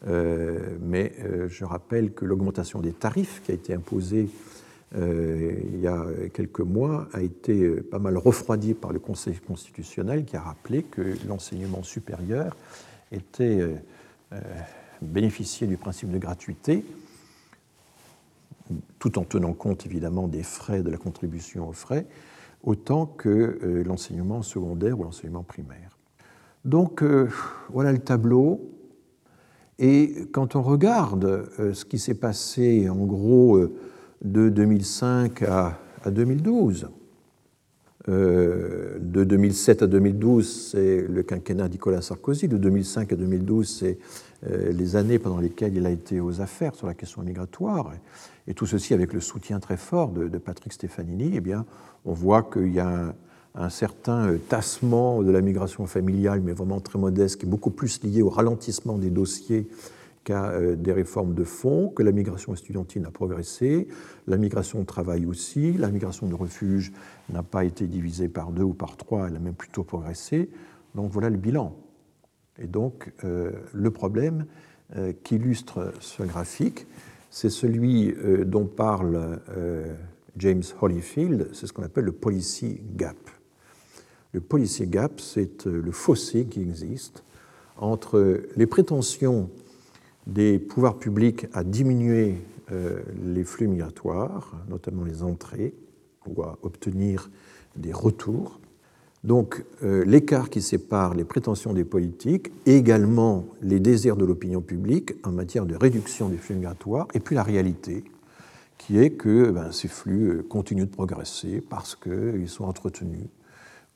Euh, 0.07 0.77
mais 0.81 1.15
je 1.49 1.65
rappelle 1.65 2.13
que 2.13 2.25
l'augmentation 2.25 2.81
des 2.81 2.93
tarifs 2.93 3.43
qui 3.45 3.53
a 3.53 3.55
été 3.55 3.75
imposée 3.75 4.29
euh, 4.29 4.56
il 4.95 5.81
y 5.81 5.87
a 5.87 6.07
quelques 6.33 6.61
mois, 6.61 7.09
a 7.13 7.21
été 7.21 7.61
euh, 7.63 7.83
pas 7.83 7.99
mal 7.99 8.17
refroidi 8.17 8.75
par 8.75 8.93
le 8.93 8.99
Conseil 8.99 9.37
constitutionnel 9.39 10.25
qui 10.25 10.37
a 10.37 10.41
rappelé 10.41 10.85
que 10.85 11.15
l'enseignement 11.27 11.83
supérieur 11.83 12.57
était 13.11 13.61
euh, 13.61 14.39
bénéficié 15.03 15.67
du 15.67 15.77
principe 15.77 16.11
de 16.11 16.19
gratuité, 16.19 16.85
tout 18.99 19.19
en 19.19 19.25
tenant 19.25 19.53
compte 19.53 19.87
évidemment 19.87 20.29
des 20.29 20.43
frais 20.43 20.83
de 20.83 20.91
la 20.91 20.99
contribution 20.99 21.69
aux 21.69 21.73
frais, 21.73 22.07
autant 22.63 23.07
que 23.07 23.85
l'enseignement 23.87 24.43
secondaire 24.43 24.99
ou 24.99 25.05
l'enseignement 25.05 25.45
primaire. 25.45 25.97
Donc 26.65 27.05
voilà 27.71 27.93
le 27.93 28.01
tableau. 28.01 28.73
Et 29.79 30.27
quand 30.33 30.57
on 30.57 30.63
regarde 30.63 31.49
ce 31.75 31.85
qui 31.85 32.01
s'est 32.01 32.15
passé 32.15 32.89
en 32.89 33.05
gros 33.05 33.69
de 34.23 34.49
2005 34.49 35.43
à, 35.43 35.79
2012. 36.07 36.89
Euh, 38.09 38.99
de 39.01 39.25
2007 39.25 39.83
à 39.83 39.87
2012, 39.89 40.71
c'est 40.71 41.07
le 41.09 41.23
quinquennat 41.23 41.69
Nicolas 41.69 42.03
Sarkozy. 42.03 42.47
De 42.47 42.57
2005 42.57 43.13
à 43.13 43.17
2012, 43.17 43.69
c'est 43.69 43.99
euh, 44.47 44.71
les 44.71 44.95
années 44.95 45.19
pendant 45.19 45.41
lesquelles 45.41 45.77
il 45.77 45.87
a 45.87 45.91
été 45.91 46.21
aux 46.21 46.41
affaires 46.41 46.75
sur 46.75 46.87
la 46.87 46.95
question 46.95 47.23
migratoire. 47.23 47.93
Et, 48.47 48.55
tout 48.55 48.67
ceci 48.67 48.95
avec 48.95 49.13
le 49.13 49.21
soutien 49.21 49.59
très 49.59 49.77
fort 49.77 50.13
de, 50.13 50.39
Patrick 50.39 50.73
Stefanini. 50.73 51.33
Eh 51.35 51.41
bien, 51.41 51.67
on 52.05 52.13
voit 52.13 52.45
qu'il 52.45 52.73
y 52.73 52.79
a 52.79 53.13
un, 53.57 53.71
certain 53.71 54.29
euh, 54.29 54.39
tassement 54.39 55.23
de 55.23 55.33
la 55.33 55.41
migration 55.41 55.87
familiale, 55.87 56.41
mais 56.45 56.53
vraiment 56.53 56.81
très 56.81 57.01
modeste, 57.01 57.41
qui 57.41 57.47
est 57.47 57.49
beaucoup 57.49 57.71
plus 57.71 58.03
lié 58.05 58.23
au 58.23 58.31
ralentissement 58.31 58.99
des 58.99 59.11
dossiers 59.11 59.69
euh, 60.35 60.77
des 60.77 60.93
réformes 60.93 61.35
de 61.35 61.45
fond, 61.45 61.89
que 61.89 62.03
la 62.03 62.13
migration 62.13 62.53
estudiantine 62.53 63.07
a 63.07 63.11
progressé, 63.11 63.89
la 64.27 64.37
migration 64.37 64.81
de 64.81 64.85
travail 64.85 65.27
aussi, 65.27 65.73
la 65.75 65.91
migration 65.91 66.27
de 66.27 66.35
refuge 66.35 66.93
n'a 67.31 67.43
pas 67.43 67.65
été 67.65 67.87
divisée 67.87 68.29
par 68.29 68.51
deux 68.51 68.65
ou 68.65 68.75
par 68.75 68.97
trois, 68.97 69.29
elle 69.29 69.37
a 69.37 69.39
même 69.39 69.55
plutôt 69.55 69.85
progressé. 69.85 70.51
Donc 70.95 71.13
voilà 71.13 71.31
le 71.31 71.37
bilan. 71.37 71.77
Et 72.59 72.67
donc 72.67 73.13
euh, 73.25 73.53
le 73.73 73.91
problème 73.91 74.47
euh, 74.97 75.13
qu'illustre 75.23 75.93
ce 76.01 76.23
graphique, 76.23 76.87
c'est 77.31 77.51
celui 77.51 78.15
dont 78.47 78.65
parle 78.65 79.41
James 80.39 80.63
Holyfield, 80.81 81.51
c'est 81.53 81.67
ce 81.67 81.73
qu'on 81.75 81.83
appelle 81.83 82.05
le 82.05 82.13
policy 82.13 82.81
gap. 82.97 83.17
Le 84.33 84.41
policy 84.41 84.87
gap, 84.87 85.21
c'est 85.21 85.67
le 85.67 85.93
fossé 85.93 86.47
qui 86.47 86.63
existe 86.63 87.25
entre 87.77 88.41
les 88.57 88.67
prétentions 88.67 89.51
des 90.27 90.59
pouvoirs 90.59 90.99
publics 90.99 91.47
à 91.53 91.65
diminuer 91.65 92.37
euh, 92.73 93.01
les 93.25 93.45
flux 93.45 93.69
migratoires, 93.69 94.57
notamment 94.69 95.05
les 95.05 95.23
entrées, 95.23 95.75
ou 96.27 96.43
à 96.43 96.59
obtenir 96.63 97.31
des 97.77 97.93
retours. 97.93 98.61
Donc 99.23 99.65
euh, 99.83 100.05
l'écart 100.05 100.51
qui 100.51 100.61
sépare 100.61 101.15
les 101.15 101.25
prétentions 101.25 101.73
des 101.73 101.85
politiques, 101.85 102.51
également 102.65 103.47
les 103.63 103.81
désirs 103.81 104.17
de 104.17 104.25
l'opinion 104.25 104.61
publique 104.61 105.15
en 105.25 105.33
matière 105.33 105.67
de 105.67 105.77
réduction 105.77 106.29
des 106.29 106.37
flux 106.37 106.57
migratoires, 106.57 107.07
et 107.15 107.21
puis 107.21 107.35
la 107.35 107.43
réalité, 107.43 108.05
qui 108.79 108.99
est 108.99 109.11
que 109.11 109.51
ben, 109.51 109.73
ces 109.73 109.89
flux 109.89 110.31
euh, 110.31 110.43
continuent 110.43 110.87
de 110.87 110.91
progresser 110.91 111.61
parce 111.61 111.95
qu'ils 111.95 112.49
sont 112.49 112.65
entretenus 112.65 113.29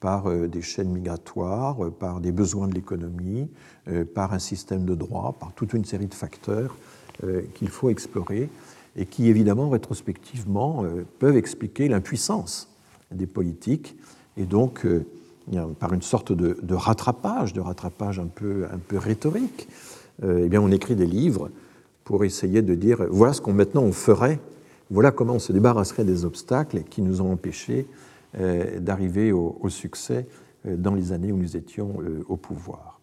par 0.00 0.28
euh, 0.28 0.48
des 0.48 0.62
chaînes 0.62 0.90
migratoires, 0.90 1.84
euh, 1.84 1.90
par 1.90 2.20
des 2.20 2.32
besoins 2.32 2.66
de 2.66 2.74
l'économie, 2.74 3.48
euh, 3.88 4.04
par 4.04 4.32
un 4.32 4.38
système 4.38 4.84
de 4.84 4.94
droit, 4.94 5.36
par 5.38 5.52
toute 5.52 5.74
une 5.74 5.84
série 5.84 6.06
de 6.06 6.14
facteurs 6.14 6.76
qu'il 7.52 7.68
faut 7.68 7.90
explorer 7.90 8.48
et 8.96 9.04
qui, 9.04 9.28
évidemment, 9.28 9.68
rétrospectivement, 9.68 10.86
peuvent 11.18 11.36
expliquer 11.36 11.86
l'impuissance 11.86 12.74
des 13.10 13.26
politiques 13.26 13.94
et 14.38 14.46
donc, 14.46 14.86
par 15.80 15.92
une 15.92 16.00
sorte 16.00 16.32
de, 16.32 16.74
rattrapage, 16.74 17.52
de 17.52 17.60
rattrapage 17.60 18.18
un 18.18 18.26
peu, 18.26 18.64
un 18.72 18.78
peu 18.78 18.96
rhétorique, 18.96 19.68
eh 20.22 20.48
bien, 20.48 20.62
on 20.62 20.70
écrit 20.70 20.96
des 20.96 21.04
livres 21.04 21.50
pour 22.04 22.24
essayer 22.24 22.62
de 22.62 22.74
dire 22.74 23.04
voilà 23.10 23.34
ce 23.34 23.42
qu'on 23.42 23.52
maintenant 23.52 23.82
on 23.82 23.92
ferait, 23.92 24.40
voilà 24.90 25.10
comment 25.10 25.34
on 25.34 25.40
se 25.40 25.52
débarrasserait 25.52 26.04
des 26.04 26.24
obstacles 26.24 26.84
qui 26.84 27.02
nous 27.02 27.20
ont 27.20 27.32
empêchés 27.32 27.86
d'arriver 28.34 29.32
au, 29.32 29.68
succès 29.68 30.26
euh, 30.66 30.76
dans 30.76 30.94
les 30.94 31.12
années 31.12 31.32
où 31.32 31.36
nous 31.36 31.56
étions 31.56 32.00
euh, 32.00 32.24
au 32.28 32.36
pouvoir. 32.36 33.00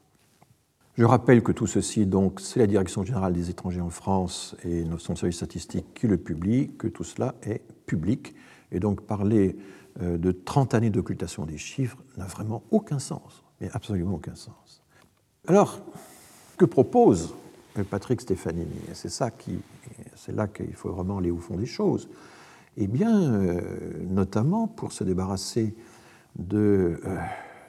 Je 0.97 1.05
rappelle 1.05 1.43
que 1.43 1.51
tout 1.51 1.67
ceci, 1.67 2.05
donc, 2.05 2.39
c'est 2.39 2.59
la 2.59 2.67
Direction 2.67 3.03
générale 3.03 3.33
des 3.33 3.49
étrangers 3.49 3.81
en 3.81 3.89
France 3.89 4.55
et 4.63 4.83
son 4.97 5.15
service 5.15 5.37
statistique 5.37 5.85
qui 5.93 6.07
le 6.07 6.17
publie, 6.17 6.71
que 6.77 6.87
tout 6.87 7.03
cela 7.03 7.35
est 7.43 7.61
public. 7.85 8.33
Et 8.71 8.79
donc 8.79 9.01
parler 9.01 9.55
de 10.01 10.31
30 10.31 10.73
années 10.73 10.89
d'occultation 10.89 11.45
des 11.45 11.57
chiffres 11.57 11.97
n'a 12.17 12.25
vraiment 12.25 12.63
aucun 12.71 12.97
sens, 12.97 13.43
mais 13.61 13.69
absolument 13.73 14.15
aucun 14.15 14.35
sens. 14.35 14.81
Alors, 15.47 15.79
que 16.57 16.65
propose 16.65 17.35
Patrick 17.89 18.21
Stefanini? 18.21 18.81
C'est 18.93 20.35
là 20.35 20.47
qu'il 20.47 20.73
faut 20.73 20.89
vraiment 20.89 21.19
aller 21.19 21.31
au 21.31 21.37
fond 21.37 21.55
des 21.55 21.65
choses. 21.65 22.09
Eh 22.79 22.85
bien, 22.85 23.33
euh, 23.33 23.59
notamment 24.07 24.67
pour 24.67 24.91
se 24.91 25.03
débarrasser 25.03 25.73
euh, 26.53 26.95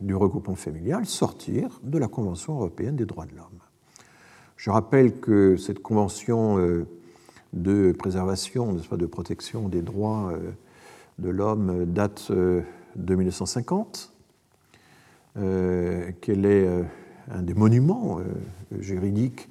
du 0.02 0.14
regroupement 0.14 0.54
familial, 0.54 1.06
sortir 1.06 1.80
de 1.82 1.96
la 1.96 2.08
Convention 2.08 2.56
européenne 2.56 2.94
des 2.94 3.06
droits 3.06 3.24
de 3.24 3.34
l'homme. 3.34 3.58
Je 4.58 4.68
rappelle 4.68 5.18
que 5.18 5.56
cette 5.56 5.78
convention 5.78 6.58
euh, 6.58 6.86
de 7.54 7.92
préservation, 7.92 8.74
de 8.74 9.06
protection 9.06 9.70
des 9.70 9.80
droits 9.80 10.34
de 11.18 11.30
l'homme 11.30 11.86
date 11.86 12.30
de 12.30 13.14
1950, 13.14 14.12
qu'elle 15.34 16.44
est 16.44 16.68
un 17.30 17.40
des 17.40 17.54
monuments 17.54 18.20
juridiques 18.78 19.48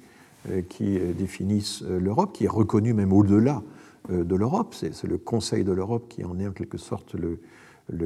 qui 0.68 1.00
définissent 1.00 1.82
l'Europe, 1.82 2.32
qui 2.32 2.44
est 2.44 2.48
reconnu 2.48 2.94
même 2.94 3.12
au-delà 3.12 3.64
de 4.10 4.36
l'Europe, 4.36 4.74
c'est 4.74 5.04
le 5.04 5.18
Conseil 5.18 5.64
de 5.64 5.72
l'Europe 5.72 6.06
qui 6.08 6.24
en 6.24 6.38
est 6.38 6.46
en 6.46 6.52
quelque 6.52 6.78
sorte 6.78 7.14
le, 7.14 7.38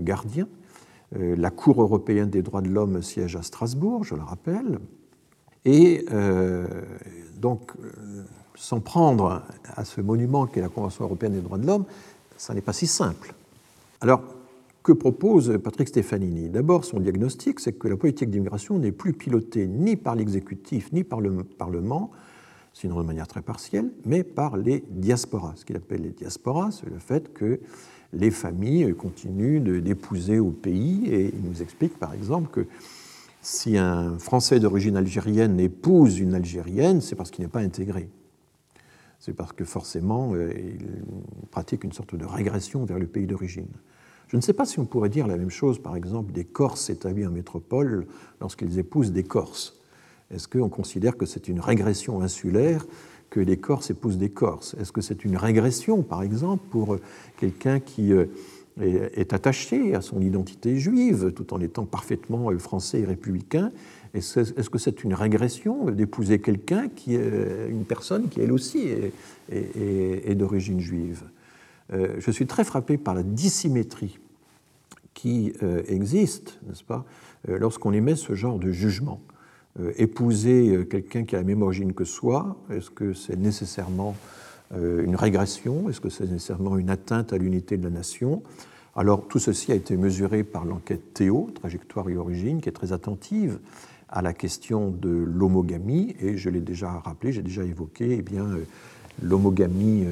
gardien. 0.01 0.49
Euh, 1.17 1.37
la 1.37 1.51
Cour 1.51 1.83
européenne 1.83 2.31
des 2.31 2.43
droits 2.43 2.63
de 2.63 2.69
l'homme 2.69 3.03
siège 3.03 3.37
à 3.37 3.43
Strasbourg, 3.43 4.05
je 4.05 4.15
le 4.15 4.23
rappelle. 4.23 4.79
Et 5.65 6.05
euh, 6.13 6.67
donc, 7.39 7.73
s'en 8.55 8.81
prendre 8.81 9.43
à 9.77 9.85
ce 9.85 10.01
monument 10.01 10.47
qu'est 10.47 10.61
la 10.61 10.69
Convention 10.69 11.05
européenne 11.05 11.33
des 11.33 11.41
droits 11.41 11.59
de 11.59 11.67
l'homme, 11.67 11.85
ça 12.37 12.55
n'est 12.55 12.61
pas 12.61 12.73
si 12.73 12.87
simple. 12.87 13.35
Alors, 14.01 14.23
que 14.83 14.93
propose 14.93 15.59
Patrick 15.63 15.89
Stefanini? 15.89 16.49
D'abord, 16.49 16.85
son 16.85 16.99
diagnostic, 16.99 17.61
c'est 17.61 17.73
que 17.73 17.87
la 17.87 17.97
politique 17.97 18.31
d'immigration 18.31 18.79
n'est 18.79 18.91
plus 18.91 19.13
pilotée 19.13 19.69
ni 19.69 19.97
par 19.97 20.17
l'exécutif 20.17 20.93
ni 20.93 21.05
par 21.05 21.21
le 21.21 21.45
Parlement, 21.45 22.11
sinon 22.73 23.01
de 23.01 23.07
manière 23.07 23.29
très 23.29 23.43
partielle, 23.43 23.91
mais 24.05 24.25
par 24.25 24.57
les 24.57 24.85
diasporas. 24.91 25.55
Ce 25.57 25.65
qu'il 25.65 25.77
appelle 25.77 26.03
les 26.03 26.11
diasporas, 26.11 26.71
c'est 26.71 26.89
le 26.89 26.99
fait 26.99 27.33
que 27.33 27.61
les 28.13 28.31
familles 28.31 28.95
continuent 28.95 29.81
d'épouser 29.81 30.39
au 30.39 30.51
pays, 30.51 31.07
et 31.07 31.33
il 31.35 31.49
nous 31.49 31.63
explique 31.63 31.99
par 31.99 32.15
exemple 32.15 32.51
que 32.51 32.67
si 33.41 33.77
un 33.77 34.19
Français 34.19 34.61
d'origine 34.61 34.97
algérienne 34.97 35.59
épouse 35.59 36.21
une 36.21 36.35
Algérienne, 36.35 37.01
c'est 37.01 37.17
parce 37.17 37.31
qu'il 37.31 37.45
n'est 37.45 37.51
pas 37.51 37.61
intégré. 37.61 38.09
C'est 39.19 39.35
parce 39.35 39.53
que 39.53 39.65
forcément, 39.65 40.33
euh, 40.35 40.53
il 40.57 41.49
pratique 41.51 41.85
une 41.85 41.93
sorte 41.93 42.15
de 42.15 42.25
régression 42.25 42.85
vers 42.85 42.99
le 42.99 43.07
pays 43.07 43.27
d'origine. 43.27 43.69
Je 44.29 44.37
ne 44.37 44.41
sais 44.41 44.53
pas 44.53 44.65
si 44.65 44.79
on 44.79 44.85
pourrait 44.85 45.11
dire 45.11 45.27
la 45.27 45.37
même 45.37 45.51
chose, 45.51 45.81
par 45.81 45.95
exemple, 45.95 46.33
des 46.33 46.45
Corses 46.45 46.89
établis 46.89 47.27
en 47.27 47.31
métropole 47.31 48.07
lorsqu'ils 48.41 48.79
épousent 48.79 49.13
des 49.13 49.25
Corses. 49.25 49.82
Est-ce 50.33 50.49
qu'on 50.49 50.69
considère 50.69 51.17
que 51.17 51.27
c'est 51.27 51.49
une 51.49 51.61
régression 51.61 52.23
insulaire 52.23 52.87
que 53.31 53.41
les 53.41 53.59
Corses 53.59 53.91
épousent 53.91 54.19
des 54.19 54.31
Corses? 54.31 54.75
Est-ce 54.81 54.93
que 54.93 55.01
c'est 55.01 55.25
une 55.25 55.37
régression, 55.37 56.03
par 56.03 56.23
exemple, 56.23 56.65
pour 56.71 56.97
quelqu'un 57.39 57.81
qui 57.81 58.13
euh, 58.13 58.27
est 58.77 59.33
attaché 59.33 59.95
à 59.95 60.01
son 60.01 60.21
identité 60.21 60.79
juive 60.79 61.33
tout 61.33 61.53
en 61.53 61.61
étant 61.61 61.85
parfaitement 61.85 62.51
euh, 62.51 62.59
français 62.59 63.01
et 63.01 63.05
républicain? 63.05 63.71
Est-ce 64.15 64.69
que 64.69 64.79
c'est 64.79 65.05
une 65.05 65.15
régression 65.15 65.91
d'épouser 65.91 66.39
quelqu'un 66.39 66.89
qui 66.89 67.15
est 67.15 67.69
une 67.71 67.87
personne 67.87 68.29
qui 68.29 68.43
elle 68.43 68.53
aussi 68.53 68.91
est, 69.51 70.35
d'origine 70.35 70.81
juive? 70.81 71.23
Euh, 71.95 72.17
Je 72.19 72.31
suis 72.31 72.47
très 72.47 72.65
frappé 72.65 72.99
par 72.99 73.15
la 73.15 73.23
dissymétrie 73.23 74.19
qui 75.15 75.55
existe, 75.89 76.59
n'est-ce 76.69 76.85
pas, 76.85 77.07
lorsqu'on 77.49 77.93
émet 77.93 78.17
ce 78.17 78.35
genre 78.35 78.59
de 78.59 78.71
jugement. 78.71 79.21
Euh, 79.81 79.93
épouser 79.97 80.69
euh, 80.69 80.85
quelqu'un 80.85 81.25
qui 81.25 81.35
a 81.35 81.39
la 81.39 81.45
même 81.45 81.63
origine 81.63 81.95
que 81.95 82.05
soi, 82.05 82.59
est-ce 82.71 82.91
que 82.91 83.15
c'est 83.15 83.39
nécessairement 83.39 84.15
euh, 84.75 85.03
une 85.03 85.17
régression? 85.17 85.89
Est-ce 85.89 86.01
que 86.01 86.11
c'est 86.11 86.31
nécessairement 86.31 86.77
une 86.77 86.91
atteinte 86.91 87.33
à 87.33 87.39
l'unité 87.39 87.79
de 87.79 87.85
la 87.85 87.91
nation? 87.91 88.43
Alors 88.95 89.27
tout 89.29 89.39
ceci 89.39 89.73
a 89.73 89.75
été 89.75 89.97
mesuré 89.97 90.45
par 90.45 90.67
l'enquête 90.67 91.15
Théo, 91.15 91.49
trajectoire 91.55 92.11
et 92.11 92.19
origine, 92.19 92.61
qui 92.61 92.69
est 92.69 92.73
très 92.73 92.93
attentive 92.93 93.61
à 94.11 94.21
la 94.21 94.35
question 94.35 94.91
de 94.91 95.09
l'homogamie, 95.09 96.17
et 96.21 96.37
je 96.37 96.51
l'ai 96.51 96.61
déjà 96.61 96.91
rappelé, 96.91 97.33
j'ai 97.33 97.41
déjà 97.41 97.65
évoqué 97.65 98.17
eh 98.19 98.21
bien, 98.21 98.47
l'homogamie 99.23 100.05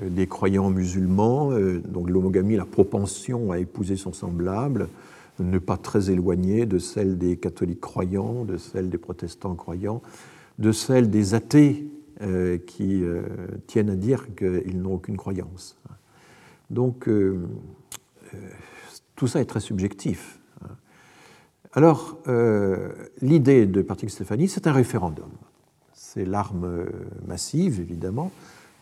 des 0.00 0.28
croyants 0.28 0.70
musulmans, 0.70 1.50
donc 1.84 2.08
l'homogamie, 2.08 2.54
la 2.54 2.64
propension 2.64 3.50
à 3.50 3.58
épouser 3.58 3.96
son 3.96 4.12
semblable, 4.12 4.88
ne 5.40 5.58
pas 5.58 5.76
très 5.76 6.10
éloignée 6.10 6.66
de 6.66 6.78
celle 6.78 7.18
des 7.18 7.36
catholiques 7.36 7.80
croyants, 7.80 8.44
de 8.44 8.56
celle 8.56 8.90
des 8.90 8.98
protestants 8.98 9.54
croyants, 9.54 10.02
de 10.58 10.72
celle 10.72 11.10
des 11.10 11.34
athées 11.34 11.88
euh, 12.20 12.58
qui 12.58 13.04
euh, 13.04 13.22
tiennent 13.68 13.90
à 13.90 13.96
dire 13.96 14.34
qu'ils 14.34 14.80
n'ont 14.82 14.94
aucune 14.94 15.16
croyance. 15.16 15.78
Donc 16.68 17.08
euh, 17.08 17.46
tout 19.14 19.28
ça 19.28 19.40
est 19.40 19.44
très 19.44 19.60
subjectif. 19.60 20.40
Alors 21.74 22.18
l'idée 23.20 23.66
de 23.66 23.82
Patrick 23.82 24.10
Stéphanie, 24.10 24.48
c'est 24.48 24.66
un 24.66 24.72
référendum. 24.72 25.30
C'est 25.92 26.24
l'arme 26.24 26.86
massive, 27.26 27.78
évidemment, 27.78 28.32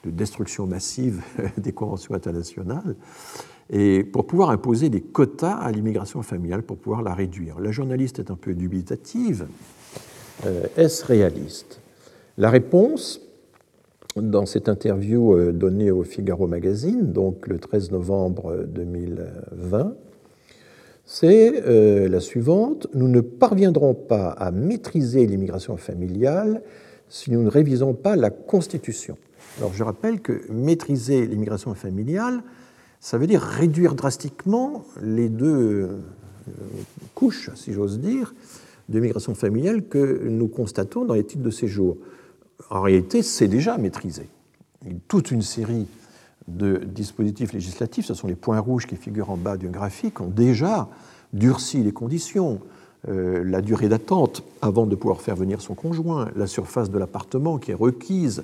de 0.04 0.10
destruction 0.10 0.66
massive 0.66 1.22
des 1.58 1.72
conventions 1.72 2.14
internationales 2.14 2.96
et 3.70 4.05
pour 4.05 4.26
pouvoir 4.26 4.51
imposer 4.51 4.88
des 4.88 5.01
quotas 5.01 5.55
à 5.55 5.70
l'immigration 5.72 6.22
familiale, 6.22 6.62
pour 6.62 6.76
pouvoir 6.76 7.02
la 7.02 7.14
réduire. 7.14 7.59
La 7.59 7.72
journaliste 7.72 8.18
est 8.18 8.30
un 8.30 8.36
peu 8.36 8.55
dubitative. 8.55 9.47
Euh, 10.44 10.66
est-ce 10.76 11.05
réaliste? 11.05 11.80
La 12.38 12.51
réponse, 12.51 13.20
dans 14.16 14.47
cette 14.47 14.68
interview 14.68 15.34
euh, 15.34 15.52
donnée 15.52 15.90
au 15.90 16.05
Figaro 16.05 16.47
Magazine, 16.47 17.12
donc 17.12 17.47
le 17.48 17.59
13 17.59 17.90
novembre 17.90 18.66
2020, 18.68 19.94
c'est 21.05 21.62
euh, 21.66 22.09
la 22.09 22.20
suivante. 22.20 22.88
Nous 22.94 23.09
ne 23.09 23.20
parviendrons 23.20 23.94
pas 23.94 24.28
à 24.30 24.51
maîtriser 24.51 25.26
l'immigration 25.26 25.76
familiale 25.76 26.62
si 27.09 27.30
nous 27.30 27.43
ne 27.43 27.48
révisons 27.48 27.94
pas 27.94 28.16
la 28.16 28.30
Constitution. 28.30 29.16
Alors 29.59 29.72
je 29.72 29.84
rappelle 29.84 30.20
que 30.20 30.43
maîtriser 30.51 31.26
l'immigration 31.26 31.74
familiale, 31.74 32.43
ça 33.01 33.18
veut 33.18 33.27
dire 33.27 33.40
réduire 33.40 33.94
drastiquement 33.94 34.85
les 35.02 35.28
deux 35.28 35.89
euh, 35.89 35.98
couches, 37.14 37.51
si 37.55 37.73
j'ose 37.73 37.98
dire, 37.98 38.35
de 38.89 39.01
migration 39.01 39.35
familiale 39.35 39.86
que 39.86 40.28
nous 40.28 40.48
constatons 40.48 41.05
dans 41.05 41.14
les 41.14 41.24
titres 41.24 41.43
de 41.43 41.51
séjour. 41.51 41.97
En 42.70 42.81
réalité, 42.82 43.23
c'est 43.23 43.48
déjà 43.48 43.78
maîtrisé. 43.78 44.28
Toute 45.09 45.31
une 45.31 45.43
série 45.43 45.86
de 46.47 46.77
dispositifs 46.85 47.52
législatifs, 47.52 48.06
ce 48.06 48.14
sont 48.14 48.28
les 48.28 48.36
points 48.36 48.60
rouges 48.60 48.86
qui 48.86 48.97
figurent 48.97 49.31
en 49.31 49.36
bas 49.36 49.56
du 49.56 49.68
graphique, 49.68 50.20
ont 50.20 50.28
déjà 50.28 50.89
durci 51.32 51.82
les 51.82 51.93
conditions. 51.93 52.60
Euh, 53.09 53.44
la 53.44 53.60
durée 53.60 53.89
d'attente 53.89 54.43
avant 54.62 54.85
de 54.86 54.97
pouvoir 54.97 55.20
faire 55.20 55.36
venir 55.36 55.60
son 55.60 55.74
conjoint, 55.74 56.28
la 56.35 56.48
surface 56.48 56.90
de 56.90 56.98
l'appartement 56.98 57.59
qui 57.59 57.70
est 57.70 57.74
requise 57.74 58.43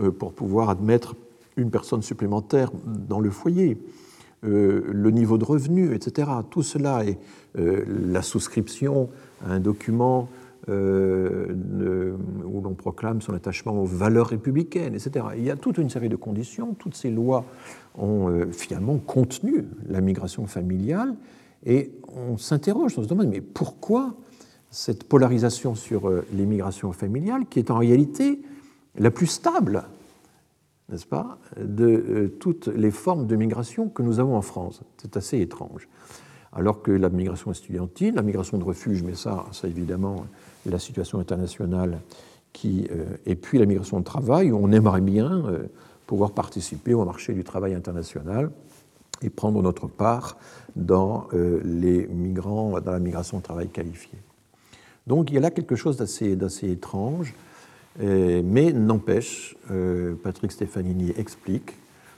euh, 0.00 0.12
pour 0.12 0.32
pouvoir 0.32 0.70
admettre 0.70 1.16
une 1.56 1.70
personne 1.70 2.02
supplémentaire 2.02 2.70
dans 2.86 3.20
le 3.20 3.30
foyer, 3.30 3.78
euh, 4.44 4.82
le 4.92 5.10
niveau 5.10 5.38
de 5.38 5.44
revenu, 5.44 5.94
etc. 5.94 6.28
Tout 6.50 6.62
cela 6.62 7.04
est 7.04 7.18
euh, 7.58 7.84
la 7.88 8.22
souscription 8.22 9.08
à 9.46 9.52
un 9.52 9.60
document 9.60 10.28
euh, 10.68 11.54
où 12.44 12.60
l'on 12.60 12.74
proclame 12.74 13.20
son 13.20 13.34
attachement 13.34 13.72
aux 13.80 13.86
valeurs 13.86 14.28
républicaines, 14.28 14.94
etc. 14.94 15.26
Il 15.36 15.44
y 15.44 15.50
a 15.50 15.56
toute 15.56 15.78
une 15.78 15.90
série 15.90 16.08
de 16.08 16.16
conditions. 16.16 16.74
Toutes 16.74 16.94
ces 16.94 17.10
lois 17.10 17.44
ont 17.98 18.46
finalement 18.50 18.96
contenu 18.98 19.66
la 19.88 20.00
migration 20.00 20.46
familiale 20.46 21.14
et 21.66 21.92
on 22.08 22.38
s'interroge 22.38 22.96
dans 22.96 23.02
ce 23.02 23.08
domaine, 23.08 23.28
mais 23.30 23.42
pourquoi 23.42 24.14
cette 24.70 25.04
polarisation 25.04 25.74
sur 25.74 26.10
l'immigration 26.32 26.92
familiale 26.92 27.44
qui 27.48 27.58
est 27.58 27.70
en 27.70 27.78
réalité 27.78 28.40
la 28.96 29.10
plus 29.10 29.26
stable 29.26 29.84
n'est-ce 30.90 31.06
pas, 31.06 31.38
de 31.58 31.86
euh, 31.86 32.28
toutes 32.40 32.66
les 32.68 32.90
formes 32.90 33.26
de 33.26 33.36
migration 33.36 33.88
que 33.88 34.02
nous 34.02 34.20
avons 34.20 34.36
en 34.36 34.42
France. 34.42 34.82
C'est 34.98 35.16
assez 35.16 35.40
étrange. 35.40 35.88
Alors 36.52 36.82
que 36.82 36.92
la 36.92 37.08
migration 37.08 37.50
estudiantine, 37.50 38.14
la 38.14 38.22
migration 38.22 38.58
de 38.58 38.64
refuge, 38.64 39.02
mais 39.02 39.14
ça, 39.14 39.46
ça 39.52 39.66
évidemment, 39.66 40.26
la 40.66 40.78
situation 40.78 41.18
internationale 41.18 42.00
qui, 42.52 42.86
euh, 42.92 43.04
et 43.26 43.34
puis 43.34 43.58
la 43.58 43.66
migration 43.66 43.98
de 43.98 44.04
travail, 44.04 44.52
où 44.52 44.58
on 44.62 44.70
aimerait 44.70 45.00
bien 45.00 45.46
euh, 45.46 45.64
pouvoir 46.06 46.32
participer 46.32 46.94
au 46.94 47.04
marché 47.04 47.32
du 47.32 47.44
travail 47.44 47.74
international 47.74 48.50
et 49.22 49.30
prendre 49.30 49.62
notre 49.62 49.86
part 49.86 50.36
dans 50.76 51.28
les 51.32 52.06
migrants, 52.08 52.80
dans 52.80 52.90
la 52.90 52.98
migration 52.98 53.38
de 53.38 53.42
travail 53.42 53.68
qualifié. 53.68 54.18
Donc 55.06 55.30
il 55.30 55.34
y 55.34 55.38
a 55.38 55.40
là 55.40 55.50
quelque 55.50 55.76
chose 55.76 55.96
d'assez 55.96 56.70
étrange 56.70 57.34
mais 58.00 58.72
n'empêche, 58.72 59.56
euh, 59.70 60.14
Patrick 60.22 60.52
Stefanini 60.52 61.12
explique, 61.16 61.74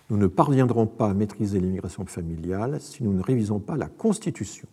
nous 0.09 0.17
ne 0.17 0.27
parviendrons 0.27 0.87
pas 0.87 1.11
à 1.11 1.15
maîtriser 1.15 1.59
l'immigration 1.59 2.07
familiale 2.07 2.79
si 2.81 3.03
nous 3.03 3.13
ne 3.13 3.23
révisons 3.23 3.59
pas 3.59 3.77
la 3.77 3.89
Constitution. 3.89 4.69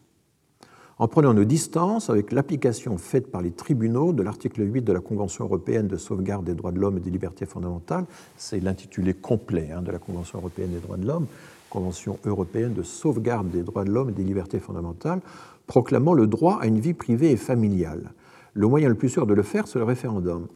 En 1.00 1.08
prenant 1.08 1.34
nos 1.34 1.44
distances 1.44 2.12
avec 2.12 2.32
l'application 2.32 2.98
faite 3.00 3.32
par 3.32 3.42
les 3.42 3.52
tribunaux 3.52 4.14
de 4.14 4.22
l'article 4.22 4.62
8 4.62 4.84
de 4.84 4.94
la 4.94 5.00
Convention 5.00 5.46
européenne 5.46 5.88
de 5.88 5.98
sauvegarde 5.98 6.46
des 6.46 6.54
droits 6.54 6.72
de 6.72 6.80
l'homme 6.80 6.98
et 6.98 7.02
des 7.02 7.10
libertés 7.10 7.48
fondamentales, 7.48 8.06
c'est 8.38 8.60
l'intitulé 8.60 9.16
complet 9.16 9.72
hein, 9.76 9.82
de 9.82 9.92
la 9.92 9.98
Convention 9.98 10.38
européenne 10.38 10.70
des 10.70 10.80
droits 10.80 10.98
de 10.98 11.08
l'homme, 11.08 11.26
Convention 11.72 12.20
européenne 12.26 12.74
de 12.74 12.84
sauvegarde 12.84 13.50
des 13.50 13.64
droits 13.64 13.84
de 13.84 13.90
l'homme 13.90 14.10
et 14.10 14.14
des 14.14 14.24
libertés 14.24 14.60
fondamentales, 14.60 15.22
proclamant 15.66 16.14
le 16.14 16.28
droit 16.28 16.60
à 16.62 16.68
une 16.68 16.80
vie 16.80 16.94
privée 16.94 17.32
et 17.32 17.38
familiale. 17.38 18.12
Le 18.54 18.68
moyen 18.68 18.88
le 18.88 18.96
plus 18.96 19.10
sûr 19.10 19.26
de 19.26 19.34
le 19.34 19.42
faire, 19.42 19.68
c'est 19.68 19.80
le 19.80 19.86
référendum 19.86 20.48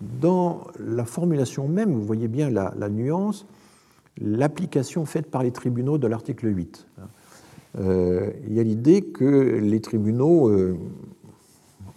dans 0.00 0.66
la 0.78 1.04
formulation 1.04 1.68
même, 1.68 1.92
vous 1.92 2.04
voyez 2.04 2.28
bien 2.28 2.50
la, 2.50 2.88
nuance, 2.88 3.46
l'application 4.20 5.04
faite 5.06 5.30
par 5.30 5.42
les 5.42 5.50
tribunaux 5.50 5.98
de 5.98 6.06
l'article 6.06 6.54
8. 6.54 6.86
Euh, 7.78 8.30
il 8.46 8.54
y 8.54 8.60
a 8.60 8.62
l'idée 8.62 9.02
que 9.02 9.58
les 9.60 9.80
tribunaux 9.80 10.48
euh, 10.48 10.78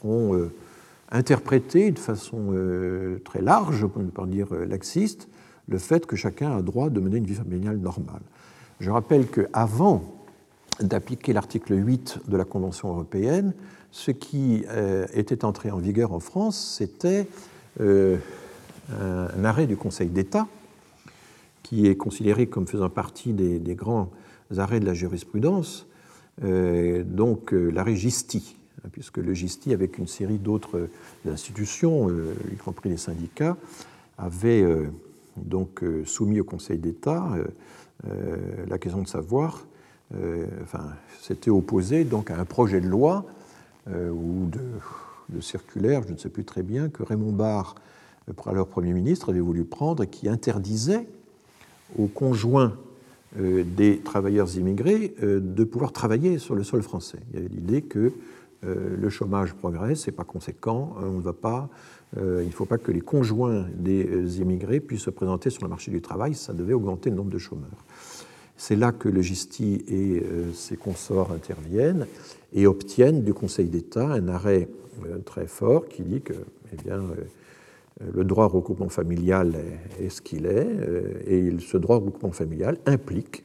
ont 0.03 0.35
euh, 0.35 0.51
interprété 1.11 1.91
de 1.91 1.99
façon 1.99 2.53
très 3.23 3.41
large, 3.41 3.85
pour 3.85 4.01
ne 4.01 4.09
pas 4.09 4.25
dire 4.25 4.53
laxiste, 4.67 5.27
le 5.67 5.77
fait 5.77 6.05
que 6.05 6.15
chacun 6.15 6.55
a 6.57 6.61
droit 6.61 6.89
de 6.89 6.99
mener 6.99 7.17
une 7.17 7.25
vie 7.25 7.35
familiale 7.35 7.77
normale. 7.77 8.21
Je 8.79 8.89
rappelle 8.91 9.27
qu'avant 9.27 10.03
d'appliquer 10.79 11.33
l'article 11.33 11.75
8 11.75 12.19
de 12.27 12.37
la 12.37 12.45
Convention 12.45 12.89
européenne, 12.89 13.53
ce 13.91 14.11
qui 14.11 14.65
était 15.13 15.45
entré 15.45 15.71
en 15.71 15.77
vigueur 15.77 16.11
en 16.11 16.19
France, 16.19 16.75
c'était 16.77 17.27
euh, 17.79 18.17
un, 18.89 19.43
arrêt 19.43 19.67
du 19.67 19.75
Conseil 19.75 20.07
d'État 20.07 20.47
qui 21.61 21.87
est 21.87 21.97
considéré 21.97 22.47
comme 22.47 22.65
faisant 22.65 22.89
partie 22.89 23.33
des, 23.33 23.75
grands 23.75 24.09
arrêts 24.57 24.79
de 24.79 24.85
la 24.85 24.93
jurisprudence, 24.93 25.85
euh, 26.43 27.03
donc 27.03 27.53
euh, 27.53 27.69
l'arrêt 27.69 27.95
Gisti, 27.95 28.55
hein, 28.83 28.89
puisque 28.93 29.17
le 29.17 29.33
Gisti, 29.33 29.73
avec 29.73 29.97
une 29.97 30.07
série 30.07 30.37
d'autres 30.37 30.87
institutions, 31.29 32.09
y 32.09 32.55
compris 32.55 32.89
les 32.89 32.97
syndicats, 32.97 33.57
avait 34.17 34.65
donc 35.35 35.83
soumis 36.05 36.39
au 36.39 36.45
Conseil 36.45 36.77
d'État 36.77 37.37
la 38.67 38.77
question 38.79 39.01
de 39.01 39.07
savoir, 39.07 39.67
enfin, 40.63 40.85
s'était 41.21 41.51
opposé 41.51 42.05
donc 42.05 42.31
à 42.31 42.39
un 42.39 42.45
projet 42.45 42.79
de 42.79 42.87
loi 42.87 43.25
ou 43.87 44.47
de, 44.47 44.61
de, 45.29 45.41
circulaire, 45.41 46.03
je 46.07 46.13
ne 46.13 46.17
sais 46.17 46.29
plus 46.29 46.45
très 46.45 46.63
bien, 46.63 46.89
que 46.89 47.03
Raymond 47.03 47.31
Barre, 47.31 47.75
alors 48.45 48.67
Premier 48.67 48.93
ministre, 48.93 49.29
avait 49.29 49.39
voulu 49.39 49.63
prendre 49.63 50.03
et 50.03 50.07
qui 50.07 50.27
interdisait 50.27 51.07
aux 51.97 52.07
conjoints 52.07 52.75
des 53.35 53.99
travailleurs 53.99 54.57
immigrés 54.57 55.13
de 55.21 55.63
pouvoir 55.63 55.91
travailler 55.91 56.39
sur 56.39 56.55
le 56.55 56.63
sol 56.63 56.81
français. 56.81 57.19
Il 57.29 57.35
y 57.35 57.39
avait 57.39 57.53
l'idée 57.53 57.81
que 57.81 58.13
euh, 58.65 58.95
le 58.99 59.09
chômage 59.09 59.53
progresse, 59.53 60.07
n'est 60.07 60.13
pas 60.13 60.23
conséquent, 60.23 60.95
euh, 60.99 61.05
on 61.05 61.17
ne 61.17 61.21
va 61.21 61.33
pas, 61.33 61.69
euh, 62.17 62.41
il 62.41 62.47
ne 62.47 62.53
faut 62.53 62.65
pas 62.65 62.79
que 62.79 62.91
les 62.91 63.01
conjoints 63.01 63.67
des 63.75 64.41
immigrés 64.41 64.79
puissent 64.79 65.03
se 65.03 65.09
présenter 65.11 65.51
sur 65.51 65.63
le 65.63 65.69
marché 65.69 65.91
du 65.91 66.01
travail, 66.01 66.33
ça 66.33 66.53
devait 66.53 66.73
augmenter 66.73 67.11
le 67.11 67.17
nombre 67.17 67.29
de 67.29 67.37
chômeurs. 67.37 67.85
C'est 68.55 68.75
là 68.75 68.91
que 68.91 69.09
le 69.09 69.21
GISTI 69.21 69.83
et 69.87 70.23
ses 70.55 70.77
consorts 70.77 71.31
interviennent 71.31 72.07
et 72.53 72.65
obtiennent 72.65 73.23
du 73.23 73.31
Conseil 73.31 73.67
d'État 73.67 74.07
un 74.07 74.27
arrêt 74.29 74.67
très 75.25 75.47
fort 75.47 75.87
qui 75.87 76.03
dit 76.03 76.21
que 76.21 76.33
eh 76.73 76.75
bien, 76.83 77.01
le 78.13 78.23
droit 78.23 78.45
au 78.45 78.49
regroupement 78.49 78.89
familial 78.89 79.55
est, 79.99 80.09
ce 80.09 80.21
qu'il 80.21 80.45
est, 80.45 80.67
et 81.25 81.51
ce 81.59 81.77
droit 81.77 81.97
au 81.97 81.99
regroupement 81.99 82.31
familial 82.31 82.77
implique, 82.85 83.43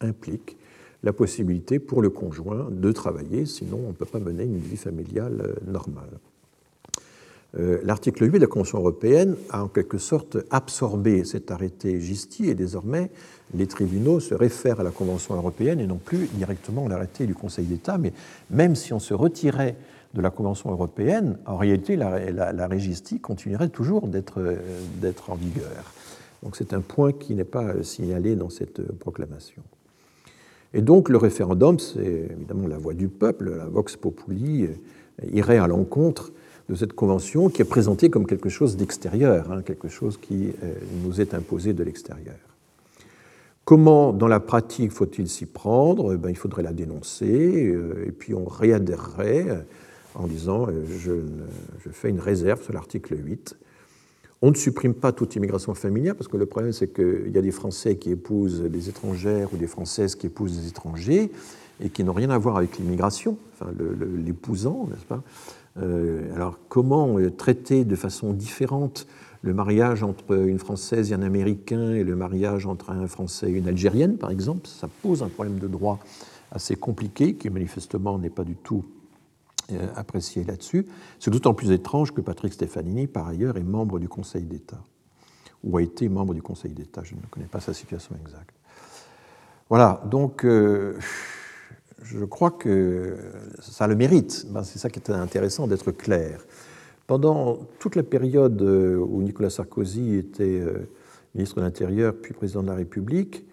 implique 0.00 0.56
la 1.02 1.12
possibilité 1.12 1.78
pour 1.78 2.02
le 2.02 2.10
conjoint 2.10 2.68
de 2.70 2.92
travailler, 2.92 3.46
sinon 3.46 3.80
on 3.84 3.88
ne 3.88 3.94
peut 3.94 4.04
pas 4.04 4.18
mener 4.18 4.44
une 4.44 4.58
vie 4.58 4.76
familiale 4.76 5.42
euh, 5.42 5.70
normale. 5.70 6.10
Euh, 7.58 7.80
l'article 7.82 8.24
8 8.26 8.32
de 8.34 8.38
la 8.38 8.46
Convention 8.46 8.78
européenne 8.78 9.34
a 9.50 9.64
en 9.64 9.68
quelque 9.68 9.98
sorte 9.98 10.36
absorbé 10.50 11.24
cet 11.24 11.50
arrêté 11.50 12.00
Gisti 12.00 12.48
et 12.48 12.54
désormais 12.54 13.10
les 13.54 13.66
tribunaux 13.66 14.20
se 14.20 14.34
réfèrent 14.34 14.78
à 14.78 14.84
la 14.84 14.92
Convention 14.92 15.34
européenne 15.34 15.80
et 15.80 15.86
non 15.86 15.96
plus 15.96 16.28
directement 16.34 16.86
à 16.86 16.88
l'arrêté 16.88 17.26
du 17.26 17.34
Conseil 17.34 17.64
d'État. 17.64 17.98
Mais 17.98 18.12
même 18.50 18.76
si 18.76 18.92
on 18.92 19.00
se 19.00 19.14
retirait 19.14 19.74
de 20.14 20.20
la 20.20 20.30
Convention 20.30 20.70
européenne, 20.70 21.38
en 21.46 21.56
réalité 21.56 21.96
la, 21.96 22.30
la, 22.30 22.68
continuerait 23.22 23.68
toujours 23.68 24.08
euh, 24.36 24.56
d'être 25.00 25.30
en 25.30 25.34
vigueur. 25.34 25.92
Donc 26.42 26.56
c'est 26.56 26.72
un 26.72 26.80
point 26.80 27.12
qui 27.12 27.34
n'est 27.34 27.44
pas 27.44 27.82
signalé 27.82 28.34
dans 28.34 28.50
cette 28.50 28.82
proclamation. 28.98 29.62
Et 30.72 30.82
donc 30.82 31.08
le 31.08 31.16
référendum, 31.16 31.78
c'est 31.78 32.28
évidemment 32.30 32.68
la 32.68 32.78
voix 32.78 32.94
du 32.94 33.08
peuple, 33.08 33.56
la 33.56 33.66
vox 33.66 33.96
populi, 33.96 34.64
euh, 34.64 35.26
irait 35.32 35.58
à 35.58 35.66
l'encontre 35.66 36.32
de 36.68 36.74
cette 36.76 36.92
convention 36.92 37.48
qui 37.48 37.62
est 37.62 37.66
présentée 37.66 38.10
comme 38.10 38.26
quelque 38.26 38.48
chose 38.48 38.76
d'extérieur, 38.76 39.50
hein, 39.50 39.62
quelque 39.62 39.88
chose 39.88 40.16
qui 40.16 40.52
euh, 40.62 40.74
nous 41.04 41.20
est 41.20 41.34
imposé 41.34 41.72
de 41.72 41.82
l'extérieur. 41.82 42.36
Comment, 43.64 44.12
dans 44.12 44.28
la 44.28 44.40
pratique, 44.40 44.92
faut-il 44.92 45.28
s'y 45.28 45.46
prendre? 45.46 46.14
Ben, 46.16 46.30
Il 46.30 46.36
faudrait 46.36 46.62
la 46.62 46.72
dénoncer, 46.72 47.66
euh, 47.66 48.06
et 48.06 48.12
puis 48.12 48.34
on 48.34 48.44
réadhérerait 48.44 49.64
en 50.14 50.26
disant 50.26 50.66
je, 50.88 51.12
je 51.84 51.90
fais 51.90 52.10
une 52.10 52.20
réserve 52.20 52.62
sur 52.62 52.72
l'article 52.72 53.16
8 53.16 53.56
on 54.42 54.50
ne 54.50 54.56
supprime 54.56 54.94
pas 54.94 55.12
toute 55.12 55.36
immigration 55.36 55.74
familiale, 55.74 56.14
parce 56.14 56.28
que 56.28 56.36
le 56.36 56.46
problème, 56.46 56.72
c'est 56.72 56.88
qu'il 56.88 57.30
y 57.32 57.38
a 57.38 57.42
des 57.42 57.50
Français 57.50 57.96
qui 57.96 58.10
épousent 58.10 58.62
des 58.62 58.88
étrangères 58.88 59.52
ou 59.52 59.56
des 59.56 59.66
Françaises 59.66 60.14
qui 60.14 60.26
épousent 60.26 60.58
des 60.58 60.68
étrangers 60.68 61.30
et 61.82 61.90
qui 61.90 62.04
n'ont 62.04 62.14
rien 62.14 62.30
à 62.30 62.38
voir 62.38 62.56
avec 62.56 62.78
l'immigration, 62.78 63.36
enfin, 63.54 63.70
l'épousant, 64.24 64.86
n'est-ce 64.90 65.04
pas? 65.04 65.22
Euh, 65.78 66.34
Alors, 66.34 66.58
comment 66.68 67.18
euh, 67.18 67.30
traiter 67.30 67.84
de 67.84 67.96
façon 67.96 68.32
différente 68.32 69.06
le 69.42 69.54
mariage 69.54 70.02
entre 70.02 70.34
une 70.34 70.58
Française 70.58 71.12
et 71.12 71.14
un 71.14 71.22
Américain 71.22 71.92
et 71.92 72.04
le 72.04 72.16
mariage 72.16 72.66
entre 72.66 72.90
un 72.90 73.06
Français 73.06 73.50
et 73.50 73.54
une 73.54 73.68
Algérienne, 73.68 74.16
par 74.16 74.30
exemple? 74.30 74.66
Ça 74.66 74.88
pose 75.02 75.22
un 75.22 75.28
problème 75.28 75.58
de 75.58 75.68
droit 75.68 75.98
assez 76.50 76.76
compliqué 76.76 77.34
qui, 77.34 77.50
manifestement, 77.50 78.18
n'est 78.18 78.30
pas 78.30 78.44
du 78.44 78.56
tout 78.56 78.84
euh, 78.84 78.99
apprécié 79.96 80.44
là-dessus. 80.44 80.86
C'est 81.18 81.30
d'autant 81.30 81.54
plus 81.54 81.70
étrange 81.70 82.12
que 82.12 82.20
Patrick 82.20 82.52
Stefanini, 82.52 83.06
par 83.06 83.28
ailleurs, 83.28 83.56
est 83.56 83.62
membre 83.62 83.98
du 83.98 84.08
Conseil 84.08 84.44
d'État, 84.44 84.82
ou 85.64 85.76
a 85.76 85.82
été 85.82 86.08
membre 86.08 86.34
du 86.34 86.42
Conseil 86.42 86.72
d'État. 86.72 87.02
Je 87.04 87.14
ne 87.14 87.20
connais 87.30 87.46
pas 87.46 87.60
sa 87.60 87.74
situation 87.74 88.14
exacte. 88.20 88.54
Voilà, 89.68 90.02
donc 90.10 90.44
euh, 90.44 90.98
je 92.02 92.24
crois 92.24 92.50
que 92.50 93.16
ça 93.60 93.86
le 93.86 93.94
mérite. 93.94 94.46
Ben, 94.50 94.64
c'est 94.64 94.78
ça 94.78 94.90
qui 94.90 94.98
est 94.98 95.10
intéressant 95.10 95.66
d'être 95.66 95.92
clair. 95.92 96.44
Pendant 97.06 97.58
toute 97.78 97.96
la 97.96 98.02
période 98.02 98.60
euh, 98.62 98.96
où 98.96 99.22
Nicolas 99.22 99.50
Sarkozy 99.50 100.16
était 100.16 100.62
ministre 101.34 101.56
de 101.56 101.62
l'Intérieur 101.62 102.14
puis 102.20 102.34
président 102.34 102.62
de 102.62 102.68
la 102.68 102.74
République, 102.74 103.44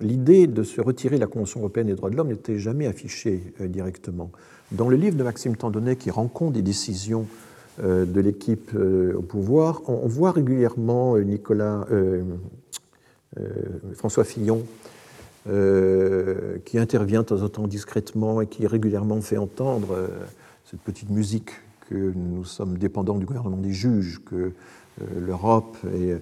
l'idée 0.00 0.46
de 0.46 0.62
se 0.62 0.80
retirer 0.80 1.16
de 1.16 1.20
la 1.20 1.26
Convention 1.26 1.60
européenne 1.60 1.88
des 1.88 1.94
droits 1.94 2.10
de 2.10 2.16
l'homme 2.16 2.28
n'était 2.28 2.58
jamais 2.58 2.86
affichée 2.86 3.52
directement. 3.60 4.30
Dans 4.70 4.90
le 4.90 4.96
livre 4.96 5.16
de 5.16 5.22
Maxime 5.22 5.56
Tandonnet, 5.56 5.96
qui 5.96 6.10
rend 6.10 6.28
compte 6.28 6.52
des 6.52 6.60
décisions 6.60 7.26
euh, 7.82 8.04
de 8.04 8.20
l'équipe 8.20 8.72
euh, 8.74 9.14
au 9.16 9.22
pouvoir, 9.22 9.80
on 9.88 10.06
voit 10.06 10.30
régulièrement 10.30 11.16
euh, 11.16 11.22
Nicolas, 11.22 11.86
François 13.94 14.24
Fillon 14.24 14.62
qui 16.64 16.78
intervient 16.78 17.20
de 17.20 17.26
temps 17.26 17.42
en 17.42 17.48
temps 17.48 17.66
discrètement 17.68 18.40
et 18.40 18.46
qui 18.46 18.66
régulièrement 18.66 19.20
fait 19.20 19.38
entendre 19.38 20.08
cette 20.64 20.80
petite 20.80 21.10
musique 21.10 21.52
que 21.88 22.12
nous 22.14 22.44
sommes 22.44 22.76
dépendants 22.76 23.16
du 23.16 23.24
gouvernement 23.24 23.58
des 23.58 23.72
juges, 23.72 24.20
que 24.24 24.52
l'Europe 25.16 25.76
et 25.94 26.16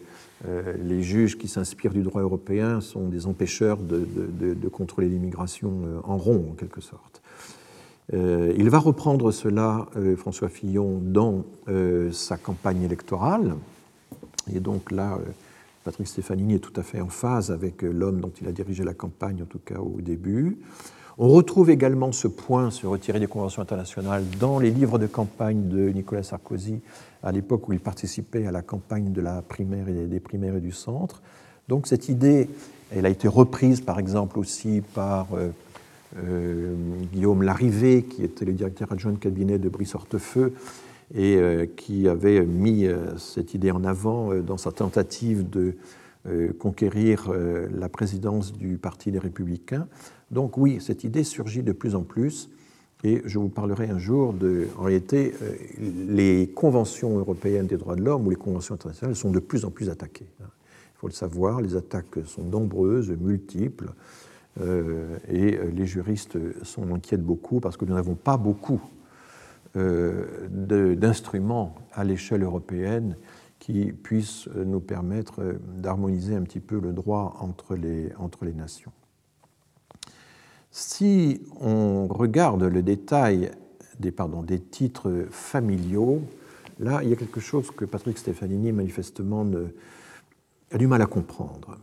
les 0.85 1.02
juges 1.02 1.39
qui 1.39 1.48
s'inspirent 1.48 1.93
du 1.93 2.02
droit 2.02 2.23
européen 2.23 2.81
sont 2.81 3.09
des 3.09 3.27
empêcheurs 3.27 3.78
de, 3.78 4.06
de 4.39 4.68
contrôler 4.68 5.09
l'immigration 5.09 6.02
en 6.05 6.18
rond, 6.18 6.51
en 6.51 6.55
quelque 6.55 6.81
sorte. 6.81 7.16
Euh, 8.15 8.53
il 8.57 8.70
va 8.70 8.78
reprendre 8.78 9.33
cela, 9.33 9.87
euh, 9.97 10.16
François 10.16 10.49
Fillon, 10.49 11.01
dans 11.03 11.45
euh, 11.69 12.12
sa 12.12 12.37
campagne 12.37 12.83
électorale. 12.83 13.55
Et 14.53 14.61
donc 14.61 14.93
là, 14.93 15.19
Patrick 15.83 16.07
Stefanini 16.07 16.55
est 16.55 16.59
tout 16.61 16.78
à 16.78 16.85
fait 16.85 17.01
en 17.01 17.09
phase 17.09 17.51
avec 17.51 17.83
l'homme 17.83 18.20
dont 18.20 18.31
il 18.41 18.47
a 18.47 18.53
dirigé 18.53 18.85
la 18.85 18.95
campagne, 18.95 19.43
en 19.43 19.47
tout 19.47 19.59
cas 19.59 19.78
au 19.78 20.01
début. 20.01 20.59
On 21.19 21.28
retrouve 21.28 21.70
également 21.70 22.12
ce 22.12 22.28
point 22.28 22.70
se 22.70 22.87
retirer 22.87 23.19
des 23.19 23.27
conventions 23.27 23.62
internationales 23.62 24.23
dans 24.39 24.61
les 24.61 24.70
livres 24.70 24.99
de 24.99 25.07
campagne 25.07 25.66
de 25.69 25.89
Nicolas 25.89 26.23
Sarkozy 26.23 26.81
à 27.23 27.33
l'époque 27.33 27.69
où 27.69 27.73
il 27.73 27.81
participait 27.81 28.47
à 28.47 28.53
la 28.53 28.62
campagne 28.62 29.12
de 29.12 29.20
la 29.20 29.43
primaire 29.43 29.89
et 29.89 30.07
des 30.07 30.20
primaires 30.20 30.57
et 30.57 30.61
du 30.61 30.73
centre. 30.73 31.23
Donc 31.69 31.89
cette 31.89 32.09
idée, 32.09 32.49
elle 32.95 33.07
a 33.07 33.09
été 33.09 33.27
reprise 33.27 33.81
par 33.81 33.99
exemple 33.99 34.39
aussi 34.39 34.83
par 34.95 35.28
euh, 36.25 36.75
Guillaume 37.13 37.43
Larrivé, 37.43 38.03
qui 38.03 38.25
était 38.25 38.45
le 38.45 38.53
directeur 38.53 38.93
adjoint 38.93 39.13
de 39.13 39.19
cabinet 39.19 39.59
de 39.59 39.69
Brice 39.69 39.95
Hortefeux, 39.95 40.53
et 41.15 41.37
euh, 41.37 41.67
qui 41.67 42.09
avait 42.09 42.45
mis 42.45 42.87
euh, 42.87 43.17
cette 43.19 43.55
idée 43.55 43.71
en 43.71 43.85
avant 43.85 44.35
dans 44.35 44.57
sa 44.57 44.73
tentative 44.73 45.49
de 45.49 45.75
conquérir 46.59 47.31
la 47.73 47.89
présidence 47.89 48.53
du 48.53 48.79
Parti 48.79 49.13
des 49.13 49.21
Républicains. 49.21 49.87
Donc 50.33 50.59
oui, 50.59 50.79
cette 50.81 51.05
idée 51.05 51.23
surgit 51.23 51.63
de 51.63 51.71
plus 51.71 51.95
en 51.95 52.03
plus, 52.03 52.51
et 53.05 53.23
je 53.27 53.39
vous 53.39 53.49
parlerai 53.49 53.91
un 53.91 54.01
jour 54.01 54.33
de, 54.33 54.67
en 54.77 54.83
réalité, 54.83 55.35
les 56.09 56.51
conventions 56.53 57.17
européennes 57.17 57.69
des 57.69 57.77
droits 57.77 57.95
de 57.95 58.03
l'homme 58.03 58.27
ou 58.27 58.31
les 58.31 58.37
conventions 58.37 58.75
internationales 58.75 59.15
sont 59.15 59.31
de 59.31 59.39
plus 59.39 59.65
en 59.65 59.71
plus 59.71 59.89
attaquées. 59.89 60.27
Il 60.41 60.99
faut 60.99 61.07
le 61.07 61.13
savoir, 61.13 61.61
les 61.61 61.77
attaques 61.77 62.19
sont 62.25 62.43
nombreuses, 62.43 63.11
multiples. 63.11 63.91
Euh, 64.61 65.19
et 65.28 65.57
euh, 65.57 65.70
les 65.70 65.87
juristes 65.87 66.39
s'en 66.65 66.91
inquiètent 66.93 67.24
beaucoup 67.24 67.61
parce 67.61 67.77
que 67.77 67.85
nous 67.85 67.95
n'avons 67.95 68.15
pas 68.15 68.37
beaucoup 68.37 68.81
euh, 69.77 70.49
d'instruments 70.97 71.74
à 71.93 72.05
l'échelle 72.05 72.43
européenne 72.43 73.16
qui 73.59 73.93
puissent 73.93 74.49
nous 74.55 74.81
permettre 74.81 75.57
d'harmoniser 75.77 76.35
un 76.35 76.43
petit 76.43 76.61
peu 76.61 76.78
le 76.78 76.93
droit 76.93 77.37
entre 77.41 77.74
les, 77.74 78.12
entre 78.19 78.45
les 78.45 78.53
nations. 78.53 78.93
Si 80.70 81.43
on 81.61 82.07
regarde 82.07 82.62
le 82.62 82.83
détail 82.83 83.51
des, 83.99 84.12
pardon, 84.12 84.43
des 84.43 84.61
titres 84.61 85.27
familiaux, 85.31 86.20
là, 86.78 87.03
il 87.03 87.09
y 87.09 87.12
a 87.12 87.16
quelque 87.16 87.41
chose 87.41 87.70
que 87.70 87.87
Patrick 87.87 88.19
Stefanini, 88.19 88.73
manifestement, 88.73 89.47
a 90.70 90.78
du 90.78 90.87
mal 90.87 91.01
à 91.01 91.07
comprendre 91.07 91.78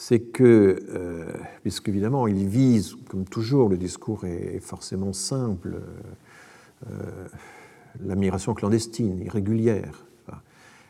c'est 0.00 0.20
que, 0.20 0.82
euh, 0.94 1.30
puisqu'évidemment 1.60 2.26
il 2.26 2.48
vise, 2.48 2.96
comme 3.10 3.26
toujours, 3.26 3.68
le 3.68 3.76
discours 3.76 4.24
est 4.24 4.58
forcément 4.58 5.12
simple, 5.12 5.78
euh, 6.90 7.28
la 8.02 8.14
migration 8.14 8.54
clandestine, 8.54 9.20
irrégulière. 9.20 10.06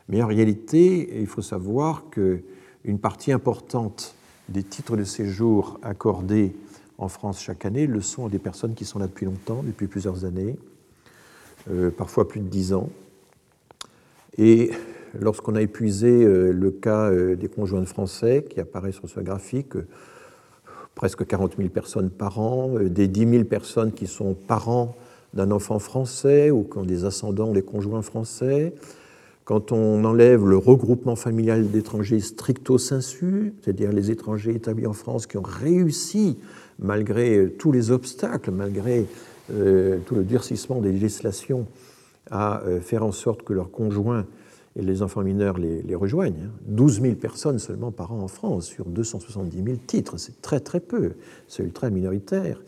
Mais 0.07 0.23
en 0.23 0.27
réalité, 0.27 1.19
il 1.19 1.27
faut 1.27 1.41
savoir 1.41 2.05
qu'une 2.09 2.99
partie 3.01 3.33
importante 3.33 4.15
des 4.47 4.63
titres 4.63 4.95
de 4.95 5.03
séjour 5.03 5.77
accordés 5.83 6.55
en 6.97 7.09
France 7.09 7.41
chaque 7.41 7.65
année 7.65 7.87
le 7.87 7.99
sont 7.99 8.27
à 8.27 8.29
des 8.29 8.39
personnes 8.39 8.75
qui 8.75 8.85
sont 8.85 8.97
là 8.97 9.07
depuis 9.07 9.25
longtemps, 9.25 9.61
depuis 9.61 9.87
plusieurs 9.87 10.23
années, 10.23 10.55
euh, 11.69 11.91
parfois 11.91 12.29
plus 12.29 12.39
de 12.39 12.47
dix 12.47 12.71
ans. 12.71 12.89
Et 14.37 14.71
lorsqu'on 15.19 15.55
a 15.55 15.61
épuisé 15.61 16.25
le 16.25 16.71
cas 16.71 17.11
des 17.11 17.47
conjoints 17.47 17.85
français 17.85 18.45
qui 18.49 18.59
apparaît 18.59 18.91
sur 18.91 19.09
ce 19.09 19.19
graphique, 19.19 19.73
presque 20.95 21.25
40 21.25 21.57
000 21.57 21.69
personnes 21.69 22.09
par 22.09 22.39
an, 22.39 22.75
des 22.79 23.07
10 23.07 23.29
000 23.29 23.43
personnes 23.45 23.91
qui 23.91 24.07
sont 24.07 24.33
parents 24.33 24.95
d'un 25.33 25.51
enfant 25.51 25.79
français 25.79 26.51
ou 26.51 26.63
qui 26.63 26.77
ont 26.77 26.83
des 26.83 27.05
ascendants 27.05 27.51
des 27.51 27.61
conjoints 27.61 28.01
français, 28.01 28.73
quand 29.43 29.71
on 29.71 30.03
enlève 30.05 30.45
le 30.45 30.57
regroupement 30.57 31.15
familial 31.15 31.71
d'étrangers 31.71 32.19
stricto 32.19 32.77
sensu, 32.77 33.53
c'est-à-dire 33.61 33.91
les 33.91 34.11
étrangers 34.11 34.55
établis 34.55 34.87
en 34.87 34.93
France 34.93 35.27
qui 35.27 35.37
ont 35.37 35.43
réussi, 35.43 36.37
malgré 36.79 37.49
tous 37.57 37.71
les 37.71 37.91
obstacles, 37.91 38.51
malgré 38.51 39.07
euh, 39.51 39.97
tout 40.05 40.15
le 40.15 40.23
durcissement 40.23 40.79
des 40.79 40.91
législations, 40.91 41.65
à 42.29 42.61
euh, 42.61 42.79
faire 42.79 43.03
en 43.03 43.11
sorte 43.11 43.43
que 43.43 43.51
leurs 43.51 43.71
conjoints 43.71 44.25
et 44.75 44.81
les 44.81 45.01
enfants 45.01 45.21
mineurs 45.21 45.57
les, 45.57 45.95
rejoignent. 45.95 46.49
12 46.67 46.99
hein. 46.99 47.01
000 47.03 47.15
personnes 47.15 47.59
seulement 47.59 47.91
par 47.91 48.13
an 48.13 48.19
en 48.19 48.27
France 48.27 48.65
sur 48.65 48.85
270 48.85 49.63
000 49.63 49.77
titres, 49.85 50.17
c'est 50.17 50.41
très 50.41 50.59
très 50.59 50.79
peu, 50.79 51.13
c'est 51.47 51.63
ultra 51.63 51.89
minoritaire 51.89 52.61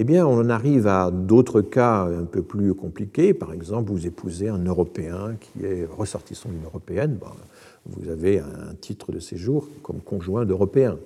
eh 0.00 0.04
bien, 0.04 0.24
on 0.28 0.38
en 0.38 0.48
arrive 0.48 0.86
à 0.86 1.10
d'autres 1.10 1.60
cas 1.60 2.04
un 2.04 2.24
peu 2.24 2.40
plus 2.42 2.72
compliqués. 2.72 3.34
Par 3.34 3.52
exemple, 3.52 3.90
vous 3.90 4.06
épousez 4.06 4.48
un 4.48 4.62
Européen 4.64 5.34
qui 5.40 5.64
est 5.64 5.88
ressortissant 5.90 6.50
d'une 6.50 6.64
Européenne, 6.64 7.18
vous 7.84 8.08
avez 8.08 8.38
un 8.38 8.74
titre 8.80 9.10
de 9.10 9.18
séjour 9.18 9.68
comme 9.82 10.00
conjoint 10.00 10.44
d'Européen. 10.44 10.98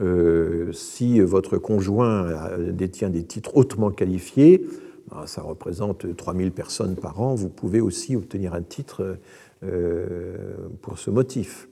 Euh, 0.00 0.72
si 0.72 1.20
votre 1.20 1.58
conjoint 1.58 2.26
détient 2.70 3.10
des 3.10 3.22
titres 3.22 3.54
hautement 3.54 3.90
qualifiés, 3.90 4.66
ça 5.26 5.42
représente 5.42 6.16
3000 6.16 6.52
personnes 6.52 6.96
par 6.96 7.20
an, 7.20 7.34
vous 7.34 7.48
pouvez 7.48 7.80
aussi 7.80 8.16
obtenir 8.16 8.54
un 8.54 8.62
titre 8.62 9.18
euh, 9.62 10.36
pour 10.82 10.98
ce 10.98 11.10
motif. 11.10 11.68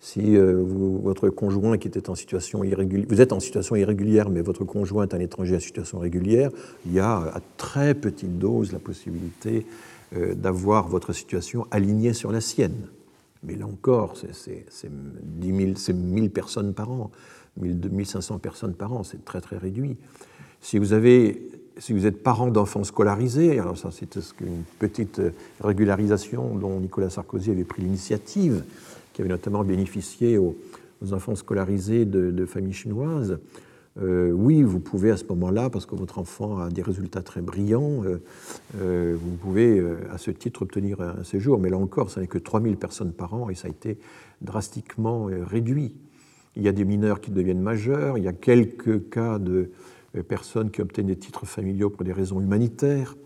Si 0.00 0.36
euh, 0.36 0.62
votre 0.62 1.30
conjoint 1.30 1.78
qui 1.78 1.88
était 1.88 2.10
en 2.10 2.14
situation 2.14 2.62
irrégulière, 2.62 3.06
vous 3.08 3.22
êtes 3.22 3.32
en 3.32 3.40
situation 3.40 3.74
irrégulière, 3.74 4.28
mais 4.28 4.42
votre 4.42 4.64
conjoint 4.64 5.04
est 5.04 5.14
un 5.14 5.18
étranger 5.18 5.56
en 5.56 5.60
situation 5.60 5.98
régulière, 5.98 6.50
il 6.84 6.92
y 6.92 7.00
a 7.00 7.16
à 7.20 7.40
très 7.56 7.94
petite 7.94 8.38
dose 8.38 8.72
la 8.72 8.80
possibilité 8.80 9.64
euh, 10.14 10.34
d'avoir 10.34 10.88
votre 10.88 11.14
situation 11.14 11.66
alignée 11.70 12.12
sur 12.12 12.32
la 12.32 12.42
sienne. 12.42 12.88
Mais 13.44 13.54
là 13.56 13.66
encore, 13.66 14.18
c'est 14.32 14.90
1000, 15.40 16.30
personnes 16.30 16.74
par 16.74 16.90
an, 16.90 17.10
1500 17.58 18.40
personnes 18.40 18.74
par 18.74 18.92
an, 18.92 19.04
c'est 19.04 19.24
très 19.24 19.40
très 19.40 19.56
réduit. 19.56 19.96
Si 20.60 20.76
vous, 20.78 20.92
avez, 20.92 21.48
si 21.78 21.92
vous 21.92 22.06
êtes 22.06 22.22
parent 22.22 22.48
d'enfants 22.48 22.84
scolarisés, 22.84 23.58
alors 23.58 23.76
ça 23.76 23.90
c'est 23.90 24.16
une 24.40 24.62
petite 24.78 25.20
régularisation 25.60 26.54
dont 26.54 26.78
Nicolas 26.80 27.10
Sarkozy 27.10 27.50
avait 27.50 27.64
pris 27.64 27.82
l'initiative, 27.82 28.64
qui 29.12 29.22
avait 29.22 29.30
notamment 29.30 29.64
bénéficié 29.64 30.36
aux, 30.38 30.56
enfants 31.12 31.34
scolarisés 31.34 32.06
de, 32.06 32.46
familles 32.46 32.72
chinoises. 32.72 33.38
Euh, 34.02 34.30
oui, 34.32 34.62
vous 34.62 34.80
pouvez 34.80 35.10
à 35.10 35.16
ce 35.16 35.24
moment-là, 35.24 35.68
parce 35.70 35.86
que 35.86 35.94
votre 35.94 36.18
enfant 36.18 36.58
a 36.58 36.70
des 36.70 36.82
résultats 36.82 37.22
très 37.22 37.42
brillants, 37.42 38.02
euh, 38.04 38.22
euh, 38.80 39.16
vous 39.20 39.36
pouvez 39.36 39.84
à 40.10 40.18
ce 40.18 40.30
titre 40.30 40.62
obtenir 40.62 41.00
un 41.00 41.22
séjour, 41.22 41.58
mais 41.58 41.68
là 41.68 41.76
encore, 41.76 42.10
ce 42.10 42.20
n'est 42.20 42.26
que 42.26 42.38
3000 42.38 42.76
personnes 42.76 43.12
par 43.12 43.34
an 43.34 43.50
et 43.50 43.54
ça 43.54 43.68
a 43.68 43.70
été 43.70 43.98
drastiquement 44.40 45.28
réduit. 45.46 45.94
Il 46.56 46.62
y 46.62 46.68
a 46.68 46.72
des 46.72 46.84
mineurs 46.84 47.20
qui 47.20 47.30
deviennent 47.30 47.60
majeurs, 47.60 48.16
il 48.16 48.24
y 48.24 48.28
a 48.28 48.32
quelques 48.32 49.10
cas 49.10 49.38
de 49.38 49.70
personnes 50.22 50.70
qui 50.70 50.80
obtiennent 50.80 51.06
des 51.06 51.16
titres 51.16 51.46
familiaux 51.46 51.90
pour 51.90 52.04
des 52.04 52.12
raisons 52.12 52.40
humanitaires, 52.40 53.16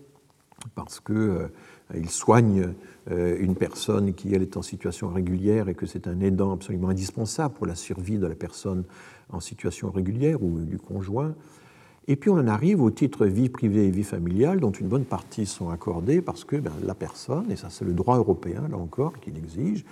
parce 0.75 0.99
qu'ils 0.99 2.09
soignent 2.09 2.73
euh, 3.11 3.37
une 3.39 3.55
personne 3.55 4.13
qui 4.13 4.33
elle 4.33 4.41
est 4.41 4.57
en 4.57 4.61
situation 4.61 5.09
régulière 5.09 5.69
et 5.69 5.75
que 5.75 5.85
c'est 5.85 6.07
un 6.07 6.19
aidant 6.19 6.53
absolument 6.53 6.89
indispensable 6.89 7.53
pour 7.55 7.65
la 7.65 7.75
survie 7.75 8.17
de 8.17 8.27
la 8.27 8.35
personne 8.35 8.83
en 9.31 9.39
situation 9.39 9.91
régulière 9.91 10.43
ou 10.43 10.59
du 10.59 10.77
conjoint. 10.77 11.35
Et 12.07 12.15
puis 12.15 12.29
on 12.29 12.35
en 12.35 12.47
arrive 12.47 12.81
au 12.81 12.89
titre 12.89 13.25
vie 13.25 13.49
privée 13.49 13.87
et 13.87 13.91
vie 13.91 14.03
familiale, 14.03 14.59
dont 14.59 14.71
une 14.71 14.87
bonne 14.87 15.05
partie 15.05 15.45
sont 15.45 15.69
accordées 15.69 16.21
parce 16.21 16.43
que 16.43 16.55
ben, 16.55 16.71
la 16.83 16.95
personne, 16.95 17.51
et 17.51 17.55
ça 17.55 17.69
c'est 17.69 17.85
le 17.85 17.93
droit 17.93 18.17
européen 18.17 18.67
là 18.69 18.77
encore 18.77 19.19
qui 19.19 19.31
l'exige, 19.31 19.85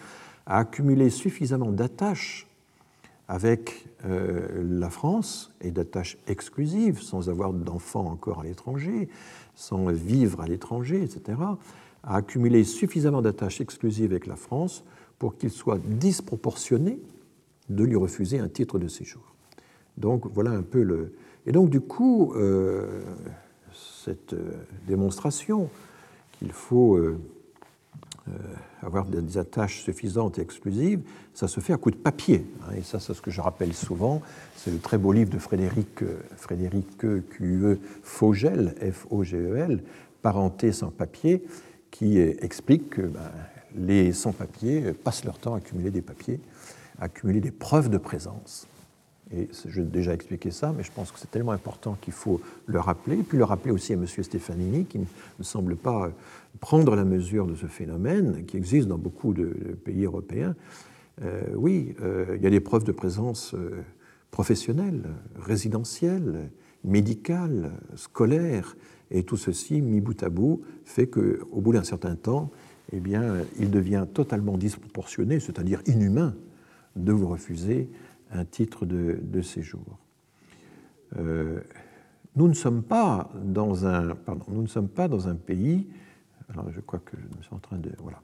a 0.45 0.59
accumulé 0.59 1.09
suffisamment 1.09 1.71
d'attaches 1.71 2.46
avec 3.27 3.87
euh, 4.05 4.47
la 4.63 4.89
France 4.89 5.51
et 5.61 5.71
d'attaches 5.71 6.17
exclusives, 6.27 7.01
sans 7.01 7.29
avoir 7.29 7.53
d'enfants 7.53 8.07
encore 8.07 8.41
à 8.41 8.43
l'étranger, 8.43 9.09
sans 9.55 9.87
vivre 9.87 10.41
à 10.41 10.47
l'étranger, 10.47 11.03
etc., 11.03 11.37
a 12.03 12.15
accumulé 12.15 12.63
suffisamment 12.63 13.21
d'attaches 13.21 13.59
exclusives 13.59 14.11
avec 14.11 14.27
la 14.27 14.37
France 14.37 14.83
pour 15.19 15.37
qu'il 15.37 15.49
soit 15.49 15.79
disproportionné 15.79 16.99
de 17.69 17.83
lui 17.83 17.95
refuser 17.95 18.39
un 18.39 18.47
titre 18.47 18.79
de 18.79 18.87
séjour. 18.87 19.35
Donc 19.97 20.27
voilà 20.33 20.51
un 20.51 20.61
peu 20.61 20.83
le... 20.83 21.13
Et 21.45 21.51
donc 21.51 21.69
du 21.69 21.81
coup, 21.81 22.33
euh, 22.35 23.01
cette 23.73 24.33
euh, 24.33 24.51
démonstration 24.87 25.69
qu'il 26.31 26.51
faut 26.51 26.97
avoir 28.81 29.05
des 29.05 29.37
attaches 29.37 29.81
suffisantes 29.83 30.39
et 30.39 30.41
exclusives, 30.41 31.01
ça 31.33 31.47
se 31.47 31.59
fait 31.59 31.73
à 31.73 31.77
coup 31.77 31.91
de 31.91 31.95
papier. 31.95 32.45
Hein, 32.63 32.75
et 32.77 32.81
ça, 32.81 32.99
c'est 32.99 33.13
ce 33.13 33.21
que 33.21 33.31
je 33.31 33.41
rappelle 33.41 33.73
souvent. 33.73 34.21
C'est 34.55 34.71
le 34.71 34.79
très 34.79 34.97
beau 34.97 35.11
livre 35.11 35.29
de 35.29 35.39
Frédéric, 35.39 36.03
Frédéric 36.35 36.97
Q.E. 36.97 37.79
Fogel, 38.03 38.75
F-O-G-E-L, 38.91 39.83
Parenté 40.21 40.71
sans 40.71 40.89
papier, 40.89 41.43
qui 41.91 42.19
explique 42.19 42.89
que 42.89 43.01
ben, 43.01 43.31
les 43.75 44.11
sans-papiers 44.13 44.93
passent 44.93 45.23
leur 45.23 45.37
temps 45.37 45.53
à 45.53 45.57
accumuler 45.57 45.91
des 45.91 46.01
papiers, 46.01 46.39
à 46.99 47.05
accumuler 47.05 47.39
des 47.39 47.51
preuves 47.51 47.89
de 47.89 47.97
présence. 47.97 48.67
Et 49.35 49.49
j'ai 49.67 49.83
déjà 49.83 50.13
expliqué 50.13 50.51
ça, 50.51 50.73
mais 50.75 50.83
je 50.83 50.91
pense 50.91 51.11
que 51.11 51.19
c'est 51.19 51.29
tellement 51.29 51.51
important 51.51 51.97
qu'il 51.99 52.13
faut 52.13 52.41
le 52.65 52.79
rappeler, 52.79 53.19
et 53.19 53.23
puis 53.23 53.37
le 53.37 53.43
rappeler 53.43 53.71
aussi 53.71 53.91
à 53.91 53.95
M. 53.95 54.07
Stefanini, 54.07 54.85
qui 54.85 54.99
ne 54.99 55.43
semble 55.43 55.75
pas 55.75 56.09
prendre 56.59 56.95
la 56.95 57.05
mesure 57.05 57.47
de 57.47 57.55
ce 57.55 57.67
phénomène, 57.67 58.45
qui 58.45 58.57
existe 58.57 58.87
dans 58.87 58.97
beaucoup 58.97 59.33
de, 59.33 59.45
pays 59.83 60.05
européens. 60.05 60.55
Euh, 61.23 61.41
oui, 61.55 61.95
euh, 62.01 62.35
il 62.35 62.43
y 62.43 62.47
a 62.47 62.49
des 62.49 62.59
preuves 62.59 62.83
de 62.83 62.91
présence 62.91 63.53
euh, 63.53 63.81
professionnelle, 64.31 65.03
résidentielle, 65.35 66.49
médicale, 66.83 67.71
scolaire, 67.95 68.75
et 69.09 69.23
tout 69.23 69.37
ceci, 69.37 69.81
mis 69.81 70.01
bout 70.01 70.21
à 70.21 70.29
bout, 70.29 70.61
fait 70.83 71.07
qu'au 71.07 71.61
bout 71.61 71.73
d'un 71.73 71.83
certain 71.83 72.15
temps, 72.15 72.51
eh 72.91 72.99
bien, 72.99 73.37
il 73.59 73.71
devient 73.71 74.05
totalement 74.13 74.57
disproportionné, 74.57 75.39
c'est-à-dire 75.39 75.81
inhumain, 75.87 76.35
de 76.95 77.11
vous 77.11 77.27
refuser 77.27 77.89
un 78.31 78.45
titre 78.45 78.85
de, 78.85 79.41
séjour. 79.41 79.99
Euh, 81.17 81.61
nous 82.35 82.47
ne 82.47 82.53
sommes 82.53 82.83
pas 82.83 83.31
dans 83.43 83.85
un, 83.85 84.15
pardon, 84.15 84.45
nous 84.49 84.61
ne 84.61 84.67
sommes 84.67 84.89
pas 84.89 85.07
dans 85.07 85.27
un 85.27 85.35
pays. 85.35 85.87
Alors, 86.53 86.71
je 86.71 86.79
crois 86.79 86.99
que 86.99 87.17
je 87.17 87.43
suis 87.43 87.53
en 87.53 87.59
train 87.59 87.77
de, 87.77 87.91
voilà. 87.99 88.21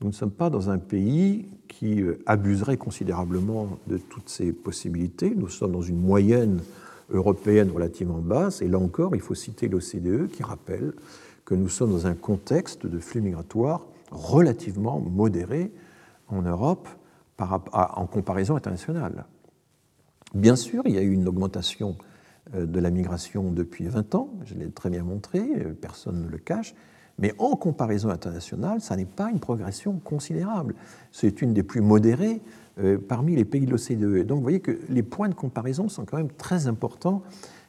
Nous 0.00 0.08
ne 0.08 0.12
sommes 0.12 0.30
pas 0.32 0.50
dans 0.50 0.70
un 0.70 0.78
pays 0.78 1.48
qui 1.68 2.02
euh, 2.02 2.22
abuserait 2.26 2.76
considérablement 2.76 3.78
de 3.86 3.96
toutes 3.96 4.28
ces 4.28 4.52
possibilités. 4.52 5.34
Nous 5.34 5.48
sommes 5.48 5.72
dans 5.72 5.82
une 5.82 6.00
moyenne 6.00 6.60
européenne 7.10 7.70
relativement 7.70 8.18
basse. 8.18 8.60
Et 8.60 8.68
là 8.68 8.78
encore, 8.78 9.14
il 9.14 9.20
faut 9.20 9.34
citer 9.34 9.68
l'OCDE 9.68 10.28
qui 10.28 10.42
rappelle 10.42 10.92
que 11.44 11.54
nous 11.54 11.68
sommes 11.68 11.90
dans 11.90 12.06
un 12.06 12.14
contexte 12.14 12.86
de 12.86 12.98
flux 12.98 13.20
migratoires 13.20 13.82
relativement 14.10 15.00
modéré 15.00 15.72
en 16.28 16.42
Europe 16.42 16.88
en 17.38 18.06
comparaison 18.06 18.56
internationale. 18.56 19.26
Bien 20.34 20.56
sûr, 20.56 20.82
il 20.86 20.94
y 20.94 20.98
a 20.98 21.02
eu 21.02 21.12
une 21.12 21.28
augmentation 21.28 21.96
euh, 22.54 22.66
de 22.66 22.80
la 22.80 22.90
migration 22.90 23.50
depuis 23.50 23.86
20 23.86 24.14
ans, 24.14 24.30
je 24.44 24.54
l'ai 24.54 24.70
très 24.70 24.90
bien 24.90 25.02
montré, 25.02 25.40
euh, 25.40 25.72
personne 25.72 26.24
ne 26.24 26.28
le 26.28 26.38
cache, 26.38 26.74
mais 27.18 27.32
en 27.38 27.56
comparaison 27.56 28.08
internationale, 28.08 28.80
ça 28.80 28.96
n'est 28.96 29.04
pas 29.04 29.30
une 29.30 29.38
progression 29.38 30.00
considérable. 30.04 30.74
C'est 31.12 31.42
une 31.42 31.52
des 31.52 31.62
plus 31.62 31.80
modérées 31.80 32.40
euh, 32.80 32.98
parmi 32.98 33.36
les 33.36 33.44
pays 33.44 33.66
de 33.66 33.70
l'OCDE. 33.70 34.26
Donc 34.26 34.38
vous 34.38 34.42
voyez 34.42 34.60
que 34.60 34.78
les 34.88 35.04
points 35.04 35.28
de 35.28 35.34
comparaison 35.34 35.88
sont 35.88 36.04
quand 36.04 36.16
même 36.16 36.32
très 36.32 36.66
importants 36.66 37.22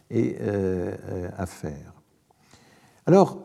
et, 0.09 0.37
euh, 0.41 0.95
euh, 1.09 1.29
à 1.37 1.45
faire. 1.45 1.93
Alors, 3.05 3.39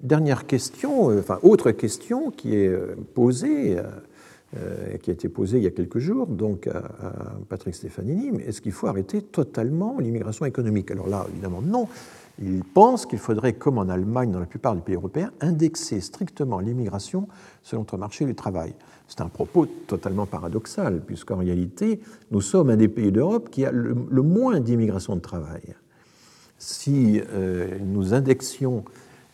dernière 0.00 0.46
question, 0.46 1.06
enfin 1.18 1.40
autre 1.42 1.72
question 1.72 2.30
qui 2.30 2.54
est 2.54 2.72
posée, 3.14 3.76
qui 5.02 5.10
a 5.10 5.12
été 5.12 5.28
posée 5.28 5.58
il 5.58 5.64
y 5.64 5.66
a 5.66 5.72
quelques 5.72 5.98
jours, 5.98 6.28
donc 6.28 6.68
à, 6.68 6.82
Patrick 7.48 7.74
Stefanini, 7.74 8.40
est-ce 8.42 8.60
qu'il 8.60 8.70
faut 8.70 8.86
arrêter 8.86 9.20
totalement 9.22 9.98
l'immigration 9.98 10.46
économique? 10.46 10.92
Alors 10.92 11.08
là, 11.08 11.26
évidemment, 11.32 11.60
non. 11.60 11.88
Il 12.42 12.64
pense 12.64 13.06
qu'il 13.06 13.20
faudrait, 13.20 13.52
comme 13.52 13.78
en 13.78 13.88
Allemagne, 13.88 14.32
dans 14.32 14.40
la 14.40 14.46
plupart 14.46 14.74
des 14.74 14.80
pays 14.80 14.96
européens, 14.96 15.30
indexer 15.40 16.00
strictement 16.00 16.58
l'immigration 16.58 17.28
selon 17.62 17.82
notre 17.82 17.96
marché 17.96 18.24
du 18.24 18.34
travail. 18.34 18.74
C'est 19.06 19.20
un 19.20 19.28
propos 19.28 19.66
totalement 19.66 20.26
paradoxal, 20.26 21.00
puisqu'en 21.06 21.36
réalité, 21.36 22.00
nous 22.30 22.40
sommes 22.40 22.70
un 22.70 22.76
des 22.76 22.88
pays 22.88 23.12
d'Europe 23.12 23.50
qui 23.50 23.64
a 23.64 23.70
le, 23.70 23.94
moins 23.94 24.58
d'immigration 24.60 25.14
de 25.14 25.20
travail. 25.20 25.76
Si 26.58 27.20
euh, 27.32 27.78
nous 27.84 28.14
indexions 28.14 28.84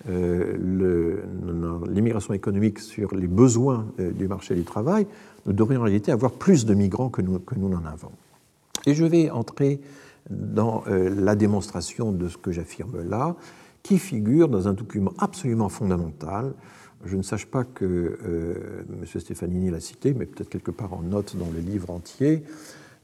l'immigration 0.09 2.33
économique 2.33 2.79
sur 2.79 3.15
les 3.15 3.27
besoins 3.27 3.85
du 3.99 4.29
marché 4.29 4.55
du 4.55 4.65
travail, 4.65 5.07
nous 5.45 5.53
devrions 5.53 5.83
en 5.83 5.85
réalité 5.85 6.11
avoir 6.11 6.33
plus 6.33 6.65
de 6.65 6.73
migrants 6.73 7.11
que 7.11 7.21
nous, 7.21 7.39
que 7.39 7.55
nous 7.55 7.69
n'en 7.69 7.85
avons. 7.85 8.13
Et 8.87 8.95
je 8.95 9.05
vais 9.05 9.31
entrer 9.31 9.81
dans 10.29 10.85
la 10.87 11.35
démonstration 11.35 12.13
de 12.13 12.29
ce 12.29 12.37
que 12.37 12.53
j'affirme 12.53 13.03
là, 13.09 13.37
qui 13.83 13.99
figure 13.99 14.49
dans 14.49 14.69
un 14.69 14.73
document 14.73 15.13
absolument 15.19 15.69
fondamental. 15.69 16.53
Je 17.05 17.17
ne 17.17 17.23
sache 17.23 17.47
pas 17.47 17.65
que 17.65 17.85
euh, 17.85 18.83
M. 18.91 19.07
Stefanini 19.07 19.71
l'a 19.71 19.81
cité, 19.81 20.13
mais 20.13 20.27
peut-être 20.27 20.51
quelque 20.51 20.71
part 20.71 20.93
en 20.93 21.03
note 21.03 21.37
dans 21.37 21.51
le 21.51 21.61
livre 21.61 21.91
entier. 21.91 22.43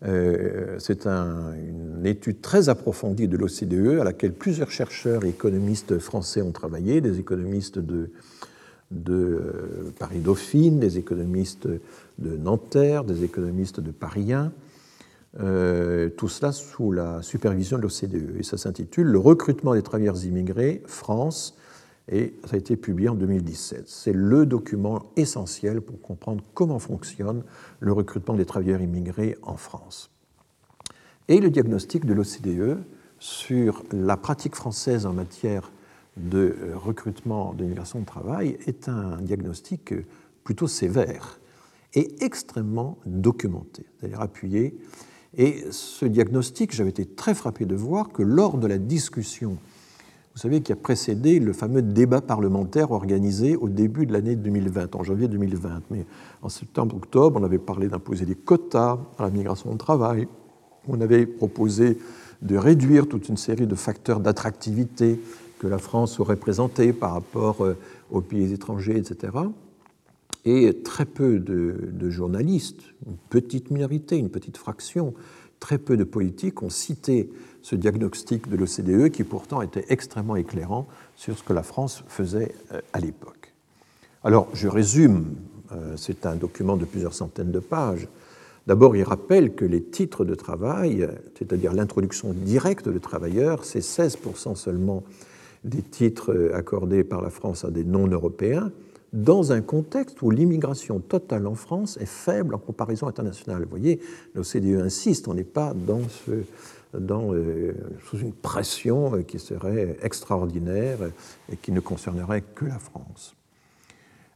Euh, 0.05 0.76
c'est 0.78 1.06
une 1.06 2.05
étude 2.05 2.43
très 2.43 2.68
approfondie 2.68 3.28
de 3.28 3.38
l'OCDE 3.38 3.98
à 4.01 4.05
laquelle 4.05 4.34
plusieurs 4.34 4.70
chercheurs 4.70 5.24
et 5.24 5.30
économistes 5.30 5.98
français 5.98 6.43
ont 6.43 6.52
travaillé, 6.52 7.01
des 7.01 7.18
économistes 7.18 7.78
de, 7.78 8.10
de 8.90 9.14
euh, 9.14 9.94
Paris-Dauphine, 9.98 10.78
des 10.78 10.98
économistes 10.98 11.66
de 11.66 12.36
Nanterre, 12.36 13.05
des 13.05 13.24
économistes 13.24 13.80
de 13.80 13.90
Paris 13.90 14.34
1, 14.34 14.52
euh, 15.40 16.08
tout 16.08 16.28
cela 16.28 16.52
sous 16.52 16.92
la 16.92 17.20
supervision 17.22 17.76
de 17.76 17.82
l'OCDE. 17.82 18.36
Et 18.38 18.42
ça 18.42 18.56
s'intitule 18.56 19.06
Le 19.06 19.18
recrutement 19.18 19.74
des 19.74 19.82
travailleurs 19.82 20.24
immigrés, 20.24 20.82
France, 20.86 21.56
et 22.08 22.34
ça 22.44 22.54
a 22.54 22.58
été 22.58 22.76
publié 22.76 23.08
en 23.08 23.14
2017. 23.14 23.84
C'est 23.86 24.12
le 24.12 24.46
document 24.46 25.02
essentiel 25.16 25.80
pour 25.80 26.00
comprendre 26.00 26.42
comment 26.54 26.78
fonctionne 26.78 27.42
le 27.80 27.92
recrutement 27.92 28.34
des 28.34 28.44
travailleurs 28.44 28.80
immigrés 28.80 29.36
en 29.42 29.56
France. 29.56 30.10
Et 31.28 31.40
le 31.40 31.50
diagnostic 31.50 32.04
de 32.06 32.14
l'OCDE 32.14 32.78
sur 33.18 33.82
la 33.92 34.16
pratique 34.16 34.54
française 34.54 35.04
en 35.06 35.12
matière 35.12 35.72
de 36.16 36.56
euh, 36.60 36.76
recrutement 36.76 37.52
de 37.52 37.64
migration 37.64 38.00
de 38.00 38.06
travail 38.06 38.56
est 38.66 38.88
un 38.88 39.20
diagnostic 39.20 39.92
plutôt 40.44 40.68
sévère 40.68 41.40
et 41.94 42.24
extrêmement 42.24 42.98
documenté, 43.04 43.84
c'est-à-dire 43.98 44.20
appuyé 44.20 44.78
et 45.36 45.64
ce 45.70 46.06
diagnostic, 46.06 46.74
j'avais 46.74 46.90
été 46.90 47.04
très 47.04 47.34
frappé 47.34 47.66
de 47.66 47.74
voir 47.74 48.08
que 48.08 48.22
lors 48.22 48.56
de 48.56 48.66
la 48.66 48.78
discussion, 48.78 49.58
vous 50.34 50.40
savez, 50.40 50.60
qui 50.60 50.72
a 50.72 50.76
précédé 50.76 51.40
le 51.40 51.52
fameux 51.52 51.82
débat 51.82 52.20
parlementaire 52.20 52.90
organisé 52.90 53.56
au 53.56 53.68
début 53.68 54.06
de 54.06 54.12
l'année 54.12 54.36
2020, 54.36 54.94
en 54.94 55.02
janvier 55.02 55.28
2020, 55.28 55.82
mais 55.90 56.06
en 56.42 56.48
septembre-octobre, 56.48 57.38
on 57.40 57.44
avait 57.44 57.58
parlé 57.58 57.88
d'imposer 57.88 58.24
des 58.24 58.34
quotas 58.34 58.98
à 59.18 59.22
la 59.22 59.30
migration 59.30 59.72
de 59.72 59.78
travail, 59.78 60.26
on 60.88 61.00
avait 61.00 61.26
proposé 61.26 61.98
de 62.42 62.56
réduire 62.56 63.08
toute 63.08 63.28
une 63.28 63.36
série 63.36 63.66
de 63.66 63.74
facteurs 63.74 64.20
d'attractivité 64.20 65.20
que 65.58 65.66
la 65.66 65.78
France 65.78 66.20
aurait 66.20 66.36
présentés 66.36 66.92
par 66.92 67.12
rapport 67.12 67.64
euh, 67.64 67.76
aux 68.10 68.20
pays 68.20 68.52
étrangers, 68.52 68.96
etc. 68.96 69.32
Et 70.47 70.73
très 70.85 71.05
peu 71.05 71.40
de, 71.40 72.09
journalistes, 72.09 72.81
une 73.05 73.16
petite 73.16 73.73
minorité, 73.73 74.16
une 74.16 74.31
petite 74.31 74.56
fraction, 74.56 75.12
très 75.59 75.77
peu 75.77 75.97
de 75.97 76.05
politiques 76.05 76.62
ont 76.62 76.70
cité 76.70 77.28
ce 77.62 77.74
diagnostic 77.74 78.48
de 78.48 78.56
l'OCDE 78.56 79.10
qui 79.10 79.24
pourtant 79.24 79.60
était 79.60 79.85
extrêmement 79.89 80.36
éclairant 80.36 80.86
sur 81.16 81.36
ce 81.36 81.43
que 81.43 81.52
la 81.52 81.64
France 81.64 82.05
faisait 82.06 82.55
euh, 82.73 82.81
à 82.93 83.01
l'époque. 83.01 83.55
Alors 84.23 84.48
je 84.52 84.68
résume, 84.68 85.35
euh, 85.73 85.94
c'est 85.97 86.27
un 86.27 86.36
document 86.36 86.77
de 86.77 86.85
plusieurs 86.85 87.14
centaines 87.14 87.51
de 87.51 87.59
pages. 87.59 88.06
D'abord, 88.68 88.94
il 88.94 89.02
rappelle 89.02 89.55
que 89.55 89.64
les 89.64 89.82
titres 89.82 90.24
de 90.24 90.36
travail, 90.36 91.09
c'est-à-dire 91.36 91.73
l'introduction 91.73 92.32
directe 92.32 92.89
de 92.89 92.98
travailleurs, 92.98 93.64
c'est 93.64 93.81
16% 93.81 94.55
seulement 94.55 95.02
des 95.64 95.82
titres 95.82 96.32
euh, 96.32 96.55
accordés 96.55 97.02
par 97.02 97.20
la 97.20 97.31
France 97.31 97.64
à 97.64 97.70
des 97.73 97.82
non-européens, 97.82 98.70
dans 99.16 99.51
un 99.51 99.62
contexte 99.62 100.20
où 100.20 100.30
l'immigration 100.30 101.01
totale 101.01 101.47
en 101.47 101.55
France 101.55 101.97
est 102.01 102.06
faible 102.06 102.55
en 102.55 102.59
comparaison 102.59 103.09
internationale. 103.09 103.62
Vous 103.62 103.70
voyez, 103.70 103.98
l'OCDE 104.34 104.82
insiste, 104.82 105.26
on 105.26 105.34
n'est 105.34 105.43
pas 105.43 105.74
euh, 106.94 107.72
sous 108.05 108.18
une 108.18 108.34
pression 108.34 109.16
euh, 109.16 109.22
qui 109.22 109.38
serait 109.38 109.97
extraordinaire 110.02 110.98
et 111.51 111.56
qui 111.56 111.72
ne 111.72 111.80
concernerait 111.80 112.43
que 112.43 112.66
la 112.66 112.78
France. 112.78 113.34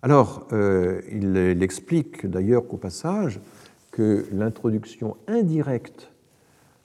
Alors, 0.03 0.49
euh, 0.53 1.03
il, 1.13 1.63
explique 1.63 2.27
d'ailleurs 2.27 2.67
qu'au 2.67 2.79
passage 2.79 3.39
que 3.91 4.27
l'introduction 4.33 5.17
indirecte 5.29 6.11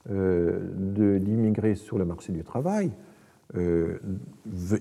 de 0.07 1.19
l'immigré 1.25 1.73
sur 1.73 1.97
le 1.97 2.05
marché 2.05 2.31
du 2.31 2.43
travail 2.43 2.91
euh, 3.57 3.99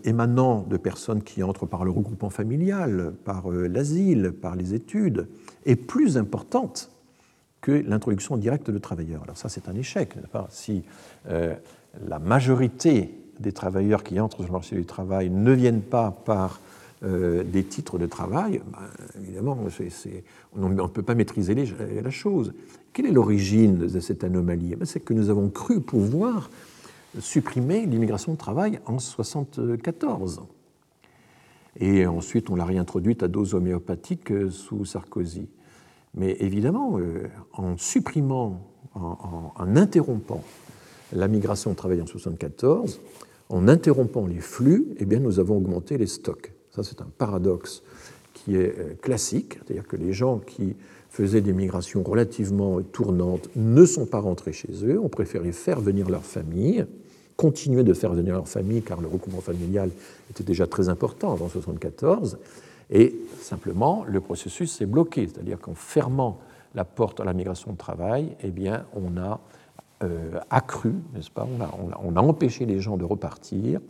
émanant 0.05 0.67
de 0.69 0.77
personnes 0.77 1.23
qui 1.23 1.43
entrent 1.43 1.67
par 1.67 1.85
le 1.85 1.91
regroupement 1.91 2.31
familial, 2.31 3.13
par 3.25 3.51
euh, 3.51 3.69
l'asile, 3.69 4.33
par 4.33 4.57
les 4.57 4.75
études, 4.75 5.29
est 5.65 5.77
plus 5.77 6.17
importante 6.17 6.91
que 7.61 7.73
l'introduction 7.73 8.37
directe 8.37 8.71
de 8.71 8.79
travailleurs. 8.79 9.23
Alors 9.23 9.37
ça, 9.37 9.49
c'est 9.49 9.69
un 9.69 9.75
échec. 9.75 10.15
Si 10.51 10.83
euh, 11.29 11.55
la 12.09 12.19
majorité 12.19 13.15
des 13.39 13.53
travailleurs 13.53 14.03
qui 14.03 14.19
entrent 14.19 14.39
sur 14.39 14.47
le 14.47 14.53
marché 14.53 14.77
du 14.77 14.85
travail 14.85 15.31
ne 15.31 15.53
viennent 15.53 15.83
pas 15.83 16.11
par 16.11 16.61
des 17.03 17.65
titres 17.65 17.99
de 17.99 18.07
travail, 18.07 18.63
ben, 18.73 18.79
évidemment, 19.21 19.59
on 20.55 20.69
ne 20.69 20.87
peut 20.87 21.03
pas 21.03 21.15
maîtriser 21.15 21.55
la 21.55 22.11
chose. 22.11 22.55
Quelle 22.95 23.05
est 23.05 23.13
l'origine 23.13 23.77
de 23.77 24.01
cette 24.01 24.25
anomalie? 24.25 24.75
Ben, 24.75 24.87
C'est 24.87 25.01
que 25.01 25.13
nous 25.13 25.29
avons 25.29 25.51
cru 25.51 25.81
pouvoir 25.81 26.49
supprimer 27.21 27.87
l'immigration 27.87 28.33
de 28.33 28.39
travail 28.39 28.81
en 28.87 28.93
1974. 28.93 30.43
Et 31.81 32.07
ensuite, 32.07 32.51
on 32.51 32.57
l'a 32.57 32.65
réintroduite 32.65 33.23
à 33.23 33.29
dose 33.29 33.55
homéopathique 33.55 34.31
euh, 34.31 34.51
sous 34.51 34.85
Sarkozy. 34.85 35.49
Mais 36.15 36.37
évidemment, 36.39 36.99
euh, 36.99 37.29
en 37.53 37.77
supprimant, 37.77 38.61
en, 38.95 39.53
interrompant 39.77 40.45
la 41.13 41.27
migration 41.27 41.73
de 41.73 41.77
travail 41.77 41.99
en 41.99 42.05
1974, 42.05 43.01
en 43.49 43.67
interrompant 43.67 44.27
les 44.27 44.41
flux, 44.41 44.95
eh 44.99 45.05
bien, 45.05 45.19
nous 45.19 45.41
avons 45.41 45.57
augmenté 45.57 45.99
les 45.99 46.07
stocks. 46.07 46.53
Ça, 46.71 46.85
c'est 46.85 47.01
un 47.01 47.09
paradoxe 47.19 47.83
qui 48.33 48.57
est 48.57 48.79
euh, 48.79 48.95
classique, 49.01 49.55
c'est-à-dire 49.55 49.89
que 49.89 49.97
les 49.97 50.13
gens 50.13 50.39
qui 50.39 50.77
faisaient 51.11 51.41
des 51.41 51.53
migrations 51.53 52.03
relativement 52.03 52.81
tournantes 52.83 53.49
ne 53.57 53.85
sont 53.85 54.07
pas 54.07 54.21
rentrés 54.21 54.53
chez 54.53 54.73
eux, 54.85 55.01
ont 55.01 55.09
préféré 55.09 55.53
faire 55.53 55.81
venir 55.81 56.09
leur 56.09 56.25
famille, 56.25 56.87
continuer 57.37 57.83
de 57.83 57.95
faire 57.95 58.13
venir 58.13 58.35
leur 58.35 58.49
famille, 58.49 58.83
car 58.83 59.01
le 59.01 59.09
recouvrement 59.09 59.43
familial 59.43 59.91
était 60.31 60.45
déjà 60.45 60.67
très 60.67 60.89
important 60.89 61.33
avant 61.33 61.47
1974, 61.47 62.39
et 62.91 63.15
simplement 63.41 64.05
le 64.07 64.21
processus 64.21 64.77
s'est 64.77 64.87
bloqué, 64.87 65.27
c'est-à-dire 65.27 65.59
qu'en 65.61 65.75
fermant 65.75 66.39
la 66.75 66.85
porte 66.85 67.21
à 67.21 67.25
la 67.25 67.33
migration 67.33 67.73
de 67.73 67.77
travail, 67.77 68.37
eh 68.43 68.51
bien, 68.51 68.85
on 68.95 69.17
a 69.17 69.41
euh, 70.03 70.39
accru, 70.51 70.93
n'est-ce 71.15 71.31
pas 71.31 71.47
on 71.59 71.63
a, 71.63 71.71
on 72.03 72.17
a, 72.17 72.21
empêché 72.21 72.67
les 72.67 72.81
gens 72.81 72.97
de 72.97 73.05
repartir 73.05 73.81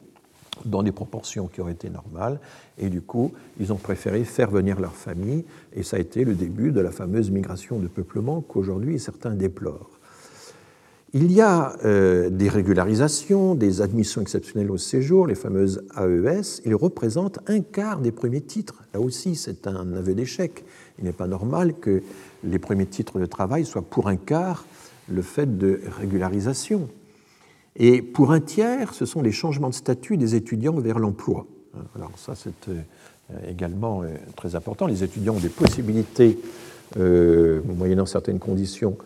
dans 0.64 0.82
des 0.82 0.92
proportions 0.92 1.48
qui 1.48 1.60
auraient 1.60 1.72
été 1.72 1.90
normales, 1.90 2.38
et 2.78 2.88
du 2.88 3.00
coup, 3.00 3.32
ils 3.58 3.72
ont 3.72 3.76
préféré 3.76 4.24
faire 4.24 4.50
venir 4.50 4.80
leur 4.80 4.94
famille, 4.94 5.44
et 5.72 5.82
ça 5.82 5.96
a 5.96 6.00
été 6.00 6.24
le 6.24 6.34
début 6.34 6.72
de 6.72 6.80
la 6.80 6.92
fameuse 6.92 7.30
migration 7.30 7.78
de 7.78 7.88
peuplement 7.88 8.40
qu'aujourd'hui 8.40 8.98
certains 9.00 9.34
déplorent. 9.34 9.93
Il 11.16 11.30
y 11.30 11.40
a 11.40 11.76
euh, 11.84 12.28
des 12.28 12.48
régularisations, 12.48 13.54
des 13.54 13.82
admissions 13.82 14.20
exceptionnelles 14.20 14.72
au 14.72 14.78
séjour, 14.78 15.28
les 15.28 15.36
fameuses 15.36 15.84
AES. 15.96 16.60
Ils 16.64 16.74
représentent 16.74 17.38
un 17.46 17.60
quart 17.60 18.00
des 18.00 18.10
premiers 18.10 18.40
titres. 18.40 18.82
Là 18.92 18.98
aussi, 18.98 19.36
c'est 19.36 19.68
un 19.68 19.92
aveu 19.92 20.16
d'échec. 20.16 20.64
Il 20.98 21.04
n'est 21.04 21.12
pas 21.12 21.28
normal 21.28 21.74
que 21.74 22.02
les 22.42 22.58
premiers 22.58 22.86
titres 22.86 23.20
de 23.20 23.26
travail 23.26 23.64
soient 23.64 23.82
pour 23.88 24.08
un 24.08 24.16
quart 24.16 24.66
le 25.08 25.22
fait 25.22 25.56
de 25.56 25.82
régularisation. 26.00 26.88
Et 27.76 28.02
pour 28.02 28.32
un 28.32 28.40
tiers, 28.40 28.92
ce 28.92 29.06
sont 29.06 29.22
les 29.22 29.30
changements 29.30 29.68
de 29.70 29.74
statut 29.74 30.16
des 30.16 30.34
étudiants 30.34 30.74
vers 30.80 30.98
l'emploi. 30.98 31.46
Alors 31.94 32.18
ça, 32.18 32.34
c'est 32.34 32.68
euh, 32.70 32.80
également 33.48 34.02
euh, 34.02 34.08
très 34.34 34.56
important. 34.56 34.88
Les 34.88 35.04
étudiants 35.04 35.36
ont 35.36 35.40
des 35.40 35.48
possibilités, 35.48 36.40
moyennant 36.96 38.06
certaines 38.06 38.40
conditions, 38.40 38.96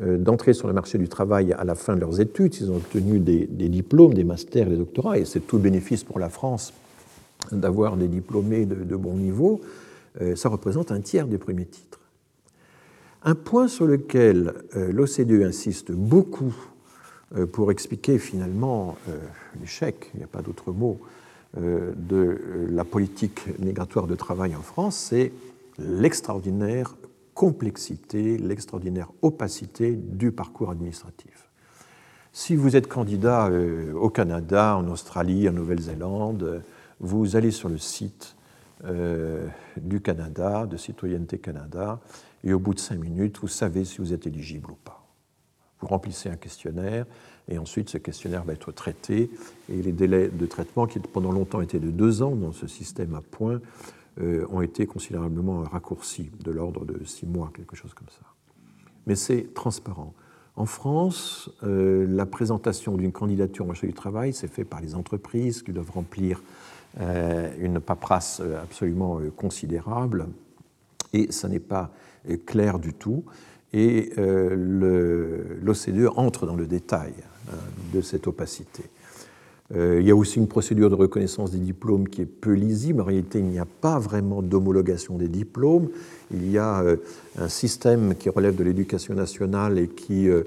d'entrer 0.00 0.52
sur 0.52 0.68
le 0.68 0.74
marché 0.74 0.96
du 0.98 1.08
travail 1.08 1.52
à 1.52 1.64
la 1.64 1.74
fin 1.74 1.94
de 1.94 2.00
leurs 2.00 2.20
études, 2.20 2.54
s'ils 2.54 2.70
ont 2.70 2.76
obtenu 2.76 3.18
des, 3.18 3.46
diplômes, 3.46 4.14
des 4.14 4.24
masters, 4.24 4.68
des 4.68 4.76
doctorats, 4.76 5.18
et 5.18 5.24
c'est 5.24 5.40
tout 5.40 5.58
bénéfice 5.58 6.04
pour 6.04 6.18
la 6.18 6.28
France 6.28 6.72
d'avoir 7.50 7.96
des 7.96 8.08
diplômés 8.08 8.64
de, 8.66 8.96
bon 8.96 9.14
niveau, 9.14 9.60
euh, 10.20 10.36
ça 10.36 10.48
représente 10.48 10.92
un 10.92 11.00
tiers 11.00 11.26
des 11.26 11.38
premiers 11.38 11.66
titres. 11.66 12.00
Un 13.24 13.34
point 13.34 13.66
sur 13.66 13.86
lequel 13.86 14.54
euh, 14.76 14.92
l'OCDE 14.92 15.42
insiste 15.42 15.92
beaucoup 15.92 16.54
pour 17.52 17.70
expliquer 17.70 18.18
finalement 18.18 18.96
l'échec, 19.60 20.10
il 20.14 20.18
n'y 20.18 20.24
a 20.24 20.28
pas 20.28 20.40
d'autre 20.40 20.72
mot, 20.72 20.98
de 21.58 22.38
la 22.70 22.84
politique 22.84 23.42
migratoire 23.58 24.06
de 24.06 24.14
travail 24.14 24.56
en 24.56 24.62
France, 24.62 24.96
c'est 25.10 25.30
l'extraordinaire 25.78 26.96
complexité, 27.38 28.36
l'extraordinaire 28.36 29.12
opacité 29.22 29.94
du 29.94 30.32
parcours 30.32 30.72
administratif. 30.72 31.48
Si 32.32 32.56
vous 32.56 32.74
êtes 32.74 32.88
candidat 32.88 33.46
euh, 33.46 33.92
au 33.94 34.10
Canada, 34.10 34.76
en 34.76 34.88
Australie, 34.88 35.48
en 35.48 35.52
Nouvelle-Zélande, 35.52 36.64
vous 36.98 37.36
allez 37.36 37.52
sur 37.52 37.68
le 37.68 37.78
site 37.78 38.34
du 39.76 40.00
Canada, 40.00 40.66
de 40.66 40.76
Citoyenneté 40.76 41.38
Canada, 41.38 42.00
et 42.42 42.52
au 42.52 42.58
bout 42.58 42.74
de 42.74 42.80
cinq 42.80 42.98
minutes, 42.98 43.38
vous 43.40 43.48
savez 43.48 43.84
si 43.84 43.98
vous 43.98 44.12
êtes 44.12 44.26
éligible 44.26 44.70
ou 44.70 44.76
pas. 44.76 45.04
Vous 45.80 45.86
remplissez 45.86 46.28
un 46.28 46.36
questionnaire 46.36 47.06
et 47.48 47.58
ensuite 47.58 47.88
ce 47.88 47.98
questionnaire 47.98 48.44
va 48.44 48.52
être 48.52 48.72
traité 48.72 49.30
et 49.70 49.82
les 49.82 49.92
délais 49.92 50.28
de 50.28 50.46
traitement 50.46 50.86
qui 50.86 50.98
pendant 50.98 51.32
longtemps 51.32 51.60
étaient 51.60 51.78
de 51.78 51.90
deux 51.90 52.22
ans 52.22 52.34
dans 52.34 52.52
ce 52.52 52.66
système 52.66 53.14
à 53.14 53.20
points 53.20 53.54
euh, 53.54 53.60
ont 54.50 54.60
été 54.62 54.86
considérablement 54.86 55.62
raccourcis, 55.62 56.30
de 56.44 56.50
l'ordre 56.50 56.84
de 56.84 57.04
six 57.04 57.26
mois, 57.26 57.50
quelque 57.54 57.76
chose 57.76 57.94
comme 57.94 58.08
ça. 58.08 58.26
Mais 59.06 59.14
c'est 59.14 59.54
transparent. 59.54 60.12
En 60.56 60.66
France, 60.66 61.50
euh, 61.62 62.04
la 62.08 62.26
présentation 62.26 62.96
d'une 62.96 63.12
candidature 63.12 63.64
au 63.64 63.68
marché 63.68 63.86
du 63.86 63.94
travail 63.94 64.32
s'est 64.32 64.48
faite 64.48 64.68
par 64.68 64.80
les 64.80 64.96
entreprises 64.96 65.62
qui 65.62 65.72
doivent 65.72 65.92
remplir 65.92 66.42
euh, 67.00 67.48
une 67.60 67.78
paperasse 67.78 68.42
absolument 68.62 69.20
considérable 69.36 70.26
et 71.12 71.30
ça 71.30 71.48
n'est 71.48 71.60
pas 71.60 71.92
clair 72.44 72.80
du 72.80 72.92
tout. 72.92 73.24
Et 73.72 74.12
l'OCDE 74.16 76.08
entre 76.16 76.46
dans 76.46 76.56
le 76.56 76.66
détail 76.66 77.12
hein, 77.50 77.56
de 77.92 78.00
cette 78.00 78.26
opacité. 78.26 78.82
Euh, 79.76 79.98
il 80.00 80.06
y 80.06 80.10
a 80.10 80.16
aussi 80.16 80.38
une 80.38 80.48
procédure 80.48 80.88
de 80.88 80.94
reconnaissance 80.94 81.50
des 81.50 81.58
diplômes 81.58 82.08
qui 82.08 82.22
est 82.22 82.26
peu 82.26 82.52
lisible. 82.52 83.02
En 83.02 83.04
réalité, 83.04 83.38
il 83.38 83.46
n'y 83.46 83.58
a 83.58 83.66
pas 83.66 83.98
vraiment 83.98 84.42
d'homologation 84.42 85.18
des 85.18 85.28
diplômes. 85.28 85.90
Il 86.32 86.50
y 86.50 86.56
a 86.56 86.80
euh, 86.80 86.96
un 87.38 87.48
système 87.48 88.14
qui 88.14 88.30
relève 88.30 88.56
de 88.56 88.64
l'éducation 88.64 89.14
nationale 89.14 89.78
et 89.78 89.88
qui 89.88 90.28
euh, 90.28 90.44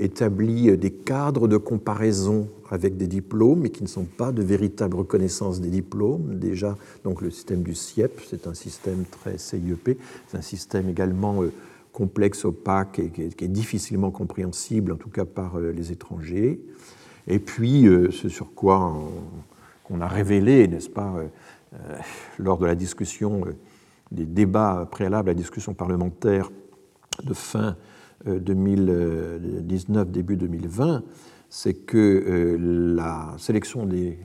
établit 0.00 0.76
des 0.78 0.90
cadres 0.90 1.48
de 1.48 1.58
comparaison 1.58 2.48
avec 2.70 2.96
des 2.96 3.06
diplômes, 3.06 3.60
mais 3.60 3.70
qui 3.70 3.82
ne 3.82 3.88
sont 3.88 4.04
pas 4.04 4.32
de 4.32 4.42
véritable 4.42 4.96
reconnaissance 4.96 5.60
des 5.60 5.68
diplômes. 5.68 6.38
Déjà, 6.38 6.78
donc 7.04 7.20
le 7.20 7.30
système 7.30 7.62
du 7.62 7.74
CIEP, 7.74 8.22
c'est 8.30 8.46
un 8.46 8.54
système 8.54 9.04
très 9.10 9.36
CIEP, 9.36 9.98
c'est 10.28 10.38
un 10.38 10.42
système 10.42 10.88
également 10.88 11.44
complexe, 11.92 12.46
opaque 12.46 13.00
et 13.00 13.10
qui 13.10 13.44
est 13.44 13.48
difficilement 13.48 14.10
compréhensible, 14.10 14.92
en 14.92 14.96
tout 14.96 15.10
cas 15.10 15.26
par 15.26 15.58
les 15.58 15.92
étrangers. 15.92 16.60
Et 17.30 17.38
puis, 17.38 17.86
euh, 17.86 18.10
ce 18.10 18.28
sur 18.28 18.54
quoi 18.54 18.92
on, 19.88 20.00
a 20.00 20.08
révélé, 20.08 20.66
n'est-ce 20.66 20.90
pas, 20.90 21.14
euh, 21.16 21.28
euh, 21.74 21.96
lors 22.38 22.58
de 22.58 22.66
la 22.66 22.74
discussion, 22.74 23.42
des 24.10 24.26
débats 24.26 24.88
préalables 24.90 25.28
à 25.28 25.32
la 25.32 25.38
discussion 25.38 25.72
parlementaire 25.72 26.50
de 27.22 27.32
fin 27.32 27.76
2019, 28.26 30.10
début 30.10 30.36
2020, 30.36 31.04
c'est 31.48 31.74
que 31.74 32.58
la 32.96 33.34
sélection 33.38 33.86
des, 33.86 34.18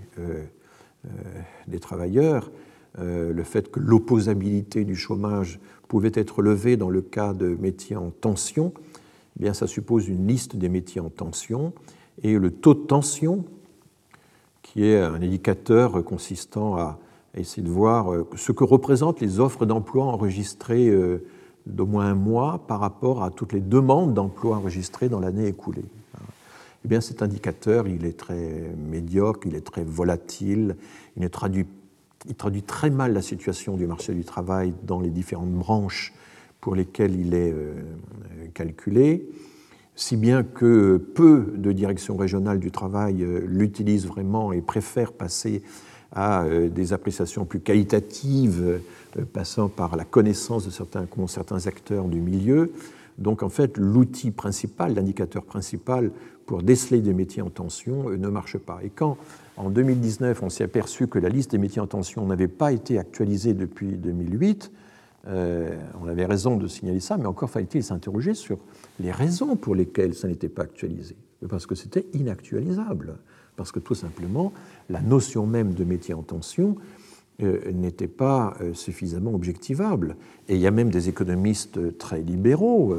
travailleurs, 1.79 2.51
le 2.97 3.43
fait 3.43 3.69
que 3.69 3.79
l'opposabilité 3.79 4.83
du 4.85 4.95
chômage 4.95 5.59
pouvait 5.87 6.11
être 6.15 6.41
levée 6.41 6.77
dans 6.77 6.89
le 6.89 7.01
cas 7.01 7.33
de 7.33 7.55
métiers 7.55 7.95
en 7.95 8.09
tension, 8.09 8.73
eh 9.37 9.43
bien 9.43 9.53
ça 9.53 9.67
suppose 9.67 10.07
une 10.07 10.27
liste 10.27 10.55
des 10.55 10.69
métiers 10.69 11.01
en 11.01 11.09
tension 11.09 11.73
et 12.23 12.37
le 12.37 12.51
taux 12.51 12.73
de 12.73 12.79
tension, 12.79 13.45
qui 14.61 14.85
est 14.85 14.99
un 14.99 15.15
indicateur 15.15 16.03
consistant 16.03 16.75
à 16.75 16.97
essayer 17.35 17.63
de 17.63 17.71
voir 17.71 18.13
euh, 18.13 18.27
ce 18.35 18.51
que 18.51 18.63
représentent 18.63 19.21
les 19.21 19.39
offres 19.39 19.65
d'emploi 19.65 20.05
enregistrées 20.05 20.87
euh, 20.87 21.25
d'au 21.65 21.85
moins 21.85 22.05
un 22.07 22.15
mois 22.15 22.63
par 22.67 22.79
rapport 22.79 23.23
à 23.23 23.31
toutes 23.31 23.53
les 23.53 23.61
demandes 23.61 24.13
d'emploi 24.13 24.57
enregistrées 24.57 25.09
dans 25.09 25.19
l'année 25.19 25.47
écoulée. 25.47 25.85
Eh 26.83 26.87
bien, 26.87 27.01
cet 27.01 27.23
indicateur, 27.23 27.87
il 27.87 28.05
est 28.05 28.17
très 28.17 28.71
médiocre, 28.77 29.47
il 29.47 29.55
est 29.55 29.65
très 29.65 29.83
volatile, 29.83 30.75
il 31.17 31.27
traduit, 31.31 31.65
il 32.27 32.35
traduit 32.35 32.61
très 32.61 32.91
mal 32.91 33.13
la 33.13 33.23
situation 33.23 33.75
du 33.75 33.87
marché 33.87 34.13
du 34.13 34.23
travail 34.23 34.73
dans 34.83 34.99
les 34.99 35.09
différentes 35.09 35.51
branches 35.51 36.13
pour 36.61 36.75
lesquelles 36.75 37.19
il 37.19 37.33
est 37.33 37.51
euh, 37.51 37.73
calculé 38.53 39.27
si 39.95 40.17
bien 40.17 40.43
que 40.43 40.97
peu 40.97 41.53
de 41.55 41.71
directions 41.71 42.17
régionales 42.17 42.59
du 42.59 42.71
travail 42.71 43.23
euh, 43.23 43.41
l'utilisent 43.47 44.07
vraiment 44.07 44.51
et 44.51 44.61
préfèrent 44.61 45.13
passer 45.13 45.63
à 46.11 46.43
euh, 46.43 46.69
des 46.69 46.93
appréciations 46.93 47.45
plus 47.45 47.61
qualitatives, 47.61 48.79
euh, 49.17 49.25
passant 49.33 49.69
par 49.69 49.95
la 49.95 50.03
connaissance 50.03 50.65
de 50.65 50.71
certains, 50.71 51.07
certains 51.27 51.67
acteurs 51.67 52.05
du 52.05 52.19
milieu. 52.19 52.73
Donc 53.17 53.43
en 53.43 53.49
fait, 53.49 53.77
l'outil 53.77 54.31
principal, 54.31 54.93
l'indicateur 54.93 55.43
principal 55.43 56.11
pour 56.45 56.61
déceler 56.61 56.99
des 56.99 57.13
métiers 57.13 57.41
en 57.41 57.49
tension 57.49 58.09
ne 58.09 58.27
marche 58.27 58.57
pas. 58.57 58.79
Et 58.83 58.89
quand 58.89 59.17
en 59.55 59.69
2019 59.69 60.43
on 60.43 60.49
s'est 60.49 60.65
aperçu 60.65 61.07
que 61.07 61.17
la 61.17 61.29
liste 61.29 61.51
des 61.51 61.57
métiers 61.57 61.81
en 61.81 61.87
tension 61.87 62.25
n'avait 62.25 62.49
pas 62.49 62.73
été 62.73 62.99
actualisée 62.99 63.53
depuis 63.53 63.93
2008, 63.93 64.69
on 65.27 66.07
avait 66.07 66.25
raison 66.25 66.57
de 66.57 66.67
signaler 66.67 66.99
ça, 66.99 67.17
mais 67.17 67.25
encore 67.25 67.49
fallait-il 67.49 67.83
s'interroger 67.83 68.33
sur 68.33 68.59
les 68.99 69.11
raisons 69.11 69.55
pour 69.55 69.75
lesquelles 69.75 70.13
ça 70.13 70.27
n'était 70.27 70.49
pas 70.49 70.63
actualisé. 70.63 71.15
Parce 71.49 71.65
que 71.65 71.75
c'était 71.75 72.05
inactualisable. 72.13 73.17
Parce 73.55 73.71
que 73.71 73.79
tout 73.79 73.95
simplement, 73.95 74.53
la 74.89 75.01
notion 75.01 75.45
même 75.47 75.73
de 75.73 75.83
métier 75.83 76.13
en 76.13 76.23
tension 76.23 76.75
euh, 77.41 77.71
n'était 77.71 78.07
pas 78.07 78.55
euh, 78.61 78.73
suffisamment 78.73 79.33
objectivable. 79.33 80.15
Et 80.47 80.55
il 80.55 80.61
y 80.61 80.67
a 80.67 80.71
même 80.71 80.89
des 80.89 81.09
économistes 81.09 81.97
très 81.97 82.21
libéraux 82.21 82.95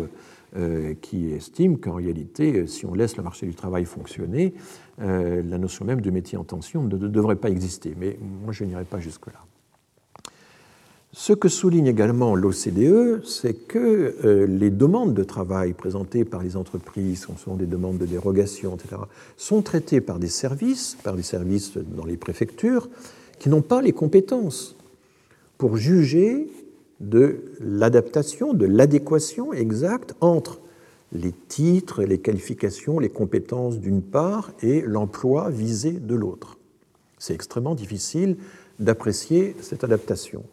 euh, 0.57 0.95
qui 1.01 1.31
estiment 1.31 1.77
qu'en 1.77 1.95
réalité, 1.95 2.67
si 2.67 2.87
on 2.87 2.95
laisse 2.95 3.17
le 3.17 3.23
marché 3.23 3.47
du 3.47 3.55
travail 3.55 3.85
fonctionner, 3.85 4.55
la 4.99 5.59
notion 5.59 5.85
même 5.85 6.01
de 6.01 6.11
métier 6.11 6.39
en 6.39 6.45
tension 6.45 6.83
ne 6.83 6.97
devrait 6.97 7.37
pas 7.37 7.51
exister. 7.51 7.95
Mais 7.99 8.19
moi, 8.43 8.55
je 8.55 8.65
n'irai 8.65 8.85
pas 8.85 8.99
jusque-là. 8.99 9.45
Ce 11.19 11.33
que 11.33 11.49
souligne 11.49 11.87
également 11.87 12.35
l'OCDE, 12.35 13.25
c'est 13.25 13.55
que 13.55 14.15
euh, 14.27 14.47
les 14.47 14.69
demandes 14.69 15.15
de 15.15 15.25
travail 15.25 15.73
présentées 15.73 16.27
par 16.27 16.43
les 16.43 16.59
entreprises, 16.59 17.25
qui 17.25 17.33
sont 17.39 17.57
des 17.57 17.65
demandes 17.65 17.97
de 17.97 18.05
dérogation, 18.05 18.77
etc., 18.77 19.01
sont 19.39 19.63
traitées 19.63 20.03
par 20.03 20.19
des 20.19 20.29
services, 20.29 20.99
par 21.03 21.17
des 21.17 21.23
services 21.23 21.79
dans 21.79 22.05
les 22.05 22.19
préfectures, 22.19 22.91
qui 23.39 23.49
n'ont 23.49 23.63
pas 23.63 23.81
les 23.81 23.93
compétences 23.93 24.77
pour 25.57 25.79
juger 25.79 26.51
de 27.01 27.45
l'adaptation, 27.61 28.53
de 28.53 28.67
l'adéquation 28.67 29.55
exacte 29.55 30.15
entre 30.21 30.61
les 31.13 31.33
titres, 31.33 32.03
les 32.05 32.19
qualifications, 32.19 32.99
les 32.99 33.09
compétences 33.09 33.81
d'une 33.81 34.03
part 34.03 34.53
et 34.61 34.83
l'emploi 34.83 35.49
visé 35.49 35.93
de 35.93 36.15
l'autre. 36.15 36.59
C'est 37.17 37.33
extrêmement 37.33 37.75
difficile 37.75 38.37
d'apprécier 38.79 39.57
cette 39.63 39.83
adaptation. 39.83 40.45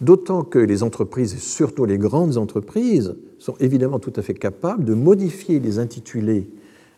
D'autant 0.00 0.42
que 0.42 0.58
les 0.58 0.82
entreprises, 0.82 1.34
et 1.34 1.38
surtout 1.38 1.86
les 1.86 1.98
grandes 1.98 2.36
entreprises, 2.36 3.16
sont 3.38 3.56
évidemment 3.60 3.98
tout 3.98 4.12
à 4.16 4.22
fait 4.22 4.34
capables 4.34 4.84
de 4.84 4.94
modifier 4.94 5.58
les 5.58 5.78
intitulés 5.78 6.50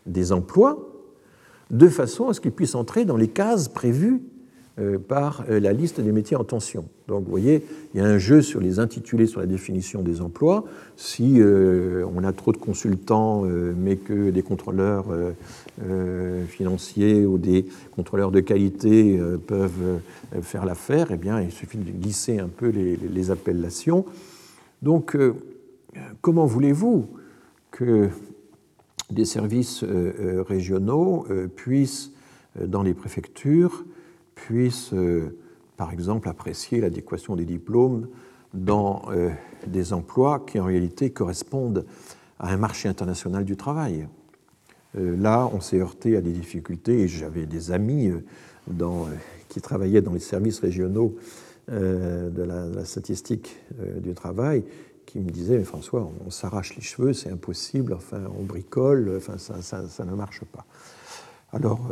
des 0.07 0.33
emplois 0.33 0.89
de 1.71 1.89
façon 1.89 2.29
à 2.29 2.35
ce 2.35 2.41
qu'ils 2.41 2.53
puissent 2.53 2.75
entrer 2.75 3.05
dans 3.05 3.17
les 3.17 3.29
cases 3.29 3.69
prévues 3.69 4.23
par 5.09 5.45
euh, 5.49 5.61
la 5.61 5.73
liste 5.73 6.01
des 6.01 6.13
métiers 6.13 6.37
en 6.37 6.45
tension. 6.45 6.85
Donc 7.09 7.25
vous 7.25 7.31
voyez, 7.31 7.65
il 7.95 8.01
y 8.01 8.05
a 8.05 8.07
un 8.07 8.19
jeu 8.19 8.43
sur 8.43 8.61
les 8.61 8.79
intitulés, 8.79 9.27
sur 9.27 9.41
la 9.41 9.47
définition 9.47 10.03
des 10.03 10.21
emplois. 10.21 10.65
Si 10.97 11.41
euh, 11.41 12.05
on 12.15 12.23
a 12.23 12.33
trop 12.33 12.53
de 12.53 12.59
consultants, 12.59 13.43
mais 13.43 13.97
que 13.97 14.31
des 14.31 14.43
contrôleurs 14.43 15.07
financiers 16.49 17.25
ou 17.25 17.39
des 17.39 17.67
contrôleurs 17.93 18.31
de 18.31 18.41
qualité 18.41 19.19
peuvent 19.47 20.01
faire 20.43 20.67
l'affaire, 20.67 21.09
eh 21.11 21.17
bien, 21.17 21.41
il 21.41 21.51
suffit 21.51 21.79
de 21.79 21.91
glisser 21.91 22.39
un 22.39 22.49
peu 22.49 22.69
les 22.69 23.31
appellations. 23.31 24.05
Donc, 24.83 25.17
comment 26.21 26.47
voulez-vous 26.47 27.09
que 27.71 28.09
des 29.11 29.25
services 29.25 29.83
régionaux 29.85 31.27
puissent, 31.57 32.13
dans 32.61 32.83
les 32.83 32.95
préfectures, 32.95 33.85
puissent, 34.39 34.93
euh, 34.93 35.37
par 35.77 35.93
exemple, 35.93 36.29
apprécier 36.29 36.81
l'adéquation 36.81 37.37
des 37.37 37.45
diplômes 37.45 38.09
dans 38.55 39.03
euh, 39.11 39.31
des 39.67 39.93
emplois 39.93 40.45
qui 40.47 40.59
en 40.59 40.65
réalité 40.65 41.11
correspondent 41.11 41.85
à 42.39 42.53
un 42.53 42.57
marché 42.57 42.89
international 42.89 43.45
du 43.45 43.57
travail. 43.57 44.09
Euh, 44.97 45.17
là, 45.17 45.51
on 45.53 45.61
s'est 45.61 45.81
heurté 45.81 46.17
à 46.17 46.21
des 46.21 46.33
difficultés 46.33 47.09
j'avais 47.09 47.47
des 47.47 47.73
amis 47.73 48.11
qui 49.49 49.61
travaillaient 49.61 50.03
dans 50.03 50.13
les 50.13 50.21
services 50.21 50.61
régionaux 50.61 51.17
de 51.69 52.43
la, 52.43 52.85
statistique 52.85 53.59
du 54.03 54.15
travail 54.15 54.65
qui 55.05 55.21
me 55.21 55.31
disaient, 55.31 55.63
François, 55.65 56.11
on, 56.27 56.31
s'arrache 56.31 56.77
les 56.77 56.83
cheveux, 56.83 57.13
c'est 57.13 57.31
impossible, 57.31 57.95
enfin, 57.95 58.21
on 58.39 58.43
bricole, 58.43 59.15
enfin, 59.17 59.37
ça 59.39 60.05
ne 60.05 60.15
marche 60.15 60.45
pas. 60.45 60.67
Alors, 61.53 61.91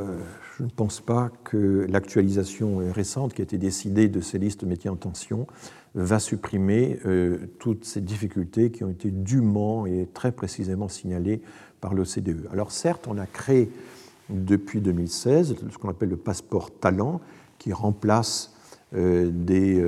je 0.58 0.62
ne 0.64 0.70
pense 0.70 1.00
pas 1.00 1.30
que 1.44 1.86
l'actualisation 1.90 2.78
récente 2.90 3.34
qui 3.34 3.42
a 3.42 3.44
été 3.44 3.58
décidée 3.58 4.08
de 4.08 4.20
ces 4.20 4.38
listes 4.38 4.64
métiers 4.64 4.88
en 4.88 4.96
tension 4.96 5.46
va 5.94 6.18
supprimer 6.18 6.98
euh, 7.04 7.38
toutes 7.58 7.84
ces 7.84 8.00
difficultés 8.00 8.70
qui 8.70 8.82
ont 8.82 8.88
été 8.88 9.10
dûment 9.10 9.84
et 9.84 10.08
très 10.14 10.32
précisément 10.32 10.88
signalées 10.88 11.42
par 11.80 11.92
l'OCDE. 11.92 12.48
Alors 12.52 12.72
certes, 12.72 13.06
on 13.06 13.18
a 13.18 13.26
créé 13.26 13.70
depuis 14.30 14.80
2016 14.80 15.56
ce 15.70 15.78
qu'on 15.78 15.90
appelle 15.90 16.08
le 16.08 16.16
passeport 16.16 16.70
talent, 16.70 17.20
qui 17.58 17.72
remplace 17.72 18.52
des 18.92 19.82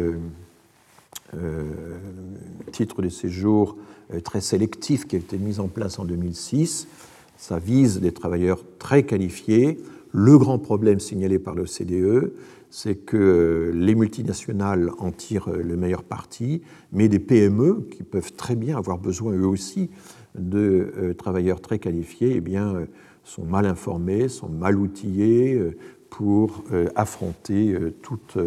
titres 2.72 3.02
de 3.02 3.08
séjour 3.08 3.76
très 4.24 4.40
sélectifs 4.40 5.06
qui 5.06 5.16
ont 5.16 5.20
été 5.20 5.38
mis 5.38 5.60
en 5.60 5.68
place 5.68 5.98
en 5.98 6.04
2006. 6.04 6.88
Ça 7.36 7.58
vise 7.58 8.00
des 8.00 8.12
travailleurs 8.12 8.64
très 8.78 9.04
qualifiés. 9.04 9.78
Le 10.12 10.38
grand 10.38 10.58
problème 10.58 11.00
signalé 11.00 11.38
par 11.38 11.54
l'OCDE, 11.54 12.32
c'est 12.70 12.96
que 12.96 13.72
les 13.74 13.94
multinationales 13.94 14.90
en 14.98 15.10
tirent 15.10 15.50
le 15.50 15.76
meilleur 15.76 16.02
parti, 16.02 16.62
mais 16.92 17.08
des 17.08 17.18
PME, 17.18 17.86
qui 17.90 18.02
peuvent 18.02 18.32
très 18.32 18.56
bien 18.56 18.76
avoir 18.76 18.98
besoin 18.98 19.32
eux 19.34 19.46
aussi 19.46 19.90
de 20.34 20.92
euh, 20.96 21.14
travailleurs 21.14 21.60
très 21.60 21.78
qualifiés, 21.78 22.34
eh 22.36 22.40
bien, 22.40 22.74
euh, 22.74 22.86
sont 23.24 23.44
mal 23.44 23.66
informés, 23.66 24.28
sont 24.28 24.48
mal 24.48 24.78
outillés 24.78 25.54
euh, 25.54 25.76
pour 26.10 26.64
affronter 26.96 27.76
toute 28.00 28.38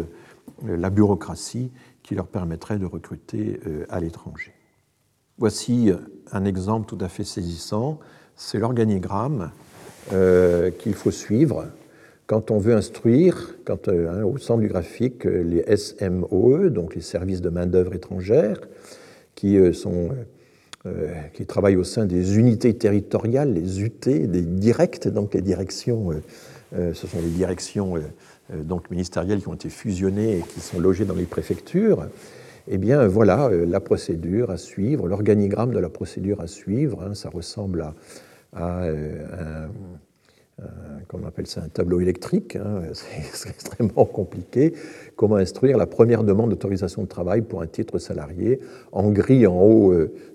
la 0.66 0.90
bureaucratie 0.90 1.70
qui 2.02 2.16
leur 2.16 2.26
permettrait 2.26 2.80
de 2.80 2.86
recruter 2.86 3.60
à 3.88 4.00
l'étranger. 4.00 4.52
Voici 5.38 5.92
un 6.32 6.44
exemple 6.44 6.86
tout 6.86 6.98
à 7.00 7.08
fait 7.08 7.22
saisissant, 7.22 8.00
c'est 8.34 8.58
l'organigramme 8.58 9.52
qu'il 10.08 10.94
faut 10.94 11.10
suivre 11.10 11.66
quand 12.26 12.50
on 12.50 12.58
veut 12.58 12.74
instruire, 12.74 13.56
quand, 13.64 13.88
hein, 13.88 14.22
au 14.24 14.38
centre 14.38 14.60
du 14.60 14.68
graphique, 14.68 15.24
les 15.24 15.64
SMOE, 15.76 16.70
donc 16.70 16.94
les 16.94 17.00
services 17.00 17.40
de 17.40 17.50
main-d'œuvre 17.50 17.94
étrangère, 17.94 18.60
qui 19.34 19.58
sont 19.74 20.10
euh, 20.84 21.12
qui 21.32 21.46
travaillent 21.46 21.76
au 21.76 21.84
sein 21.84 22.06
des 22.06 22.38
unités 22.38 22.74
territoriales, 22.74 23.54
les 23.54 23.82
UT, 23.82 24.00
des 24.04 24.42
directs, 24.42 25.06
donc 25.06 25.32
les 25.32 25.40
directions, 25.40 26.10
euh, 26.10 26.14
euh, 26.74 26.92
ce 26.92 27.06
sont 27.06 27.20
les 27.22 27.28
directions 27.28 27.94
donc 28.52 28.90
ministérielles 28.90 29.40
qui 29.40 29.48
ont 29.48 29.54
été 29.54 29.68
fusionnées 29.68 30.38
et 30.38 30.42
qui 30.42 30.58
sont 30.58 30.80
logées 30.80 31.04
dans 31.04 31.14
les 31.14 31.26
préfectures. 31.26 32.08
Eh 32.66 32.78
bien, 32.78 33.06
voilà 33.06 33.48
la 33.48 33.78
procédure 33.78 34.50
à 34.50 34.56
suivre, 34.56 35.06
l'organigramme 35.06 35.72
de 35.72 35.78
la 35.78 35.88
procédure 35.88 36.40
à 36.40 36.48
suivre. 36.48 37.04
Hein, 37.04 37.14
ça 37.14 37.30
ressemble 37.30 37.82
à, 37.82 37.94
à 38.52 38.84
un 38.84 39.68
comment 41.08 41.24
on 41.24 41.28
appelle 41.28 41.48
ça, 41.48 41.62
un 41.62 41.68
tableau 41.68 42.00
électrique, 42.00 42.56
hein, 42.56 42.82
c'est 42.92 43.48
extrêmement 43.48 44.04
compliqué. 44.04 44.74
Comment 45.16 45.36
instruire 45.36 45.76
la 45.76 45.86
première 45.86 46.22
demande 46.22 46.50
d'autorisation 46.50 47.02
de 47.02 47.08
travail 47.08 47.42
pour 47.42 47.62
un 47.62 47.66
titre 47.66 47.98
salarié 47.98 48.60
En 48.92 49.10
gris 49.10 49.46
en 49.46 49.60
haut, 49.60 49.92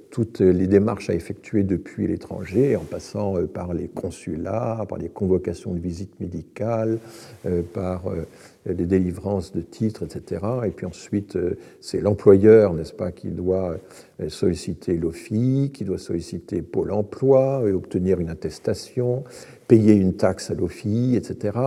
toutes 0.09 0.39
les 0.39 0.67
démarches 0.67 1.09
à 1.09 1.13
effectuer 1.13 1.63
depuis 1.63 2.07
l'étranger, 2.07 2.75
en 2.75 2.83
passant 2.83 3.37
euh, 3.37 3.45
par 3.45 3.73
les 3.73 3.87
consulats, 3.87 4.83
par 4.87 4.97
les 4.97 5.09
convocations 5.09 5.73
de 5.73 5.79
visites 5.79 6.19
médicales, 6.19 6.99
euh, 7.45 7.61
par 7.61 8.07
euh, 8.09 8.25
les 8.67 8.85
délivrances 8.85 9.53
de 9.53 9.61
titres, 9.61 10.03
etc. 10.03 10.41
Et 10.65 10.71
puis 10.71 10.85
ensuite, 10.85 11.37
c'est 11.79 12.01
l'employeur, 12.01 12.73
n'est-ce 12.73 12.93
pas, 12.93 13.11
qui 13.11 13.29
doit 13.29 13.77
solliciter 14.27 14.97
l'OFI, 14.97 15.71
qui 15.73 15.85
doit 15.85 15.97
solliciter 15.97 16.61
Pôle 16.61 16.91
emploi, 16.91 17.63
et 17.65 17.71
obtenir 17.71 18.19
une 18.19 18.29
attestation, 18.29 19.23
payer 19.67 19.93
une 19.93 20.13
taxe 20.15 20.51
à 20.51 20.53
l'OFI, 20.53 21.15
etc. 21.15 21.57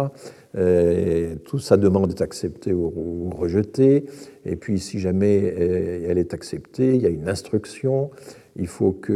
Euh, 0.57 1.37
toute 1.45 1.61
sa 1.61 1.77
demande 1.77 2.11
est 2.11 2.23
acceptée 2.23 2.73
ou, 2.73 3.31
rejetée. 3.31 4.07
Et 4.45 4.57
puis, 4.57 4.79
si 4.79 4.99
jamais 4.99 5.55
euh, 5.57 6.07
elle 6.09 6.19
est 6.19 6.35
acceptée, 6.35 6.95
il 6.95 7.03
y 7.03 7.07
a 7.07 7.11
une 7.11 7.29
instruction. 7.29 8.11
Il 8.57 8.67
faut 8.67 8.93
que 8.93 9.13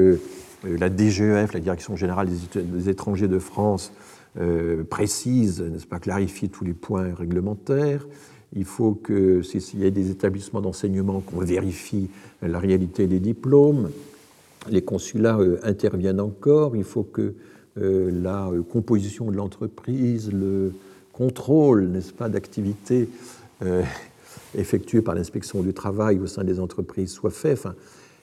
euh, 0.66 0.78
la 0.78 0.89
DGEF, 0.94 1.52
la 1.52 1.61
Direction 1.61 1.97
générale 1.97 2.28
des 2.55 2.89
étrangers 2.89 3.28
de 3.28 3.39
France, 3.39 3.93
précise, 4.90 5.61
n'est-ce 5.61 5.86
pas, 5.86 5.98
clarifie 5.98 6.48
tous 6.48 6.65
les 6.65 6.74
points 6.74 7.15
réglementaires. 7.15 8.06
Il 8.56 8.65
faut 8.65 8.94
que, 8.94 9.43
s'il 9.43 9.81
y 9.81 9.86
a 9.86 9.90
des 9.90 10.11
établissements 10.11 10.61
d'enseignement, 10.61 11.20
qu'on 11.20 11.39
vérifie 11.39 12.11
la 12.43 12.59
réalité 12.59 13.06
des 13.06 13.20
diplômes. 13.20 13.90
Les 14.69 14.82
consulats 14.82 15.39
interviennent 15.62 16.20
encore. 16.20 16.77
Il 16.77 16.85
faut 16.85 17.05
que 17.05 17.35
la 17.77 18.51
composition 18.70 19.31
de 19.31 19.36
l'entreprise, 19.36 20.32
le, 20.32 20.73
contrôle, 21.15 21.86
n'est-ce 21.86 22.12
pas, 22.12 22.28
d'activité 22.28 23.09
euh, 23.62 23.82
effectuée 24.55 25.01
par 25.01 25.15
l'inspection 25.15 25.62
du 25.62 25.73
travail 25.73 26.19
au 26.19 26.27
sein 26.27 26.44
des 26.44 26.61
entreprises 26.61 27.11
soit 27.11 27.31
fait. 27.31 27.52
Enfin, 27.52 27.74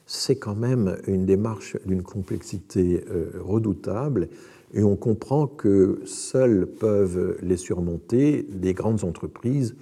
c'est 0.05 0.35
quand 0.35 0.55
même 0.55 0.97
une 1.07 1.25
démarche 1.25 1.77
d'une 1.85 2.03
complexité 2.03 3.03
euh, 3.09 3.31
redoutable 3.39 4.27
et 4.73 4.83
on 4.83 4.95
comprend 4.95 5.47
que 5.47 6.01
seules 6.05 6.65
peuvent 6.65 7.37
les 7.41 7.57
surmonter 7.57 8.43
des 8.49 8.73
grandes 8.73 9.03
entreprises 9.03 9.75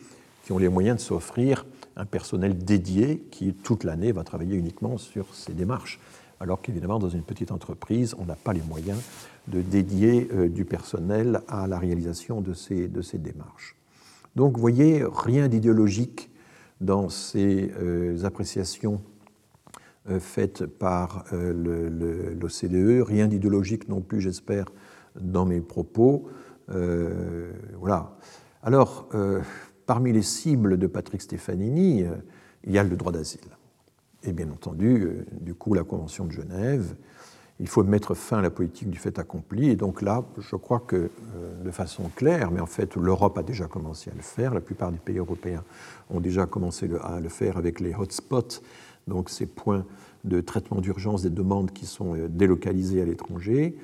qui 0.44 0.52
ont 0.52 0.57
les 0.57 0.70
moyens 0.70 0.98
de 0.98 1.02
s'offrir 1.02 1.66
un 1.95 2.06
personnel 2.06 2.57
dédié 2.57 3.24
qui, 3.30 3.53
toute 3.53 3.84
l'année, 3.84 4.11
va 4.11 4.24
travailler 4.24 4.56
uniquement 4.56 4.98
sur 4.98 5.34
ces 5.36 5.53
démarches. 5.53 5.99
Alors 6.40 6.61
qu'évidemment, 6.61 6.99
dans 6.99 7.10
une 7.10 7.24
petite 7.24 7.52
entreprise, 7.52 8.16
on 8.18 8.26
n'a 8.26 8.36
pas 8.36 8.53
les 8.53 8.61
moyens 8.61 8.99
de 9.48 9.61
dédier 9.61 10.30
euh, 10.34 10.48
du 10.48 10.66
personnel 10.66 11.41
à 11.48 11.68
la 11.68 11.78
réalisation 11.78 12.41
de 12.41 12.53
ces, 12.53 12.88
de 12.88 13.02
ces 13.02 13.18
démarches. 13.18 13.76
Donc 14.36 14.56
vous 14.56 14.61
voyez, 14.61 15.03
rien 15.06 15.48
d'idéologique 15.48 16.30
dans 16.80 17.10
ces 17.10 17.72
euh, 17.80 18.24
appréciations 18.24 19.02
euh, 20.10 20.19
faites 20.19 20.65
par 20.65 21.26
l'OCDE, 21.31 23.03
rien 23.06 23.27
d'idéologique 23.27 23.88
non 23.90 24.02
plus, 24.02 24.22
j'espère, 24.22 24.65
dans 25.19 25.45
mes 25.45 25.61
propos. 25.61 26.30
voilà. 26.68 28.18
Alors, 28.61 29.10
parmi 29.86 30.11
les 30.11 30.22
cibles 30.22 30.77
de 30.77 30.88
Patrick 30.88 31.22
Stefanini, 31.22 32.06
il 32.64 32.72
y 32.72 32.77
a 32.77 32.84
le 32.84 32.95
droit 32.95 33.11
d'asile. 33.11 33.41
Et 34.23 34.34
bien 34.34 34.49
entendu, 34.52 35.26
du 35.31 35.56
coup, 35.56 35.73
la 35.73 35.84
Convention 35.84 36.26
de 36.26 36.31
Genève, 36.31 36.95
il 37.60 37.68
faut 37.68 37.84
mettre 37.84 38.14
fin 38.14 38.40
à 38.40 38.41
la 38.41 38.49
politique 38.49 38.90
du 38.90 38.98
fait 38.98 39.19
accompli. 39.19 39.69
Et 39.69 39.76
donc 39.76 40.02
là, 40.02 40.23
je 40.38 40.56
crois 40.56 40.80
que 40.80 40.95
euh, 41.36 41.64
de 41.64 41.72
façon 41.72 42.10
claire, 42.15 42.52
mais 42.52 42.61
en 42.61 42.65
fait 42.65 42.95
l'Europe 42.95 43.38
a 43.38 43.44
déjà 43.44 43.68
commencé 43.68 44.10
à 44.10 44.14
le 44.14 44.22
faire, 44.22 44.53
la 44.53 44.61
plupart 44.61 44.91
des 44.91 44.98
pays 44.98 45.18
européens 45.18 45.64
ont 46.10 46.22
déjà 46.22 46.45
commencé 46.45 46.90
à 47.03 47.19
le 47.19 47.30
faire 47.30 47.57
avec 47.57 47.80
les 47.80 47.94
hotspots, 47.94 48.61
donc 49.07 49.30
ces 49.30 49.45
points 49.45 49.85
de 50.23 50.41
traitement 50.41 50.81
d'urgence 50.81 51.23
des 51.23 51.30
demandes 51.30 51.71
qui 51.71 51.85
sont 51.85 52.15
euh, 52.15 52.27
délocalisées 52.27 53.01
à 53.01 53.05
l'étranger. 53.05 53.77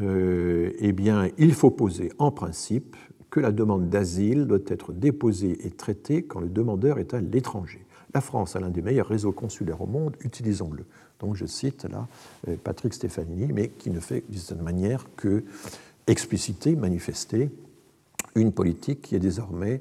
Euh, 0.00 0.72
eh 0.78 0.92
bien, 0.92 1.28
il 1.38 1.54
faut 1.54 1.70
poser 1.70 2.12
en 2.18 2.30
principe 2.30 2.96
que 3.30 3.40
la 3.40 3.52
demande 3.52 3.88
d'asile 3.88 4.46
doit 4.46 4.58
être 4.66 4.92
déposée 4.92 5.66
et 5.66 5.70
traitée 5.70 6.22
quand 6.22 6.40
le 6.40 6.48
demandeur 6.48 6.98
est 6.98 7.14
à 7.14 7.20
l'étranger. 7.20 7.84
La 8.12 8.20
France 8.20 8.54
a 8.54 8.60
l'un 8.60 8.70
des 8.70 8.82
meilleurs 8.82 9.08
réseaux 9.08 9.32
consulaires 9.32 9.80
au 9.80 9.86
monde, 9.86 10.16
utilisons-le. 10.20 10.84
Donc 11.18 11.34
je 11.34 11.46
cite 11.46 11.84
là 11.84 12.06
euh, 12.48 12.56
Patrick 12.62 12.94
Stefanini, 12.94 13.52
mais 13.52 13.68
qui 13.68 13.90
ne 13.90 14.00
fait 14.00 14.24
de 14.28 14.36
cette 14.36 14.62
manière 14.62 15.06
que 15.16 15.44
expliciter, 16.06 16.76
manifester 16.76 17.50
une 18.34 18.52
politique 18.52 19.02
qui 19.02 19.14
est 19.14 19.20
désormais 19.20 19.80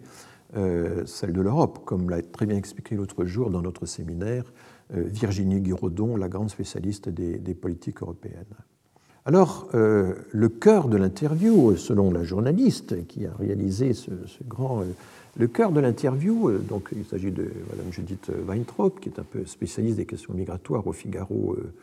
celle 1.05 1.33
de 1.33 1.41
l'Europe, 1.41 1.79
comme 1.85 2.09
l'a 2.09 2.21
très 2.21 2.45
bien 2.45 2.57
expliqué 2.57 2.95
l'autre 2.95 3.25
jour 3.25 3.49
dans 3.49 3.61
notre 3.61 3.85
séminaire 3.85 4.43
euh, 4.93 5.03
Virginie 5.05 5.61
Guiraudon, 5.61 6.15
la 6.15 6.29
grande 6.29 6.49
spécialiste 6.49 7.09
des, 7.09 7.53
politiques 7.53 8.01
européennes. 8.01 8.55
Alors, 9.25 9.69
le 9.73 10.49
cœur 10.49 10.89
de 10.89 10.97
l'interview, 10.97 11.77
selon 11.77 12.11
la 12.11 12.23
journaliste 12.23 13.07
qui 13.07 13.25
a 13.25 13.33
réalisé 13.33 13.93
ce 13.93 14.11
grand 14.45 14.83
le 15.37 15.47
cœur 15.47 15.71
de 15.71 15.79
l'interview, 15.79 16.49
euh, 16.49 16.59
donc 16.59 16.89
il 16.95 17.05
s'agit 17.05 17.31
de 17.31 17.43
Mme 17.71 17.91
Judith 17.91 18.31
Weintraub, 18.47 18.99
qui 18.99 19.09
est 19.09 19.19
un 19.19 19.23
peu 19.23 19.45
spécialiste 19.45 19.97
des 19.97 20.05
questions 20.05 20.33
migratoires 20.33 20.85
au 20.85 20.93
Figaro, 20.93 21.55
euh, 21.57 21.73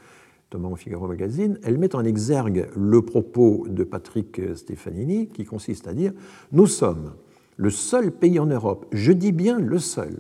notamment 0.53 0.73
au 0.73 0.77
Figaro 0.77 1.09
Magazine, 1.09 1.59
elle 1.65 1.79
met 1.79 1.95
en 1.97 2.05
exergue 2.05 2.69
le 2.77 3.03
propos 3.03 3.67
de 3.69 3.83
Patrick 3.83 4.41
Stefanini, 4.55 5.29
qui 5.29 5.45
consiste 5.45 5.89
à 5.89 5.95
dire 5.95 6.13
Nous 6.53 6.67
sommes 6.67 7.13
le 7.61 7.69
seul 7.69 8.11
pays 8.11 8.39
en 8.39 8.47
Europe, 8.47 8.87
je 8.91 9.13
dis 9.13 9.33
bien 9.33 9.59
le 9.59 9.79
seul, 9.79 10.19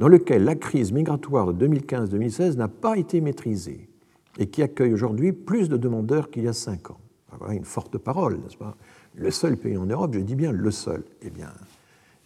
dans 0.00 0.08
lequel 0.08 0.42
la 0.42 0.56
crise 0.56 0.90
migratoire 0.90 1.54
de 1.54 1.68
2015-2016 1.68 2.56
n'a 2.56 2.66
pas 2.66 2.98
été 2.98 3.20
maîtrisée 3.20 3.88
et 4.36 4.48
qui 4.48 4.60
accueille 4.60 4.92
aujourd'hui 4.92 5.32
plus 5.32 5.68
de 5.68 5.76
demandeurs 5.76 6.28
qu'il 6.28 6.42
y 6.42 6.48
a 6.48 6.52
cinq 6.52 6.90
ans. 6.90 6.98
Voilà 7.38 7.54
une 7.54 7.64
forte 7.64 7.96
parole, 7.98 8.38
n'est-ce 8.38 8.56
pas? 8.56 8.76
Le 9.14 9.30
seul 9.30 9.56
pays 9.56 9.76
en 9.76 9.86
Europe, 9.86 10.14
je 10.14 10.18
dis 10.18 10.34
bien 10.34 10.50
le 10.50 10.70
seul. 10.72 11.04
Eh 11.22 11.30
bien, 11.30 11.52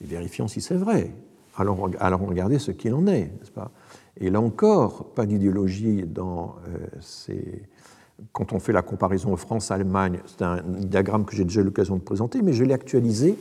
vérifions 0.01 0.48
si 0.48 0.62
c'est 0.62 0.77
vrai. 0.77 1.12
Alors, 1.56 1.78
regardez 2.20 2.59
ce 2.59 2.70
qu'il 2.70 2.94
en 2.94 3.06
est, 3.06 3.24
n'est-ce 3.24 3.52
pas? 3.52 3.70
Et 4.16 4.31
là 4.31 4.40
encore, 4.40 5.12
pas 5.12 5.27
d'idéologie 5.27 6.05
dans 6.06 6.56
euh, 6.68 6.86
ces... 7.01 7.64
Quand 8.32 8.55
on 8.55 8.60
fait 8.60 8.72
la 8.72 8.82
comparaison 8.82 9.36
France-Allemagne, 9.36 10.20
c'est 10.24 10.43
un 10.43 10.62
diagramme 10.62 11.27
que 11.27 11.36
j'ai 11.36 11.44
déjà 11.44 11.60
eu 11.60 11.64
l'occasion 11.64 11.97
de 11.97 12.02
présenter, 12.02 12.40
mais 12.40 12.55
je 12.55 12.64
l'ai 12.64 12.74
actualisé 12.74 13.36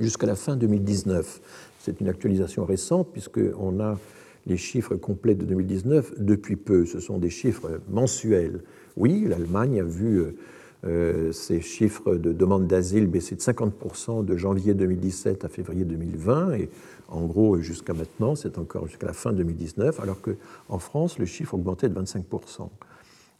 jusqu'à 0.00 0.26
la 0.26 0.36
fin 0.36 0.56
2019. 0.56 1.40
C'est 1.78 2.00
une 2.00 2.08
actualisation 2.08 2.64
récente 2.64 3.08
puisqu'on 3.12 3.80
a 3.80 3.98
les 4.46 4.56
chiffres 4.56 4.96
complets 4.96 5.34
de 5.34 5.44
2019 5.44 6.14
depuis 6.18 6.56
peu. 6.56 6.86
Ce 6.86 7.00
sont 7.00 7.18
des 7.18 7.30
chiffres 7.30 7.80
mensuels. 7.88 8.62
Oui, 8.96 9.26
l'Allemagne 9.28 9.80
a 9.80 9.84
vu 9.84 10.34
euh, 10.84 11.32
ces 11.32 11.60
chiffres 11.60 12.14
de 12.14 12.32
demande 12.32 12.68
d'asile 12.68 13.06
baissaient 13.06 13.34
de 13.34 13.40
50% 13.40 14.24
de 14.24 14.36
janvier 14.36 14.74
2017 14.74 15.44
à 15.44 15.48
février 15.48 15.84
2020, 15.84 16.52
et 16.52 16.70
en 17.08 17.26
gros 17.26 17.58
jusqu'à 17.58 17.94
maintenant, 17.94 18.36
c'est 18.36 18.58
encore 18.58 18.86
jusqu'à 18.86 19.06
la 19.06 19.12
fin 19.12 19.32
2019, 19.32 19.98
alors 20.00 20.18
qu'en 20.20 20.78
France, 20.78 21.18
le 21.18 21.26
chiffre 21.26 21.54
augmentait 21.54 21.88
de 21.88 22.00
25%. 22.00 22.68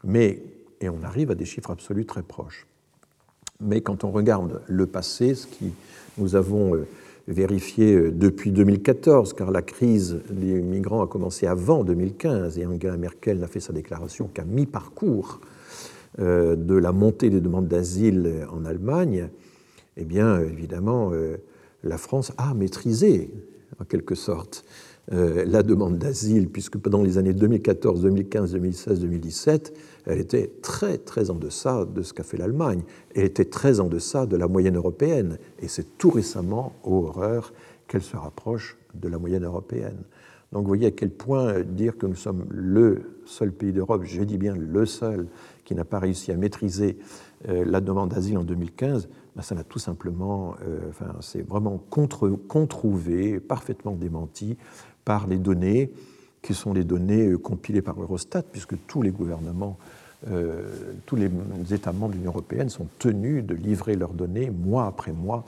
Mais, 0.05 0.43
et 0.81 0.89
on 0.89 1.03
arrive 1.05 1.31
à 1.31 1.37
des 1.37 1.45
chiffres 1.45 1.71
absolus 1.71 2.07
très 2.07 2.23
proches. 2.23 2.67
Mais 3.61 3.83
quand 3.83 4.05
on 4.05 4.11
regarde 4.11 4.63
le 4.67 4.87
passé, 4.87 5.35
ce 5.35 5.47
qui 5.47 5.73
nous 6.19 6.37
avons 6.37 6.75
euh, 6.75 6.87
vérifié 7.27 7.95
euh, 7.95 8.11
depuis 8.11 8.51
2014, 8.51 9.33
car 9.33 9.51
la 9.51 9.63
crise 9.63 10.21
des 10.31 10.61
migrants 10.61 11.03
a 11.03 11.07
commencé 11.07 11.47
avant 11.47 11.85
2015 11.85 12.59
et 12.59 12.67
Angela 12.67 12.97
Merkel 12.97 13.39
n'a 13.39 13.47
fait 13.47 13.61
sa 13.61 13.73
déclaration 13.73 14.29
qu'à 14.33 14.45
mi-parcours 14.45 15.41
euh, 16.19 16.57
de 16.57 16.75
la 16.75 16.93
montée 16.93 17.31
des 17.31 17.41
demandes 17.41 17.69
d'asile 17.69 18.47
en 18.53 18.65
Allemagne, 18.65 19.29
eh 19.97 20.05
bien, 20.05 20.41
évidemment, 20.41 21.11
la 21.83 21.99
France 21.99 22.31
a 22.39 22.55
maîtrisé, 22.55 23.33
en 23.81 23.85
quelque 23.85 24.15
sorte, 24.15 24.65
la 25.11 25.65
demande 25.65 25.99
d'asile, 25.99 26.49
puisque 26.49 26.79
pendant 26.79 27.03
les 27.03 27.19
années 27.19 27.33
2014, 27.33 28.03
2015, 28.03 28.53
2016, 28.53 29.01
2017, 29.01 29.75
elle 30.09 30.21
était 30.21 30.51
très 30.63 30.99
très 30.99 31.31
en 31.31 31.35
deçà 31.35 31.85
de 31.85 32.03
ce 32.03 32.15
qu'a 32.15 32.23
fait 32.23 32.39
l'Allemagne. 32.39 32.83
Elle 33.15 33.25
était 33.25 33.45
très 33.45 33.79
en 33.79 33.89
deçà 33.89 34.27
de 34.27 34.37
la 34.37 34.49
moyenne 34.49 34.77
européenne. 34.77 35.39
Et 35.61 35.69
c'est 35.69 35.99
tout 35.99 36.11
récemment, 36.11 36.73
aux 36.83 37.05
horreurs, 37.07 37.53
qu'elle 37.87 38.03
se 38.03 38.17
rapproche 38.17 38.79
de 38.95 39.09
la 39.09 39.19
moyenne 39.19 39.45
européenne. 39.45 40.03
Donc 40.53 40.63
vous 40.63 40.69
voyez 40.69 40.87
à 40.87 40.91
quel 40.91 41.11
point 41.11 41.61
dire 41.61 41.99
que 41.99 42.07
nous 42.07 42.15
sommes 42.15 42.47
le 42.49 43.21
seul 43.27 43.53
pays 43.53 43.73
d'Europe, 43.73 44.03
je 44.05 44.23
dis 44.23 44.39
bien 44.39 44.57
le 44.57 44.87
seul, 44.87 45.27
qui 45.65 45.75
n'a 45.75 45.85
pas 45.85 45.99
réussi 45.99 46.33
à 46.33 46.37
maîtriser 46.37 46.99
euh, 47.49 47.65
la 47.67 47.83
demande 47.83 48.11
d'asile 48.11 48.39
en 48.39 48.45
2015, 48.45 49.09
ben 49.37 49.43
ça 49.43 49.55
n'a 49.55 49.63
tout 49.63 49.79
simplement, 49.79 50.55
euh, 50.67 50.81
enfin, 50.89 51.15
c'est 51.21 51.47
vraiment 51.47 51.77
contre, 51.91 52.31
controuvé, 52.31 53.41
parfaitement 53.41 53.93
démenti 53.93 54.57
par 55.05 55.27
les 55.27 55.37
données 55.37 55.93
qui 56.41 56.55
sont 56.55 56.73
les 56.73 56.85
données 56.85 57.27
euh, 57.27 57.37
compilées 57.39 57.83
par 57.83 58.01
Eurostat, 58.01 58.43
puisque 58.43 58.75
tous 58.87 59.03
les 59.03 59.11
gouvernements 59.11 59.79
euh, 60.27 60.95
tous 61.07 61.15
les 61.15 61.31
États 61.71 61.93
membres 61.93 62.13
de 62.13 62.19
l'Union 62.19 62.33
européenne 62.33 62.69
sont 62.71 62.89
tenus 62.99 63.45
de 63.45 63.55
livrer 63.55 63.95
leurs 63.95 64.15
données 64.15 64.51
mois 64.51 64.87
après 64.87 65.13
mois 65.13 65.45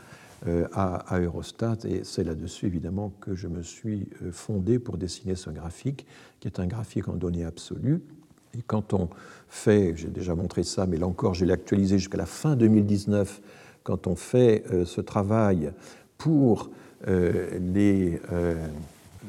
euh, 0.46 0.68
à, 0.72 1.18
Eurostat. 1.18 1.78
Et 1.84 2.02
c'est 2.04 2.22
là-dessus, 2.22 2.66
évidemment, 2.66 3.12
que 3.20 3.34
je 3.34 3.48
me 3.48 3.62
suis 3.62 4.06
euh, 4.22 4.30
fondé 4.30 4.78
pour 4.78 4.96
dessiner 4.96 5.34
ce 5.34 5.50
graphique, 5.50 6.06
qui 6.38 6.46
est 6.46 6.60
un 6.60 6.66
graphique 6.66 7.08
en 7.08 7.14
données 7.14 7.44
absolues. 7.44 8.00
Et 8.56 8.62
quand 8.64 8.94
on 8.94 9.08
fait, 9.48 9.94
j'ai 9.96 10.08
déjà 10.08 10.36
montré 10.36 10.62
ça, 10.62 10.86
mais 10.86 10.98
là 10.98 11.06
encore, 11.06 11.34
je 11.34 11.44
l'ai 11.44 11.52
actualisé 11.52 11.98
jusqu'à 11.98 12.18
la 12.18 12.26
fin 12.26 12.54
2019, 12.54 13.40
quand 13.82 14.06
on 14.06 14.14
fait 14.14 14.64
ce 14.84 15.00
travail 15.00 15.72
pour 16.18 16.70
les, 17.06 18.20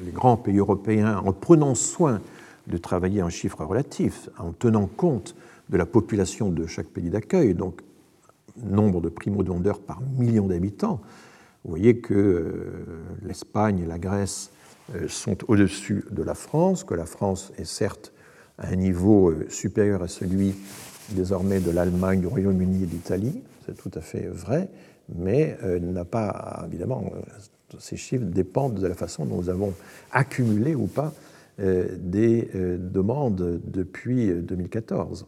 les, 0.03 0.11
grands 0.11 0.37
pays 0.37 0.57
européens 0.57 1.21
en 1.23 1.33
prenant 1.33 1.75
soin 1.75 2.19
de 2.67 2.77
travailler 2.77 3.21
en 3.21 3.29
chiffres 3.29 3.63
relatifs, 3.63 4.29
en 4.37 4.51
tenant 4.51 4.87
compte 4.87 5.35
de 5.69 5.77
la 5.77 5.85
population 5.85 6.49
de 6.49 6.67
chaque 6.67 6.87
pays 6.87 7.09
d'accueil, 7.09 7.53
donc 7.53 7.81
nombre 8.63 9.01
de 9.01 9.09
primo-demandeurs 9.09 9.79
par 9.79 10.01
million 10.17 10.47
d'habitants. 10.47 11.01
Vous 11.63 11.69
voyez 11.71 11.97
que 11.97 12.13
euh, 12.13 12.85
l'Espagne 13.23 13.79
et 13.79 13.85
la 13.85 13.99
Grèce 13.99 14.51
euh, 14.95 15.07
sont 15.07 15.37
au-dessus 15.47 16.05
de 16.11 16.23
la 16.23 16.35
France, 16.35 16.83
que 16.83 16.93
la 16.93 17.05
France 17.05 17.53
est 17.57 17.65
certes 17.65 18.11
à 18.57 18.69
un 18.69 18.75
niveau 18.75 19.29
euh, 19.29 19.45
supérieur 19.49 20.01
à 20.01 20.07
celui 20.07 20.55
désormais 21.09 21.59
de 21.59 21.71
l'Allemagne, 21.71 22.21
du 22.21 22.27
Royaume-Uni 22.27 22.83
et 22.83 22.87
d'Italie, 22.87 23.41
c'est 23.65 23.75
tout 23.75 23.91
à 23.93 24.01
fait 24.01 24.27
vrai, 24.27 24.69
mais 25.13 25.57
n'a 25.81 26.05
pas, 26.05 26.63
évidemment, 26.67 27.11
ces 27.79 27.97
chiffres 27.97 28.23
dépendent 28.23 28.75
de 28.75 28.87
la 28.87 28.95
façon 28.95 29.25
dont 29.25 29.37
nous 29.37 29.49
avons 29.49 29.73
accumulé 30.13 30.73
ou 30.73 30.87
pas 30.87 31.13
des 31.61 32.49
euh, 32.55 32.77
demandes 32.77 33.61
depuis 33.63 34.33
2014. 34.33 35.27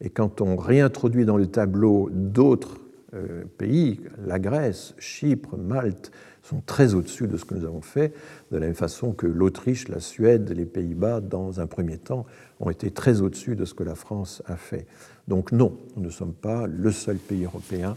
Et 0.00 0.08
quand 0.08 0.40
on 0.40 0.56
réintroduit 0.56 1.26
dans 1.26 1.36
le 1.36 1.46
tableau 1.46 2.08
d'autres 2.12 2.80
euh, 3.12 3.44
pays, 3.58 4.00
la 4.26 4.38
Grèce, 4.38 4.94
Chypre, 4.98 5.56
Malte, 5.58 6.12
sont 6.42 6.62
très 6.64 6.94
au-dessus 6.94 7.26
de 7.26 7.36
ce 7.36 7.44
que 7.44 7.54
nous 7.54 7.66
avons 7.66 7.82
fait, 7.82 8.14
de 8.50 8.56
la 8.56 8.66
même 8.66 8.74
façon 8.74 9.12
que 9.12 9.26
l'Autriche, 9.26 9.88
la 9.88 10.00
Suède, 10.00 10.50
les 10.50 10.64
Pays-Bas, 10.64 11.20
dans 11.20 11.60
un 11.60 11.66
premier 11.66 11.98
temps, 11.98 12.24
ont 12.60 12.70
été 12.70 12.90
très 12.90 13.20
au-dessus 13.20 13.56
de 13.56 13.66
ce 13.66 13.74
que 13.74 13.84
la 13.84 13.94
France 13.94 14.42
a 14.46 14.56
fait. 14.56 14.86
Donc 15.28 15.52
non, 15.52 15.76
nous 15.96 16.04
ne 16.04 16.10
sommes 16.10 16.32
pas 16.32 16.66
le 16.66 16.90
seul 16.90 17.16
pays 17.16 17.44
européen 17.44 17.96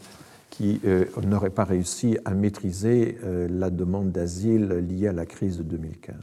qui 0.50 0.82
n'aurait 1.26 1.50
pas 1.50 1.64
réussi 1.64 2.18
à 2.26 2.36
maîtriser 2.36 3.18
la 3.24 3.72
demande 3.72 4.12
d'asile 4.12 4.68
liée 4.88 5.08
à 5.08 5.14
la 5.14 5.26
crise 5.26 5.58
de 5.58 5.64
2015. 5.64 6.14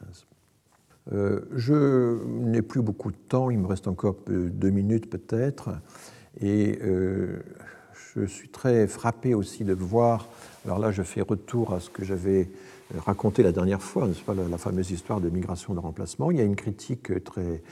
Euh, 1.12 1.40
je 1.54 2.18
n'ai 2.26 2.62
plus 2.62 2.82
beaucoup 2.82 3.10
de 3.10 3.16
temps, 3.16 3.50
il 3.50 3.58
me 3.58 3.66
reste 3.66 3.88
encore 3.88 4.16
deux 4.28 4.70
minutes 4.70 5.10
peut-être, 5.10 5.70
et 6.40 6.78
euh, 6.82 7.40
je 8.14 8.24
suis 8.24 8.48
très 8.48 8.86
frappé 8.86 9.34
aussi 9.34 9.64
de 9.64 9.72
voir, 9.72 10.28
alors 10.64 10.78
là 10.78 10.92
je 10.92 11.02
fais 11.02 11.22
retour 11.22 11.74
à 11.74 11.80
ce 11.80 11.90
que 11.90 12.04
j'avais 12.04 12.48
raconté 12.98 13.42
la 13.42 13.52
dernière 13.52 13.82
fois, 13.82 14.06
n'est-ce 14.06 14.22
pas, 14.22 14.34
la, 14.34 14.58
fameuse 14.58 14.90
histoire 14.90 15.20
de 15.20 15.28
migration 15.28 15.74
de 15.74 15.78
remplacement. 15.78 16.30
Il 16.30 16.38
y 16.38 16.40
a 16.40 16.44
une 16.44 16.56
critique 16.56 17.22
très, 17.24 17.62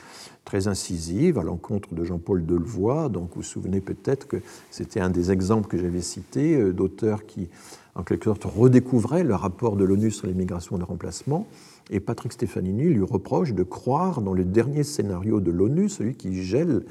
très 0.44 0.68
incisive 0.68 1.38
à 1.38 1.42
l'encontre 1.42 1.94
de 1.94 2.04
Jean-Paul 2.04 2.46
Delevoye, 2.46 3.08
donc 3.08 3.30
vous 3.30 3.36
vous 3.36 3.42
souvenez 3.42 3.80
peut-être 3.80 4.26
que 4.26 4.36
c'était 4.70 5.00
un 5.00 5.10
des 5.10 5.30
exemples 5.30 5.68
que 5.68 5.78
j'avais 5.78 6.02
cités 6.02 6.54
euh, 6.54 6.72
d'auteurs 6.72 7.26
qui, 7.26 7.48
en 7.94 8.02
quelque 8.02 8.24
sorte, 8.24 8.44
redécouvraient 8.44 9.24
le 9.24 9.34
rapport 9.34 9.76
de 9.76 9.84
l'ONU 9.84 10.10
sur 10.10 10.26
les 10.26 10.34
migrations 10.34 10.78
de 10.78 10.84
remplacement 10.84 11.46
et 11.90 12.00
Patrick 12.00 12.32
Stefanini 12.32 12.84
lui 12.84 13.04
reproche 13.04 13.54
de 13.54 13.62
croire 13.62 14.20
dans 14.20 14.34
le 14.34 14.44
dernier 14.44 14.84
scénario 14.84 15.40
de 15.40 15.50
l'ONU, 15.50 15.88
celui 15.88 16.14
qui 16.14 16.42
gèle, 16.42 16.84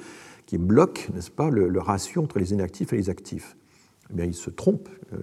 qui 0.45 0.57
bloque, 0.57 1.09
n'est-ce 1.13 1.31
pas, 1.31 1.49
le, 1.49 1.79
ratio 1.79 2.21
entre 2.23 2.39
les 2.39 2.53
inactifs 2.53 2.93
et 2.93 2.97
les 2.97 3.09
actifs. 3.09 3.57
Eh 4.09 4.13
bien, 4.13 4.25
il 4.25 4.33
se 4.33 4.49
trompe. 4.49 4.89
Euh, 5.13 5.17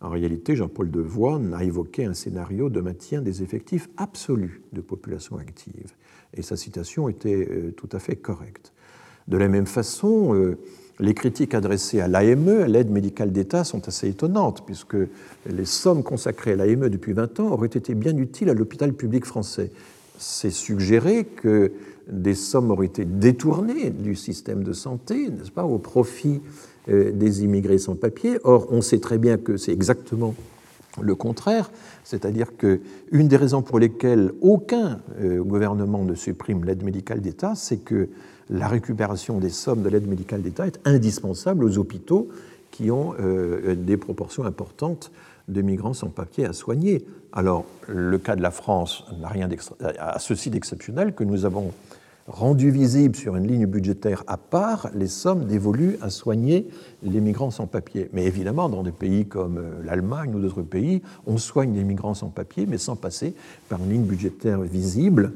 en 0.00 0.10
réalité, 0.10 0.54
Jean-Paul 0.54 0.90
Devoix 0.90 1.38
n'a 1.38 1.64
évoqué 1.64 2.04
un 2.04 2.14
scénario 2.14 2.68
de 2.68 2.80
maintien 2.80 3.22
des 3.22 3.42
effectifs 3.42 3.88
absolus 3.96 4.62
de 4.72 4.80
population 4.80 5.38
active. 5.38 5.94
Et 6.34 6.42
sa 6.42 6.56
citation 6.56 7.08
était 7.08 7.48
euh, 7.50 7.70
tout 7.72 7.88
à 7.92 7.98
fait 7.98 8.16
correcte. 8.16 8.74
De 9.28 9.38
la 9.38 9.48
même 9.48 9.66
façon, 9.66 10.34
euh, 10.34 10.58
les 11.00 11.14
critiques 11.14 11.54
adressées 11.54 12.00
à 12.00 12.08
l'AME, 12.08 12.62
à 12.62 12.68
l'aide 12.68 12.90
médicale 12.90 13.32
d'État, 13.32 13.64
sont 13.64 13.86
assez 13.88 14.08
étonnantes, 14.08 14.64
puisque 14.64 14.96
les 15.50 15.64
sommes 15.64 16.02
consacrées 16.02 16.52
à 16.52 16.56
l'AME 16.56 16.88
depuis 16.88 17.12
20 17.12 17.40
ans 17.40 17.52
auraient 17.52 17.66
été 17.66 17.94
bien 17.94 18.16
utiles 18.16 18.50
à 18.50 18.54
l'hôpital 18.54 18.92
public 18.92 19.24
français. 19.24 19.70
C'est 20.18 20.50
suggéré 20.50 21.24
que 21.24 21.72
des 22.08 22.34
sommes 22.34 22.70
auraient 22.70 22.86
été 22.86 23.04
détournées 23.04 23.90
du 23.90 24.14
système 24.14 24.62
de 24.62 24.72
santé, 24.72 25.28
n'est-ce 25.30 25.50
pas, 25.50 25.64
au 25.64 25.78
profit 25.78 26.40
euh, 26.88 27.12
des 27.12 27.42
immigrés 27.42 27.78
sans 27.78 27.96
papier. 27.96 28.38
Or, 28.44 28.68
on 28.70 28.80
sait 28.80 29.00
très 29.00 29.18
bien 29.18 29.36
que 29.38 29.56
c'est 29.56 29.72
exactement 29.72 30.34
le 31.00 31.14
contraire, 31.16 31.72
c'est-à-dire 32.04 32.56
qu'une 32.56 33.26
des 33.26 33.36
raisons 33.36 33.62
pour 33.62 33.80
lesquelles 33.80 34.32
aucun 34.40 35.00
euh, 35.20 35.42
gouvernement 35.42 36.04
ne 36.04 36.14
supprime 36.14 36.64
l'aide 36.64 36.84
médicale 36.84 37.20
d'État, 37.20 37.54
c'est 37.56 37.78
que 37.78 38.08
la 38.50 38.68
récupération 38.68 39.38
des 39.38 39.50
sommes 39.50 39.82
de 39.82 39.88
l'aide 39.88 40.06
médicale 40.06 40.42
d'État 40.42 40.66
est 40.66 40.80
indispensable 40.84 41.64
aux 41.64 41.78
hôpitaux 41.78 42.28
qui 42.70 42.90
ont 42.90 43.14
euh, 43.20 43.74
des 43.74 43.96
proportions 43.96 44.44
importantes 44.44 45.12
de 45.48 45.62
migrants 45.62 45.94
sans 45.94 46.08
papier 46.08 46.46
à 46.46 46.52
soigner. 46.52 47.06
Alors, 47.32 47.64
le 47.88 48.18
cas 48.18 48.36
de 48.36 48.42
la 48.42 48.50
France 48.50 49.04
n'a 49.20 49.28
rien 49.28 49.48
à 49.98 50.18
ceci 50.18 50.50
d'exceptionnel 50.50 51.14
que 51.14 51.24
nous 51.24 51.44
avons 51.44 51.72
rendu 52.26 52.70
visible 52.70 53.14
sur 53.14 53.36
une 53.36 53.46
ligne 53.46 53.66
budgétaire 53.66 54.24
à 54.26 54.38
part 54.38 54.88
les 54.94 55.08
sommes 55.08 55.44
dévolues 55.44 55.98
à 56.00 56.08
soigner 56.08 56.68
les 57.02 57.20
migrants 57.20 57.50
sans 57.50 57.66
papier. 57.66 58.08
Mais 58.12 58.24
évidemment, 58.24 58.68
dans 58.68 58.82
des 58.82 58.92
pays 58.92 59.26
comme 59.26 59.58
euh, 59.58 59.82
l'Allemagne 59.84 60.34
ou 60.34 60.40
d'autres 60.40 60.62
pays, 60.62 61.02
on 61.26 61.36
soigne 61.36 61.74
les 61.74 61.84
migrants 61.84 62.14
sans 62.14 62.28
papier, 62.28 62.66
mais 62.66 62.78
sans 62.78 62.96
passer 62.96 63.34
par 63.68 63.78
une 63.82 63.90
ligne 63.90 64.04
budgétaire 64.04 64.60
visible. 64.60 65.32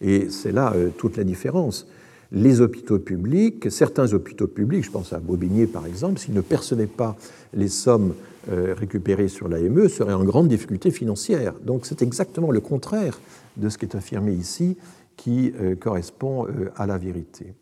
Et 0.00 0.30
c'est 0.30 0.52
là 0.52 0.72
euh, 0.74 0.88
toute 0.96 1.16
la 1.16 1.24
différence 1.24 1.86
les 2.32 2.62
hôpitaux 2.62 2.98
publics, 2.98 3.70
certains 3.70 4.12
hôpitaux 4.14 4.46
publics, 4.46 4.84
je 4.84 4.90
pense 4.90 5.12
à 5.12 5.20
Bobigny 5.20 5.66
par 5.66 5.86
exemple, 5.86 6.18
s'ils 6.18 6.34
ne 6.34 6.40
percevaient 6.40 6.86
pas 6.86 7.16
les 7.52 7.68
sommes 7.68 8.14
euh, 8.50 8.74
récupérées 8.76 9.28
sur 9.28 9.48
l'AME, 9.48 9.88
seraient 9.88 10.14
en 10.14 10.24
grande 10.24 10.48
difficulté 10.48 10.90
financière. 10.90 11.54
Donc 11.62 11.84
c'est 11.84 12.00
exactement 12.00 12.50
le 12.50 12.60
contraire 12.60 13.20
de 13.58 13.68
ce 13.68 13.76
qui 13.76 13.84
est 13.84 13.94
affirmé 13.94 14.32
ici 14.32 14.78
qui 15.16 15.52
euh, 15.60 15.76
correspond 15.76 16.46
euh, 16.46 16.70
à 16.76 16.86
la 16.86 16.96
vérité. 16.96 17.52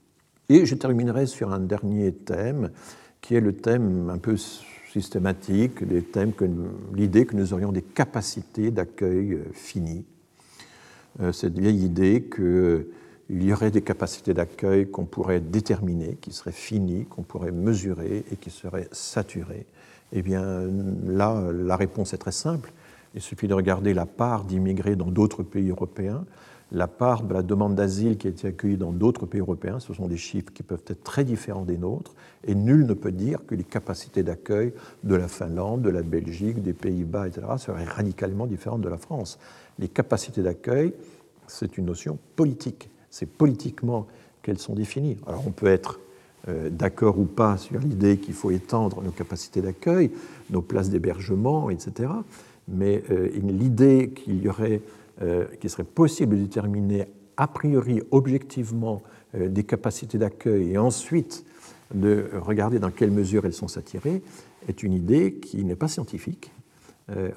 Et 0.48 0.64
je 0.64 0.74
terminerai 0.76 1.26
sur 1.26 1.52
un 1.52 1.60
dernier 1.60 2.12
thème, 2.12 2.70
qui 3.20 3.34
est 3.34 3.40
le 3.40 3.52
thème 3.52 4.08
un 4.08 4.18
peu 4.18 4.36
systématique, 4.92 5.80
l'idée 6.94 7.26
que 7.26 7.36
nous 7.36 7.52
aurions 7.52 7.72
des 7.72 7.82
capacités 7.82 8.70
d'accueil 8.70 9.38
finies. 9.52 10.04
Cette 11.32 11.56
vieille 11.56 11.84
idée 11.84 12.22
que 12.22 12.88
il 13.32 13.44
y 13.44 13.52
aurait 13.52 13.70
des 13.70 13.82
capacités 13.82 14.34
d'accueil 14.34 14.90
qu'on 14.90 15.04
pourrait 15.04 15.40
déterminer, 15.40 16.18
qui 16.20 16.32
seraient 16.32 16.50
finies, 16.50 17.04
qu'on 17.04 17.22
pourrait 17.22 17.52
mesurer 17.52 18.24
et 18.30 18.36
qui 18.36 18.50
seraient 18.50 18.88
saturées 18.90 19.66
Eh 20.12 20.22
bien, 20.22 20.68
là, 21.06 21.40
la 21.52 21.76
réponse 21.76 22.12
est 22.12 22.18
très 22.18 22.32
simple. 22.32 22.72
Il 23.14 23.20
suffit 23.20 23.46
de 23.46 23.54
regarder 23.54 23.94
la 23.94 24.06
part 24.06 24.44
d'immigrés 24.44 24.96
dans 24.96 25.10
d'autres 25.10 25.44
pays 25.44 25.70
européens, 25.70 26.24
la 26.72 26.88
part 26.88 27.22
de 27.22 27.32
la 27.32 27.42
demande 27.42 27.76
d'asile 27.76 28.16
qui 28.16 28.26
a 28.26 28.30
été 28.30 28.48
accueillie 28.48 28.76
dans 28.76 28.92
d'autres 28.92 29.26
pays 29.26 29.40
européens. 29.40 29.78
Ce 29.78 29.94
sont 29.94 30.08
des 30.08 30.16
chiffres 30.16 30.52
qui 30.52 30.64
peuvent 30.64 30.82
être 30.88 31.04
très 31.04 31.22
différents 31.22 31.64
des 31.64 31.78
nôtres, 31.78 32.14
et 32.44 32.56
nul 32.56 32.84
ne 32.84 32.94
peut 32.94 33.12
dire 33.12 33.46
que 33.46 33.54
les 33.54 33.64
capacités 33.64 34.24
d'accueil 34.24 34.72
de 35.04 35.14
la 35.14 35.28
Finlande, 35.28 35.82
de 35.82 35.90
la 35.90 36.02
Belgique, 36.02 36.62
des 36.62 36.72
Pays-Bas, 36.72 37.28
etc., 37.28 37.46
seraient 37.58 37.84
radicalement 37.84 38.48
différentes 38.48 38.82
de 38.82 38.88
la 38.88 38.98
France. 38.98 39.38
Les 39.78 39.88
capacités 39.88 40.42
d'accueil, 40.42 40.94
c'est 41.46 41.78
une 41.78 41.86
notion 41.86 42.18
politique. 42.34 42.90
C'est 43.10 43.26
politiquement 43.26 44.06
qu'elles 44.42 44.58
sont 44.58 44.74
définies. 44.74 45.18
Alors 45.26 45.44
on 45.46 45.50
peut 45.50 45.66
être 45.66 46.00
euh, 46.48 46.70
d'accord 46.70 47.18
ou 47.18 47.24
pas 47.24 47.58
sur 47.58 47.78
l'idée 47.78 48.16
qu'il 48.16 48.34
faut 48.34 48.50
étendre 48.50 49.02
nos 49.02 49.10
capacités 49.10 49.60
d'accueil, 49.60 50.10
nos 50.50 50.62
places 50.62 50.88
d'hébergement, 50.90 51.70
etc 51.70 52.08
mais 52.70 53.02
euh, 53.10 53.28
l'idée 53.42 54.10
qu'il 54.10 54.42
y 54.42 54.48
aurait, 54.48 54.80
euh, 55.22 55.44
qu'il 55.60 55.70
serait 55.70 55.84
possible 55.84 56.36
de 56.36 56.42
déterminer 56.42 57.06
a 57.36 57.46
priori 57.46 58.02
objectivement 58.10 59.02
des 59.32 59.62
capacités 59.62 60.18
d'accueil 60.18 60.72
et 60.72 60.78
ensuite 60.78 61.44
de 61.94 62.28
regarder 62.34 62.80
dans 62.80 62.90
quelle 62.90 63.12
mesure 63.12 63.46
elles 63.46 63.54
sont 63.54 63.68
saturées 63.68 64.22
est 64.68 64.82
une 64.82 64.92
idée 64.92 65.34
qui 65.34 65.64
n'est 65.64 65.76
pas 65.76 65.86
scientifique. 65.86 66.50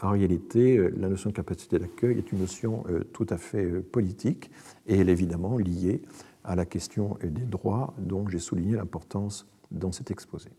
En 0.02 0.12
réalité, 0.12 0.78
la 0.98 1.10
notion 1.10 1.32
de 1.32 1.36
capacité 1.36 1.80
d'accueil 1.80 2.18
est 2.18 2.32
une 2.32 2.40
notion 2.40 2.86
tout 3.12 3.28
à 3.30 3.38
fait 3.38 3.82
politique 3.82 4.50
et 4.88 4.98
elle 4.98 5.10
est 5.10 5.14
évidemment 5.14 5.58
liée 5.58 6.02
à 6.44 6.56
la 6.56 6.66
question 6.66 7.18
des 7.24 7.46
droits 7.46 7.94
dont 7.98 8.28
j'ai 8.28 8.40
souligné 8.40 8.76
l'importance 8.76 9.48
dans 9.72 9.92
cet 9.92 10.12
exposé. 10.12 10.50